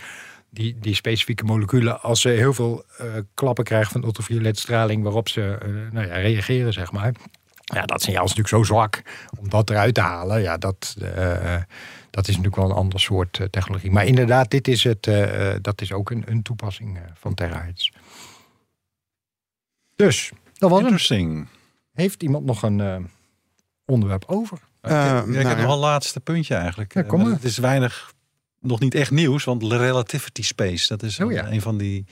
die, 0.50 0.78
die 0.80 0.96
specifieke 0.96 1.44
moleculen, 1.44 2.02
als 2.02 2.22
ze 2.22 2.30
heel 2.30 2.54
veel 2.54 2.84
eh, 2.98 3.06
klappen 3.34 3.64
krijgen 3.64 3.92
van 3.92 4.04
ultravioletstraling, 4.04 5.04
waarop 5.04 5.30
ze 5.30 5.58
eh, 5.62 5.70
nou 5.92 6.08
ja, 6.08 6.16
reageren, 6.16 6.74
zeg 6.74 6.92
maar. 6.92 7.14
Ja, 7.64 7.86
dat 7.86 8.02
signaal 8.02 8.24
is 8.24 8.30
natuurlijk 8.36 8.56
zo 8.56 8.74
zwak 8.74 9.02
om 9.40 9.50
dat 9.50 9.70
eruit 9.70 9.94
te 9.94 10.02
halen. 10.02 10.42
Ja, 10.42 10.58
dat, 10.58 10.96
eh, 11.16 11.62
dat 12.10 12.28
is 12.28 12.36
natuurlijk 12.36 12.56
wel 12.56 12.70
een 12.70 12.76
ander 12.76 13.00
soort 13.00 13.40
eh, 13.40 13.48
technologie. 13.48 13.92
Maar 13.92 14.06
inderdaad, 14.06 14.52
dit 14.52 14.68
is 14.68 14.84
het, 14.84 15.08
eh, 15.08 15.52
eh, 15.54 15.58
dat 15.62 15.82
is 15.82 15.92
ook 15.92 16.10
een, 16.12 16.24
een 16.26 16.42
toepassing 16.42 16.98
eh, 16.98 17.04
van 17.14 17.34
terahertz. 17.34 17.90
Dus, 20.06 20.32
dat 20.58 20.70
was 20.70 20.80
hem. 20.80 20.88
Interesting. 20.88 21.48
Heeft 21.94 22.24
iemand 22.24 22.46
nog 22.46 22.64
een 22.64 22.80
eh, 22.82 22.96
onderwerp 23.86 24.24
over? 24.28 24.58
ik, 24.82 24.90
Eh, 24.90 25.14
heb- 25.16 25.24
ik 25.26 25.30
nou 25.34 25.48
heb 25.48 25.58
ja. 25.58 25.64
nog 25.64 25.74
een 25.74 25.80
laatste 25.80 26.20
puntje 26.20 26.56
eigenlijk. 26.56 26.94
Ja, 26.94 27.02
Eh, 27.02 27.08
kom 27.08 27.18
maar 27.18 27.28
maar. 27.28 27.36
Het 27.36 27.46
is 27.46 27.58
weinig, 27.58 28.14
nog 28.60 28.80
niet 28.80 28.96
echt 28.96 29.12
nieuws, 29.12 29.44
want 29.44 29.64
Relativity 29.64 30.44
Space, 30.44 30.88
dat 30.88 31.04
is 31.04 31.20
Oh 31.20 31.26
een, 31.28 31.34
ja. 31.34 31.52
een 31.52 31.62
van 31.62 31.78
die 31.78 32.06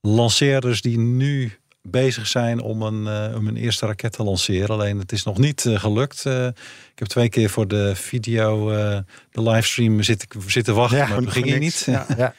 lanceerders 0.00 0.80
die 0.82 0.98
nu 0.98 1.52
bezig 1.82 2.26
zijn 2.26 2.60
om 2.60 2.82
een, 2.82 3.06
eh, 3.30 3.36
om 3.36 3.46
een 3.46 3.56
eerste 3.56 3.86
raket 3.86 4.12
te 4.12 4.22
lanceren. 4.22 4.68
Alleen 4.68 4.98
het 4.98 5.12
is 5.12 5.22
nog 5.22 5.38
niet 5.38 5.64
gelukt. 5.68 6.24
Ik 6.92 6.98
heb 6.98 7.08
twee 7.08 7.28
keer 7.28 7.50
voor 7.50 7.68
de 7.68 7.96
video, 7.96 8.70
eh, 8.70 8.98
de 9.30 9.42
livestream 9.42 10.02
zitten, 10.02 10.28
zitten 10.46 10.74
wachten, 10.74 10.98
maar 10.98 11.08
voor 11.08 11.22
dat 11.22 11.32
ging 11.32 11.44
hier 11.46 11.58
niet. 11.58 11.82
Ja. 11.86 12.06
Ja. 12.16 12.34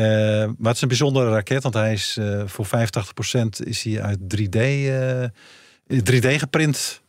Eh, 0.00 0.06
maar 0.46 0.66
het 0.66 0.74
is 0.74 0.82
een 0.82 0.88
bijzondere 0.88 1.30
raket, 1.30 1.62
want 1.62 1.74
hij 1.74 1.92
is 1.92 2.16
eh, 2.16 2.42
voor 2.46 2.66
85% 2.66 2.68
is 3.64 3.82
hij 3.82 4.02
uit 4.02 4.18
3D, 4.18 4.56
eh 4.56 5.24
3D 5.86 6.38
geprint 6.38 7.02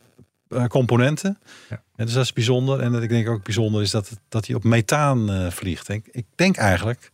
eh, 0.48 0.64
componenten. 0.64 1.38
Ja. 1.70 1.82
En 1.96 2.04
dus 2.04 2.14
dat 2.14 2.24
is 2.24 2.32
bijzonder. 2.32 2.80
En 2.80 2.92
dat 2.92 3.02
ik 3.02 3.08
denk 3.08 3.28
ook 3.28 3.44
bijzonder 3.44 3.82
is 3.82 3.90
dat, 3.90 4.10
dat 4.28 4.46
hij 4.46 4.56
op 4.56 4.64
methaan 4.64 5.52
vliegt. 5.52 5.88
Ik, 5.88 6.08
ik 6.10 6.26
denk 6.34 6.56
eigenlijk 6.56 7.10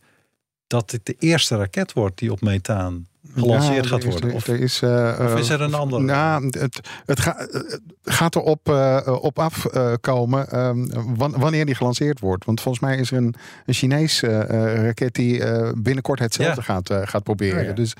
dat 0.69 0.89
dit 0.89 1.05
de 1.05 1.15
eerste 1.19 1.55
raket 1.57 1.93
wordt 1.93 2.17
die 2.17 2.31
op 2.31 2.41
methaan 2.41 3.07
gelanceerd 3.35 3.83
Ja, 3.83 3.89
gaat 3.89 4.03
is- 4.03 4.11
worden. 4.11 4.33
Of, 4.33 4.47
er 4.47 4.59
is, 4.59 4.81
eh, 4.81 5.19
of 5.21 5.35
is 5.39 5.49
er 5.49 5.61
een 5.61 5.71
eh, 5.73 5.79
andere? 5.79 6.03
Nou, 6.03 6.45
het, 6.59 6.79
het, 7.05 7.19
ga- 7.19 7.37
het 7.37 7.81
gaat 8.03 8.35
erop 8.35 8.69
eh, 8.69 9.17
op 9.21 9.39
afkomen 9.39 10.49
ehm, 10.49 10.85
wan- 11.15 11.35
wanneer 11.39 11.65
die 11.65 11.75
gelanceerd 11.75 12.19
wordt. 12.19 12.45
Want 12.45 12.61
volgens 12.61 12.83
mij 12.83 12.97
is 12.97 13.11
er 13.11 13.17
een, 13.17 13.35
een 13.65 13.73
Chinees 13.73 14.21
eh, 14.23 14.41
eh, 14.49 14.83
raket 14.85 15.13
die 15.15 15.43
eh, 15.43 15.71
binnenkort 15.77 16.19
hetzelfde 16.19 16.61
Ja. 16.67 16.73
gaat, 16.73 16.89
eh, 16.89 17.01
gaat 17.03 17.23
proberen. 17.23 17.63
Ja. 17.63 17.71
Dus 17.73 17.93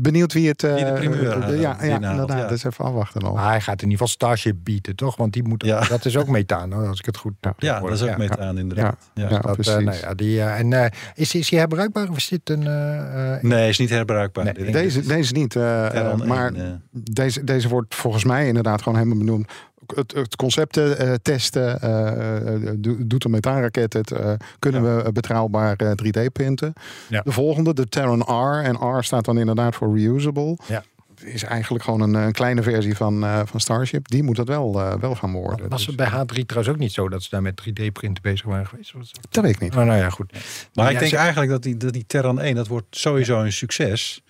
benieuwd 0.00 0.32
wie 0.32 0.48
het... 0.48 0.62
Wie 0.62 0.84
de 0.84 0.92
primeur, 0.92 1.42
eh, 1.42 1.60
ja, 1.60 1.76
ja, 1.82 1.94
inderdaad. 1.94 2.28
ja. 2.38 2.46
Dus 2.48 2.64
even 2.64 2.84
afwachten 2.84 3.22
nog. 3.22 3.34
Maar 3.34 3.48
hij 3.48 3.60
gaat 3.60 3.82
in 3.82 3.90
ieder 3.90 4.06
geval 4.06 4.06
Starship 4.08 4.56
bieden, 4.62 4.96
toch? 4.96 5.16
Want 5.16 5.32
die 5.32 5.42
moet, 5.42 5.64
Ja. 5.64 5.80
dat 5.80 6.04
is 6.04 6.16
ook 6.16 6.28
methaan, 6.28 6.72
als 6.72 6.98
ik 6.98 7.04
het 7.06 7.16
goed 7.16 7.32
heb. 7.40 7.54
ja, 7.58 7.80
dat 7.80 7.90
is 7.90 8.02
ook 8.02 8.08
Ja. 8.08 8.16
methaan 8.16 8.58
inderdaad. 8.58 9.10
Ja. 9.14 9.22
Ja, 9.22 9.28
Dat, 9.28 9.44
eh, 9.46 9.52
precies. 9.52 9.84
nou 9.84 9.96
ja, 10.00 10.14
die, 10.14 10.42
en 10.42 10.72
eh, 10.72 10.90
is, 11.14 11.34
is 11.34 11.48
die 11.48 11.58
herbruikbaar 11.58 12.08
of 12.08 12.16
is 12.16 12.28
dit 12.28 12.50
een... 12.50 12.66
eh, 12.66 13.34
eh, 13.34 13.42
Nee, 13.42 13.68
is 13.68 13.78
niet 13.78 13.90
herbruikbaar. 13.90 14.44
Nee, 14.44 14.70
Deze, 14.72 15.00
deze 15.06 15.32
niet. 15.32 15.54
maar 15.54 16.52
1, 16.54 16.82
deze, 16.90 17.44
deze 17.44 17.68
wordt 17.68 17.94
volgens 17.94 18.24
mij 18.24 18.46
inderdaad 18.46 18.82
gewoon 18.82 18.98
helemaal 18.98 19.18
benoemd. 19.18 19.50
Het, 19.94 20.12
het 20.12 20.36
concepten 20.36 20.98
eh, 20.98 21.12
testen, 21.22 21.80
eh, 21.80 22.54
eh, 22.54 22.74
do- 22.76 22.96
doet 23.06 23.24
een 23.24 23.30
methaanraket 23.30 23.92
het, 23.92 24.10
eh, 24.10 24.32
kunnen 24.58 25.04
we 25.04 25.12
betrouwbaar 25.12 25.76
eh, 25.76 25.90
3D 25.94 26.32
printen. 26.32 26.72
Ja. 27.08 27.20
De 27.20 27.32
volgende, 27.32 27.74
de 27.74 27.88
Terran 27.88 28.20
R. 28.20 28.62
En 28.64 28.98
R 28.98 29.04
staat 29.04 29.24
dan 29.24 29.38
inderdaad 29.38 29.74
voor 29.74 29.98
reusable. 29.98 30.58
Ja. 30.66 30.82
Is 31.24 31.42
eigenlijk 31.42 31.84
gewoon 31.84 32.00
een, 32.00 32.14
eh, 32.14 32.30
kleine 32.32 32.62
versie 32.62 32.96
van, 32.96 33.24
eh, 33.24 33.40
van 33.44 33.60
Starship. 33.60 34.08
Die 34.08 34.22
moet 34.22 34.36
dat 34.36 34.48
wel, 34.48 34.80
eh, 34.80 34.94
wel 35.00 35.14
gaan 35.14 35.32
worden. 35.32 35.68
was 35.68 35.78
Dus- 35.78 35.86
het 35.86 35.96
bij 35.96 36.06
H3 36.06 36.46
trouwens 36.46 36.74
ook 36.74 36.80
niet 36.80 36.92
zo 36.92 37.08
dat 37.08 37.22
ze 37.22 37.28
daar 37.30 37.42
met 37.42 37.56
3D-printen 37.56 38.22
bezig 38.22 38.46
waren 38.46 38.66
geweest? 38.66 38.92
Dat- 38.92 39.10
Dat 39.30 39.44
weet 39.44 39.54
ik 39.54 39.60
niet. 39.60 39.76
Oh, 39.76 39.84
nou 39.84 39.98
ja, 39.98 40.10
goed. 40.10 40.32
Maar 40.74 40.84
Ja, 40.84 40.90
ik 40.90 40.98
denk 40.98 41.10
ze- 41.10 41.16
eigenlijk 41.16 41.50
dat 41.50 41.62
die, 41.62 41.76
dat 41.76 41.92
die 41.92 42.04
Terran 42.06 42.40
1, 42.40 42.54
dat 42.54 42.66
wordt 42.66 42.86
sowieso 42.90 43.40
een 43.40 43.52
succes. 43.52 44.22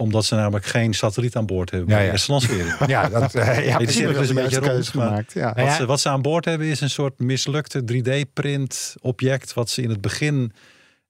Omdat 0.00 0.24
ze 0.24 0.34
namelijk 0.34 0.64
geen 0.64 0.94
satelliet 0.94 1.36
aan 1.36 1.46
boord 1.46 1.70
hebben. 1.70 1.94
Ja, 1.94 2.00
ja. 2.00 2.10
eerste 2.10 2.32
lancering. 2.32 2.76
Ja, 2.86 3.08
dat, 3.08 3.34
eh, 3.34 3.66
ja, 3.66 3.78
dus 3.78 3.96
een 3.96 4.34
beetje 4.34 4.58
rond, 4.58 4.88
gemaakt. 4.88 5.32
Ja. 5.32 5.52
Nou 5.54 5.66
Wat, 5.66 5.76
ze, 5.76 5.86
wat 5.86 6.00
ze 6.00 6.08
aan 6.08 6.22
boord 6.22 6.44
hebben 6.44 6.66
is 6.66 6.80
een 6.80 6.90
soort 6.90 7.18
mislukte 7.18 7.82
3D-print 7.92 8.94
object. 9.00 9.54
Wat 9.54 9.70
ze 9.70 9.82
in 9.82 9.90
het 9.90 10.00
begin 10.00 10.52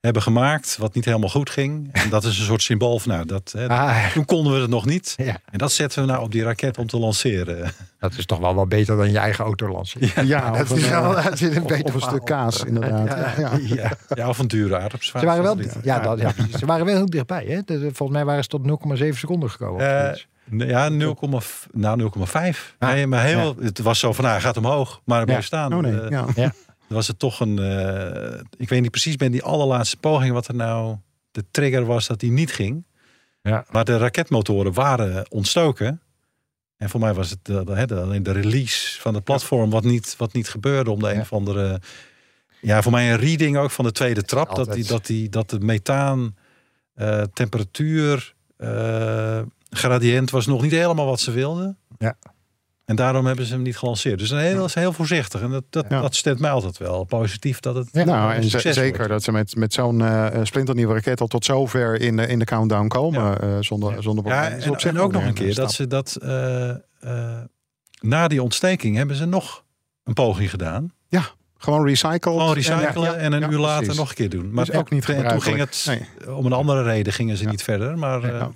hebben 0.00 0.22
gemaakt. 0.22 0.76
Wat 0.76 0.94
niet 0.94 1.04
helemaal 1.04 1.28
goed 1.28 1.50
ging. 1.50 1.88
En 1.92 2.08
dat 2.10 2.24
is 2.24 2.38
een 2.38 2.44
soort 2.44 2.62
symbool 2.62 2.98
van 2.98 3.12
nou, 3.12 3.26
dat, 3.26 3.52
hè, 3.56 3.68
Ah, 3.68 4.06
toen 4.12 4.24
konden 4.24 4.52
we 4.54 4.60
het 4.60 4.70
nog 4.70 4.86
niet. 4.86 5.14
ja, 5.16 5.36
En 5.50 5.58
dat 5.58 5.72
zetten 5.72 6.00
we 6.02 6.08
nou 6.08 6.22
op 6.22 6.32
die 6.32 6.42
raket 6.42 6.78
om 6.78 6.86
te 6.86 6.98
lanceren. 6.98 7.70
dat 7.98 8.14
is 8.16 8.26
toch 8.26 8.38
wel 8.38 8.54
wat 8.54 8.68
beter 8.68 8.96
dan 8.96 9.10
je 9.10 9.18
eigen 9.18 9.44
auto 9.44 9.68
lanceren. 9.68 10.26
Ja, 10.26 10.50
dat 10.50 10.60
of 10.62 10.70
een, 10.70 10.76
is 10.76 10.88
wel- 10.88 11.16
eh, 11.18 11.24
dat 11.24 11.32
is 11.32 11.40
een 11.40 11.62
of, 11.62 11.68
beter 11.68 11.84
of 11.84 11.94
een 11.94 12.00
stuk 12.00 12.24
kaas, 12.24 12.64
inderdaad. 12.64 13.08
Ja, 13.36 13.50
ja. 13.58 13.74
Ja, 13.74 13.90
ja 14.08 14.28
of 14.28 14.38
een 14.38 14.48
dure 14.48 14.74
aardappelsvaart. 14.74 15.24
Ze 15.24 15.30
waren 15.30 15.42
wel, 15.42 15.56
ja, 15.82 15.98
dat, 15.98 16.20
ja, 16.20 16.32
ze 16.58 16.66
waren 16.66 16.84
wel 16.86 16.94
heel 16.96 17.06
dichtbij. 17.10 17.44
Hè? 17.46 17.60
Volgens 17.80 18.10
mij 18.10 18.24
waren 18.24 18.42
ze 18.42 18.48
tot 18.48 18.66
0,7 19.02 19.18
seconden 19.18 19.50
gekomen. 19.50 20.16
Nee, 20.44 20.68
Ja, 20.68 20.88
0,5. 20.90 21.66
Nou, 21.72 21.98
0,5. 21.98 22.74
Ah, 22.78 22.88
nee, 22.92 23.06
maar 23.06 23.24
heel, 23.24 23.56
het 23.60 23.78
was 23.78 23.98
zo 23.98 24.12
van, 24.12 24.24
nou, 24.24 24.36
hij 24.36 24.44
gaat 24.46 24.56
omhoog. 24.56 25.00
Maar 25.04 25.18
Ja. 25.18 25.24
bleef 25.24 25.44
staan. 25.44 25.74
Oh 25.74 25.80
nee, 25.82 26.00
Eh, 26.00 26.24
ja. 26.34 26.52
Was 26.94 27.06
het 27.06 27.18
toch 27.18 27.40
een. 27.40 27.58
eh, 27.58 28.40
ik 28.56 28.68
weet 28.68 28.80
niet 28.80 28.90
precies 28.90 29.16
bij 29.16 29.28
die 29.28 29.42
allerlaatste 29.42 29.96
poging 29.96 30.32
wat 30.32 30.48
er 30.48 30.54
nou 30.54 30.96
de 31.30 31.44
trigger 31.50 31.84
was 31.84 32.06
dat 32.06 32.20
die 32.20 32.30
niet 32.30 32.52
ging. 32.52 32.84
Ja. 33.42 33.64
Maar 33.70 33.84
de 33.84 33.96
raketmotoren 33.96 34.72
waren 34.72 35.30
ontstoken. 35.30 36.00
En 36.76 36.90
voor 36.90 37.00
mij 37.00 37.14
was 37.14 37.30
het 37.30 37.48
eh, 37.48 37.60
de, 37.64 37.86
de, 37.86 38.00
alleen 38.00 38.22
de 38.22 38.32
release 38.32 39.00
van 39.00 39.14
het 39.14 39.24
platform 39.24 39.70
wat 39.70 39.84
niet, 39.84 40.14
wat 40.16 40.32
niet 40.32 40.48
gebeurde 40.48 40.90
om 40.90 40.98
de 40.98 41.12
een 41.12 41.20
of 41.20 41.32
andere. 41.32 41.80
Ja, 42.60 42.82
voor 42.82 42.92
mij 42.92 43.12
een 43.12 43.18
reading 43.18 43.56
ook 43.56 43.70
van 43.70 43.84
de 43.84 43.92
tweede 43.92 44.22
trap. 44.22 44.54
Dat, 44.54 44.72
die, 44.72 44.84
dat, 44.84 45.06
die, 45.06 45.28
dat 45.28 45.50
de 45.50 45.60
methaan 45.60 46.36
eh, 46.94 47.22
temperatuur 47.22 48.34
eh, 48.56 49.40
gradient 49.70 50.30
was 50.30 50.46
nog 50.46 50.62
niet 50.62 50.70
helemaal 50.70 51.06
wat 51.06 51.20
ze 51.20 51.30
wilden. 51.30 51.78
Ja. 51.98 52.16
En 52.90 52.96
daarom 52.96 53.26
hebben 53.26 53.44
ze 53.46 53.52
hem 53.52 53.62
niet 53.62 53.76
gelanceerd. 53.76 54.18
Dus 54.18 54.30
een 54.30 54.38
heel, 54.38 54.68
ze 54.68 54.78
heel 54.78 54.92
voorzichtig. 54.92 55.40
En 55.40 55.50
dat, 55.50 55.64
dat, 55.70 55.86
Ja. 55.88 56.00
dat 56.00 56.14
stemt 56.14 56.38
mij 56.40 56.50
altijd 56.50 56.78
wel 56.78 57.04
positief 57.04 57.60
dat 57.60 57.74
het 57.74 57.88
Ja. 57.92 58.04
Nou, 58.04 58.30
en 58.30 58.36
een 58.36 58.42
ze- 58.42 58.48
succes 58.50 58.74
zeker 58.74 58.96
wordt. 58.96 59.12
dat 59.12 59.22
ze 59.22 59.32
met, 59.32 59.56
met 59.56 59.72
zo'n 59.72 60.00
eh, 60.04 60.26
splinternieuwe 60.42 60.94
raket 60.94 61.20
al 61.20 61.26
tot 61.26 61.44
zover 61.44 62.00
in 62.00 62.16
de, 62.16 62.26
in 62.26 62.38
de 62.38 62.44
countdown 62.44 62.86
komen. 62.88 63.20
Ja. 63.22 63.40
eh, 63.40 63.48
zonder, 63.60 63.94
Ja. 63.94 64.00
zonder 64.00 64.24
Ja, 64.24 64.30
problemen. 64.30 64.58
Is 64.58 64.64
en, 64.64 64.70
op 64.70 64.80
zich 64.80 64.90
en 64.90 64.98
ook 64.98 65.12
nog 65.12 65.24
een 65.24 65.34
keer 65.34 65.54
dat 65.54 65.72
ze 65.72 65.86
dat 65.86 66.16
eh, 66.22 66.68
eh, 66.70 66.76
na 68.00 68.28
die 68.28 68.42
ontsteking 68.42 68.96
hebben 68.96 69.16
ze 69.16 69.24
nog 69.26 69.64
een 70.04 70.14
poging 70.14 70.50
gedaan. 70.50 70.92
Gewoon 71.62 71.86
recycled. 71.86 72.22
Gewoon 72.22 72.52
recyclen 72.54 73.02
Ja, 73.02 73.10
ja, 73.12 73.14
en 73.14 73.32
een 73.32 73.40
ja, 73.40 73.48
uur 73.48 73.58
later 73.58 73.78
precies. 73.78 73.98
nog 73.98 74.08
een 74.08 74.14
keer 74.14 74.28
doen. 74.30 74.52
Maar 74.52 74.64
Dus 74.64 74.74
ook 74.74 74.90
niet 74.90 75.08
en 75.08 75.28
toen 75.28 75.42
ging 75.42 75.58
het 75.58 75.88
om 76.28 76.46
een 76.46 76.52
andere 76.52 76.82
reden 76.82 77.12
gingen 77.12 77.36
ze 77.36 77.44
Ja. 77.44 77.50
niet 77.50 77.62
verder. 77.62 77.98
Maar 77.98 78.22
eh, 78.24 78.30
Ja. 78.30 78.50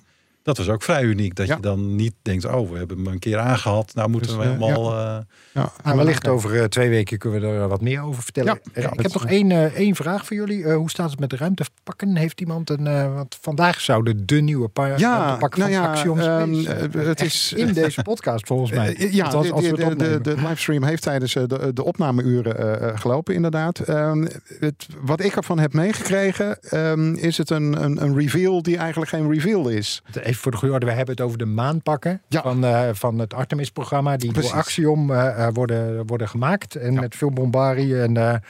Dat 0.45 0.57
was 0.57 0.69
ook 0.69 0.83
vrij 0.83 1.03
uniek. 1.03 1.35
Dat 1.35 1.47
Ja. 1.47 1.55
je 1.55 1.61
dan 1.63 1.95
niet 1.97 2.15
denkt, 2.23 2.45
oh, 2.45 2.71
we 2.71 2.79
hebben 2.79 2.97
hem 2.97 3.07
een 3.07 3.19
keer 3.19 3.39
aangehad. 3.39 3.95
Nou 3.95 4.09
moeten 4.09 4.29
Dus, 4.31 4.39
we 4.39 4.43
eh, 4.53 4.59
helemaal... 4.59 4.93
eh, 4.93 5.17
Ja, 5.53 5.73
Nou, 5.85 5.97
wellicht 5.97 6.29
over 6.29 6.59
eh, 6.61 6.65
twee 6.65 6.89
weken 6.89 7.19
kunnen 7.19 7.41
we 7.41 7.47
er 7.47 7.63
eh, 7.63 7.67
wat 7.69 7.81
meer 7.81 8.03
over 8.03 8.23
vertellen. 8.23 8.55
Ja, 8.65 8.71
Eh, 8.73 8.83
ja, 8.83 8.91
ik 8.93 9.01
heb 9.03 9.13
nog 9.13 9.27
één, 9.27 9.51
eh, 9.51 9.65
één 9.65 9.95
vraag 9.95 10.27
voor 10.27 10.37
jullie. 10.37 10.65
Eh, 10.65 10.77
hoe 10.77 10.91
staat 10.91 11.11
het 11.11 11.21
met 11.21 11.31
de 11.31 11.37
ruimtepakken? 11.37 12.17
Heeft 12.17 12.41
iemand 12.41 12.71
een... 12.71 12.87
eh, 12.87 13.15
want 13.15 13.39
vandaag 13.41 13.81
zouden 13.81 14.27
de 14.27 14.41
nieuwe 14.41 14.69
pa- 14.69 14.87
Ja, 14.97 15.17
ruimtepakken 15.19 15.61
nou 15.61 15.73
van 15.73 15.83
ja, 15.83 15.89
Axiom 15.91 16.19
ehm, 16.19 16.55
Space, 16.55 16.75
eh, 16.75 17.01
eh, 17.01 17.07
het 17.07 17.21
is- 17.21 17.53
in 17.53 17.73
deze 17.73 18.03
podcast 18.03 18.47
volgens 18.47 18.71
mij. 18.79 18.95
Eh, 18.97 19.13
ja, 19.13 19.25
als 19.27 19.49
we 19.49 19.55
de, 19.55 19.61
de, 19.71 19.77
de, 19.77 19.85
opnemen. 19.87 20.23
de 20.23 20.35
livestream 20.37 20.83
heeft 20.85 21.03
tijdens 21.03 21.35
eh, 21.37 21.43
de, 21.47 21.71
de 21.73 21.85
opnameuren 21.85 22.59
eh, 22.59 22.89
eh, 22.89 22.99
gelopen, 22.99 23.35
inderdaad. 23.35 23.79
Ehm, 23.79 24.27
het, 24.61 24.87
wat 25.01 25.21
ik 25.25 25.37
ervan 25.37 25.59
heb 25.59 25.73
meegekregen, 25.73 26.59
ehm, 26.63 27.15
is 27.15 27.39
het 27.39 27.51
een, 27.51 27.83
een, 27.85 28.03
een 28.03 28.19
reveal 28.19 28.63
die 28.63 28.77
eigenlijk 28.77 29.11
geen 29.11 29.33
reveal 29.33 29.69
is. 29.69 30.03
Even 30.35 30.43
voor 30.43 30.53
de 30.53 30.59
goede 30.59 30.75
orde, 30.75 30.87
we 30.87 30.93
hebben 30.93 31.15
het 31.15 31.25
over 31.25 31.39
de 31.39 31.45
maanpakken 31.45 32.23
Ja. 32.29 32.43
van, 32.43 32.65
eh, 32.65 32.89
van 32.93 33.19
het 33.19 33.35
Artemis-programma. 33.35 34.17
Die 34.17 34.33
Precies. 34.33 34.51
door 34.51 34.61
Axiom 34.61 35.11
eh, 35.11 35.47
eh, 35.47 35.55
worden, 35.55 36.07
worden 36.07 36.29
gemaakt. 36.29 36.75
En 36.75 36.93
Ja. 36.93 37.01
met 37.01 37.17
veel 37.17 37.31
bombarie. 37.31 38.01
En 38.01 38.13
nou 38.13 38.41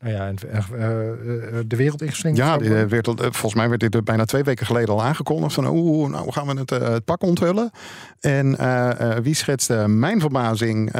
ja, 0.00 0.32
de 1.66 1.76
wereld 1.76 2.02
ingeslingerd. 2.02 2.64
Ja, 2.66 2.86
werd, 2.86 3.06
volgens 3.20 3.54
mij 3.54 3.68
werd 3.68 3.80
dit 3.92 4.04
bijna 4.04 4.24
twee 4.24 4.42
weken 4.42 4.66
geleden 4.66 4.88
al 4.94 5.02
aangekondigd. 5.02 5.54
Van 5.54 5.66
oeh, 5.66 6.10
nou 6.10 6.32
gaan 6.32 6.46
we 6.46 6.58
het, 6.58 6.70
het 6.70 7.04
pak 7.04 7.22
onthullen. 7.22 7.70
En 8.20 8.56
wie 9.22 9.34
schetste 9.34 9.74
mijn 9.88 10.20
verbazing 10.20 10.90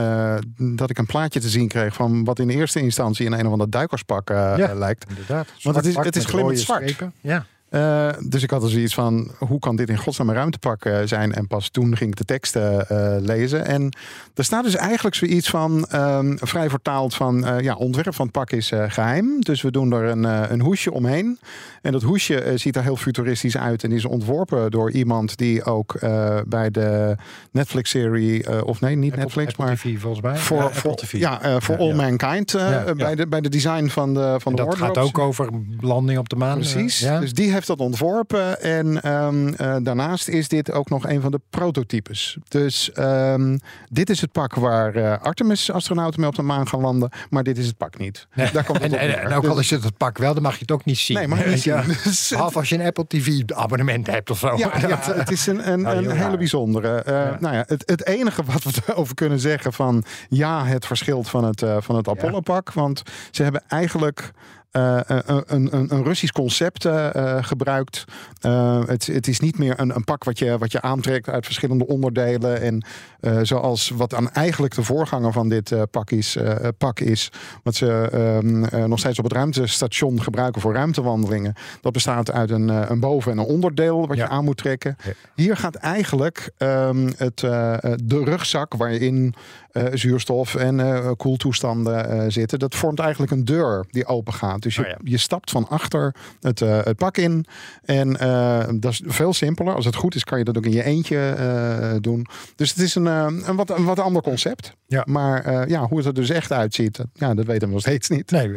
dat 0.57 0.91
ik 0.91 0.99
een 0.99 1.07
plaatje 1.07 1.41
te 1.41 1.49
zien 1.49 1.69
kreeg 1.69 1.95
van 1.95 2.25
wat 2.25 2.39
in 2.39 2.49
eerste 2.49 2.81
instantie 2.81 3.27
in 3.27 3.33
een 3.33 3.47
of 3.47 3.53
ander 3.53 3.71
duikerspak 3.71 4.29
Ja. 4.29 4.75
lijkt. 4.75 5.07
Inderdaad. 5.09 5.47
Want 5.63 5.77
het 5.77 5.87
is- 5.87 5.97
het 5.97 6.17
is 6.17 6.25
glimmend 6.25 6.59
zwart. 6.59 6.83
strepen. 6.83 7.13
Ja. 7.21 7.45
Eh, 7.69 8.09
dus 8.29 8.43
ik 8.43 8.51
had 8.51 8.63
er 8.63 8.71
zoiets 8.71 8.95
van, 8.95 9.31
hoe 9.39 9.59
kan 9.59 9.77
dit 9.77 9.89
in 9.89 9.97
godsnaam 9.99 10.29
een 10.29 10.35
ruimtepak 10.35 10.85
eh, 10.85 10.99
zijn? 11.05 11.35
En 11.35 11.47
pas 11.47 11.69
toen 11.69 11.97
ging 11.97 12.11
ik 12.11 12.17
de 12.17 12.25
teksten 12.25 12.89
eh, 12.89 13.17
lezen. 13.21 13.67
En 13.67 13.93
er 14.35 14.45
staat 14.45 14.65
dus 14.65 14.77
eigenlijk 14.77 15.15
zoiets 15.17 15.51
van, 15.51 15.87
ehm, 15.87 16.37
vrij 16.37 16.71
vertaald 16.71 17.15
van, 17.15 17.47
ja, 17.61 17.75
ontwerp 17.75 18.15
van 18.15 18.25
het 18.25 18.35
pak 18.35 18.51
is 18.51 18.71
eh, 18.71 18.85
geheim. 18.89 19.41
Dus 19.41 19.63
we 19.63 19.71
doen 19.71 19.93
er 19.93 20.05
een, 20.05 20.25
een 20.53 20.61
hoesje 20.61 20.93
omheen. 20.93 21.39
En 21.83 21.93
dat 21.93 22.03
hoesje 22.03 22.53
ziet 22.55 22.77
er 22.77 22.83
heel 22.83 22.97
futuristisch 22.97 23.57
uit 23.57 23.85
en 23.85 23.93
is 23.93 24.05
ontworpen 24.05 24.71
door 24.71 24.91
iemand 24.91 25.37
die 25.37 25.65
ook 25.65 25.99
bij 26.47 26.71
de 26.71 27.17
Netflix-serie, 27.53 28.65
of 28.65 28.81
nee, 28.81 28.97
niet 28.97 29.11
Apple- 29.11 29.23
Netflix, 29.25 29.49
Apple 29.49 29.65
maar 29.65 29.75
TV 29.77 30.01
volgens 30.01 30.23
mij. 30.23 30.37
voor, 30.37 30.57
ja, 30.63 30.71
voor 30.71 30.97
Ja, 31.11 31.41
All 31.79 31.89
ja. 31.89 31.95
Mankind. 31.95 32.53
Bij, 32.97 33.15
de, 33.15 33.27
bij 33.27 33.41
de 33.41 33.49
design 33.49 33.87
van 33.87 34.15
de, 34.15 34.37
van 34.39 34.53
En 34.53 34.59
de 34.59 34.65
dat 34.65 34.75
gaat 34.75 34.99
ook 34.99 35.19
over 35.19 35.49
landing 35.81 36.19
op 36.19 36.29
de 36.29 36.37
maan. 36.37 36.59
Precies. 36.59 36.99
Dus 36.99 37.33
die 37.33 37.51
heeft 37.59 37.79
dat 37.79 37.87
ontworpen. 37.87 38.61
En 38.63 39.03
ehm, 39.03 39.49
eh, 39.49 39.77
daarnaast 39.83 40.29
is 40.29 40.49
dit 40.49 40.73
ook 40.73 40.89
nog 40.89 41.07
een 41.07 41.21
van 41.21 41.31
de 41.31 41.41
prototypes. 41.51 42.37
Dus 42.49 42.93
ehm, 42.93 43.59
dit 43.89 44.11
is 44.11 44.21
het 44.21 44.33
pak 44.33 44.55
waar 44.55 44.95
eh, 44.95 45.19
Artemis-astronauten 45.23 46.21
mee 46.21 46.29
op 46.29 46.35
de 46.37 46.43
maan 46.43 46.69
gaan 46.69 46.81
landen. 46.81 47.11
Maar 47.31 47.43
dit 47.43 47.59
is 47.59 47.67
het 47.67 47.77
pak 47.77 47.99
niet. 47.99 48.27
Nee. 48.35 48.51
Daar 48.53 48.65
komt 48.65 48.83
het 48.83 48.93
En, 48.93 49.33
ook 49.33 49.47
al 49.47 49.59
is 49.59 49.71
het 49.71 49.85
het 49.85 49.97
pak 49.97 50.19
wel, 50.19 50.35
dan 50.35 50.43
mag 50.43 50.53
je 50.53 50.61
het 50.61 50.71
ook 50.71 50.85
niet 50.85 50.99
zien. 50.99 51.17
Nee, 51.17 51.29
mag 51.29 51.45
je 51.45 51.51
niet 51.51 51.63
Ja. 51.63 51.83
zien. 51.83 51.97
Dus- 52.05 52.29
Behalve 52.29 52.59
als 52.59 52.69
je 52.69 52.75
een 52.79 52.87
Apple 52.87 53.07
TV 53.07 53.43
abonnement 53.55 54.07
hebt 54.07 54.31
of 54.31 54.39
zo. 54.39 54.57
Ja, 54.57 54.71
het 55.03 55.31
is 55.31 55.47
een, 55.47 55.73
een, 55.73 55.81
Nou, 55.81 55.97
een 56.09 56.17
hele 56.17 56.37
bijzondere. 56.37 57.03
Eh. 57.03 57.39
Nou 57.41 57.55
ja, 57.55 57.65
het, 57.67 57.83
het 57.87 58.07
enige 58.07 58.43
wat 58.45 58.63
we 58.65 58.71
erover 58.87 59.15
kunnen 59.15 59.41
zeggen 59.41 59.73
van 59.73 60.05
ja, 60.29 60.65
het 60.67 60.87
verschilt 60.87 61.29
van 61.29 61.45
het, 61.45 61.63
van 61.79 61.97
het 61.97 62.09
Apollo-pak. 62.09 62.73
Want 62.73 63.03
ze 63.31 63.43
hebben 63.43 63.63
eigenlijk 63.69 64.31
eh, 64.71 65.01
een, 65.07 65.43
een, 65.47 65.69
een, 65.77 65.95
een 65.95 66.05
Russisch 66.05 66.33
concept 66.33 66.85
eh, 66.85 67.15
eh, 67.15 67.45
gebruikt. 67.45 68.05
Eh, 68.41 68.83
het, 68.87 69.07
het 69.07 69.29
is 69.29 69.41
niet 69.41 69.59
meer 69.59 69.81
een, 69.81 69.95
een 69.97 70.05
pak 70.05 70.25
wat 70.25 70.39
je, 70.39 70.59
wat 70.59 70.73
je 70.73 70.81
aantrekt 70.81 71.29
uit 71.29 71.45
verschillende 71.45 71.87
onderdelen. 71.87 72.61
En 72.61 72.85
eh, 73.21 73.39
zoals 73.43 73.89
wat 73.89 74.11
dan 74.11 74.31
eigenlijk 74.31 74.75
de 74.75 74.83
voorganger 74.83 75.33
van 75.33 75.49
dit 75.49 75.73
eh, 75.73 75.83
pak, 75.91 76.11
is, 76.11 76.37
eh, 76.37 76.69
pak 76.79 77.01
is. 77.01 77.31
Wat 77.63 77.75
ze 77.75 78.09
ehm, 78.13 78.65
eh, 78.65 78.85
nog 78.85 78.99
steeds 78.99 79.19
op 79.19 79.25
het 79.25 79.33
ruimtestation 79.33 80.23
gebruiken 80.23 80.61
voor 80.61 80.73
ruimtewandelingen. 80.75 81.55
Dat 81.81 81.93
bestaat 81.93 82.33
uit 82.33 82.51
een, 82.51 82.71
eh, 82.71 82.83
een 82.89 83.01
boven- 83.01 83.33
en 83.33 83.39
een 83.39 83.45
onderdeel 83.45 84.07
wat 84.07 84.17
Ja. 84.17 84.25
je 84.25 84.31
aan 84.31 84.45
moet 84.45 84.57
trekken. 84.57 84.97
Ja. 85.05 85.13
Hier 85.35 85.57
gaat 85.57 85.75
eigenlijk 85.75 86.51
ehm, 86.57 87.11
het, 87.17 87.43
eh, 87.43 87.73
eh, 87.85 87.93
de 88.05 88.25
rugzak 88.25 88.75
waarin 88.75 89.35
eh, 89.35 89.68
zuurstof 89.95 90.55
en 90.55 90.81
eh, 90.81 91.11
koeltoestanden 91.17 92.09
eh, 92.11 92.25
zitten. 92.29 92.59
Dat 92.59 92.75
vormt 92.75 92.99
eigenlijk 92.99 93.33
een 93.33 93.45
deur 93.45 93.85
die 93.91 94.07
open 94.07 94.33
gaat. 94.33 94.63
Dus 94.63 94.75
je, 94.75 94.83
Oh 94.83 94.89
ja. 94.89 94.97
je 95.05 95.17
stapt 95.19 95.51
van 95.51 95.69
achter 95.69 96.15
het, 96.41 96.61
eh, 96.61 96.79
het 96.85 96.97
pak 96.97 97.17
in. 97.17 97.45
En 97.85 98.17
eh, 98.19 98.65
dat 98.75 98.93
is 98.93 99.03
veel 99.07 99.33
simpeler. 99.33 99.75
Als 99.75 99.85
het 99.85 99.95
goed 99.97 100.15
is, 100.15 100.25
kan 100.25 100.39
je 100.39 100.45
dat 100.45 100.57
ook 100.57 100.65
in 100.67 100.73
je 100.73 100.85
eentje 100.85 101.19
eh, 101.31 101.95
doen. 102.01 102.27
Dus 102.57 102.71
het 102.71 102.79
is 102.79 102.95
een, 102.95 103.07
eh, 103.07 103.27
een, 103.47 103.57
wat, 103.57 103.71
een 103.71 103.85
wat 103.85 103.99
ander 103.99 104.23
concept. 104.23 104.73
Ja. 104.87 105.03
Maar 105.09 105.45
eh, 105.45 105.69
ja, 105.69 105.87
hoe 105.87 105.97
het 105.99 106.07
er 106.07 106.15
dus 106.15 106.31
echt 106.31 106.53
uitziet, 106.53 106.97
dat- 106.97 107.07
ja, 107.13 107.35
dat 107.35 107.47
weten 107.47 107.67
we 107.69 107.73
nog 107.75 107.83
steeds 107.83 108.09
niet. 108.09 108.31
Nee, 108.31 108.49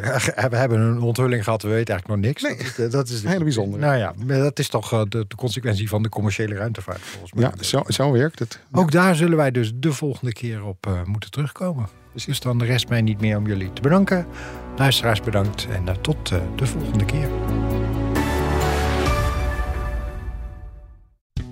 we 0.49 0.55
hebben 0.57 0.79
een 0.79 1.01
onthulling 1.01 1.43
gehad, 1.43 1.61
we 1.61 1.69
weten 1.69 1.93
eigenlijk 1.93 2.21
nog 2.21 2.31
niks. 2.31 2.41
Nee. 2.43 2.57
Dat, 2.57 2.85
is- 2.85 2.91
dat 2.91 3.09
is 3.09 3.23
Hele 3.23 3.43
bijzonder. 3.43 3.79
Nou 3.79 3.97
ja, 3.97 4.13
dat 4.25 4.59
is 4.59 4.67
toch 4.69 4.93
eh, 4.93 5.01
de, 5.09 5.25
de 5.27 5.35
consequentie 5.35 5.89
van 5.89 6.03
de 6.03 6.09
commerciële 6.09 6.55
ruimtevaart 6.55 6.99
volgens 7.01 7.33
mij. 7.33 7.43
Ja, 7.43 7.63
zo, 7.63 7.83
zo 7.87 8.11
werkt 8.11 8.39
het. 8.39 8.59
Ook 8.71 8.91
daar 8.91 9.15
zullen 9.15 9.37
wij 9.37 9.51
dus 9.51 9.71
de 9.75 9.91
volgende 9.93 10.33
keer 10.33 10.63
op 10.63 10.85
eh, 10.87 11.01
moeten 11.11 11.31
terugkomen. 11.31 11.87
Dus 12.13 12.39
dan 12.39 12.63
rest 12.63 12.89
mij 12.89 13.01
niet 13.01 13.21
meer 13.21 13.37
om 13.37 13.47
jullie 13.47 13.73
te 13.73 13.81
bedanken. 13.81 14.27
Luisteraars 14.77 15.21
bedankt 15.21 15.67
en 15.69 15.87
eh, 15.87 15.95
tot 15.95 16.31
eh, 16.31 16.39
de 16.55 16.65
volgende 16.65 17.05
keer. 17.05 17.29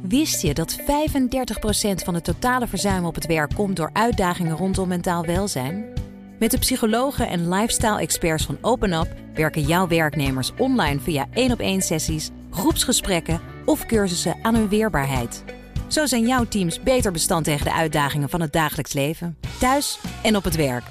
Wist 0.01 0.41
je 0.41 0.53
dat 0.53 0.79
35% 0.79 0.83
van 2.03 2.13
het 2.13 2.23
totale 2.23 2.67
verzuim 2.67 3.05
op 3.05 3.15
het 3.15 3.25
werk 3.25 3.55
komt 3.55 3.75
door 3.75 3.89
uitdagingen 3.93 4.55
rondom 4.55 4.87
mentaal 4.87 5.25
welzijn? 5.25 5.85
Met 6.39 6.51
de 6.51 6.57
psychologen 6.57 7.27
en 7.27 7.49
lifestyle-experts 7.49 8.45
van 8.45 8.57
OpenUp 8.61 9.13
werken 9.33 9.61
jouw 9.61 9.87
werknemers 9.87 10.51
online 10.57 10.99
via 10.99 11.27
één 11.33 11.51
op 11.51 11.59
één 11.59 11.81
sessies, 11.81 12.29
groepsgesprekken 12.51 13.41
of 13.65 13.85
cursussen 13.85 14.35
aan 14.41 14.55
hun 14.55 14.69
weerbaarheid. 14.69 15.43
Zo 15.89 16.05
zijn 16.05 16.27
jouw 16.27 16.45
teams 16.45 16.81
beter 16.83 17.11
bestand 17.11 17.45
tegen 17.45 17.65
de 17.65 17.73
uitdagingen 17.73 18.29
van 18.29 18.41
het 18.41 18.53
dagelijks 18.53 18.93
leven, 18.93 19.37
thuis 19.59 19.99
en 20.23 20.35
op 20.35 20.43
het 20.43 20.55
werk. 20.55 20.83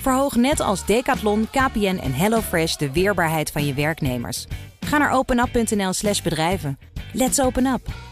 Verhoog 0.00 0.36
net 0.36 0.60
als 0.60 0.86
Decathlon, 0.86 1.48
KPN 1.50 2.00
en 2.02 2.14
HelloFresh 2.14 2.76
de 2.76 2.92
weerbaarheid 2.92 3.50
van 3.50 3.66
je 3.66 3.74
werknemers. 3.74 4.46
Ga 4.80 4.98
naar 4.98 5.12
openup.nl/slash 5.12 6.22
bedrijven. 6.22 6.78
Let's 7.12 7.40
open 7.40 7.66
up! 7.66 8.11